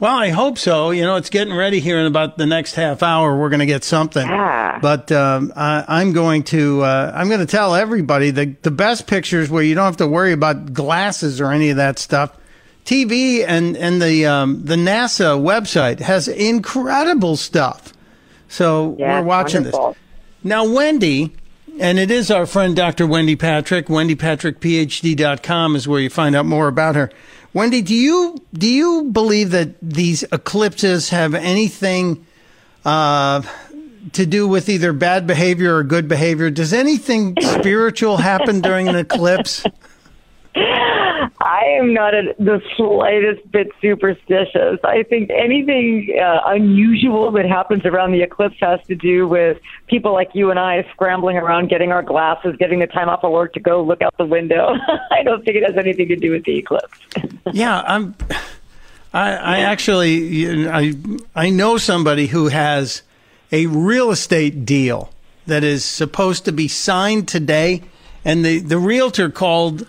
Well, 0.00 0.14
I 0.14 0.28
hope 0.28 0.58
so. 0.58 0.90
You 0.90 1.02
know, 1.02 1.16
it's 1.16 1.30
getting 1.30 1.54
ready 1.54 1.80
here 1.80 1.98
in 1.98 2.06
about 2.06 2.38
the 2.38 2.46
next 2.46 2.74
half 2.74 3.02
hour. 3.02 3.36
We're 3.36 3.48
going 3.48 3.60
to 3.60 3.66
get 3.66 3.82
something. 3.82 4.26
Yeah. 4.26 4.78
But 4.80 5.10
um, 5.10 5.52
I, 5.56 6.00
am 6.00 6.12
going 6.12 6.44
to 6.44 6.82
uh, 6.82 7.12
I'm 7.14 7.28
going 7.28 7.40
to 7.40 7.46
tell 7.46 7.74
everybody 7.74 8.30
the 8.30 8.54
the 8.62 8.70
best 8.70 9.06
pictures 9.06 9.50
where 9.50 9.62
you 9.62 9.74
don't 9.74 9.84
have 9.84 9.96
to 9.96 10.06
worry 10.06 10.32
about 10.32 10.72
glasses 10.72 11.40
or 11.40 11.50
any 11.50 11.70
of 11.70 11.76
that 11.78 11.98
stuff 11.98 12.36
TV 12.88 13.44
and 13.46 13.76
and 13.76 14.00
the 14.00 14.24
um, 14.24 14.64
the 14.64 14.76
NASA 14.76 15.38
website 15.38 16.00
has 16.00 16.26
incredible 16.26 17.36
stuff. 17.36 17.92
So 18.48 18.96
yeah, 18.98 19.20
we're 19.20 19.26
watching 19.26 19.64
wonderful. 19.64 19.88
this. 19.88 19.98
Now, 20.42 20.66
Wendy, 20.66 21.36
and 21.78 21.98
it 21.98 22.10
is 22.10 22.30
our 22.30 22.46
friend 22.46 22.74
Dr. 22.74 23.06
Wendy 23.06 23.36
Patrick. 23.36 23.88
WendyPatrickPhD.com 23.88 25.76
is 25.76 25.86
where 25.86 26.00
you 26.00 26.08
find 26.08 26.34
out 26.34 26.46
more 26.46 26.66
about 26.66 26.96
her. 26.96 27.10
Wendy, 27.58 27.82
do 27.82 27.92
you 27.92 28.40
do 28.52 28.68
you 28.68 29.10
believe 29.10 29.50
that 29.50 29.80
these 29.82 30.22
eclipses 30.22 31.08
have 31.08 31.34
anything 31.34 32.24
uh, 32.84 33.42
to 34.12 34.26
do 34.26 34.46
with 34.46 34.68
either 34.68 34.92
bad 34.92 35.26
behavior 35.26 35.74
or 35.74 35.82
good 35.82 36.06
behavior? 36.06 36.50
Does 36.50 36.72
anything 36.72 37.34
spiritual 37.40 38.18
happen 38.18 38.60
during 38.60 38.86
an 38.86 38.94
eclipse? 38.94 39.64
I 41.40 41.64
am 41.78 41.94
not 41.94 42.14
a, 42.14 42.34
the 42.38 42.60
slightest 42.76 43.50
bit 43.52 43.68
superstitious. 43.80 44.80
I 44.82 45.04
think 45.04 45.30
anything 45.30 46.18
uh, 46.20 46.40
unusual 46.46 47.30
that 47.32 47.46
happens 47.46 47.84
around 47.84 48.10
the 48.10 48.22
eclipse 48.22 48.56
has 48.60 48.80
to 48.88 48.96
do 48.96 49.28
with 49.28 49.58
people 49.86 50.12
like 50.12 50.30
you 50.34 50.50
and 50.50 50.58
I 50.58 50.84
scrambling 50.92 51.36
around, 51.36 51.68
getting 51.68 51.92
our 51.92 52.02
glasses, 52.02 52.56
getting 52.58 52.80
the 52.80 52.88
time 52.88 53.08
off 53.08 53.22
of 53.22 53.30
work 53.30 53.52
to 53.52 53.60
go 53.60 53.82
look 53.84 54.02
out 54.02 54.16
the 54.18 54.26
window. 54.26 54.74
I 55.12 55.22
don't 55.22 55.44
think 55.44 55.56
it 55.56 55.64
has 55.64 55.76
anything 55.76 56.08
to 56.08 56.16
do 56.16 56.32
with 56.32 56.44
the 56.44 56.58
eclipse. 56.58 56.98
yeah, 57.52 57.82
I'm. 57.86 58.16
I, 59.12 59.30
I 59.36 59.58
actually, 59.60 60.68
I, 60.68 60.92
I 61.34 61.48
know 61.48 61.78
somebody 61.78 62.26
who 62.26 62.48
has 62.48 63.02
a 63.50 63.64
real 63.66 64.10
estate 64.10 64.66
deal 64.66 65.10
that 65.46 65.64
is 65.64 65.82
supposed 65.84 66.44
to 66.44 66.52
be 66.52 66.68
signed 66.68 67.26
today, 67.26 67.82
and 68.24 68.44
the 68.44 68.58
the 68.58 68.76
realtor 68.76 69.30
called 69.30 69.86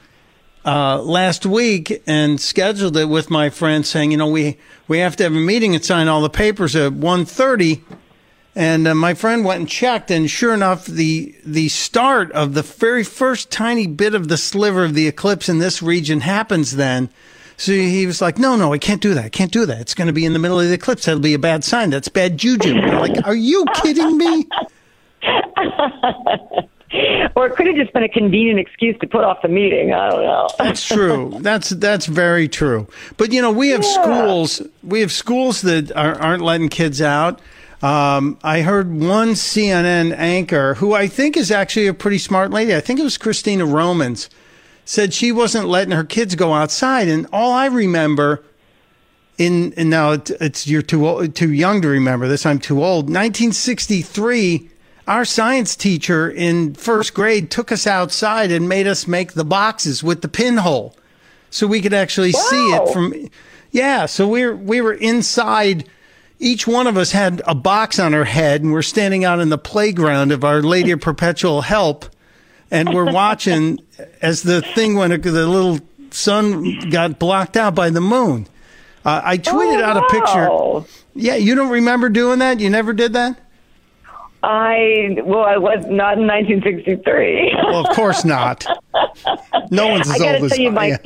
uh, 0.70 1.02
last 1.02 1.48
week 1.48 2.04
and 2.06 2.40
scheduled 2.40 2.96
it 2.96 3.06
with 3.06 3.32
my 3.32 3.50
friend 3.50 3.84
saying, 3.84 4.12
you 4.12 4.18
know, 4.18 4.30
we, 4.30 4.56
we 4.88 5.00
have 5.00 5.16
to 5.16 5.24
have 5.24 5.34
a 5.34 5.40
meeting 5.40 5.74
and 5.74 5.84
sign 5.84 6.08
all 6.08 6.22
the 6.22 6.30
papers 6.30 6.76
at 6.76 6.92
1.30. 6.92 7.82
And 8.56 8.88
uh, 8.88 8.94
my 8.94 9.16
friend 9.16 9.44
went 9.44 9.62
and 9.62 9.68
checked, 9.70 10.12
and 10.12 10.30
sure 10.30 10.54
enough, 10.54 10.86
the 10.86 11.36
the 11.46 11.70
start 11.70 12.32
of 12.34 12.56
the 12.56 12.64
very 12.64 13.04
first 13.04 13.52
tiny 13.52 13.88
bit 13.88 14.14
of 14.16 14.28
the 14.28 14.38
sliver 14.38 14.84
of 14.84 14.96
the 14.96 15.08
eclipse 15.08 15.48
in 15.48 15.60
this 15.60 15.82
region 15.82 16.22
happens 16.22 16.76
then. 16.76 17.10
So 17.58 17.72
he 17.72 18.06
was 18.08 18.22
like, 18.22 18.40
"No, 18.40 18.56
no, 18.56 18.74
I 18.74 18.80
can't 18.80 19.02
do 19.02 19.14
that. 19.14 19.26
I 19.26 19.30
can't 19.30 19.52
do 19.52 19.68
that. 19.68 19.80
It's 19.80 19.94
going 19.94 20.08
to 20.08 20.14
be 20.14 20.26
in 20.26 20.34
the 20.34 20.40
middle 20.40 20.60
of 20.60 20.68
the 20.68 20.74
eclipse. 20.74 21.06
That'll 21.06 21.22
be 21.22 21.36
a 21.36 21.40
bad 21.40 21.64
sign. 21.64 21.92
That's 21.92 22.10
bad 22.10 22.38
juju." 22.38 22.74
Like, 22.74 23.26
"Are 23.26 23.36
you 23.36 23.66
kidding 23.76 24.18
me?" 24.18 24.48
or 27.36 27.48
it 27.48 27.56
could 27.56 27.68
have 27.68 27.76
just 27.76 27.94
been 27.94 28.04
a 28.04 28.10
convenient 28.10 28.60
excuse 28.60 28.98
to 29.00 29.08
put 29.08 29.24
off 29.24 29.42
the 29.42 29.48
meeting. 29.48 29.94
I 29.94 30.10
don't 30.10 30.24
know. 30.24 30.50
that's 30.58 30.86
true. 30.86 31.38
That's 31.40 31.70
that's 31.70 32.06
very 32.06 32.48
true. 32.48 32.88
But 33.18 33.32
you 33.32 33.42
know, 33.42 33.52
we 33.52 33.70
have 33.70 33.84
yeah. 33.84 34.02
schools. 34.02 34.62
We 34.84 35.02
have 35.02 35.12
schools 35.12 35.62
that 35.62 35.92
are, 35.96 36.20
aren't 36.20 36.44
letting 36.44 36.70
kids 36.70 37.02
out. 37.02 37.40
Um, 37.82 38.38
I 38.44 38.62
heard 38.62 38.92
one 38.92 39.30
CNN 39.30 40.14
anchor 40.18 40.76
who 40.76 40.94
I 40.94 41.08
think 41.08 41.38
is 41.38 41.50
actually 41.50 41.88
a 41.88 41.94
pretty 41.94 42.18
smart 42.18 42.52
lady. 42.52 42.76
I 42.76 42.82
think 42.82 43.00
it 43.00 43.04
was 43.04 43.18
Christine 43.18 43.62
Romans 43.64 44.30
said 44.84 45.14
she 45.14 45.32
wasn't 45.32 45.68
letting 45.68 45.92
her 45.92 46.04
kids 46.04 46.36
go 46.36 46.54
outside, 46.54 47.08
and 47.08 47.28
all 47.32 47.54
I 47.54 47.68
remember. 47.68 48.44
In, 49.38 49.74
and 49.78 49.90
now 49.90 50.12
it's, 50.12 50.32
it's 50.32 50.68
you're 50.68 50.82
too 50.82 51.08
old, 51.08 51.34
too 51.34 51.54
young 51.54 51.82
to 51.84 51.88
remember 51.88 52.28
this. 52.28 52.46
I'm 52.46 52.60
too 52.60 52.84
old. 52.84 53.06
1963, 53.06 54.70
our 55.10 55.26
science 55.26 55.76
teacher 55.76 56.30
in 56.30 56.76
first 56.76 57.16
grade 57.16 57.50
took 57.50 57.72
us 57.72 57.88
outside 57.88 58.52
and 58.52 58.70
made 58.70 58.86
us 58.86 59.08
make 59.08 59.34
the 59.34 59.44
boxes 59.44 60.04
with 60.04 60.22
the 60.22 60.28
pinhole 60.28 60.96
so 61.50 61.66
we 61.66 61.82
could 61.82 61.96
actually 61.96 62.32
wow. 62.32 62.40
see 62.40 62.74
it 62.74 62.94
from 62.94 63.30
yeah 63.72 64.06
so 64.06 64.28
we 64.28 64.46
were 64.46 64.56
we 64.56 64.80
were 64.80 64.94
inside 64.94 65.90
each 66.38 66.68
one 66.68 66.86
of 66.86 66.96
us 66.96 67.12
had 67.12 67.42
a 67.48 67.56
box 67.56 67.98
on 67.98 68.14
our 68.14 68.24
head 68.24 68.62
and 68.62 68.72
we're 68.72 68.84
standing 68.84 69.26
out 69.26 69.40
in 69.40 69.50
the 69.50 69.58
playground 69.58 70.32
of 70.32 70.44
our 70.44 70.62
lady 70.62 70.92
of 70.92 71.02
perpetual 71.02 71.62
help 71.62 72.06
and 72.70 72.94
we're 72.94 73.12
watching 73.12 73.80
as 74.22 74.44
the 74.44 74.62
thing 74.62 74.96
went 74.96 75.24
the 75.24 75.32
little 75.48 75.80
sun 76.12 76.80
got 76.92 77.20
blocked 77.20 77.56
out 77.56 77.76
by 77.76 77.90
the 77.90 78.02
moon. 78.02 78.48
Uh, 79.06 79.22
i 79.24 79.38
tweeted 79.38 79.80
oh, 79.80 79.84
out 79.84 79.98
a 79.98 80.86
picture. 80.86 81.00
yeah 81.16 81.36
you 81.36 81.56
don't 81.56 81.70
remember 81.70 82.10
doing 82.10 82.40
that? 82.40 82.60
You 82.60 82.70
never 82.70 82.94
did 82.94 83.14
that 83.14 83.40
I 84.42 85.18
well, 85.24 85.44
I 85.44 85.58
was 85.58 85.86
not 85.88 86.18
in 86.18 86.28
1963. 86.28 87.56
well, 87.64 87.86
of 87.86 87.96
course 87.96 88.24
not. 88.24 88.66
No 89.72 89.88
one's 89.88 90.10
as 90.10 90.22
I 90.22 90.34
old 90.34 90.44
as 90.44 90.52
tell 90.52 90.60
you, 90.60 90.72
my, 90.72 90.98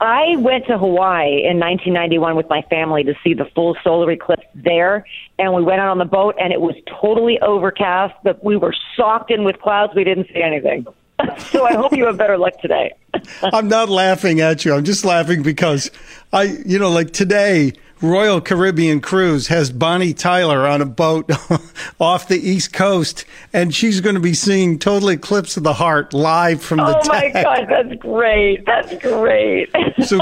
I 0.00 0.36
went 0.36 0.66
to 0.66 0.78
Hawaii 0.78 1.44
in 1.44 1.58
1991 1.58 2.36
with 2.36 2.48
my 2.48 2.62
family 2.62 3.02
to 3.04 3.14
see 3.24 3.34
the 3.34 3.44
full 3.54 3.76
solar 3.82 4.10
eclipse 4.10 4.46
there, 4.54 5.04
and 5.38 5.54
we 5.54 5.62
went 5.62 5.80
out 5.80 5.88
on 5.88 5.98
the 5.98 6.04
boat, 6.04 6.36
and 6.40 6.52
it 6.52 6.60
was 6.60 6.76
totally 7.00 7.38
overcast. 7.40 8.14
But 8.22 8.42
we 8.44 8.56
were 8.56 8.74
socked 8.96 9.30
in 9.30 9.44
with 9.44 9.60
clouds. 9.60 9.94
We 9.94 10.04
didn't 10.04 10.28
see 10.32 10.42
anything. 10.42 10.86
so 11.38 11.64
I 11.66 11.74
hope 11.74 11.92
you 11.92 12.06
have 12.06 12.16
better 12.16 12.38
luck 12.38 12.60
today. 12.60 12.92
I'm 13.42 13.68
not 13.68 13.88
laughing 13.88 14.40
at 14.40 14.64
you. 14.64 14.72
I'm 14.72 14.84
just 14.84 15.04
laughing 15.04 15.42
because 15.42 15.90
I, 16.32 16.44
you 16.64 16.78
know, 16.78 16.90
like 16.90 17.12
today 17.12 17.72
Royal 18.00 18.40
Caribbean 18.40 19.00
Cruise 19.00 19.48
has 19.48 19.70
Bonnie 19.70 20.14
Tyler 20.14 20.66
on 20.66 20.80
a 20.80 20.86
boat 20.86 21.30
off 22.00 22.28
the 22.28 22.38
East 22.38 22.72
Coast, 22.72 23.24
and 23.52 23.74
she's 23.74 24.00
going 24.00 24.14
to 24.14 24.20
be 24.20 24.34
seeing 24.34 24.78
Total 24.78 25.08
Eclipse 25.10 25.56
of 25.56 25.64
the 25.64 25.74
Heart 25.74 26.14
live 26.14 26.62
from 26.62 26.78
the 26.78 26.96
Oh 26.96 27.08
my 27.08 27.30
deck. 27.30 27.44
God, 27.44 27.66
that's 27.68 27.94
great. 28.00 28.64
That's 28.66 28.94
great. 29.02 29.70
So 30.04 30.18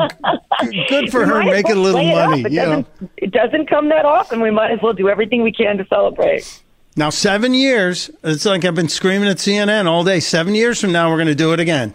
good 0.88 1.10
for 1.10 1.26
her 1.26 1.42
making 1.42 1.72
a 1.76 1.80
little 1.80 2.00
it 2.00 2.12
money. 2.12 2.42
It 2.42 2.54
doesn't, 2.54 2.86
it 3.18 3.30
doesn't 3.32 3.68
come 3.68 3.90
that 3.90 4.06
often. 4.06 4.40
We 4.40 4.50
might 4.50 4.70
as 4.70 4.78
well 4.82 4.94
do 4.94 5.08
everything 5.08 5.42
we 5.42 5.52
can 5.52 5.76
to 5.76 5.86
celebrate. 5.86 6.62
Now, 6.96 7.10
seven 7.10 7.52
years, 7.52 8.10
it's 8.24 8.46
like 8.46 8.64
I've 8.64 8.74
been 8.74 8.88
screaming 8.88 9.28
at 9.28 9.36
CNN 9.36 9.84
all 9.86 10.02
day. 10.02 10.18
Seven 10.18 10.54
years 10.54 10.80
from 10.80 10.92
now, 10.92 11.10
we're 11.10 11.18
going 11.18 11.26
to 11.26 11.34
do 11.34 11.52
it 11.52 11.60
again. 11.60 11.94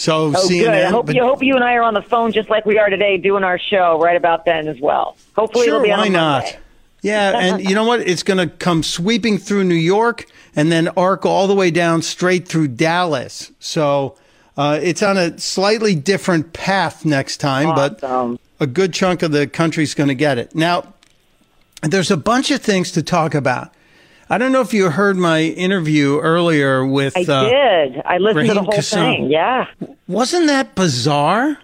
So, 0.00 0.28
Oh, 0.28 0.48
CNN. 0.48 0.64
good. 0.64 0.68
I 0.70 0.84
hope 0.90 1.06
but- 1.06 1.14
you 1.14 1.22
hope 1.22 1.42
you 1.42 1.54
and 1.56 1.62
I 1.62 1.74
are 1.74 1.82
on 1.82 1.92
the 1.92 2.00
phone 2.00 2.32
just 2.32 2.48
like 2.48 2.64
we 2.64 2.78
are 2.78 2.88
today, 2.88 3.18
doing 3.18 3.44
our 3.44 3.58
show 3.58 4.00
right 4.00 4.16
about 4.16 4.46
then 4.46 4.66
as 4.66 4.80
well. 4.80 5.14
Hopefully, 5.36 5.66
Sure, 5.66 5.74
it'll 5.74 5.84
be 5.84 5.92
on 5.92 5.98
why 5.98 6.08
not? 6.08 6.42
Monday. 6.44 6.58
Yeah, 7.02 7.38
and 7.38 7.68
you 7.68 7.74
know 7.74 7.84
what? 7.84 8.00
It's 8.00 8.22
going 8.22 8.38
to 8.38 8.46
come 8.46 8.82
sweeping 8.82 9.36
through 9.36 9.64
New 9.64 9.74
York 9.74 10.24
and 10.56 10.72
then 10.72 10.88
arc 10.96 11.26
all 11.26 11.46
the 11.46 11.54
way 11.54 11.70
down 11.70 12.00
straight 12.00 12.48
through 12.48 12.68
Dallas. 12.68 13.52
So 13.58 14.16
uh, 14.56 14.78
it's 14.82 15.02
on 15.02 15.18
a 15.18 15.38
slightly 15.38 15.94
different 15.94 16.54
path 16.54 17.04
next 17.04 17.36
time, 17.36 17.74
but 17.74 18.02
a 18.58 18.66
good 18.66 18.94
chunk 18.94 19.22
of 19.22 19.32
the 19.32 19.46
country's 19.46 19.92
going 19.92 20.08
to 20.08 20.14
get 20.14 20.38
it. 20.38 20.54
Now, 20.54 20.94
there's 21.82 22.10
a 22.10 22.16
bunch 22.16 22.50
of 22.50 22.62
things 22.62 22.90
to 22.92 23.02
talk 23.02 23.34
about. 23.34 23.74
I 24.30 24.38
don't 24.38 24.52
know 24.52 24.60
if 24.60 24.72
you 24.72 24.90
heard 24.90 25.16
my 25.16 25.42
interview 25.42 26.20
earlier 26.20 26.86
with. 26.86 27.16
I 27.16 27.22
uh, 27.22 27.48
did. 27.50 28.02
I 28.04 28.18
listened 28.18 28.48
to 28.48 28.54
the 28.54 28.62
whole 28.62 28.72
Kassam. 28.72 28.94
thing. 28.94 29.30
Yeah. 29.30 29.66
Wasn't 30.06 30.46
that 30.46 30.76
bizarre? 30.76 31.58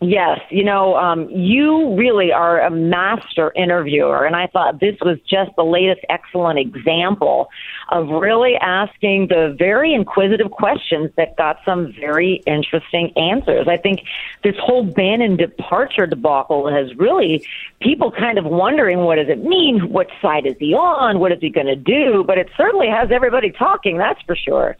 Yes, 0.00 0.40
you 0.50 0.64
know, 0.64 0.96
um, 0.96 1.30
you 1.30 1.94
really 1.94 2.30
are 2.30 2.60
a 2.60 2.70
master 2.70 3.52
interviewer, 3.56 4.24
and 4.24 4.36
I 4.36 4.48
thought 4.48 4.78
this 4.78 4.96
was 5.00 5.18
just 5.28 5.50
the 5.56 5.64
latest 5.64 6.00
excellent 6.08 6.58
example 6.58 7.48
of 7.94 8.08
really 8.08 8.56
asking 8.56 9.28
the 9.28 9.54
very 9.56 9.94
inquisitive 9.94 10.50
questions 10.50 11.12
that 11.16 11.36
got 11.36 11.60
some 11.64 11.92
very 11.92 12.42
interesting 12.44 13.12
answers. 13.16 13.68
I 13.68 13.76
think 13.76 14.00
this 14.42 14.56
whole 14.58 14.84
Bannon 14.84 15.36
departure 15.36 16.04
debacle 16.04 16.68
has 16.68 16.92
really 16.96 17.46
people 17.80 18.10
kind 18.10 18.36
of 18.36 18.46
wondering 18.46 18.98
what 18.98 19.14
does 19.14 19.28
it 19.28 19.44
mean, 19.44 19.92
what 19.92 20.08
side 20.20 20.44
is 20.44 20.56
he 20.58 20.74
on, 20.74 21.20
what 21.20 21.30
is 21.30 21.38
he 21.40 21.50
going 21.50 21.68
to 21.68 21.76
do, 21.76 22.24
but 22.26 22.36
it 22.36 22.50
certainly 22.56 22.88
has 22.88 23.12
everybody 23.12 23.52
talking, 23.52 23.96
that's 23.96 24.20
for 24.22 24.34
sure. 24.34 24.76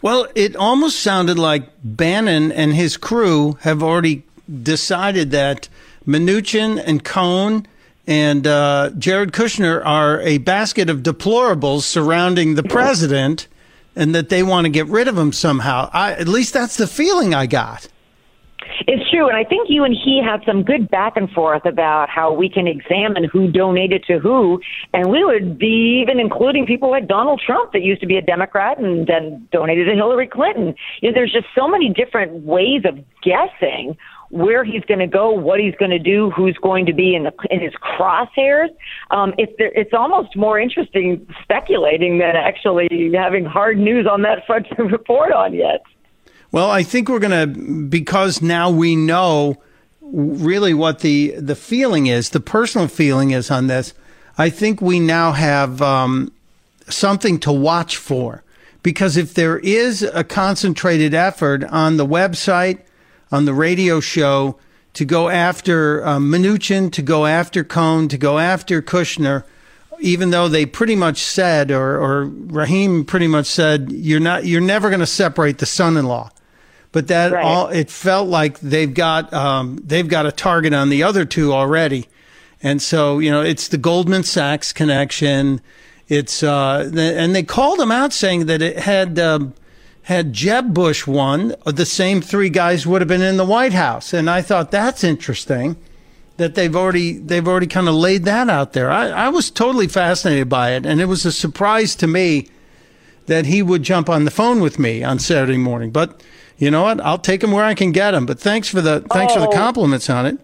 Well, 0.00 0.26
it 0.34 0.56
almost 0.56 1.00
sounded 1.00 1.38
like 1.38 1.68
Bannon 1.84 2.50
and 2.50 2.72
his 2.72 2.96
crew 2.96 3.58
have 3.60 3.82
already 3.82 4.22
decided 4.62 5.32
that 5.32 5.68
Mnuchin 6.06 6.82
and 6.82 7.04
Cohn 7.04 7.66
and 8.06 8.46
uh, 8.46 8.90
Jared 8.98 9.32
Kushner 9.32 9.84
are 9.84 10.20
a 10.20 10.38
basket 10.38 10.90
of 10.90 10.98
deplorables 10.98 11.82
surrounding 11.82 12.54
the 12.54 12.62
president, 12.62 13.48
and 13.96 14.14
that 14.14 14.28
they 14.28 14.42
want 14.42 14.64
to 14.66 14.70
get 14.70 14.86
rid 14.86 15.08
of 15.08 15.16
him 15.16 15.32
somehow. 15.32 15.90
I, 15.92 16.12
at 16.12 16.28
least 16.28 16.52
that's 16.52 16.76
the 16.76 16.86
feeling 16.86 17.34
I 17.34 17.46
got. 17.46 17.88
It's 18.86 19.08
true, 19.10 19.28
and 19.28 19.36
I 19.36 19.44
think 19.44 19.68
you 19.70 19.84
and 19.84 19.94
he 19.94 20.22
had 20.22 20.42
some 20.44 20.62
good 20.62 20.90
back 20.90 21.16
and 21.16 21.30
forth 21.30 21.64
about 21.64 22.08
how 22.08 22.32
we 22.32 22.48
can 22.48 22.66
examine 22.66 23.24
who 23.24 23.50
donated 23.50 24.04
to 24.08 24.18
who, 24.18 24.60
and 24.92 25.10
we 25.10 25.24
would 25.24 25.58
be 25.58 26.00
even 26.02 26.18
including 26.18 26.66
people 26.66 26.90
like 26.90 27.06
Donald 27.06 27.40
Trump 27.44 27.72
that 27.72 27.82
used 27.82 28.00
to 28.00 28.06
be 28.06 28.16
a 28.16 28.22
Democrat 28.22 28.78
and 28.78 29.06
then 29.06 29.46
donated 29.52 29.86
to 29.86 29.94
Hillary 29.94 30.26
Clinton. 30.26 30.74
You 31.00 31.10
know, 31.10 31.14
there's 31.14 31.32
just 31.32 31.46
so 31.54 31.68
many 31.68 31.90
different 31.90 32.44
ways 32.44 32.82
of 32.84 32.98
guessing 33.22 33.96
where 34.34 34.64
he's 34.64 34.84
going 34.86 34.98
to 34.98 35.06
go, 35.06 35.30
what 35.30 35.60
he's 35.60 35.76
going 35.76 35.92
to 35.92 35.98
do, 35.98 36.28
who's 36.30 36.56
going 36.60 36.86
to 36.86 36.92
be 36.92 37.14
in 37.14 37.22
the 37.22 37.32
in 37.50 37.60
his 37.60 37.72
crosshairs. 37.74 38.68
Um, 39.12 39.32
it's 39.38 39.52
it's 39.58 39.94
almost 39.94 40.34
more 40.34 40.58
interesting 40.58 41.24
speculating 41.42 42.18
than 42.18 42.34
actually 42.34 43.12
having 43.14 43.44
hard 43.44 43.78
news 43.78 44.08
on 44.10 44.22
that 44.22 44.44
front 44.44 44.66
to 44.76 44.82
report 44.82 45.32
on 45.32 45.54
yet. 45.54 45.82
Well, 46.50 46.68
I 46.68 46.82
think 46.82 47.08
we're 47.08 47.20
going 47.20 47.54
to 47.54 47.86
because 47.88 48.42
now 48.42 48.70
we 48.70 48.96
know 48.96 49.62
really 50.00 50.74
what 50.74 50.98
the 50.98 51.36
the 51.38 51.54
feeling 51.54 52.08
is, 52.08 52.30
the 52.30 52.40
personal 52.40 52.88
feeling 52.88 53.30
is 53.30 53.52
on 53.52 53.68
this. 53.68 53.94
I 54.36 54.50
think 54.50 54.80
we 54.80 54.98
now 54.98 55.30
have 55.30 55.80
um, 55.80 56.32
something 56.88 57.38
to 57.40 57.52
watch 57.52 57.96
for 57.96 58.42
because 58.82 59.16
if 59.16 59.34
there 59.34 59.60
is 59.60 60.02
a 60.02 60.24
concentrated 60.24 61.14
effort 61.14 61.62
on 61.62 61.98
the 61.98 62.06
website, 62.06 62.80
on 63.34 63.44
the 63.46 63.54
radio 63.54 63.98
show 64.00 64.56
to 64.92 65.04
go 65.04 65.28
after 65.28 66.06
uh, 66.06 66.18
Mnuchin, 66.18 66.92
to 66.92 67.02
go 67.02 67.26
after 67.26 67.64
Cohn, 67.64 68.06
to 68.08 68.16
go 68.16 68.38
after 68.38 68.80
Kushner, 68.80 69.42
even 69.98 70.30
though 70.30 70.48
they 70.48 70.66
pretty 70.66 70.94
much 70.94 71.18
said, 71.18 71.70
or, 71.72 71.98
or 71.98 72.26
Raheem 72.26 73.04
pretty 73.04 73.26
much 73.26 73.46
said, 73.46 73.90
you're 73.90 74.20
not, 74.20 74.44
you're 74.46 74.60
never 74.60 74.88
going 74.90 75.00
to 75.00 75.06
separate 75.06 75.58
the 75.58 75.66
son-in-law. 75.66 76.30
But 76.92 77.08
that 77.08 77.32
Right. 77.32 77.44
all, 77.44 77.68
it 77.68 77.90
felt 77.90 78.28
like 78.28 78.60
they've 78.60 78.94
got, 78.94 79.32
um, 79.32 79.80
they've 79.84 80.06
got 80.06 80.26
a 80.26 80.32
target 80.32 80.72
on 80.72 80.90
the 80.90 81.02
other 81.02 81.24
two 81.24 81.52
already. 81.52 82.06
And 82.62 82.80
so, 82.80 83.18
you 83.18 83.32
know, 83.32 83.42
it's 83.42 83.66
the 83.66 83.78
Goldman 83.78 84.22
Sachs 84.22 84.72
connection. 84.72 85.60
It's, 86.08 86.44
uh, 86.44 86.88
and 86.94 87.34
they 87.34 87.42
called 87.42 87.80
him 87.80 87.90
out 87.90 88.12
saying 88.12 88.46
that 88.46 88.62
it 88.62 88.78
had, 88.78 89.18
um, 89.18 89.54
had 90.04 90.32
Jeb 90.32 90.74
Bush 90.74 91.06
won, 91.06 91.54
the 91.66 91.86
same 91.86 92.20
three 92.20 92.50
guys 92.50 92.86
would 92.86 93.00
have 93.00 93.08
been 93.08 93.22
in 93.22 93.36
the 93.36 93.44
White 93.44 93.72
House. 93.72 94.12
And 94.12 94.28
I 94.28 94.42
thought 94.42 94.70
that's 94.70 95.02
interesting 95.02 95.76
that 96.36 96.54
they've 96.54 96.74
already 96.74 97.12
they've 97.18 97.46
already 97.46 97.66
kind 97.66 97.88
of 97.88 97.94
laid 97.94 98.24
that 98.24 98.48
out 98.50 98.72
there. 98.72 98.90
I, 98.90 99.08
I 99.08 99.28
was 99.28 99.50
totally 99.50 99.86
fascinated 99.88 100.48
by 100.48 100.72
it, 100.72 100.84
and 100.84 101.00
it 101.00 101.06
was 101.06 101.24
a 101.24 101.32
surprise 101.32 101.94
to 101.96 102.06
me 102.06 102.48
that 103.26 103.46
he 103.46 103.62
would 103.62 103.82
jump 103.82 104.08
on 104.10 104.24
the 104.24 104.30
phone 104.30 104.60
with 104.60 104.78
me 104.78 105.02
on 105.02 105.18
Saturday 105.18 105.56
morning. 105.56 105.90
But 105.90 106.22
you 106.58 106.70
know 106.70 106.82
what? 106.82 107.00
I'll 107.00 107.18
take 107.18 107.42
him 107.42 107.52
where 107.52 107.64
I 107.64 107.74
can 107.74 107.92
get 107.92 108.14
him. 108.14 108.26
But 108.26 108.38
thanks 108.40 108.68
for 108.68 108.80
the 108.80 109.00
thanks 109.12 109.32
for 109.32 109.40
the 109.40 109.48
Oh. 109.48 109.52
compliments 109.52 110.10
on 110.10 110.26
it. 110.26 110.38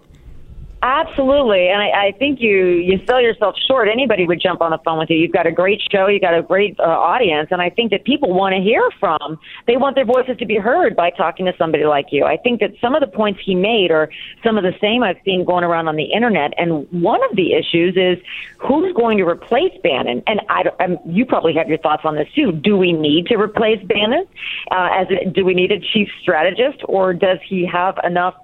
Absolutely, 0.82 1.68
and 1.68 1.82
I, 1.82 2.06
I 2.06 2.12
think 2.18 2.40
you 2.40 2.56
you 2.66 3.00
sell 3.06 3.20
yourself 3.20 3.54
short. 3.68 3.86
Anybody 3.86 4.26
would 4.26 4.40
jump 4.40 4.62
on 4.62 4.70
the 4.70 4.78
phone 4.78 4.98
with 4.98 5.10
you. 5.10 5.16
You've 5.18 5.32
got 5.32 5.46
a 5.46 5.52
great 5.52 5.78
show, 5.92 6.06
you've 6.06 6.22
got 6.22 6.32
a 6.32 6.40
great 6.40 6.80
uh, 6.80 6.84
audience, 6.84 7.48
and 7.50 7.60
I 7.60 7.68
think 7.68 7.90
that 7.90 8.04
people 8.04 8.32
want 8.32 8.54
to 8.54 8.62
hear 8.62 8.88
from. 8.98 9.38
They 9.66 9.76
want 9.76 9.94
their 9.94 10.06
voices 10.06 10.38
to 10.38 10.46
be 10.46 10.56
heard 10.56 10.96
by 10.96 11.10
talking 11.10 11.44
to 11.44 11.52
somebody 11.58 11.84
like 11.84 12.06
you. 12.12 12.24
I 12.24 12.38
think 12.38 12.60
that 12.60 12.70
some 12.80 12.94
of 12.94 13.02
the 13.02 13.08
points 13.08 13.40
he 13.44 13.54
made 13.54 13.90
are 13.90 14.08
some 14.42 14.56
of 14.56 14.64
the 14.64 14.72
same 14.80 15.02
I've 15.02 15.18
seen 15.22 15.44
going 15.44 15.64
around 15.64 15.86
on 15.88 15.96
the 15.96 16.04
internet. 16.14 16.54
And 16.56 16.90
one 16.90 17.22
of 17.28 17.36
the 17.36 17.52
issues 17.52 17.94
is 17.98 18.16
who's 18.58 18.94
going 18.94 19.18
to 19.18 19.24
replace 19.24 19.72
Bannon. 19.82 20.22
And 20.26 20.40
I, 20.48 20.62
don't- 20.62 20.80
um, 20.80 20.98
you 21.04 21.26
probably 21.26 21.52
have 21.54 21.68
your 21.68 21.78
thoughts 21.78 22.06
on 22.06 22.14
this 22.14 22.28
too. 22.34 22.52
Do 22.52 22.78
we 22.78 22.94
need 22.94 23.26
to 23.26 23.36
replace 23.36 23.84
Bannon? 23.84 24.24
Uh, 24.70 24.88
as 24.92 25.08
a, 25.10 25.28
do 25.28 25.44
we 25.44 25.52
need 25.52 25.72
a 25.72 25.78
chief 25.78 26.08
strategist, 26.22 26.78
or 26.84 27.12
does 27.12 27.38
he 27.46 27.66
have 27.66 27.98
enough? 28.02 28.34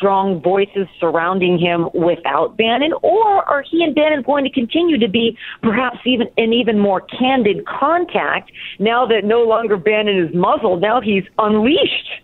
Strong 0.00 0.40
voices 0.40 0.88
surrounding 0.98 1.58
him 1.58 1.90
without 1.92 2.56
Bannon, 2.56 2.94
or 3.02 3.44
are 3.48 3.62
he 3.62 3.84
and 3.84 3.94
Bannon 3.94 4.22
going 4.22 4.44
to 4.44 4.50
continue 4.50 4.96
to 4.98 5.08
be 5.08 5.36
perhaps 5.62 5.98
even 6.06 6.28
an 6.38 6.54
even 6.54 6.78
more 6.78 7.02
candid 7.02 7.66
contact 7.66 8.50
now 8.78 9.04
that 9.06 9.24
no 9.24 9.42
longer 9.42 9.76
Bannon 9.76 10.18
is 10.18 10.34
muzzled? 10.34 10.80
Now 10.80 11.02
he's 11.02 11.24
unleashed. 11.38 12.22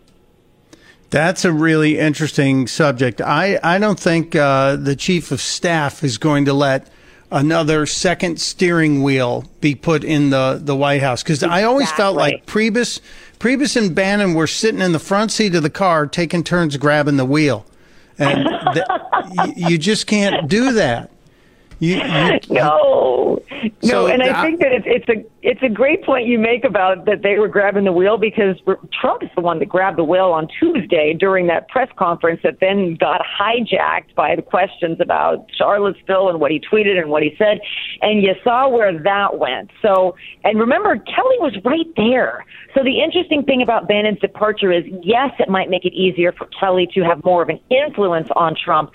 That's 1.10 1.44
a 1.44 1.52
really 1.52 1.98
interesting 1.98 2.66
subject. 2.66 3.20
I, 3.20 3.60
I 3.62 3.78
don't 3.78 4.00
think 4.00 4.34
uh, 4.34 4.76
the 4.76 4.96
chief 4.96 5.30
of 5.30 5.40
staff 5.42 6.02
is 6.02 6.16
going 6.16 6.46
to 6.46 6.54
let 6.54 6.90
another 7.30 7.86
second 7.86 8.40
steering 8.40 9.02
wheel 9.02 9.44
be 9.60 9.74
put 9.74 10.04
in 10.04 10.30
the, 10.30 10.60
the 10.62 10.74
White 10.74 11.02
House 11.02 11.22
because 11.22 11.42
I 11.42 11.64
always 11.64 11.90
felt 11.92 12.16
like 12.16 12.46
Priebus, 12.46 13.00
Priebus 13.46 13.76
and 13.76 13.94
Bannon 13.94 14.34
were 14.34 14.48
sitting 14.48 14.80
in 14.80 14.90
the 14.90 14.98
front 14.98 15.30
seat 15.30 15.54
of 15.54 15.62
the 15.62 15.70
car 15.70 16.08
taking 16.08 16.42
turns 16.42 16.76
grabbing 16.76 17.16
the 17.16 17.24
wheel, 17.24 17.64
and 18.18 18.44
th- 18.74 19.52
you 19.56 19.78
just 19.78 20.08
can't 20.08 20.48
do 20.48 20.72
that. 20.72 21.12
You, 21.78 21.98
you, 21.98 22.40
no, 22.50 23.40
no, 23.82 23.88
So 23.88 24.06
and 24.08 24.22
I 24.22 24.42
think 24.42 24.60
that 24.60 24.72
it's, 24.72 24.86
it's 24.86 25.08
a 25.08 25.24
it's 25.42 25.62
a 25.62 25.68
great 25.68 26.02
point 26.04 26.26
you 26.26 26.38
make 26.38 26.64
about 26.64 27.06
that 27.06 27.22
they 27.22 27.38
were 27.38 27.48
grabbing 27.48 27.84
the 27.84 27.92
wheel 27.92 28.18
because 28.18 28.56
Trump 29.00 29.22
is 29.22 29.30
the 29.34 29.40
one 29.40 29.58
that 29.60 29.68
grabbed 29.68 29.98
the 29.98 30.04
wheel 30.04 30.32
on 30.32 30.48
Tuesday 30.58 31.14
during 31.14 31.46
that 31.46 31.68
press 31.68 31.88
conference 31.96 32.40
that 32.42 32.58
then 32.60 32.96
got 32.96 33.20
hijacked 33.22 34.14
by 34.14 34.34
the 34.34 34.42
questions 34.42 34.98
about 35.00 35.46
Charlottesville 35.56 36.28
and 36.28 36.40
what 36.40 36.50
he 36.50 36.60
tweeted 36.60 36.98
and 36.98 37.10
what 37.10 37.22
he 37.22 37.34
said, 37.38 37.60
and 38.02 38.22
you 38.22 38.34
saw 38.42 38.68
where 38.68 38.96
that 39.02 39.38
went. 39.38 39.70
So, 39.82 40.16
and 40.44 40.58
remember, 40.58 40.96
Kelly 40.96 41.38
was 41.38 41.54
right 41.64 41.86
there. 41.96 42.44
So 42.74 42.82
the 42.82 43.00
interesting 43.02 43.42
thing 43.42 43.62
about 43.62 43.88
Bannon's 43.88 44.18
departure 44.18 44.72
is, 44.72 44.84
yes, 45.02 45.30
it 45.38 45.48
might 45.48 45.70
make 45.70 45.84
it 45.84 45.94
easier 45.94 46.32
for 46.32 46.46
Kelly 46.58 46.88
to 46.94 47.02
have 47.02 47.24
more 47.24 47.42
of 47.42 47.48
an 47.48 47.60
influence 47.70 48.28
on 48.36 48.54
Trump, 48.54 48.90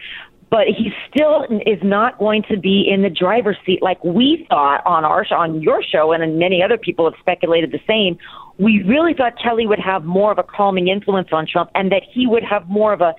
but 0.51 0.67
he 0.67 0.91
still 1.09 1.45
is 1.65 1.79
not 1.81 2.19
going 2.19 2.43
to 2.43 2.59
be 2.59 2.85
in 2.87 3.01
the 3.01 3.09
driver's 3.09 3.55
seat 3.65 3.81
like 3.81 4.03
we 4.03 4.45
thought 4.49 4.85
on 4.85 5.05
our 5.05 5.25
on 5.31 5.61
your 5.61 5.81
show, 5.81 6.11
and 6.11 6.37
many 6.37 6.61
other 6.61 6.77
people 6.77 7.09
have 7.09 7.17
speculated 7.19 7.71
the 7.71 7.79
same. 7.87 8.17
We 8.59 8.83
really 8.83 9.13
thought 9.13 9.33
Kelly 9.41 9.65
would 9.65 9.79
have 9.79 10.03
more 10.03 10.29
of 10.31 10.37
a 10.37 10.43
calming 10.43 10.89
influence 10.89 11.29
on 11.31 11.47
Trump, 11.47 11.71
and 11.73 11.89
that 11.93 12.03
he 12.13 12.27
would 12.27 12.43
have 12.43 12.67
more 12.67 12.91
of 12.91 12.99
a 12.99 13.15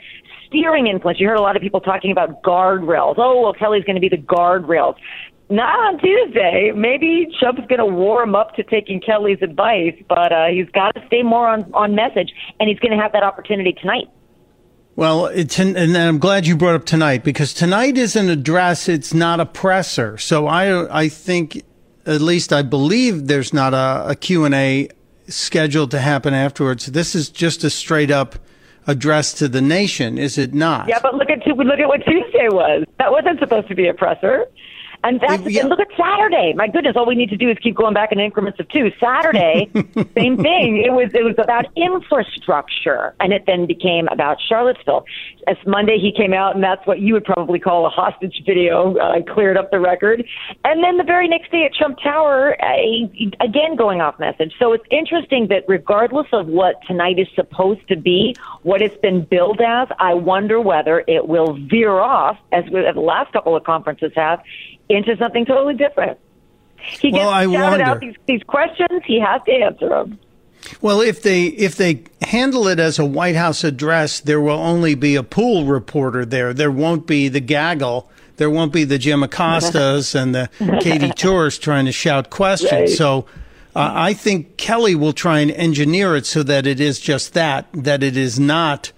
steering 0.47 0.87
influence. 0.87 1.19
You 1.19 1.27
heard 1.27 1.39
a 1.39 1.43
lot 1.43 1.57
of 1.57 1.63
people 1.63 1.81
talking 1.81 2.13
about 2.13 2.43
guardrails. 2.43 3.15
Oh, 3.17 3.41
well, 3.41 3.55
Kelly's 3.55 3.85
going 3.85 3.97
to 3.97 4.01
be 4.01 4.11
the 4.11 4.23
guardrails. 4.23 4.97
Not 5.49 5.79
on 5.81 5.99
Tuesday. 5.99 6.73
Maybe 6.75 7.29
Trump's 7.41 7.67
going 7.69 7.79
to 7.79 7.87
warm 7.87 8.35
up 8.35 8.55
to 8.57 8.63
taking 8.63 9.01
Kelly's 9.01 9.39
advice, 9.41 9.95
but 10.09 10.33
uh, 10.33 10.47
he's 10.49 10.69
got 10.71 10.95
to 10.95 11.07
stay 11.07 11.23
more 11.23 11.49
on, 11.49 11.71
on 11.73 11.95
message, 11.95 12.33
and 12.61 12.69
he's 12.69 12.79
going 12.79 12.97
to 12.97 13.03
have 13.03 13.13
that 13.13 13.23
opportunity 13.23 13.73
tonight. 13.73 14.09
Well, 14.95 15.27
and 15.27 15.97
I'm 15.97 16.19
glad 16.19 16.47
you 16.47 16.57
brought 16.57 16.75
up 16.75 16.85
tonight 16.85 17.25
because 17.25 17.55
tonight 17.55 17.97
is 17.97 18.15
an 18.15 18.29
address. 18.29 18.89
It's 18.89 19.15
not 19.15 19.41
a 19.41 19.47
presser. 19.47 20.19
So 20.19 20.47
I 20.47 21.05
I 21.05 21.09
think 21.09 21.63
at 22.05 22.21
least 22.21 22.53
I 22.53 22.63
believe 22.63 23.27
there's 23.27 23.55
not 23.55 23.73
a, 23.73 24.11
a 24.11 24.15
Q 24.15 24.45
and 24.45 24.55
A 24.55 24.89
scheduled 25.29 25.91
to 25.93 25.99
happen 25.99 26.35
afterwards. 26.35 26.87
This 26.87 27.15
is 27.15 27.31
just 27.31 27.65
a 27.65 27.71
straight 27.71 28.11
up 28.11 28.37
address 28.87 29.33
to 29.35 29.49
the 29.49 29.63
nation, 29.63 30.19
is 30.19 30.37
it 30.37 30.53
not? 30.53 30.89
Yeah, 30.89 30.99
but 31.03 31.15
look 31.15 31.31
at 31.31 31.47
look 31.47 31.79
at 31.79 31.89
what 31.89 32.05
Tuesday 32.05 32.49
was. 32.51 32.85
That 32.99 33.13
wasn't 33.13 33.39
supposed 33.39 33.69
to 33.69 33.75
be 33.75 33.89
a 33.89 33.95
presser. 33.95 34.47
And 35.05 35.21
that's 35.21 35.43
yeah. 35.51 35.63
and 35.63 35.69
look 35.69 35.81
at 35.81 35.89
Saturday. 35.97 36.53
My 36.55 36.69
goodness, 36.69 36.95
all 36.97 37.07
we 37.07 37.17
need 37.17 37.31
to 37.31 37.37
do 37.37 37.51
is 37.51 37.59
keep 37.59 37.75
going 37.75 37.95
back 37.95 38.13
in 38.13 38.21
increments 38.21 38.61
of 38.61 38.69
two. 38.69 38.93
Saturday, 39.01 39.69
same 40.17 40.37
thing. 40.37 40.83
It 40.85 40.93
was 40.93 41.11
it 41.13 41.25
was 41.25 41.35
about 41.39 41.67
infrastructure, 41.77 43.15
and 43.19 43.33
it 43.33 43.45
then 43.47 43.67
became 43.67 44.07
about 44.09 44.39
Charlottesville. 44.41 45.05
As 45.49 45.57
Monday, 45.67 45.99
he 45.99 46.13
came 46.17 46.33
out, 46.33 46.55
and 46.55 46.63
that's 46.63 46.87
what 46.87 47.01
you 47.01 47.15
would 47.15 47.25
probably 47.25 47.59
call 47.59 47.85
a 47.85 47.91
hostage 47.91 48.43
video. 48.47 48.97
Uh, 48.97 49.23
cleared 49.23 49.57
up 49.57 49.73
the 49.73 49.81
record, 49.81 50.25
and 50.65 50.85
then 50.85 50.99
the 50.99 51.05
very 51.05 51.27
next 51.27 51.51
day 51.51 51.65
at 51.65 51.75
Trump 51.75 51.99
Tower, 52.01 52.57
uh, 52.63 52.77
again 53.41 53.75
going 53.77 54.01
off 54.01 54.19
message. 54.21 54.53
So 54.61 54.73
it's 54.73 54.85
interesting 54.91 55.49
that 55.49 55.65
regardless 55.67 56.29
of 56.33 56.47
what 56.47 56.77
tonight 56.87 57.19
is 57.19 57.27
supposed 57.35 57.87
to 57.89 57.97
be, 57.97 58.37
what 58.63 58.83
it's 58.83 58.97
been 58.99 59.25
billed 59.25 59.61
as, 59.61 59.89
I 59.99 60.15
wonder 60.15 60.61
whether 60.61 61.03
it 61.09 61.27
will 61.27 61.55
veer 61.55 61.99
off 61.99 62.39
as 62.53 62.65
the 62.67 62.93
last 63.01 63.33
couple 63.33 63.57
of 63.57 63.65
conferences 63.65 64.13
have 64.15 64.41
into 64.93 65.17
something 65.17 65.45
totally 65.45 65.75
different. 65.75 66.19
He 66.77 67.11
gets 67.11 67.21
well, 67.21 67.29
I 67.29 67.45
shouted 67.45 67.61
wonder. 67.61 67.85
out 67.85 68.01
these, 68.01 68.17
these 68.27 68.43
questions. 68.43 69.03
He 69.05 69.21
has 69.21 69.41
to 69.45 69.53
answer 69.53 69.89
them. 69.89 70.19
Well, 70.81 71.01
if 71.01 71.23
they 71.23 71.45
if 71.45 71.77
they 71.77 72.05
handle 72.23 72.69
it 72.69 72.79
as 72.79 72.99
a 72.99 73.05
White 73.05 73.35
House 73.37 73.65
address, 73.65 74.21
there 74.21 74.41
will 74.41 74.59
only 74.59 74.95
be 74.95 75.17
a 75.17 75.23
pool 75.23 75.65
reporter 75.65 76.25
there. 76.25 76.55
There 76.55 76.71
won't 76.71 77.07
be 77.07 77.29
the 77.29 77.41
gaggle. 77.41 78.09
There 78.37 78.51
won't 78.51 78.73
be 78.73 78.85
the 78.85 78.99
Jim 78.99 79.23
Acostas 79.23 80.15
and 80.15 80.35
the 80.35 80.49
Katy 80.81 81.11
Turs 81.17 81.59
trying 81.59 81.87
to 81.87 81.93
shout 81.93 82.31
questions. 82.31 82.73
Right. 82.73 82.89
So. 82.89 83.27
Uh, 83.75 83.91
I 83.95 84.13
think 84.13 84.59
Kelly 84.59 84.95
will 84.95 85.15
try 85.15 85.39
and 85.39 85.51
engineer 85.51 86.15
it 86.15 86.27
so 86.27 86.43
that 86.43 86.67
it 86.67 86.79
is 86.79 87.01
just 87.01 87.33
that, 87.33 87.69
that 87.73 88.03
it 88.03 88.19
is 88.19 88.39
not 88.39 88.93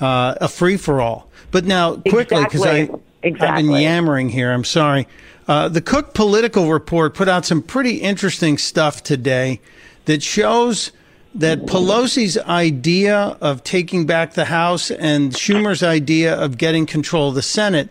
uh, 0.00 0.36
a 0.40 0.46
free 0.46 0.76
for 0.76 1.00
all. 1.00 1.28
But 1.50 1.64
now, 1.64 1.96
quickly, 1.96 2.44
because 2.44 2.60
exactly. 2.60 3.00
I, 3.24 3.26
exactly. 3.26 3.48
I've 3.48 3.56
been 3.56 3.82
yammering 3.82 4.28
here. 4.28 4.52
I'm 4.52 4.62
sorry. 4.62 5.08
Uh, 5.50 5.68
the 5.68 5.80
Cook 5.80 6.14
Political 6.14 6.70
Report 6.70 7.12
put 7.12 7.28
out 7.28 7.44
some 7.44 7.60
pretty 7.60 7.96
interesting 7.96 8.56
stuff 8.56 9.02
today 9.02 9.60
that 10.04 10.22
shows 10.22 10.92
that 11.34 11.62
Pelosi's 11.62 12.38
idea 12.38 13.36
of 13.40 13.64
taking 13.64 14.06
back 14.06 14.34
the 14.34 14.44
House 14.44 14.92
and 14.92 15.32
Schumer's 15.32 15.82
idea 15.82 16.36
of 16.36 16.56
getting 16.56 16.86
control 16.86 17.30
of 17.30 17.34
the 17.34 17.42
Senate 17.42 17.88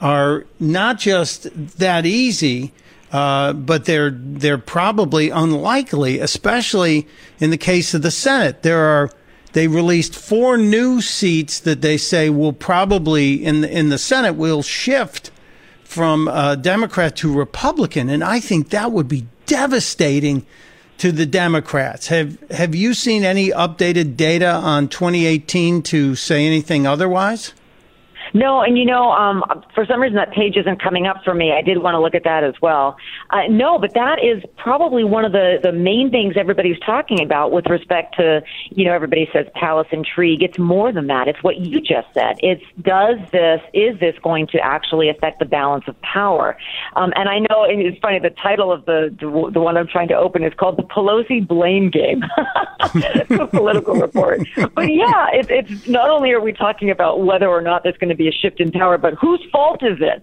are 0.00 0.46
not 0.58 0.98
just 0.98 1.50
that 1.76 2.06
easy, 2.06 2.72
uh, 3.12 3.52
but 3.52 3.84
they're 3.84 4.12
they're 4.12 4.56
probably 4.56 5.28
unlikely, 5.28 6.20
especially 6.20 7.06
in 7.38 7.50
the 7.50 7.58
case 7.58 7.92
of 7.92 8.00
the 8.00 8.10
Senate. 8.10 8.62
There 8.62 8.80
are 8.80 9.10
they 9.52 9.68
released 9.68 10.14
four 10.14 10.56
new 10.56 11.02
seats 11.02 11.60
that 11.60 11.82
they 11.82 11.98
say 11.98 12.30
will 12.30 12.54
probably 12.54 13.44
in 13.44 13.60
the, 13.60 13.70
in 13.70 13.90
the 13.90 13.98
Senate 13.98 14.36
will 14.36 14.62
shift 14.62 15.30
from 15.88 16.28
uh, 16.28 16.54
Democrat 16.54 17.16
to 17.16 17.32
Republican, 17.32 18.10
and 18.10 18.22
I 18.22 18.40
think 18.40 18.68
that 18.68 18.92
would 18.92 19.08
be 19.08 19.26
devastating 19.46 20.44
to 20.98 21.10
the 21.10 21.24
Democrats. 21.24 22.08
Have 22.08 22.38
Have 22.50 22.74
you 22.74 22.92
seen 22.92 23.24
any 23.24 23.48
updated 23.48 24.14
data 24.14 24.50
on 24.50 24.88
2018 24.88 25.82
to 25.84 26.14
say 26.14 26.44
anything 26.46 26.86
otherwise? 26.86 27.54
No, 28.34 28.60
and 28.60 28.78
you 28.78 28.84
know, 28.84 29.10
um, 29.10 29.42
for 29.74 29.84
some 29.86 30.00
reason 30.00 30.16
that 30.16 30.32
page 30.32 30.56
isn't 30.56 30.82
coming 30.82 31.06
up 31.06 31.22
for 31.24 31.34
me. 31.34 31.52
I 31.52 31.62
did 31.62 31.78
want 31.78 31.94
to 31.94 32.00
look 32.00 32.14
at 32.14 32.24
that 32.24 32.44
as 32.44 32.54
well. 32.60 32.96
Uh, 33.30 33.42
no, 33.48 33.78
but 33.78 33.94
that 33.94 34.18
is 34.22 34.42
probably 34.56 35.04
one 35.04 35.24
of 35.24 35.32
the 35.32 35.58
the 35.62 35.72
main 35.72 36.10
things 36.10 36.34
everybody's 36.36 36.78
talking 36.80 37.22
about 37.22 37.52
with 37.52 37.66
respect 37.66 38.16
to, 38.16 38.42
you 38.70 38.84
know, 38.84 38.92
everybody 38.92 39.28
says 39.32 39.46
palace 39.54 39.88
intrigue. 39.92 40.42
It's 40.42 40.58
more 40.58 40.92
than 40.92 41.06
that. 41.08 41.28
It's 41.28 41.42
what 41.42 41.58
you 41.58 41.80
just 41.80 42.08
said. 42.14 42.36
It's 42.40 42.62
does 42.82 43.18
this 43.32 43.60
is 43.72 43.98
this 44.00 44.14
going 44.22 44.46
to 44.48 44.58
actually 44.60 45.08
affect 45.08 45.38
the 45.38 45.46
balance 45.46 45.84
of 45.88 46.00
power? 46.02 46.56
Um, 46.96 47.12
and 47.16 47.28
I 47.28 47.38
know 47.38 47.64
and 47.64 47.80
it's 47.80 47.98
funny. 48.00 48.18
The 48.18 48.30
title 48.30 48.72
of 48.72 48.84
the, 48.84 49.14
the 49.18 49.50
the 49.52 49.60
one 49.60 49.76
I'm 49.76 49.88
trying 49.88 50.08
to 50.08 50.16
open 50.16 50.42
is 50.42 50.52
called 50.54 50.76
the 50.76 50.82
Pelosi 50.82 51.46
blame 51.46 51.90
game. 51.90 52.22
the 52.94 53.48
political 53.50 53.94
report. 53.94 54.40
But 54.74 54.92
yeah, 54.92 55.28
it, 55.32 55.50
it's 55.50 55.88
not 55.88 56.10
only 56.10 56.32
are 56.32 56.40
we 56.40 56.52
talking 56.52 56.90
about 56.90 57.24
whether 57.24 57.48
or 57.48 57.60
not 57.60 57.82
there's 57.82 57.96
going 57.96 58.10
to 58.10 58.16
be 58.18 58.28
a 58.28 58.32
shift 58.32 58.60
in 58.60 58.70
power, 58.70 58.98
but 58.98 59.14
whose 59.14 59.40
fault 59.50 59.82
is 59.82 59.98
it? 60.00 60.22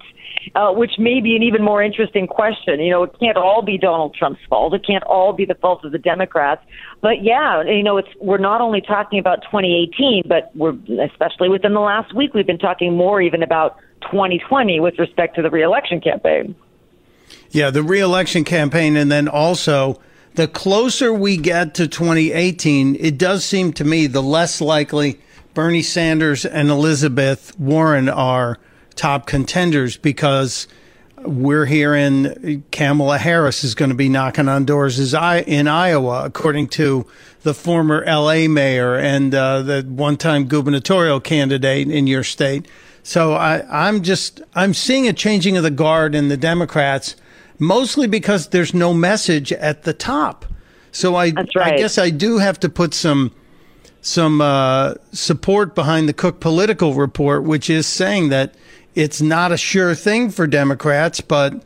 Uh, 0.53 0.71
which 0.71 0.99
may 0.99 1.21
be 1.21 1.35
an 1.35 1.41
even 1.41 1.63
more 1.63 1.81
interesting 1.81 2.27
question. 2.27 2.79
You 2.79 2.91
know, 2.91 3.03
it 3.03 3.15
can't 3.19 3.35
all 3.35 3.63
be 3.63 3.79
Donald 3.79 4.13
Trump's 4.13 4.41
fault. 4.47 4.75
It 4.75 4.85
can't 4.85 5.03
all 5.05 5.33
be 5.33 5.43
the 5.43 5.55
fault 5.55 5.83
of 5.83 5.91
the 5.91 5.97
Democrats. 5.97 6.61
But 7.01 7.23
yeah, 7.23 7.63
you 7.63 7.81
know, 7.81 7.97
it's 7.97 8.09
we're 8.21 8.37
not 8.37 8.61
only 8.61 8.79
talking 8.79 9.17
about 9.17 9.41
2018, 9.41 10.23
but 10.27 10.51
we're 10.55 10.77
especially 11.03 11.49
within 11.49 11.73
the 11.73 11.79
last 11.79 12.13
week 12.13 12.35
we've 12.35 12.45
been 12.45 12.59
talking 12.59 12.95
more 12.95 13.21
even 13.21 13.41
about 13.41 13.77
2020 14.11 14.79
with 14.79 14.99
respect 14.99 15.35
to 15.37 15.41
the 15.41 15.49
reelection 15.49 15.99
campaign. 15.99 16.55
Yeah, 17.49 17.71
the 17.71 17.81
reelection 17.83 18.43
campaign, 18.43 18.95
and 18.95 19.11
then 19.11 19.27
also 19.27 19.99
the 20.35 20.47
closer 20.47 21.13
we 21.13 21.37
get 21.37 21.73
to 21.75 21.87
2018, 21.87 22.97
it 22.99 23.17
does 23.17 23.45
seem 23.45 23.73
to 23.73 23.83
me 23.83 24.07
the 24.07 24.21
less 24.21 24.61
likely 24.61 25.19
Bernie 25.55 25.81
Sanders 25.81 26.45
and 26.45 26.69
Elizabeth 26.69 27.57
Warren 27.57 28.09
are 28.09 28.59
top 28.95 29.25
contenders 29.25 29.95
because 29.95 30.67
we're 31.17 31.65
hearing 31.65 32.65
Kamala 32.73 33.17
Harris 33.17 33.63
is 33.63 33.73
going 33.73 33.87
to 33.87 33.95
be 33.95 34.09
knocking 34.09 34.49
on 34.49 34.65
doors 34.65 34.99
in 35.13 35.67
Iowa, 35.69 36.25
according 36.25 36.67
to 36.67 37.07
the 37.43 37.53
former 37.53 38.03
LA 38.05 38.49
mayor 38.49 38.95
and 38.95 39.33
uh, 39.33 39.61
the 39.61 39.83
one 39.83 40.17
time 40.17 40.45
gubernatorial 40.45 41.21
candidate 41.21 41.89
in 41.89 42.05
your 42.05 42.25
state. 42.25 42.67
So 43.01 43.33
I, 43.33 43.63
I'm 43.87 44.03
just, 44.03 44.41
I'm 44.55 44.73
seeing 44.73 45.07
a 45.07 45.13
changing 45.13 45.55
of 45.55 45.63
the 45.63 45.71
guard 45.71 46.15
in 46.15 46.27
the 46.27 46.37
Democrats, 46.37 47.15
mostly 47.59 48.07
because 48.07 48.49
there's 48.49 48.73
no 48.73 48.93
message 48.93 49.53
at 49.53 49.83
the 49.83 49.93
top. 49.93 50.45
So 50.91 51.15
I, 51.15 51.31
right. 51.55 51.55
I 51.55 51.77
guess 51.77 51.97
I 51.97 52.09
do 52.09 52.39
have 52.39 52.59
to 52.59 52.67
put 52.67 52.93
some 52.93 53.31
some 54.05 54.39
uh, 54.39 54.93
support 55.11 55.73
behind 55.73 56.07
the 56.07 56.13
Cook 56.13 56.39
Political 56.39 56.93
Report, 56.93 57.43
which 57.43 57.69
is 57.69 57.87
saying 57.87 58.29
that 58.29 58.53
it's 58.93 59.21
not 59.21 59.51
a 59.51 59.57
sure 59.57 59.95
thing 59.95 60.29
for 60.29 60.47
Democrats, 60.47 61.21
but 61.21 61.63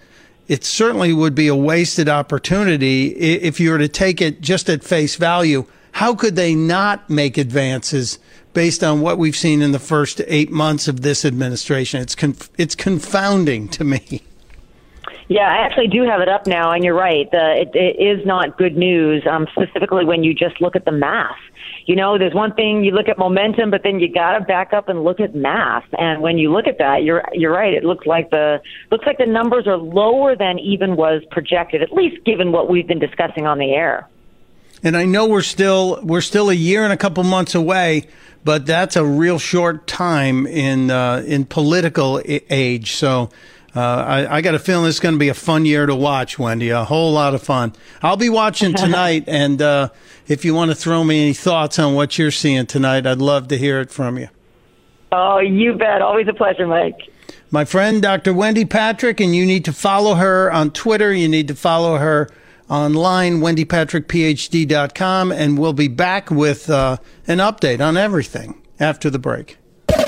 it 0.47 0.63
certainly 0.63 1.13
would 1.13 1.35
be 1.35 1.47
a 1.47 1.55
wasted 1.55 2.07
opportunity 2.09 3.07
if 3.07 3.59
you 3.59 3.71
were 3.71 3.77
to 3.77 3.87
take 3.87 4.21
it 4.21 4.41
just 4.41 4.69
at 4.69 4.83
face 4.83 5.15
value. 5.15 5.65
How 5.93 6.15
could 6.15 6.35
they 6.35 6.55
not 6.55 7.09
make 7.09 7.37
advances 7.37 8.19
based 8.53 8.83
on 8.83 9.01
what 9.01 9.17
we've 9.17 9.35
seen 9.35 9.61
in 9.61 9.73
the 9.73 9.79
first 9.79 10.21
eight 10.27 10.49
months 10.49 10.87
of 10.87 11.01
this 11.01 11.25
administration? 11.25 12.01
It's 12.01 12.15
conf- 12.15 12.49
it's 12.57 12.75
confounding 12.75 13.67
to 13.69 13.83
me. 13.83 14.23
Yeah, 15.29 15.47
I 15.47 15.65
actually 15.65 15.87
do 15.87 16.03
have 16.03 16.19
it 16.19 16.27
up 16.27 16.47
now, 16.47 16.71
and 16.71 16.83
you're 16.83 16.95
right. 16.95 17.29
The, 17.31 17.61
it, 17.61 17.75
it 17.75 18.01
is 18.03 18.25
not 18.25 18.57
good 18.57 18.75
news, 18.75 19.23
um, 19.29 19.47
specifically 19.51 20.03
when 20.03 20.23
you 20.23 20.33
just 20.33 20.59
look 20.59 20.75
at 20.75 20.83
the 20.83 20.91
math 20.91 21.37
you 21.89 21.95
know, 21.95 22.19
there's 22.19 22.35
one 22.35 22.53
thing 22.53 22.83
you 22.83 22.91
look 22.91 23.09
at 23.09 23.17
momentum, 23.17 23.71
but 23.71 23.81
then 23.83 23.99
you 23.99 24.13
got 24.13 24.37
to 24.37 24.45
back 24.45 24.73
up 24.73 24.89
and 24.89 25.03
look 25.03 25.19
at 25.19 25.33
math. 25.33 25.85
And 25.97 26.21
when 26.21 26.37
you 26.37 26.51
look 26.51 26.67
at 26.67 26.77
that, 26.77 27.01
you're 27.01 27.23
you're 27.33 27.51
right. 27.51 27.73
It 27.73 27.83
looks 27.83 28.05
like 28.05 28.29
the 28.29 28.61
looks 28.91 29.07
like 29.07 29.17
the 29.17 29.25
numbers 29.25 29.65
are 29.65 29.75
lower 29.75 30.35
than 30.35 30.59
even 30.59 30.95
was 30.95 31.23
projected, 31.31 31.81
at 31.81 31.91
least 31.91 32.23
given 32.25 32.51
what 32.51 32.69
we've 32.69 32.87
been 32.87 32.99
discussing 32.99 33.47
on 33.47 33.57
the 33.57 33.71
air. 33.71 34.07
And 34.83 34.95
I 34.95 35.05
know 35.05 35.27
we're 35.27 35.41
still 35.41 35.99
we're 36.03 36.21
still 36.21 36.51
a 36.51 36.53
year 36.53 36.83
and 36.83 36.93
a 36.93 36.97
couple 36.97 37.23
months 37.23 37.55
away, 37.55 38.07
but 38.43 38.67
that's 38.67 38.95
a 38.95 39.03
real 39.03 39.39
short 39.39 39.87
time 39.87 40.45
in 40.45 40.91
uh, 40.91 41.23
in 41.25 41.45
political 41.45 42.21
age. 42.23 42.91
So 42.91 43.31
uh, 43.79 44.03
I, 44.03 44.37
I, 44.37 44.41
got 44.41 44.55
a 44.55 44.59
feeling 44.59 44.89
it's 44.89 44.99
going 44.99 45.15
to 45.15 45.19
be 45.19 45.29
a 45.29 45.33
fun 45.33 45.65
year 45.65 45.85
to 45.85 45.95
watch, 45.95 46.37
Wendy. 46.37 46.69
A 46.69 46.83
whole 46.83 47.13
lot 47.13 47.33
of 47.33 47.41
fun. 47.41 47.71
I'll 48.01 48.17
be 48.17 48.27
watching 48.27 48.73
tonight, 48.75 49.23
and 49.27 49.61
uh, 49.61 49.89
if 50.27 50.43
you 50.43 50.53
want 50.53 50.71
to 50.71 50.75
throw 50.75 51.01
me 51.03 51.21
any 51.21 51.33
thoughts 51.33 51.79
on 51.79 51.95
what 51.95 52.17
you're 52.17 52.29
seeing 52.29 52.65
tonight, 52.65 53.07
I'd 53.07 53.19
love 53.19 53.47
to 53.47 53.57
hear 53.57 53.79
it 53.79 53.89
from 53.89 54.17
you. 54.17 54.27
Oh, 55.13 55.39
you 55.39 55.75
bet. 55.75 56.01
Always 56.01 56.27
a 56.27 56.33
pleasure, 56.33 56.67
Mike. 56.67 56.99
My 57.51 57.63
friend, 57.63 58.01
Dr. 58.01 58.33
Wendy 58.33 58.65
Patrick, 58.65 59.21
and 59.21 59.33
you 59.33 59.45
need 59.45 59.63
to 59.65 59.71
follow 59.71 60.15
her 60.15 60.51
on 60.51 60.71
Twitter. 60.71 61.13
You 61.13 61.29
need 61.29 61.47
to 61.47 61.55
follow 61.55 61.97
her 61.97 62.29
online, 62.69 63.39
wendypatrickphd.com, 63.39 65.31
and 65.31 65.57
we'll 65.57 65.71
be 65.71 65.87
back 65.87 66.29
with 66.29 66.69
uh, 66.69 66.97
an 67.27 67.37
update 67.37 67.79
on 67.79 67.95
everything 67.95 68.61
after 68.77 69.09
the 69.09 69.19
break. 69.19 69.58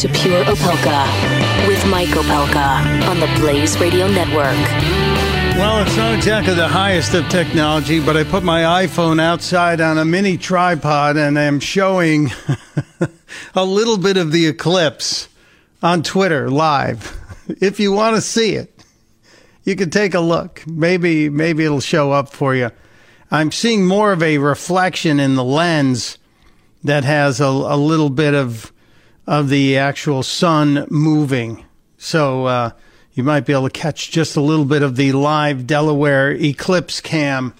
To 0.00 0.08
Pure 0.08 0.44
Opelka 0.44 1.68
with 1.68 1.86
Mike 1.88 2.08
Opelka 2.08 3.06
on 3.06 3.20
the 3.20 3.26
Blaze 3.38 3.78
Radio 3.78 4.08
Network. 4.08 4.56
Well, 5.58 5.82
it's 5.82 5.94
not 5.94 6.14
exactly 6.14 6.54
the 6.54 6.68
highest 6.68 7.12
of 7.12 7.28
technology, 7.28 8.00
but 8.00 8.16
I 8.16 8.24
put 8.24 8.42
my 8.42 8.86
iPhone 8.86 9.20
outside 9.20 9.78
on 9.78 9.98
a 9.98 10.06
mini 10.06 10.38
tripod 10.38 11.18
and 11.18 11.38
I'm 11.38 11.60
showing 11.60 12.30
a 13.54 13.62
little 13.66 13.98
bit 13.98 14.16
of 14.16 14.32
the 14.32 14.46
eclipse 14.46 15.28
on 15.82 16.02
Twitter 16.02 16.48
live. 16.48 17.18
If 17.60 17.78
you 17.78 17.92
want 17.92 18.16
to 18.16 18.22
see 18.22 18.54
it, 18.54 18.72
you 19.64 19.76
can 19.76 19.90
take 19.90 20.14
a 20.14 20.20
look. 20.20 20.64
Maybe 20.66 21.28
maybe 21.28 21.64
it'll 21.64 21.80
show 21.80 22.12
up 22.12 22.30
for 22.30 22.54
you. 22.54 22.70
I'm 23.30 23.50
seeing 23.52 23.84
more 23.84 24.12
of 24.12 24.22
a 24.22 24.38
reflection 24.38 25.20
in 25.20 25.34
the 25.34 25.44
lens 25.44 26.16
that 26.84 27.04
has 27.04 27.40
a, 27.40 27.46
a 27.46 27.76
little 27.76 28.08
bit 28.08 28.34
of 28.34 28.72
of 29.26 29.48
the 29.48 29.76
actual 29.76 30.22
sun 30.22 30.86
moving. 30.90 31.64
So 31.98 32.46
uh, 32.46 32.70
you 33.12 33.22
might 33.22 33.46
be 33.46 33.52
able 33.52 33.68
to 33.68 33.70
catch 33.70 34.10
just 34.10 34.36
a 34.36 34.40
little 34.40 34.64
bit 34.64 34.82
of 34.82 34.96
the 34.96 35.12
live 35.12 35.66
Delaware 35.66 36.30
eclipse 36.32 37.00
cam 37.00 37.54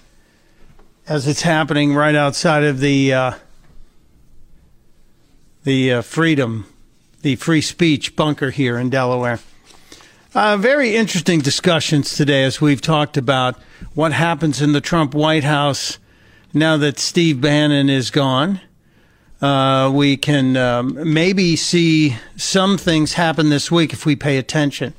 as 1.07 1.27
it's 1.27 1.41
happening 1.41 1.93
right 1.93 2.15
outside 2.15 2.63
of 2.63 2.79
the 2.79 3.13
uh, 3.13 3.33
the 5.63 5.93
uh, 5.93 6.01
freedom, 6.01 6.65
the 7.21 7.35
free 7.35 7.61
speech 7.61 8.15
bunker 8.15 8.49
here 8.49 8.77
in 8.77 8.89
Delaware. 8.89 9.39
Uh, 10.33 10.57
very 10.57 10.95
interesting 10.95 11.39
discussions 11.39 12.15
today 12.15 12.43
as 12.43 12.61
we've 12.61 12.81
talked 12.81 13.17
about 13.17 13.59
what 13.93 14.13
happens 14.13 14.61
in 14.61 14.71
the 14.71 14.81
Trump 14.81 15.13
White 15.13 15.43
House 15.43 15.99
now 16.53 16.77
that 16.77 16.97
Steve 16.97 17.41
Bannon 17.41 17.89
is 17.89 18.09
gone. 18.09 18.61
Uh, 19.41 19.91
we 19.91 20.17
can 20.17 20.55
um, 20.55 21.13
maybe 21.13 21.55
see 21.55 22.15
some 22.35 22.77
things 22.77 23.13
happen 23.13 23.49
this 23.49 23.71
week 23.71 23.91
if 23.91 24.05
we 24.05 24.15
pay 24.15 24.37
attention. 24.37 24.93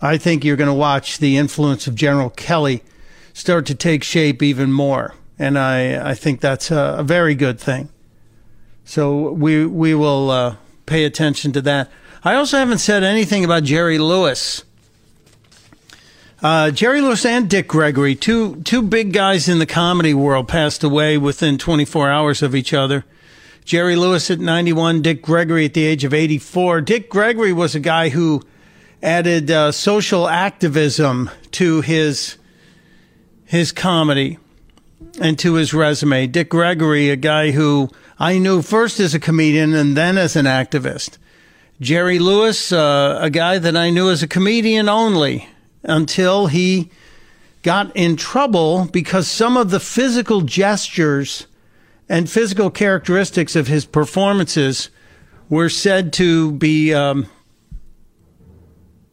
I 0.00 0.18
think 0.18 0.44
you're 0.44 0.56
going 0.56 0.68
to 0.68 0.74
watch 0.74 1.18
the 1.18 1.36
influence 1.36 1.86
of 1.86 1.94
General 1.94 2.30
Kelly 2.30 2.82
start 3.32 3.64
to 3.66 3.74
take 3.74 4.02
shape 4.02 4.42
even 4.42 4.72
more, 4.72 5.14
and 5.38 5.58
I, 5.58 6.10
I 6.10 6.14
think 6.14 6.40
that's 6.40 6.70
a, 6.72 6.96
a 6.98 7.02
very 7.04 7.34
good 7.36 7.60
thing. 7.60 7.88
So 8.84 9.30
we 9.30 9.64
we 9.64 9.94
will 9.94 10.30
uh, 10.30 10.56
pay 10.86 11.04
attention 11.04 11.52
to 11.52 11.62
that. 11.62 11.90
I 12.24 12.34
also 12.34 12.58
haven't 12.58 12.78
said 12.78 13.04
anything 13.04 13.44
about 13.44 13.62
Jerry 13.62 13.98
Lewis. 13.98 14.64
Uh, 16.42 16.70
Jerry 16.70 17.00
Lewis 17.00 17.24
and 17.24 17.48
Dick 17.48 17.68
Gregory, 17.68 18.14
two 18.14 18.62
two 18.62 18.82
big 18.82 19.12
guys 19.12 19.48
in 19.48 19.60
the 19.60 19.66
comedy 19.66 20.14
world, 20.14 20.48
passed 20.48 20.82
away 20.82 21.16
within 21.16 21.58
24 21.58 22.10
hours 22.10 22.42
of 22.42 22.54
each 22.54 22.74
other. 22.74 23.04
Jerry 23.66 23.96
Lewis 23.96 24.30
at 24.30 24.38
91, 24.38 25.02
Dick 25.02 25.22
Gregory 25.22 25.64
at 25.64 25.74
the 25.74 25.82
age 25.82 26.04
of 26.04 26.14
84. 26.14 26.82
Dick 26.82 27.10
Gregory 27.10 27.52
was 27.52 27.74
a 27.74 27.80
guy 27.80 28.10
who 28.10 28.40
added 29.02 29.50
uh, 29.50 29.72
social 29.72 30.28
activism 30.28 31.28
to 31.50 31.80
his 31.80 32.36
his 33.44 33.72
comedy 33.72 34.38
and 35.20 35.36
to 35.40 35.54
his 35.54 35.74
resume. 35.74 36.28
Dick 36.28 36.48
Gregory, 36.50 37.10
a 37.10 37.16
guy 37.16 37.50
who 37.50 37.90
I 38.20 38.38
knew 38.38 38.62
first 38.62 39.00
as 39.00 39.14
a 39.16 39.20
comedian 39.20 39.74
and 39.74 39.96
then 39.96 40.16
as 40.16 40.36
an 40.36 40.46
activist. 40.46 41.18
Jerry 41.80 42.20
Lewis, 42.20 42.70
uh, 42.70 43.18
a 43.20 43.30
guy 43.30 43.58
that 43.58 43.76
I 43.76 43.90
knew 43.90 44.10
as 44.10 44.22
a 44.22 44.28
comedian 44.28 44.88
only 44.88 45.48
until 45.82 46.46
he 46.46 46.92
got 47.64 47.90
in 47.96 48.14
trouble 48.14 48.84
because 48.92 49.26
some 49.26 49.56
of 49.56 49.70
the 49.70 49.80
physical 49.80 50.42
gestures 50.42 51.48
and 52.08 52.30
physical 52.30 52.70
characteristics 52.70 53.56
of 53.56 53.66
his 53.66 53.84
performances 53.84 54.90
were 55.48 55.68
said 55.68 56.12
to 56.14 56.52
be 56.52 56.94
um, 56.94 57.26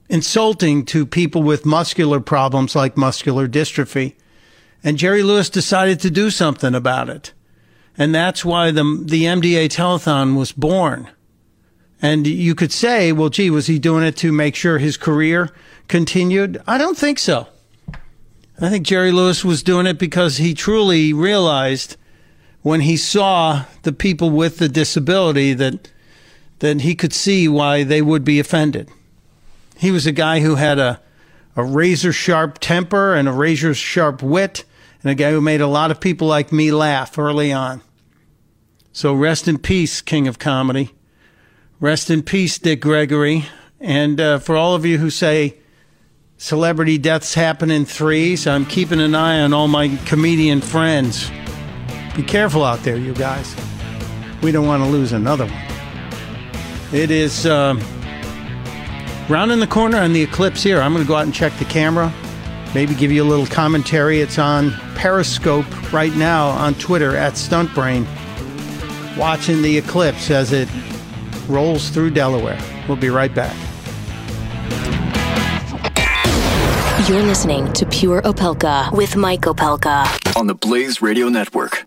insulting 0.10 0.86
to 0.86 1.06
people 1.06 1.44
with 1.44 1.66
muscular 1.66 2.20
problems 2.20 2.76
like 2.76 2.98
muscular 2.98 3.48
dystrophy. 3.48 4.16
And 4.84 4.98
Jerry 4.98 5.24
Lewis 5.24 5.50
decided 5.50 6.00
to 6.02 6.12
do 6.12 6.30
something 6.30 6.76
about 6.76 7.10
it. 7.10 7.34
And 7.98 8.14
that's 8.14 8.44
why 8.44 8.72
the, 8.72 8.84
the 9.04 9.24
MDA 9.24 9.70
telethon 9.70 10.36
was 10.38 10.52
born. 10.52 11.10
And 12.02 12.28
you 12.28 12.54
could 12.54 12.72
say, 12.72 13.12
well, 13.12 13.30
gee, 13.30 13.50
was 13.50 13.68
he 13.68 13.80
doing 13.80 14.04
it 14.04 14.18
to 14.18 14.32
make 14.32 14.56
sure 14.56 14.78
his 14.78 14.98
career 14.98 15.52
continued? 15.88 16.62
I 16.68 16.78
don't 16.78 16.98
think 16.98 17.18
so. 17.18 17.48
I 18.60 18.70
think 18.70 18.86
Jerry 18.86 19.12
Lewis 19.12 19.46
was 19.46 19.64
doing 19.64 19.88
it 19.88 19.98
because 19.98 20.38
he 20.38 20.54
truly 20.54 21.14
realized 21.14 21.98
when 22.64 22.82
he 22.82 22.98
saw 22.98 23.66
the 23.84 23.94
people 23.94 24.32
with 24.32 24.58
the 24.58 24.70
disability 24.70 25.54
that 25.54 25.92
that 26.60 26.82
he 26.82 26.96
could 26.96 27.14
see 27.14 27.48
why 27.48 27.84
they 27.84 28.02
would 28.02 28.24
be 28.24 28.40
offended. 28.40 28.90
He 29.78 29.92
was 29.92 30.08
a 30.08 30.14
guy 30.14 30.40
who 30.40 30.56
had 30.56 30.80
a 30.80 31.02
a 31.56 31.64
razor 31.64 32.12
sharp 32.12 32.58
temper 32.60 33.14
and 33.14 33.28
a 33.28 33.32
razor 33.32 33.76
sharp 33.76 34.24
wit 34.24 34.64
and 35.04 35.12
a 35.12 35.16
guy 35.16 35.32
who 35.32 35.42
made 35.42 35.62
a 35.62 35.68
lot 35.68 35.92
of 35.92 36.00
people 36.00 36.28
like 36.28 36.52
me 36.52 36.72
laugh 36.72 37.20
early 37.20 37.52
on. 37.52 37.82
So 38.92 39.14
rest 39.14 39.48
in 39.48 39.58
peace, 39.58 40.02
King 40.02 40.28
of 40.28 40.40
Comedy. 40.40 40.92
Rest 41.80 42.10
in 42.10 42.24
peace, 42.24 42.58
Dick 42.58 42.82
Gregory. 42.82 43.46
And 43.80 44.20
uh, 44.20 44.40
for 44.40 44.56
all 44.56 44.76
of 44.76 44.86
you 44.86 44.98
who 44.98 45.10
say 45.10 45.58
celebrity 46.38 46.98
deaths 46.98 47.34
happen 47.34 47.70
in 47.70 47.86
threes, 47.86 48.48
I'm 48.48 48.66
keeping 48.66 49.02
an 49.02 49.14
eye 49.14 49.42
on 49.42 49.54
all 49.54 49.68
my 49.68 49.98
comedian 50.06 50.62
friends. 50.62 51.30
Be 52.16 52.24
careful 52.24 52.64
out 52.64 52.80
there, 52.84 52.98
you 52.98 53.14
guys. 53.14 53.56
We 54.44 54.52
don't 54.52 54.68
want 54.68 54.84
to 54.84 54.90
lose 54.90 55.14
another 55.14 55.46
one. 55.46 55.64
It 56.94 57.10
is 57.10 57.48
uh, 57.48 57.74
rounding 59.30 59.60
the 59.60 59.68
corner 59.68 59.98
on 59.98 60.14
the 60.14 60.22
eclipse 60.22 60.62
here. 60.62 60.80
I'm 60.80 60.94
going 60.94 61.04
to 61.04 61.08
go 61.08 61.16
out 61.16 61.26
and 61.26 61.34
check 61.34 61.58
the 61.58 61.66
camera, 61.66 62.14
maybe 62.76 62.94
give 62.94 63.12
you 63.12 63.24
a 63.24 63.26
little 63.26 63.48
commentary. 63.48 64.22
It's 64.22 64.38
on 64.38 64.72
Periscope 64.96 65.92
right 65.92 66.14
now 66.16 66.50
on 66.50 66.76
Twitter 66.76 67.16
at 67.16 67.34
Stuntbrain, 67.34 68.06
watching 69.18 69.64
the 69.64 69.76
eclipse 69.76 70.30
as 70.30 70.52
it 70.52 70.70
rolls 71.48 71.90
through 71.90 72.12
Delaware. 72.12 72.62
We'll 72.88 72.98
be 72.98 73.10
right 73.10 73.34
back. 73.34 73.56
You're 77.10 77.24
listening 77.24 77.74
to 77.74 77.86
Pure 77.88 78.22
Opelka 78.22 78.92
with 78.96 79.16
Mike 79.16 79.42
Opelka. 79.42 80.38
On 80.38 80.48
the 80.48 80.56
Blaze 80.56 81.02
Radio 81.02 81.28
Network. 81.28 81.84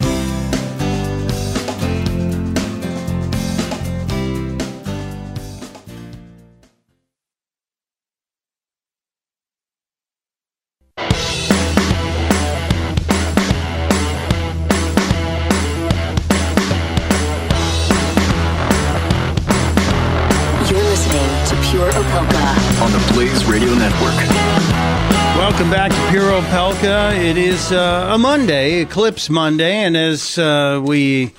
Uh, 27.72 28.10
a 28.12 28.18
Monday, 28.18 28.80
Eclipse 28.80 29.28
Monday, 29.28 29.76
and 29.76 29.97
as 29.97 30.38
uh, 30.38 30.80
we 30.82 31.32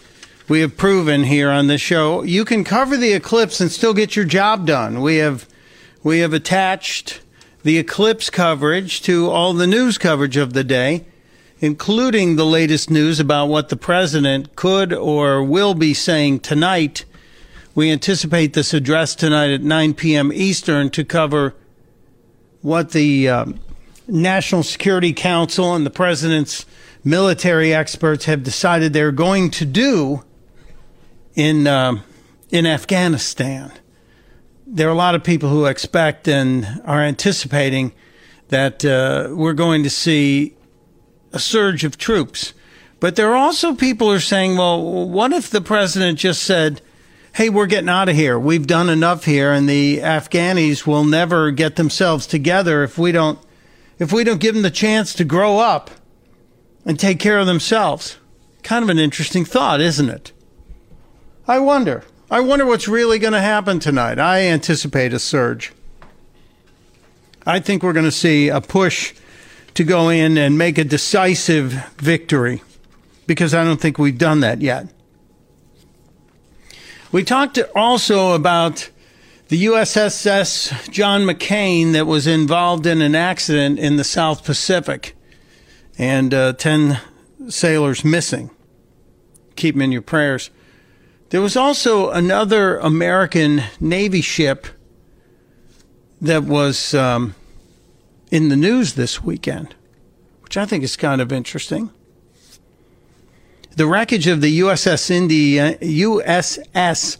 we 0.47 0.61
have 0.61 0.75
proven 0.75 1.23
here 1.23 1.49
on 1.49 1.67
this 1.67 1.81
show, 1.81 2.23
you 2.23 2.43
can 2.43 2.63
cover 2.63 2.97
the 2.97 3.13
eclipse 3.13 3.59
and 3.59 3.71
still 3.71 3.93
get 3.93 4.15
your 4.15 4.25
job 4.25 4.65
done. 4.65 5.01
We 5.01 5.17
have 5.17 5.47
we 6.03 6.19
have 6.19 6.33
attached 6.33 7.21
the 7.63 7.77
eclipse 7.77 8.29
coverage 8.29 9.01
to 9.03 9.29
all 9.29 9.53
the 9.53 9.67
news 9.67 9.97
coverage 9.97 10.37
of 10.37 10.53
the 10.53 10.63
day, 10.63 11.05
including 11.59 12.35
the 12.35 12.45
latest 12.45 12.89
news 12.89 13.19
about 13.19 13.47
what 13.47 13.69
the 13.69 13.77
president 13.77 14.55
could 14.55 14.93
or 14.93 15.43
will 15.43 15.73
be 15.73 15.93
saying 15.93 16.39
tonight. 16.39 17.05
We 17.75 17.91
anticipate 17.91 18.53
this 18.53 18.73
address 18.73 19.15
tonight 19.15 19.51
at 19.51 19.61
9 19.61 19.93
p.m. 19.93 20.31
Eastern 20.33 20.89
to 20.91 21.03
cover 21.03 21.53
what 22.61 22.91
the 22.91 23.29
um, 23.29 23.59
National 24.07 24.63
Security 24.63 25.13
Council 25.13 25.75
and 25.75 25.85
the 25.85 25.89
president's 25.89 26.65
military 27.03 27.73
experts 27.73 28.25
have 28.25 28.43
decided 28.43 28.93
they're 28.93 29.11
going 29.11 29.49
to 29.51 29.65
do 29.65 30.23
in 31.35 31.67
um, 31.67 32.03
in 32.49 32.65
Afghanistan. 32.65 33.71
there 34.65 34.87
are 34.87 34.91
a 34.91 34.95
lot 34.95 35.15
of 35.15 35.23
people 35.23 35.49
who 35.49 35.65
expect 35.65 36.27
and 36.27 36.81
are 36.85 37.01
anticipating 37.01 37.93
that 38.49 38.83
uh, 38.83 39.29
we're 39.31 39.53
going 39.53 39.83
to 39.83 39.89
see 39.89 40.53
a 41.31 41.39
surge 41.39 41.83
of 41.83 41.97
troops. 41.97 42.53
But 42.99 43.15
there 43.15 43.31
are 43.31 43.35
also 43.35 43.75
people 43.75 44.07
who 44.07 44.15
are 44.15 44.19
saying, 44.19 44.57
well, 44.57 45.07
what 45.07 45.31
if 45.31 45.49
the 45.49 45.61
president 45.61 46.19
just 46.19 46.43
said, 46.43 46.81
hey, 47.33 47.49
we're 47.49 47.67
getting 47.67 47.89
out 47.89 48.09
of 48.09 48.15
here. 48.15 48.39
We've 48.39 48.65
done 48.65 48.89
enough 48.89 49.25
here, 49.25 49.51
and 49.51 49.69
the 49.69 49.99
Afghanis 49.99 50.87
will 50.87 51.03
never 51.03 51.51
get 51.51 51.75
themselves 51.75 52.25
together 52.25 52.83
if 52.83 52.97
we 52.97 53.11
don't 53.11 53.39
if 53.99 54.11
we 54.11 54.23
don't 54.23 54.39
give 54.39 54.53
them 54.53 54.63
the 54.63 54.71
chance 54.71 55.13
to 55.13 55.23
grow 55.23 55.59
up 55.59 55.91
and 56.85 56.99
take 56.99 57.19
care 57.19 57.39
of 57.39 57.47
themselves. 57.47 58.17
Kind 58.63 58.83
of 58.83 58.89
an 58.89 58.99
interesting 58.99 59.45
thought, 59.45 59.81
isn't 59.81 60.09
it? 60.09 60.31
I 61.47 61.59
wonder. 61.59 62.03
I 62.29 62.41
wonder 62.41 62.65
what's 62.65 62.87
really 62.87 63.19
going 63.19 63.33
to 63.33 63.41
happen 63.41 63.79
tonight. 63.79 64.19
I 64.19 64.41
anticipate 64.41 65.13
a 65.13 65.19
surge. 65.19 65.71
I 67.45 67.59
think 67.59 67.81
we're 67.81 67.93
going 67.93 68.05
to 68.05 68.11
see 68.11 68.49
a 68.49 68.59
push 68.59 69.13
to 69.75 69.83
go 69.83 70.09
in 70.09 70.37
and 70.37 70.57
make 70.57 70.77
a 70.77 70.83
decisive 70.83 71.71
victory 71.97 72.61
because 73.27 73.53
I 73.53 73.63
don't 73.63 73.79
think 73.79 73.97
we've 73.97 74.17
done 74.17 74.41
that 74.41 74.61
yet. 74.61 74.87
We 77.11 77.23
talked 77.23 77.59
also 77.75 78.33
about 78.33 78.89
the 79.49 79.65
USSS 79.65 80.91
John 80.91 81.21
McCain 81.21 81.93
that 81.93 82.05
was 82.05 82.27
involved 82.27 82.85
in 82.85 83.01
an 83.01 83.15
accident 83.15 83.79
in 83.79 83.95
the 83.95 84.03
South 84.03 84.43
Pacific 84.43 85.15
and 85.97 86.33
uh, 86.33 86.53
10 86.53 86.99
sailors 87.47 88.03
missing. 88.03 88.49
Keep 89.55 89.75
them 89.75 89.83
in 89.83 89.91
your 89.93 90.01
prayers. 90.01 90.49
There 91.29 91.41
was 91.41 91.55
also 91.55 92.09
another 92.09 92.77
American 92.77 93.63
Navy 93.79 94.21
ship 94.21 94.67
that 96.19 96.43
was 96.43 96.93
um, 96.93 97.33
in 98.29 98.49
the 98.49 98.57
news 98.57 98.95
this 98.95 99.23
weekend, 99.23 99.75
which 100.41 100.57
I 100.57 100.65
think 100.65 100.83
is 100.83 100.97
kind 100.97 101.21
of 101.21 101.31
interesting. 101.31 101.91
The 103.77 103.87
wreckage 103.87 104.27
of 104.27 104.41
the 104.41 104.59
USS 104.59 105.09
India, 105.09 105.77
USS 105.77 107.17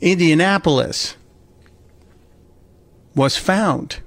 Indianapolis 0.00 1.16
was 3.14 3.36
found. 3.36 4.00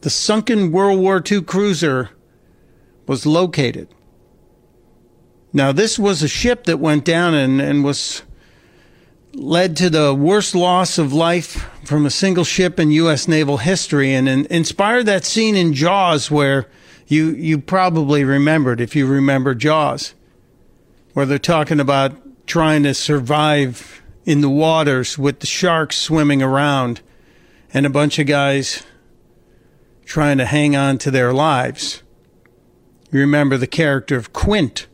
The 0.00 0.10
sunken 0.10 0.72
World 0.72 1.00
War 1.00 1.22
II 1.24 1.42
cruiser 1.42 2.10
was 3.06 3.26
located. 3.26 3.88
Now, 5.52 5.72
this 5.72 5.98
was 5.98 6.22
a 6.22 6.28
ship 6.28 6.64
that 6.64 6.78
went 6.78 7.04
down 7.04 7.32
and, 7.34 7.60
and 7.60 7.84
was 7.84 8.22
led 9.34 9.76
to 9.76 9.90
the 9.90 10.14
worst 10.14 10.54
loss 10.54 10.98
of 10.98 11.12
life 11.12 11.68
from 11.84 12.06
a 12.06 12.10
single 12.10 12.44
ship 12.44 12.78
in 12.78 12.90
U.S. 12.90 13.28
naval 13.28 13.58
history 13.58 14.12
and, 14.14 14.28
and 14.28 14.46
inspired 14.46 15.06
that 15.06 15.24
scene 15.24 15.56
in 15.56 15.72
Jaws 15.72 16.30
where 16.30 16.68
you, 17.06 17.30
you 17.30 17.58
probably 17.58 18.24
remembered, 18.24 18.80
if 18.80 18.96
you 18.96 19.06
remember 19.06 19.54
Jaws, 19.54 20.14
where 21.12 21.26
they're 21.26 21.38
talking 21.38 21.80
about 21.80 22.12
trying 22.46 22.82
to 22.82 22.94
survive 22.94 24.02
in 24.24 24.40
the 24.40 24.50
waters 24.50 25.18
with 25.18 25.40
the 25.40 25.46
sharks 25.46 25.96
swimming 25.96 26.42
around 26.42 27.00
and 27.74 27.84
a 27.84 27.90
bunch 27.90 28.20
of 28.20 28.26
guys 28.26 28.84
trying 30.04 30.38
to 30.38 30.46
hang 30.46 30.76
on 30.76 30.96
to 30.98 31.10
their 31.10 31.32
lives. 31.32 32.02
You 33.10 33.18
remember 33.18 33.56
the 33.56 33.66
character 33.66 34.16
of 34.16 34.32
Quint, 34.32 34.86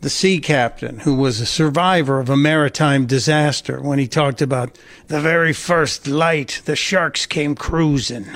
the 0.00 0.10
sea 0.10 0.40
captain 0.40 1.00
who 1.00 1.14
was 1.14 1.40
a 1.40 1.46
survivor 1.46 2.18
of 2.18 2.28
a 2.28 2.36
maritime 2.36 3.06
disaster 3.06 3.80
when 3.80 3.98
he 4.00 4.08
talked 4.08 4.42
about 4.42 4.76
the 5.06 5.20
very 5.20 5.52
first 5.52 6.08
light, 6.08 6.60
the 6.64 6.76
sharks 6.76 7.24
came 7.24 7.54
cruising. 7.54 8.26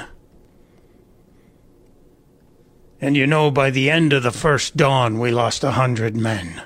And 3.01 3.17
you 3.17 3.27
know, 3.27 3.51
by 3.51 3.71
the 3.71 3.91
end 3.91 4.13
of 4.13 4.23
the 4.23 4.31
first 4.31 4.77
dawn, 4.77 5.19
we 5.19 5.33
lost 5.33 5.65
a 5.65 5.73
hundred 5.73 6.17
men. 6.17 6.63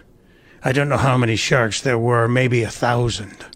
I 0.62 0.72
don't 0.72 0.88
know 0.88 0.98
how 0.98 1.16
many 1.16 1.36
sharks 1.36 1.80
there 1.80 1.98
were, 1.98 2.28
maybe 2.28 2.62
a 2.62 2.70
thousand. 2.70 3.55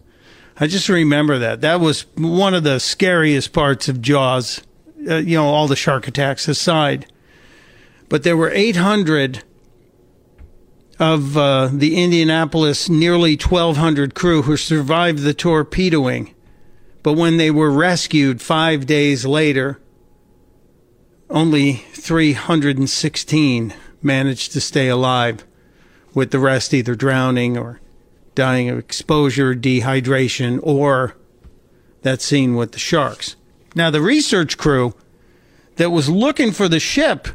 I 0.63 0.67
just 0.67 0.91
remember 0.91 1.39
that. 1.39 1.63
That 1.63 1.81
was 1.81 2.03
one 2.17 2.53
of 2.53 2.65
the 2.65 2.79
scariest 2.79 3.55
parts 3.55 3.89
of 3.89 4.03
Jaws, 4.03 4.61
uh, 5.09 5.17
you 5.17 5.37
know, 5.37 5.47
all 5.47 5.67
the 5.67 5.75
shark 5.75 6.07
attacks 6.07 6.47
aside. 6.49 7.07
But 8.11 8.25
there 8.25 8.37
were 8.37 8.51
800 8.51 9.43
of 10.99 11.35
uh, 11.35 11.71
the 11.73 11.97
Indianapolis 11.97 12.91
nearly 12.91 13.37
1,200 13.37 14.15
crew 14.15 14.43
who 14.43 14.59
survived 14.59 15.21
the 15.21 15.33
torpedoing. 15.33 16.35
But 17.03 17.15
when 17.15 17.39
they 17.39 17.51
were 17.51 17.71
rescued 17.71 18.43
five 18.43 18.85
days 18.85 19.25
later, 19.25 19.81
only 21.31 21.85
316 21.95 23.73
managed 24.03 24.53
to 24.53 24.61
stay 24.61 24.89
alive, 24.89 25.47
with 26.13 26.33
the 26.33 26.39
rest 26.39 26.75
either 26.75 26.95
drowning 26.95 27.57
or 27.57 27.81
dying 28.41 28.71
of 28.71 28.79
exposure, 28.79 29.55
dehydration, 29.55 30.59
or 30.63 31.15
that 32.01 32.23
scene 32.23 32.57
with 32.57 32.73
the 32.73 32.79
sharks. 32.79 33.37
Now, 33.75 33.91
the 33.91 34.01
research 34.01 34.57
crew 34.57 34.95
that 35.77 35.91
was 35.91 36.09
looking 36.09 36.51
for 36.51 36.67
the 36.67 36.81
ship 36.81 37.29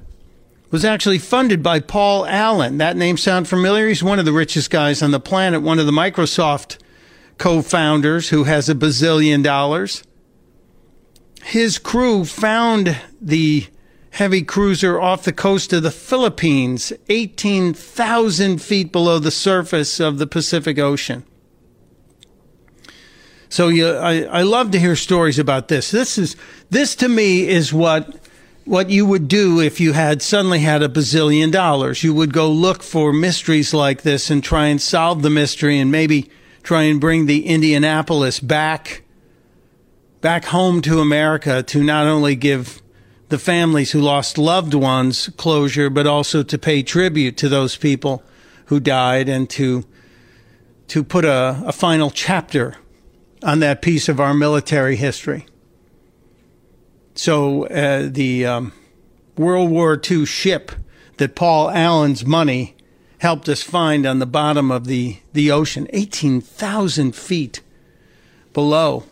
was 0.72 0.84
actually 0.84 1.20
funded 1.20 1.62
by 1.62 1.80
Paul 1.80 2.26
Allen. 2.26 2.80
That 2.80 2.98
name 2.98 3.18
sound 3.18 3.48
familiar? 3.48 3.88
He's 3.88 4.02
one 4.02 4.18
of 4.18 4.26
the 4.26 4.34
richest 4.34 4.72
guys 4.72 5.04
on 5.04 5.12
the 5.12 5.20
planet, 5.20 5.62
one 5.62 5.78
of 5.78 5.86
the 5.86 5.92
Microsoft 5.92 6.80
co-founders 7.38 8.30
who 8.30 8.46
has 8.46 8.68
a 8.68 8.74
bazillion 8.74 9.44
dollars. 9.44 10.04
His 11.44 11.78
crew 11.78 12.26
found 12.26 13.00
the 13.22 13.68
heavy 14.16 14.42
cruiser 14.42 15.00
off 15.00 15.24
the 15.24 15.34
coast 15.34 15.74
of 15.74 15.84
the 15.84 15.92
Philippines, 15.92 16.94
18,000 17.10 18.62
feet 18.62 18.90
below 18.90 19.20
the 19.20 19.30
surface 19.30 20.00
of 20.00 20.20
the 20.20 20.26
Pacific 20.26 20.80
Ocean. 20.80 21.26
So 23.50 23.68
you, 23.68 23.90
I, 23.90 24.22
I 24.22 24.44
love 24.44 24.72
to 24.72 24.80
hear 24.80 24.96
stories 24.96 25.38
about 25.38 25.68
this. 25.68 25.92
This 25.92 26.18
is 26.18 26.38
this 26.70 26.96
to 26.96 27.10
me 27.10 27.46
is 27.48 27.74
what 27.74 28.18
what 28.64 28.90
you 28.90 29.06
would 29.06 29.28
do 29.28 29.60
if 29.60 29.82
you 29.82 29.92
had 29.92 30.22
suddenly 30.22 30.60
had 30.60 30.82
a 30.82 30.90
bazillion 30.90 31.52
dollars. 31.52 32.02
You 32.02 32.14
would 32.14 32.34
go 32.34 32.50
look 32.50 32.84
for 32.84 33.12
mysteries 33.12 33.74
like 33.74 34.04
this 34.04 34.30
and 34.32 34.42
try 34.42 34.68
and 34.68 34.82
solve 34.82 35.24
the 35.24 35.30
mystery 35.30 35.78
and 35.78 35.92
maybe 35.92 36.32
try 36.64 36.84
and 36.84 37.02
bring 37.02 37.26
the 37.26 37.46
Indianapolis 37.46 38.40
back 38.40 39.04
back 40.22 40.46
home 40.46 40.82
to 40.84 41.02
America 41.02 41.62
to 41.64 41.84
not 41.84 42.08
only 42.08 42.36
give 42.36 42.82
the 43.30 43.40
families 43.40 43.92
who 43.92 44.02
lost 44.02 44.38
loved 44.38 44.74
ones 44.74 45.30
closure, 45.38 45.90
but 45.90 46.06
also 46.06 46.44
to 46.44 46.58
pay 46.58 46.84
tribute 46.84 47.38
to 47.38 47.50
those 47.50 47.76
people 47.76 48.24
who 48.66 48.80
died 48.80 49.30
and 49.30 49.50
to 49.52 49.86
to 50.88 51.04
put 51.04 51.26
a, 51.26 51.64
a 51.66 51.72
final 51.72 52.12
chapter 52.12 52.76
on 53.44 53.60
that 53.60 53.82
piece 53.82 54.08
of 54.08 54.20
our 54.20 54.34
military 54.34 54.96
history. 54.96 55.48
So 57.16 57.66
uh, 57.68 58.10
the 58.12 58.46
um, 58.46 58.74
World 59.38 59.72
War 59.72 60.00
II 60.00 60.26
ship 60.26 60.72
that 61.18 61.36
Paul 61.36 61.70
Allen's 61.72 62.26
money 62.26 62.76
helped 63.20 63.48
us 63.50 63.64
find 63.64 64.06
on 64.06 64.20
the 64.20 64.26
bottom 64.26 64.70
of 64.70 64.86
the, 64.86 65.18
the 65.34 65.50
ocean, 65.50 65.88
18,000 65.92 67.16
feet 67.16 67.62
below. 68.54 69.04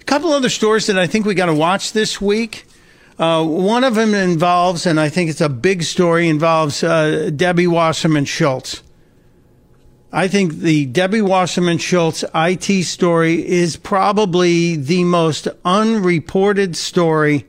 A 0.00 0.04
couple 0.04 0.32
other 0.32 0.48
stories 0.48 0.86
that 0.86 0.98
I 0.98 1.06
think 1.06 1.26
we 1.26 1.34
got 1.34 1.46
to 1.46 1.54
watch 1.54 1.92
this 1.92 2.20
week. 2.20 2.64
Uh, 3.18 3.44
one 3.44 3.84
of 3.84 3.94
them 3.94 4.12
involves, 4.12 4.86
and 4.86 4.98
I 4.98 5.08
think 5.08 5.30
it's 5.30 5.40
a 5.40 5.48
big 5.48 5.84
story, 5.84 6.28
involves 6.28 6.82
uh, 6.82 7.30
Debbie 7.34 7.68
Wasserman 7.68 8.24
Schultz. 8.24 8.82
I 10.12 10.28
think 10.28 10.54
the 10.54 10.86
Debbie 10.86 11.22
Wasserman 11.22 11.78
Schultz 11.78 12.24
IT 12.34 12.84
story 12.84 13.46
is 13.46 13.76
probably 13.76 14.76
the 14.76 15.04
most 15.04 15.48
unreported 15.64 16.76
story 16.76 17.46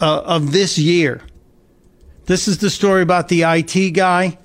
uh, 0.00 0.22
of 0.22 0.52
this 0.52 0.78
year. 0.78 1.22
This 2.26 2.48
is 2.48 2.58
the 2.58 2.70
story 2.70 3.02
about 3.02 3.28
the 3.28 3.42
IT 3.42 3.90
guy 3.92 4.38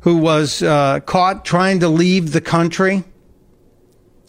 who 0.00 0.16
was 0.16 0.62
uh, 0.62 1.00
caught 1.00 1.44
trying 1.44 1.80
to 1.80 1.88
leave 1.88 2.32
the 2.32 2.40
country. 2.40 3.04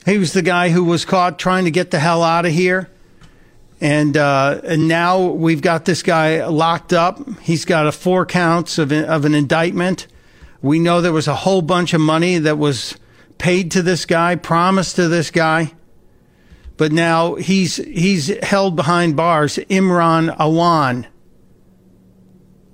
He 0.05 0.17
was 0.17 0.33
the 0.33 0.41
guy 0.41 0.69
who 0.69 0.83
was 0.83 1.05
caught 1.05 1.39
trying 1.39 1.63
to 1.65 1.71
get 1.71 1.91
the 1.91 1.99
hell 1.99 2.21
out 2.21 2.45
of 2.45 2.51
here. 2.51 2.89
And, 3.83 4.15
uh, 4.15 4.61
and 4.63 4.87
now 4.87 5.19
we've 5.19 5.61
got 5.61 5.83
this 5.83 6.03
guy 6.03 6.45
locked 6.45 6.93
up. 6.93 7.19
He's 7.41 7.65
got 7.65 7.85
a 7.85 7.91
four 7.91 8.25
counts 8.25 8.77
of, 8.77 8.93
of 8.93 9.25
an 9.25 9.35
indictment. 9.35 10.07
We 10.61 10.79
know 10.79 11.01
there 11.01 11.11
was 11.11 11.27
a 11.27 11.35
whole 11.35 11.61
bunch 11.61 11.93
of 11.93 11.99
money 11.99 12.37
that 12.37 12.57
was 12.57 12.95
paid 13.37 13.71
to 13.71 13.81
this 13.81 14.05
guy, 14.05 14.37
promised 14.37 14.95
to 14.95 15.09
this 15.09 15.31
guy. 15.31 15.73
But 16.77 16.93
now 16.93 17.35
he's, 17.35 17.75
he's 17.75 18.27
held 18.41 18.77
behind 18.77 19.17
bars, 19.17 19.57
Imran 19.69 20.33
Awan. 20.37 21.05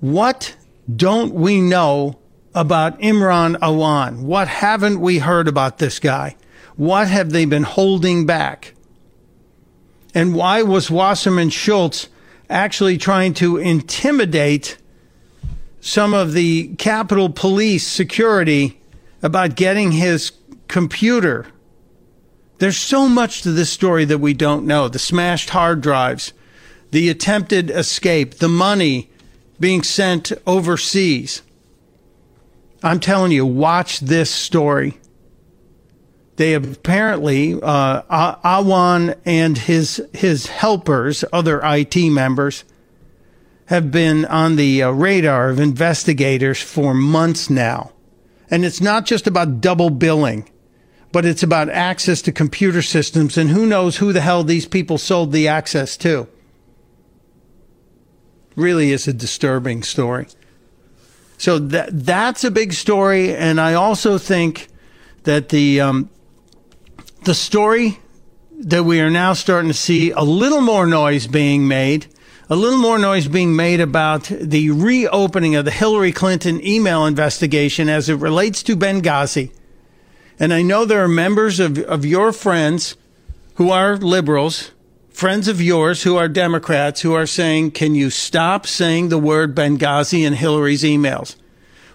What 0.02 0.56
don't 0.96 1.34
we 1.34 1.60
know 1.60 2.20
about 2.54 3.00
Imran 3.00 3.56
Awan? 3.56 4.22
What 4.22 4.48
haven't 4.48 5.02
we 5.02 5.18
heard 5.18 5.48
about 5.48 5.80
this 5.80 5.98
guy? 5.98 6.36
What 6.76 7.08
have 7.08 7.32
they 7.32 7.46
been 7.46 7.64
holding 7.64 8.28
back? 8.28 8.76
And 10.14 10.34
why 10.34 10.64
was 10.64 10.90
Wasserman 10.90 11.50
Schultz 11.50 12.10
actually 12.50 12.98
trying 12.98 13.34
to 13.36 13.58
intimidate 13.58 14.78
some 15.82 16.14
of 16.14 16.34
the 16.34 16.76
Capitol 16.76 17.30
Police 17.30 17.88
security 17.88 18.80
about 19.22 19.56
getting 19.56 19.92
his 19.92 20.32
computer? 20.68 21.48
There's 22.58 22.78
so 22.78 23.08
much 23.08 23.42
to 23.44 23.52
this 23.52 23.70
story 23.70 24.04
that 24.06 24.18
we 24.18 24.34
don't 24.34 24.66
know. 24.66 24.90
The 24.90 25.00
smashed 25.00 25.52
hard 25.52 25.82
drives, 25.82 26.34
the 26.92 27.10
attempted 27.10 27.70
escape, 27.70 28.36
the 28.36 28.50
money 28.50 29.10
being 29.60 29.84
sent 29.84 30.32
overseas. 30.46 31.42
I'm 32.82 33.00
telling 33.00 33.32
you, 33.32 33.46
watch 33.46 34.00
this 34.00 34.30
story. 34.30 34.98
They 36.40 36.54
apparently 36.54 37.62
uh, 37.62 38.02
Awan 38.46 39.18
and 39.26 39.58
his 39.58 40.02
his 40.14 40.48
helpers, 40.48 41.26
other 41.34 41.60
IT 41.62 41.98
members, 41.98 42.64
have 43.66 43.92
been 43.92 44.24
on 44.24 44.56
the 44.56 44.84
uh, 44.84 44.92
radar 44.92 45.50
of 45.50 45.60
investigators 45.60 46.62
for 46.62 46.94
months 46.94 47.50
now, 47.50 47.92
and 48.50 48.64
it's 48.64 48.80
not 48.80 49.06
just 49.06 49.28
about 49.28 49.60
double 49.60 49.90
billing, 49.90 50.50
but 51.12 51.26
it's 51.26 51.44
about 51.44 51.68
access 51.68 52.22
to 52.22 52.32
computer 52.32 52.82
systems, 52.82 53.38
and 53.38 53.50
who 53.50 53.66
knows 53.66 53.98
who 53.98 54.14
the 54.14 54.22
hell 54.22 54.46
these 54.46 54.66
people 54.66 54.98
sold 54.98 55.34
the 55.34 55.46
access 55.46 55.98
to. 55.98 56.26
Really 58.56 58.94
is 58.94 59.10
a 59.10 59.14
disturbing 59.14 59.84
story. 59.84 60.28
So 61.38 61.60
that 61.60 61.90
that's 62.06 62.46
a 62.46 62.50
big 62.50 62.72
story, 62.72 63.36
and 63.36 63.60
I 63.60 63.74
also 63.74 64.18
think 64.18 64.70
that 65.24 65.50
the 65.50 65.82
um, 65.82 66.10
the 67.24 67.34
story 67.34 68.00
that 68.52 68.84
we 68.84 69.02
are 69.02 69.10
now 69.10 69.34
starting 69.34 69.70
to 69.70 69.78
see 69.78 70.12
a 70.12 70.22
little 70.22 70.62
more 70.62 70.86
noise 70.86 71.28
being 71.28 71.68
made, 71.68 72.08
a 72.50 72.56
little 72.56 72.80
more 72.80 72.98
noise 72.98 73.28
being 73.28 73.56
made 73.56 73.80
about 73.80 74.24
the 74.24 74.72
reopening 74.72 75.56
of 75.56 75.66
the 75.66 75.72
Hillary 75.72 76.12
Clinton 76.12 76.66
email 76.66 77.06
investigation 77.06 77.90
as 77.90 78.10
it 78.10 78.16
relates 78.16 78.64
to 78.64 78.76
Benghazi. 78.76 79.52
And 80.40 80.54
I 80.54 80.62
know 80.62 80.86
there 80.86 81.04
are 81.04 81.10
members 81.10 81.60
of, 81.60 81.78
of 81.80 82.06
your 82.06 82.32
friends 82.32 82.96
who 83.56 83.70
are 83.70 83.98
liberals, 83.98 84.72
friends 85.10 85.50
of 85.50 85.62
yours 85.62 86.04
who 86.04 86.16
are 86.16 86.30
Democrats, 86.30 87.02
who 87.02 87.14
are 87.14 87.26
saying, 87.26 87.72
can 87.72 87.96
you 87.96 88.10
stop 88.10 88.66
saying 88.66 89.10
the 89.10 89.18
word 89.18 89.54
Benghazi 89.54 90.26
in 90.26 90.34
Hillary's 90.34 90.84
emails? 90.84 91.36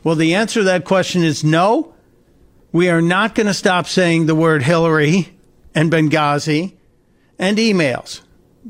Well, 0.03 0.17
the 0.17 0.35
answer 0.35 0.61
to 0.61 0.65
that 0.65 0.85
question 0.85 1.25
is 1.25 1.43
no 1.43 1.94
we 2.75 2.91
are 2.91 3.01
not 3.01 3.37
going 3.37 3.47
to 3.47 3.55
stop 3.55 3.87
saying 3.87 4.27
the 4.27 4.35
word 4.35 4.61
Hillary 4.61 5.29
and 5.77 5.93
Benghazi 5.93 6.75
and 7.39 7.57
emails 7.57 8.21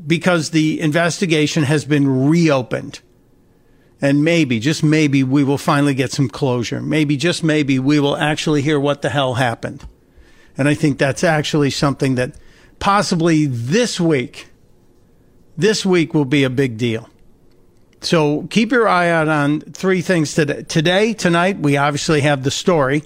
because 0.05 0.51
the 0.51 0.79
investigation 0.79 1.63
has 1.63 1.85
been 1.85 2.27
reopened. 2.27 2.99
And 3.99 4.23
maybe, 4.23 4.59
just 4.59 4.83
maybe, 4.83 5.23
we 5.23 5.43
will 5.43 5.57
finally 5.57 5.95
get 5.95 6.11
some 6.11 6.29
closure. 6.29 6.81
Maybe, 6.81 7.17
just 7.17 7.43
maybe, 7.43 7.79
we 7.79 7.99
will 7.99 8.15
actually 8.15 8.61
hear 8.61 8.79
what 8.79 9.01
the 9.01 9.09
hell 9.09 9.33
happened. 9.33 9.87
And 10.55 10.67
I 10.67 10.75
think 10.75 10.99
that's 10.99 11.23
actually 11.23 11.71
something 11.71 12.13
that 12.13 12.35
possibly 12.77 13.47
this 13.47 13.99
week, 13.99 14.49
this 15.57 15.83
week 15.83 16.13
will 16.13 16.25
be 16.25 16.43
a 16.43 16.49
big 16.51 16.77
deal. 16.77 17.09
So 18.01 18.43
keep 18.51 18.71
your 18.71 18.87
eye 18.87 19.09
out 19.09 19.29
on 19.29 19.61
three 19.61 20.01
things 20.01 20.35
today. 20.35 20.61
Today, 20.61 21.13
tonight, 21.13 21.57
we 21.57 21.75
obviously 21.75 22.21
have 22.21 22.43
the 22.43 22.51
story 22.51 23.01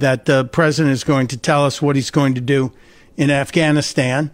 that 0.00 0.26
the 0.26 0.44
president 0.44 0.92
is 0.92 1.04
going 1.04 1.26
to 1.28 1.36
tell 1.36 1.64
us 1.64 1.80
what 1.80 1.96
he's 1.96 2.10
going 2.10 2.34
to 2.34 2.40
do 2.40 2.72
in 3.16 3.30
Afghanistan 3.30 4.30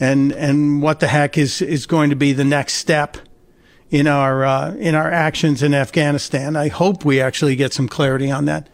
and 0.00 0.32
and 0.32 0.82
what 0.82 1.00
the 1.00 1.08
heck 1.08 1.36
is 1.36 1.60
is 1.62 1.86
going 1.86 2.10
to 2.10 2.16
be 2.16 2.32
the 2.32 2.44
next 2.44 2.74
step 2.74 3.16
in 3.90 4.06
our 4.06 4.44
uh, 4.44 4.74
in 4.74 4.94
our 4.94 5.10
actions 5.10 5.62
in 5.62 5.74
Afghanistan. 5.74 6.56
I 6.56 6.68
hope 6.68 7.04
we 7.04 7.20
actually 7.20 7.56
get 7.56 7.72
some 7.72 7.88
clarity 7.88 8.30
on 8.30 8.44
that. 8.44 8.68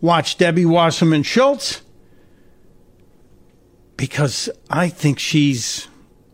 Watch 0.00 0.38
Debbie 0.38 0.66
Wasserman 0.66 1.22
Schultz 1.22 1.82
because 3.96 4.48
I 4.70 4.88
think 4.88 5.18
she's 5.18 5.88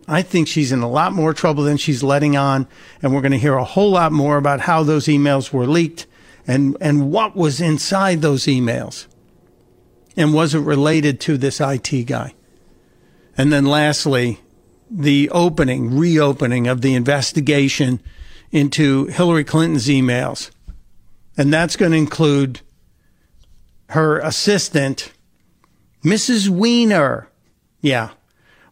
I 0.07 0.23
think 0.23 0.49
she's 0.49 0.73
in 0.73 0.81
a 0.81 0.89
lot 0.89 1.13
more 1.13 1.33
trouble 1.33 1.65
than 1.65 1.77
she's 1.77 2.03
letting 2.03 2.37
on, 2.37 2.67
and 3.03 3.15
we're 3.15 3.23
going 3.23 3.33
to 3.33 3.39
hear 3.39 3.55
a 3.55 3.65
whole 3.65 3.91
lot 3.91 4.13
more 4.13 4.37
about 4.37 4.61
how 4.61 4.83
those 4.83 5.07
emails 5.07 5.53
were 5.53 5.67
leaked 5.67 6.07
and 6.47 6.77
and 6.81 7.11
what 7.11 7.37
was 7.37 7.61
inside 7.61 8.21
those 8.21 8.45
emails 8.45 9.07
and 10.17 10.35
wasn't 10.35 10.67
related 10.67 11.21
to 11.21 11.37
this 11.37 11.61
IT 11.61 12.07
guy. 12.07 12.35
And 13.37 13.53
then 13.53 13.67
lastly, 13.67 14.41
the 14.91 15.29
opening, 15.31 15.97
reopening 15.97 16.67
of 16.67 16.81
the 16.81 16.95
investigation 16.95 18.01
into 18.53 19.07
Hillary 19.07 19.45
Clinton's 19.45 19.89
emails. 19.89 20.51
And 21.37 21.53
that's 21.53 21.77
going 21.77 21.93
to 21.93 21.99
include 21.99 22.61
her 23.91 24.19
assistant, 24.21 25.13
Mrs. 26.05 26.49
Weiner. 26.49 27.29
Yeah, 27.81 28.11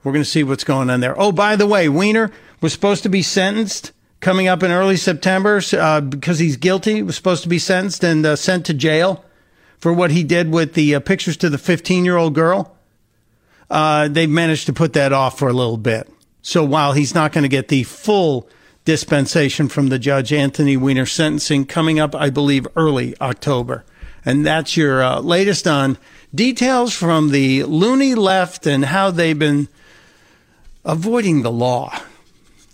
we're 0.05 0.13
going 0.13 0.25
to 0.25 0.31
see 0.31 0.45
what's 0.45 0.65
going 0.65 0.91
on 0.91 1.01
there. 1.01 1.19
Oh, 1.21 1.33
by 1.33 1.57
the 1.57 1.67
way, 1.67 1.89
Weiner 1.89 2.31
was 2.61 2.73
supposed 2.73 3.03
to 3.03 3.09
be 3.09 3.23
sentenced 3.23 3.93
coming 4.21 4.47
up 4.47 4.63
in 4.63 4.71
early 4.71 4.97
September 4.97 5.61
uh, 5.73 6.01
because 6.01 6.39
he's 6.39 6.57
guilty. 6.57 7.03
Was 7.03 7.17
supposed 7.17 7.43
to 7.43 7.49
be 7.49 7.59
sentenced 7.59 8.05
and 8.05 8.25
uh, 8.25 8.37
sent 8.37 8.65
to 8.67 8.75
jail 8.75 9.25
for 9.83 9.93
what 9.93 10.13
he 10.13 10.23
did 10.23 10.53
with 10.53 10.75
the 10.75 10.95
uh, 10.95 11.01
pictures 11.01 11.37
to 11.37 11.51
the 11.51 11.59
15 11.59 12.05
year 12.05 12.17
old 12.17 12.37
girl. 12.37 12.77
Uh, 13.69 14.07
they 14.07 14.29
managed 14.29 14.67
to 14.67 14.73
put 14.73 14.93
that 14.93 15.13
off 15.13 15.37
for 15.37 15.49
a 15.49 15.53
little 15.53 15.77
bit. 15.77 16.09
So 16.41 16.63
while 16.63 16.93
he's 16.93 17.17
not 17.17 17.33
going 17.33 17.43
to 17.43 17.49
get 17.49 17.67
the 17.67 17.83
full 17.83 18.49
dispensation 18.85 19.69
from 19.69 19.89
the 19.89 19.99
judge, 19.99 20.33
Anthony 20.33 20.77
Weiner 20.77 21.05
sentencing 21.05 21.67
coming 21.67 21.99
up, 21.99 22.15
I 22.15 22.31
believe, 22.31 22.69
early 22.77 23.17
October. 23.21 23.85
And 24.25 24.47
that's 24.47 24.77
your 24.77 25.03
uh, 25.03 25.19
latest 25.19 25.67
on 25.67 25.99
details 26.33 26.95
from 26.95 27.31
the 27.31 27.65
loony 27.65 28.15
left 28.15 28.69
and 28.69 28.85
how 28.85 29.11
they've 29.11 29.37
been 29.37 29.67
avoiding 30.85 31.43
the 31.43 31.51
law. 31.51 31.93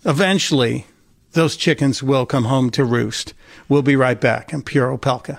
Eventually, 0.05 0.85
those 1.33 1.57
chickens 1.57 2.03
will 2.03 2.27
come 2.27 2.45
home 2.45 2.69
to 2.73 2.85
roost. 2.85 3.33
We'll 3.67 3.81
be 3.81 3.97
right 3.97 4.21
back. 4.21 4.53
I'm 4.53 4.61
Pure 4.61 4.99
Opelka. 4.99 5.39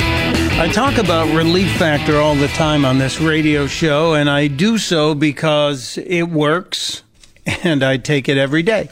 I 0.61 0.67
talk 0.67 0.99
about 0.99 1.35
relief 1.35 1.75
factor 1.77 2.17
all 2.17 2.35
the 2.35 2.47
time 2.49 2.85
on 2.85 2.99
this 2.99 3.19
radio 3.19 3.65
show, 3.65 4.13
and 4.13 4.29
I 4.29 4.45
do 4.45 4.77
so 4.77 5.15
because 5.15 5.97
it 5.97 6.29
works 6.29 7.01
and 7.63 7.83
I 7.83 7.97
take 7.97 8.29
it 8.29 8.37
every 8.37 8.61
day 8.61 8.89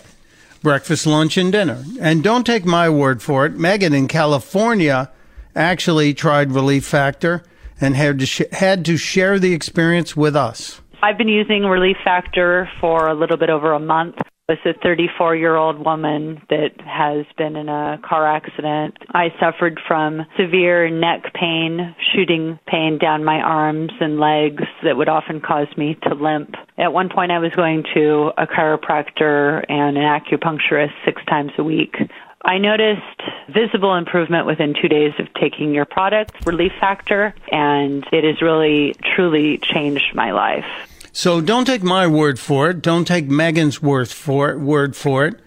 breakfast, 0.64 1.06
lunch, 1.06 1.38
and 1.38 1.52
dinner. 1.52 1.86
And 2.02 2.24
don't 2.24 2.44
take 2.44 2.66
my 2.66 2.90
word 2.90 3.22
for 3.22 3.46
it. 3.46 3.54
Megan 3.54 3.94
in 3.94 4.08
California 4.08 5.12
actually 5.56 6.16
tried 6.16 6.54
Relief 6.54 6.88
Factor 6.88 7.44
and 7.80 7.96
had 7.96 8.18
to, 8.18 8.26
sh- 8.26 8.52
had 8.52 8.84
to 8.86 8.98
share 8.98 9.38
the 9.38 9.54
experience 9.54 10.18
with 10.18 10.36
us. 10.36 10.82
I've 11.04 11.20
been 11.20 11.28
using 11.28 11.66
Relief 11.66 11.98
Factor 12.04 12.68
for 12.82 13.08
a 13.08 13.14
little 13.14 13.38
bit 13.38 13.52
over 13.52 13.74
a 13.74 13.80
month 13.80 14.16
was 14.50 14.58
a 14.66 14.74
34 14.82 15.36
year 15.36 15.56
old 15.56 15.78
woman 15.86 16.42
that 16.50 16.72
has 16.82 17.26
been 17.38 17.56
in 17.56 17.70
a 17.70 18.00
car 18.04 18.28
accident. 18.28 18.98
I 19.14 19.32
suffered 19.40 19.80
from 19.88 20.26
severe 20.38 20.90
neck 20.90 21.34
pain, 21.36 21.96
shooting 22.14 22.58
pain 22.66 22.98
down 22.98 23.24
my 23.24 23.40
arms 23.42 23.92
and 24.02 24.20
legs 24.20 24.64
that 24.84 24.98
would 24.98 25.08
often 25.08 25.40
cause 25.40 25.68
me 25.78 25.98
to 26.04 26.16
limp. 26.16 26.56
At 26.80 26.94
one 26.94 27.10
point, 27.10 27.32
I 27.32 27.38
was 27.38 27.52
going 27.52 27.84
to 27.94 28.32
a 28.40 28.48
chiropractor 28.48 29.64
and 29.70 29.98
an 29.98 30.04
acupuncturist 30.04 30.94
six 31.06 31.24
times 31.26 31.52
a 31.60 31.64
week. 31.64 31.96
I 32.44 32.58
noticed 32.58 33.22
visible 33.50 33.96
improvement 33.96 34.48
within 34.48 34.74
two 34.74 34.88
days 34.88 35.14
of 35.20 35.28
taking 35.40 35.76
your 35.76 35.86
product, 35.86 36.48
Relief 36.48 36.72
Factor, 36.80 37.36
and 37.52 38.04
it 38.12 38.24
has 38.24 38.42
really, 38.42 38.96
truly 39.16 39.60
changed 39.60 40.16
my 40.16 40.32
life. 40.32 40.66
So 41.11 41.41
don't 41.41 41.65
take 41.65 41.84
my 41.84 42.07
word 42.07 42.40
for 42.40 42.69
it. 42.69 42.81
Don't 42.81 43.06
take 43.06 43.27
Megan's 43.27 43.81
word 43.81 44.10
for 44.10 44.49
it. 44.52 44.60
Word 44.60 44.95
for 44.95 45.26
it. 45.26 45.40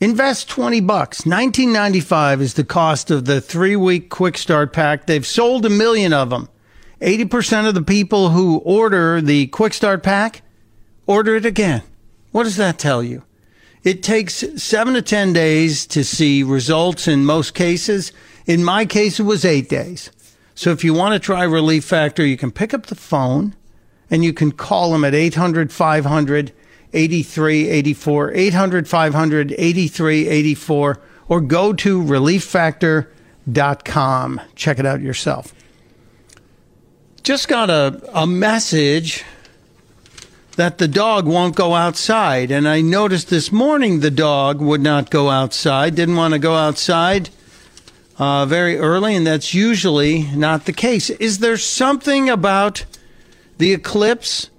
Invest 0.00 0.48
20 0.48 0.80
bucks. 0.80 1.26
1995 1.26 2.40
is 2.40 2.54
the 2.54 2.64
cost 2.64 3.10
of 3.10 3.26
the 3.26 3.34
3-week 3.34 4.08
quick 4.08 4.38
start 4.38 4.72
pack. 4.72 5.06
They've 5.06 5.26
sold 5.26 5.66
a 5.66 5.70
million 5.70 6.12
of 6.12 6.30
them. 6.30 6.48
80% 7.02 7.68
of 7.68 7.74
the 7.74 7.82
people 7.82 8.30
who 8.30 8.58
order 8.58 9.20
the 9.20 9.46
quick 9.48 9.74
start 9.74 10.02
pack 10.02 10.42
order 11.06 11.36
it 11.36 11.44
again. 11.44 11.82
What 12.30 12.44
does 12.44 12.56
that 12.56 12.78
tell 12.78 13.02
you? 13.02 13.24
It 13.82 14.02
takes 14.02 14.44
seven 14.62 14.94
to 14.94 15.02
10 15.02 15.32
days 15.32 15.86
to 15.88 16.04
see 16.04 16.42
results 16.42 17.08
in 17.08 17.24
most 17.24 17.54
cases. 17.54 18.12
In 18.46 18.62
my 18.64 18.84
case, 18.84 19.18
it 19.18 19.24
was 19.24 19.44
eight 19.44 19.68
days. 19.68 20.10
So 20.54 20.70
if 20.70 20.84
you 20.84 20.92
want 20.92 21.14
to 21.14 21.18
try 21.18 21.44
Relief 21.44 21.84
Factor, 21.84 22.24
you 22.24 22.36
can 22.36 22.50
pick 22.50 22.74
up 22.74 22.86
the 22.86 22.94
phone 22.94 23.56
and 24.10 24.24
you 24.24 24.32
can 24.32 24.52
call 24.52 24.92
them 24.92 25.04
at 25.04 25.14
800 25.14 25.70
500 25.72 26.52
8384, 26.92 28.32
800 28.32 28.88
500 28.88 29.52
8384, 29.52 31.00
or 31.28 31.40
go 31.40 31.72
to 31.72 32.02
relieffactor.com. 32.02 34.40
Check 34.56 34.80
it 34.80 34.86
out 34.86 35.00
yourself. 35.00 35.54
Just 37.22 37.46
got 37.48 37.70
a, 37.70 38.02
a 38.12 38.26
message 38.26 39.24
that 40.56 40.78
the 40.78 40.88
dog 40.88 41.26
won't 41.26 41.54
go 41.54 41.74
outside. 41.74 42.50
And 42.50 42.68
I 42.68 42.80
noticed 42.80 43.30
this 43.30 43.52
morning 43.52 44.00
the 44.00 44.10
dog 44.10 44.60
would 44.60 44.80
not 44.80 45.10
go 45.10 45.30
outside, 45.30 45.94
didn't 45.94 46.16
want 46.16 46.34
to 46.34 46.40
go 46.40 46.54
outside 46.54 47.30
uh, 48.18 48.46
very 48.46 48.76
early, 48.76 49.14
and 49.14 49.24
that's 49.26 49.54
usually 49.54 50.24
not 50.34 50.64
the 50.66 50.72
case. 50.72 51.08
Is 51.08 51.38
there 51.38 51.56
something 51.56 52.28
about 52.28 52.84
the 53.60 53.72
eclipse 53.72 54.50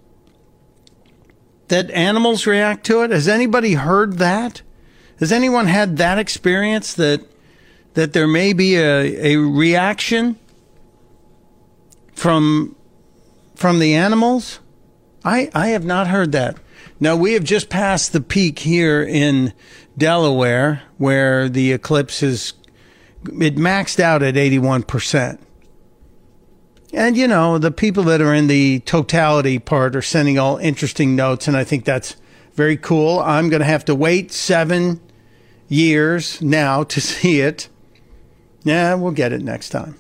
that 1.68 1.92
animals 1.92 2.48
react 2.48 2.86
to 2.86 3.02
it? 3.02 3.12
Has 3.12 3.28
anybody 3.28 3.74
heard 3.74 4.20
that? 4.20 4.62
Has 5.20 5.32
anyone 5.32 5.68
had 5.68 5.98
that 5.98 6.18
experience 6.18 6.94
that 6.94 7.22
that 7.94 8.14
there 8.14 8.28
may 8.28 8.54
be 8.54 8.78
a, 8.78 9.34
a 9.34 9.36
reaction 9.38 10.38
from 12.14 12.76
from 13.56 13.80
the 13.80 13.94
animals? 13.94 14.60
I, 15.24 15.52
I 15.54 15.68
have 15.68 15.86
not 15.86 16.08
heard 16.08 16.32
that. 16.32 16.58
Now, 17.00 17.16
we 17.16 17.34
have 17.34 17.44
just 17.44 17.70
passed 17.70 18.14
the 18.14 18.22
peak 18.22 18.60
here 18.60 19.04
in 19.04 19.54
Delaware 19.98 20.84
where 20.98 21.50
the 21.50 21.72
eclipse 21.72 22.24
is, 22.24 22.54
it 23.26 23.56
maxed 23.56 24.00
out 24.00 24.24
at 24.24 24.36
81%. 24.36 25.40
And, 26.94 27.16
you 27.16 27.28
know, 27.28 27.58
the 27.58 27.72
people 27.72 28.04
that 28.04 28.22
are 28.22 28.34
in 28.34 28.48
the 28.48 28.80
totality 28.82 29.60
part 29.60 29.96
are 29.96 30.02
sending 30.02 30.38
all 30.38 30.58
interesting 30.58 31.16
notes, 31.16 31.48
and 31.48 31.56
I 31.56 31.64
think 31.64 31.86
that's 31.86 32.18
very 32.54 32.76
cool. 32.76 33.20
I'm 33.20 33.50
going 33.50 33.62
to 33.62 33.66
have 33.66 33.86
to 33.86 33.96
wait 33.96 34.32
seven 34.32 35.00
years 35.70 36.42
now 36.42 36.84
to 36.84 37.02
see 37.02 37.40
it. 37.40 37.70
Yeah, 38.64 38.94
we'll 38.96 39.12
get 39.12 39.34
it 39.34 39.42
next 39.42 39.70
time. 39.70 39.96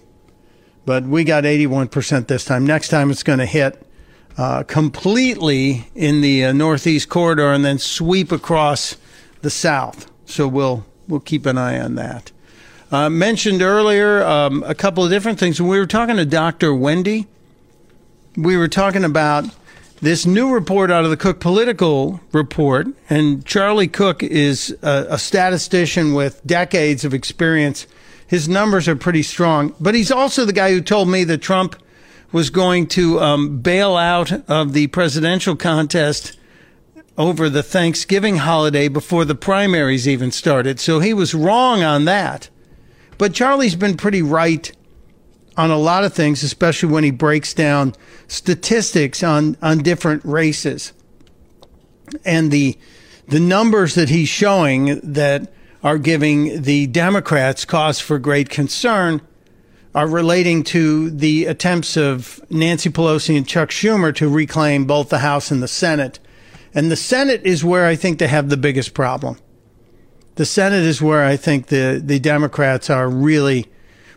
But 0.85 1.03
we 1.03 1.23
got 1.23 1.43
81% 1.43 2.27
this 2.27 2.43
time. 2.43 2.65
Next 2.65 2.89
time 2.89 3.11
it's 3.11 3.23
going 3.23 3.39
to 3.39 3.45
hit 3.45 3.85
uh, 4.37 4.63
completely 4.63 5.87
in 5.95 6.21
the 6.21 6.45
uh, 6.45 6.53
northeast 6.53 7.09
corridor 7.09 7.51
and 7.51 7.63
then 7.63 7.77
sweep 7.77 8.31
across 8.31 8.97
the 9.41 9.49
south. 9.49 10.11
So 10.25 10.47
we'll 10.47 10.85
we'll 11.07 11.19
keep 11.19 11.45
an 11.45 11.57
eye 11.57 11.79
on 11.79 11.95
that. 11.95 12.31
Uh, 12.91 13.09
mentioned 13.09 13.61
earlier 13.61 14.21
um, 14.21 14.63
a 14.67 14.75
couple 14.75 15.01
of 15.01 15.09
different 15.09 15.39
things. 15.39 15.61
We 15.61 15.79
were 15.79 15.87
talking 15.87 16.17
to 16.17 16.25
Dr. 16.25 16.75
Wendy, 16.75 17.25
we 18.35 18.57
were 18.57 18.67
talking 18.67 19.05
about 19.05 19.45
this 20.01 20.25
new 20.25 20.51
report 20.51 20.91
out 20.91 21.05
of 21.05 21.09
the 21.09 21.15
Cook 21.15 21.39
Political 21.39 22.19
Report, 22.33 22.87
and 23.09 23.45
Charlie 23.45 23.87
Cook 23.87 24.23
is 24.23 24.75
a, 24.81 25.07
a 25.11 25.17
statistician 25.17 26.13
with 26.13 26.45
decades 26.45 27.05
of 27.05 27.13
experience. 27.13 27.87
His 28.27 28.49
numbers 28.49 28.89
are 28.89 28.95
pretty 28.97 29.23
strong, 29.23 29.73
but 29.79 29.95
he's 29.95 30.11
also 30.11 30.43
the 30.43 30.51
guy 30.51 30.71
who 30.71 30.81
told 30.81 31.07
me 31.07 31.23
that 31.25 31.37
Trump 31.37 31.81
was 32.33 32.49
going 32.49 32.87
to 32.87 33.21
um, 33.21 33.59
bail 33.59 33.95
out 33.95 34.31
of 34.49 34.73
the 34.73 34.87
presidential 34.87 35.55
contest 35.55 36.37
over 37.17 37.49
the 37.49 37.63
Thanksgiving 37.63 38.37
holiday 38.37 38.87
before 38.87 39.23
the 39.23 39.35
primaries 39.35 40.09
even 40.09 40.31
started. 40.31 40.79
So 40.79 40.99
he 40.99 41.13
was 41.13 41.33
wrong 41.33 41.83
on 41.83 42.05
that. 42.05 42.49
But 43.21 43.35
Charlie's 43.35 43.75
been 43.75 43.97
pretty 43.97 44.23
right 44.23 44.71
on 45.55 45.69
a 45.69 45.77
lot 45.77 46.03
of 46.03 46.11
things, 46.11 46.41
especially 46.41 46.91
when 46.91 47.03
he 47.03 47.11
breaks 47.11 47.53
down 47.53 47.93
statistics 48.27 49.21
on, 49.21 49.57
on 49.61 49.83
different 49.83 50.25
races. 50.25 50.91
And 52.25 52.49
the 52.49 52.79
the 53.27 53.39
numbers 53.39 53.93
that 53.93 54.09
he's 54.09 54.27
showing 54.27 54.99
that 55.01 55.53
are 55.83 55.99
giving 55.99 56.63
the 56.63 56.87
Democrats 56.87 57.63
cause 57.63 57.99
for 57.99 58.17
great 58.17 58.49
concern 58.49 59.21
are 59.93 60.07
relating 60.07 60.63
to 60.63 61.11
the 61.11 61.45
attempts 61.45 61.95
of 61.95 62.41
Nancy 62.49 62.89
Pelosi 62.89 63.37
and 63.37 63.47
Chuck 63.47 63.69
Schumer 63.69 64.15
to 64.15 64.29
reclaim 64.29 64.85
both 64.85 65.09
the 65.09 65.19
House 65.19 65.51
and 65.51 65.61
the 65.61 65.67
Senate. 65.67 66.17
And 66.73 66.89
the 66.89 66.95
Senate 66.95 67.43
is 67.43 67.63
where 67.63 67.85
I 67.85 67.95
think 67.95 68.17
they 68.17 68.29
have 68.29 68.49
the 68.49 68.57
biggest 68.57 68.95
problem. 68.95 69.37
The 70.41 70.45
Senate 70.45 70.81
is 70.81 71.03
where 71.03 71.23
I 71.23 71.37
think 71.37 71.67
the, 71.67 72.01
the 72.03 72.17
Democrats 72.17 72.89
are 72.89 73.07
really, 73.07 73.67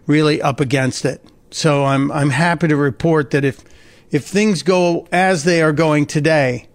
really 0.06 0.40
up 0.40 0.58
against 0.58 1.04
it. 1.04 1.22
So 1.50 1.84
I'm 1.84 2.10
I'm 2.10 2.30
happy 2.30 2.66
to 2.66 2.76
report 2.76 3.32
that 3.32 3.44
if 3.44 3.62
if 4.10 4.24
things 4.24 4.62
go 4.62 5.06
as 5.12 5.44
they 5.44 5.60
are 5.60 5.74
going 5.74 6.06
today, 6.06 6.66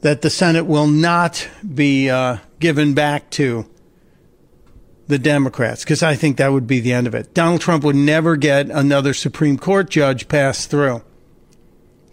that 0.00 0.22
the 0.22 0.30
Senate 0.30 0.64
will 0.64 0.86
not 0.86 1.46
be 1.74 2.08
uh, 2.08 2.38
given 2.58 2.94
back 2.94 3.28
to 3.32 3.68
the 5.08 5.18
Democrats 5.18 5.84
because 5.84 6.02
I 6.02 6.14
think 6.14 6.38
that 6.38 6.50
would 6.50 6.66
be 6.66 6.80
the 6.80 6.94
end 6.94 7.06
of 7.06 7.14
it. 7.14 7.34
Donald 7.34 7.60
Trump 7.60 7.84
would 7.84 7.96
never 7.96 8.34
get 8.34 8.70
another 8.70 9.12
Supreme 9.12 9.58
Court 9.58 9.90
judge 9.90 10.26
passed 10.26 10.70
through. 10.70 11.02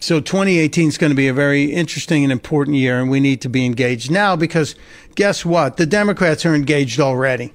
So 0.02 0.20
2018 0.20 0.88
is 0.88 0.98
going 0.98 1.12
to 1.12 1.16
be 1.16 1.28
a 1.28 1.34
very 1.34 1.66
interesting 1.66 2.24
and 2.24 2.32
important 2.32 2.76
year, 2.76 3.00
and 3.00 3.08
we 3.08 3.20
need 3.20 3.40
to 3.42 3.50
be 3.50 3.68
engaged 3.68 4.10
now 4.10 4.36
because 4.36 4.74
guess 5.14 5.46
what? 5.46 5.78
The 5.78 5.86
Democrats 5.86 6.44
are 6.44 6.56
engaged 6.56 7.00
already. 7.00 7.54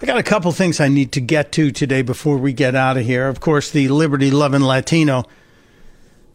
I 0.00 0.06
got 0.06 0.16
a 0.16 0.22
couple 0.22 0.50
things 0.52 0.80
I 0.80 0.88
need 0.88 1.12
to 1.12 1.20
get 1.20 1.52
to 1.52 1.70
today 1.70 2.00
before 2.00 2.38
we 2.38 2.54
get 2.54 2.74
out 2.74 2.96
of 2.96 3.04
here. 3.04 3.28
Of 3.28 3.40
course, 3.40 3.70
the 3.70 3.88
liberty 3.88 4.30
loving 4.30 4.62
Latino, 4.62 5.24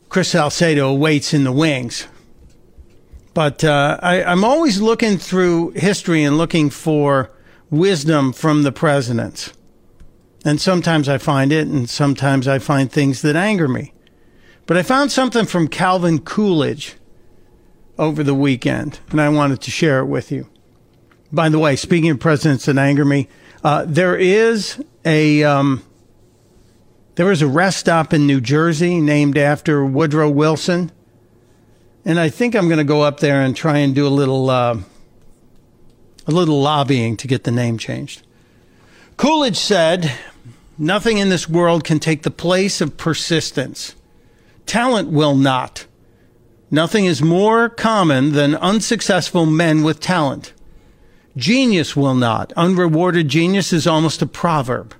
Chris 0.07 0.29
Salcedo, 0.29 0.93
waits 0.93 1.33
in 1.33 1.43
the 1.43 1.51
wings. 1.51 2.07
But 3.33 3.63
uh, 3.63 3.97
I, 4.03 4.23
I'm 4.23 4.43
always 4.43 4.79
looking 4.79 5.17
through 5.17 5.71
history 5.71 6.23
and 6.23 6.37
looking 6.37 6.69
for 6.69 7.31
wisdom 7.71 8.33
from 8.33 8.61
the 8.61 8.71
presidents. 8.71 9.51
And 10.45 10.61
sometimes 10.61 11.09
I 11.09 11.17
find 11.17 11.51
it, 11.51 11.65
and 11.67 11.89
sometimes 11.89 12.47
I 12.47 12.59
find 12.59 12.91
things 12.91 13.23
that 13.23 13.35
anger 13.35 13.67
me. 13.67 13.93
But 14.65 14.77
I 14.77 14.83
found 14.83 15.11
something 15.11 15.45
from 15.45 15.67
Calvin 15.67 16.19
Coolidge 16.19 16.95
over 17.97 18.23
the 18.23 18.33
weekend, 18.33 18.99
and 19.09 19.21
I 19.21 19.29
wanted 19.29 19.61
to 19.61 19.71
share 19.71 19.99
it 19.99 20.05
with 20.05 20.31
you. 20.31 20.49
By 21.31 21.49
the 21.49 21.59
way, 21.59 21.75
speaking 21.75 22.09
of 22.09 22.19
presidents 22.19 22.65
that 22.65 22.77
anger 22.77 23.05
me, 23.05 23.27
uh, 23.63 23.85
there 23.87 24.15
is 24.15 24.83
a 25.03 25.43
um, 25.43 25.83
there 27.15 27.31
is 27.31 27.41
a 27.41 27.47
rest 27.47 27.77
stop 27.77 28.13
in 28.13 28.27
New 28.27 28.41
Jersey 28.41 28.99
named 28.99 29.37
after 29.37 29.85
Woodrow 29.85 30.29
Wilson 30.29 30.91
and 32.05 32.19
I 32.19 32.29
think 32.29 32.55
I'm 32.55 32.67
going 32.67 32.77
to 32.77 32.83
go 32.83 33.01
up 33.01 33.19
there 33.19 33.41
and 33.41 33.55
try 33.55 33.79
and 33.79 33.95
do 33.95 34.07
a 34.07 34.09
little 34.09 34.49
uh, 34.49 34.77
a 36.27 36.31
little 36.31 36.61
lobbying 36.61 37.17
to 37.17 37.27
get 37.27 37.43
the 37.43 37.51
name 37.51 37.77
changed. 37.79 38.21
Coolidge 39.17 39.57
said, 39.57 40.13
"Nothing 40.77 41.17
in 41.17 41.29
this 41.29 41.49
world 41.49 41.83
can 41.83 41.99
take 41.99 42.21
the 42.21 42.31
place 42.31 42.79
of 42.79 42.95
persistence. 42.95 43.95
Talent 44.65 45.09
will 45.09 45.35
not. 45.35 45.85
Nothing 46.71 47.05
is 47.05 47.21
more 47.21 47.69
common 47.69 48.31
than 48.31 48.55
unsuccessful 48.55 49.45
men 49.45 49.83
with 49.83 49.99
talent. 49.99 50.53
Genius 51.37 51.95
will 51.95 52.15
not. 52.15 52.51
Unrewarded 52.57 53.27
genius 53.27 53.71
is 53.71 53.85
almost 53.85 54.21
a 54.21 54.25
proverb. 54.25 54.93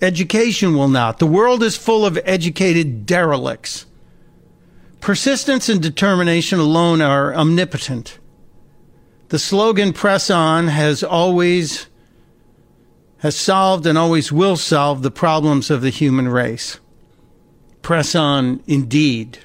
Education 0.00 0.76
will 0.76 0.88
not. 0.88 1.18
The 1.18 1.26
world 1.26 1.62
is 1.62 1.76
full 1.76 2.06
of 2.06 2.18
educated 2.24 3.06
derelicts." 3.06 3.86
Persistence 5.00 5.68
and 5.68 5.80
determination 5.80 6.58
alone 6.58 7.00
are 7.00 7.34
omnipotent. 7.34 8.18
The 9.28 9.38
slogan 9.38 9.92
press 9.92 10.30
on 10.30 10.68
has 10.68 11.02
always 11.02 11.86
has 13.18 13.36
solved 13.36 13.86
and 13.86 13.96
always 13.96 14.32
will 14.32 14.56
solve 14.56 15.02
the 15.02 15.10
problems 15.10 15.70
of 15.70 15.80
the 15.80 15.90
human 15.90 16.28
race. 16.28 16.78
Press 17.82 18.14
on 18.14 18.62
indeed. 18.66 19.38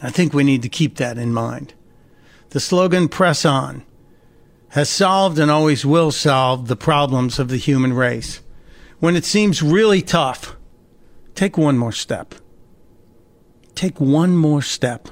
I 0.00 0.10
think 0.10 0.32
we 0.32 0.44
need 0.44 0.62
to 0.62 0.68
keep 0.68 0.96
that 0.96 1.18
in 1.18 1.34
mind. 1.34 1.74
The 2.50 2.60
slogan 2.60 3.08
press 3.08 3.44
on 3.44 3.84
has 4.70 4.88
solved 4.88 5.38
and 5.38 5.50
always 5.50 5.84
will 5.84 6.12
solve 6.12 6.68
the 6.68 6.76
problems 6.76 7.38
of 7.38 7.48
the 7.48 7.56
human 7.56 7.92
race. 7.92 8.40
When 9.00 9.16
it 9.16 9.24
seems 9.24 9.62
really 9.62 10.02
tough, 10.02 10.56
take 11.34 11.58
one 11.58 11.76
more 11.76 11.92
step 11.92 12.34
take 13.78 14.00
one 14.00 14.36
more 14.36 14.60
step. 14.60 15.08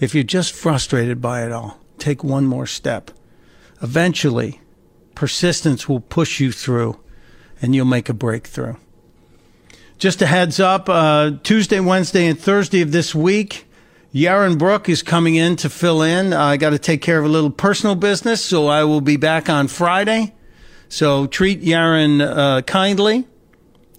If 0.00 0.14
you're 0.14 0.24
just 0.24 0.54
frustrated 0.54 1.20
by 1.20 1.44
it 1.44 1.52
all, 1.52 1.78
take 1.98 2.24
one 2.24 2.46
more 2.46 2.66
step. 2.66 3.10
Eventually, 3.82 4.62
persistence 5.14 5.86
will 5.86 6.00
push 6.00 6.40
you 6.40 6.52
through 6.52 6.98
and 7.60 7.74
you'll 7.74 7.84
make 7.84 8.08
a 8.08 8.14
breakthrough. 8.14 8.76
Just 9.98 10.22
a 10.22 10.26
heads 10.26 10.60
up 10.60 10.88
uh, 10.88 11.32
Tuesday, 11.42 11.80
Wednesday, 11.80 12.26
and 12.26 12.38
Thursday 12.38 12.82
of 12.82 12.92
this 12.92 13.14
week, 13.14 13.66
Yaron 14.14 14.58
Brook 14.58 14.88
is 14.88 15.02
coming 15.02 15.34
in 15.34 15.56
to 15.56 15.70
fill 15.70 16.02
in. 16.02 16.32
Uh, 16.32 16.42
I 16.42 16.56
got 16.56 16.70
to 16.70 16.78
take 16.78 17.02
care 17.02 17.18
of 17.18 17.24
a 17.24 17.28
little 17.28 17.50
personal 17.50 17.94
business, 17.94 18.44
so 18.44 18.66
I 18.66 18.84
will 18.84 19.00
be 19.00 19.16
back 19.16 19.48
on 19.48 19.68
Friday. 19.68 20.34
So 20.88 21.26
treat 21.26 21.62
Yaron 21.62 22.20
uh, 22.20 22.62
kindly. 22.62 23.26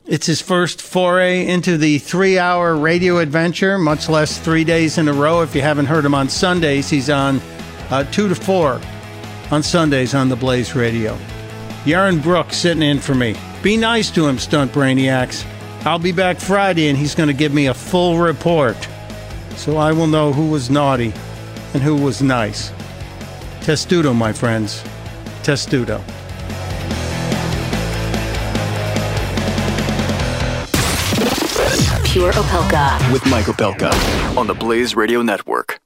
It's 0.06 0.26
his 0.26 0.40
first 0.42 0.82
foray 0.82 1.46
into 1.46 1.78
the 1.78 2.00
three 2.00 2.40
hour 2.40 2.76
radio 2.76 3.18
adventure, 3.18 3.78
much 3.78 4.08
less 4.08 4.40
three 4.40 4.64
days 4.64 4.98
in 4.98 5.08
a 5.08 5.14
row. 5.14 5.42
If 5.42 5.54
you 5.54 5.62
haven't 5.62 5.88
heard 5.88 6.06
him 6.06 6.16
on 6.16 6.30
Sundays, 6.30 6.90
he's 6.90 7.10
on 7.10 7.42
uh, 7.90 8.06
two 8.06 8.30
to 8.30 8.36
four 8.36 8.80
on 9.52 9.62
Sundays 9.64 10.14
on 10.16 10.30
the 10.30 10.36
Blaze 10.36 10.76
Radio. 10.76 11.18
Yaron 11.84 12.24
Brooks 12.24 12.56
sitting 12.56 12.84
in 12.84 13.00
for 13.00 13.16
me. 13.16 13.36
Be 13.62 13.76
nice 13.76 14.10
to 14.12 14.28
him, 14.28 14.40
Stunt 14.40 14.72
Brainiacs. 14.72 15.46
I'll 15.86 16.00
be 16.00 16.12
back 16.12 16.38
Friday 16.38 16.90
and 16.90 16.98
he's 16.98 17.16
going 17.16 17.28
to 17.28 17.34
give 17.34 17.54
me 17.54 17.68
a 17.68 17.74
full 17.74 18.18
report. 18.18 18.78
So 19.56 19.78
I 19.78 19.92
will 19.92 20.08
know 20.08 20.34
who 20.34 20.50
was 20.50 20.70
naughty 20.70 21.14
and 21.74 21.82
who 21.82 21.96
was 21.96 22.22
nice. 22.22 22.72
Testudo, 23.62 24.14
my 24.14 24.34
friends. 24.34 24.84
Testudo. 25.44 26.04
Pure 32.06 32.34
Opelka. 32.34 33.14
With 33.14 33.26
Mike 33.28 33.46
Opelka 33.46 33.92
on 34.38 34.48
the 34.48 34.54
Blaze 34.54 34.96
Radio 34.96 35.22
Network. 35.22 35.80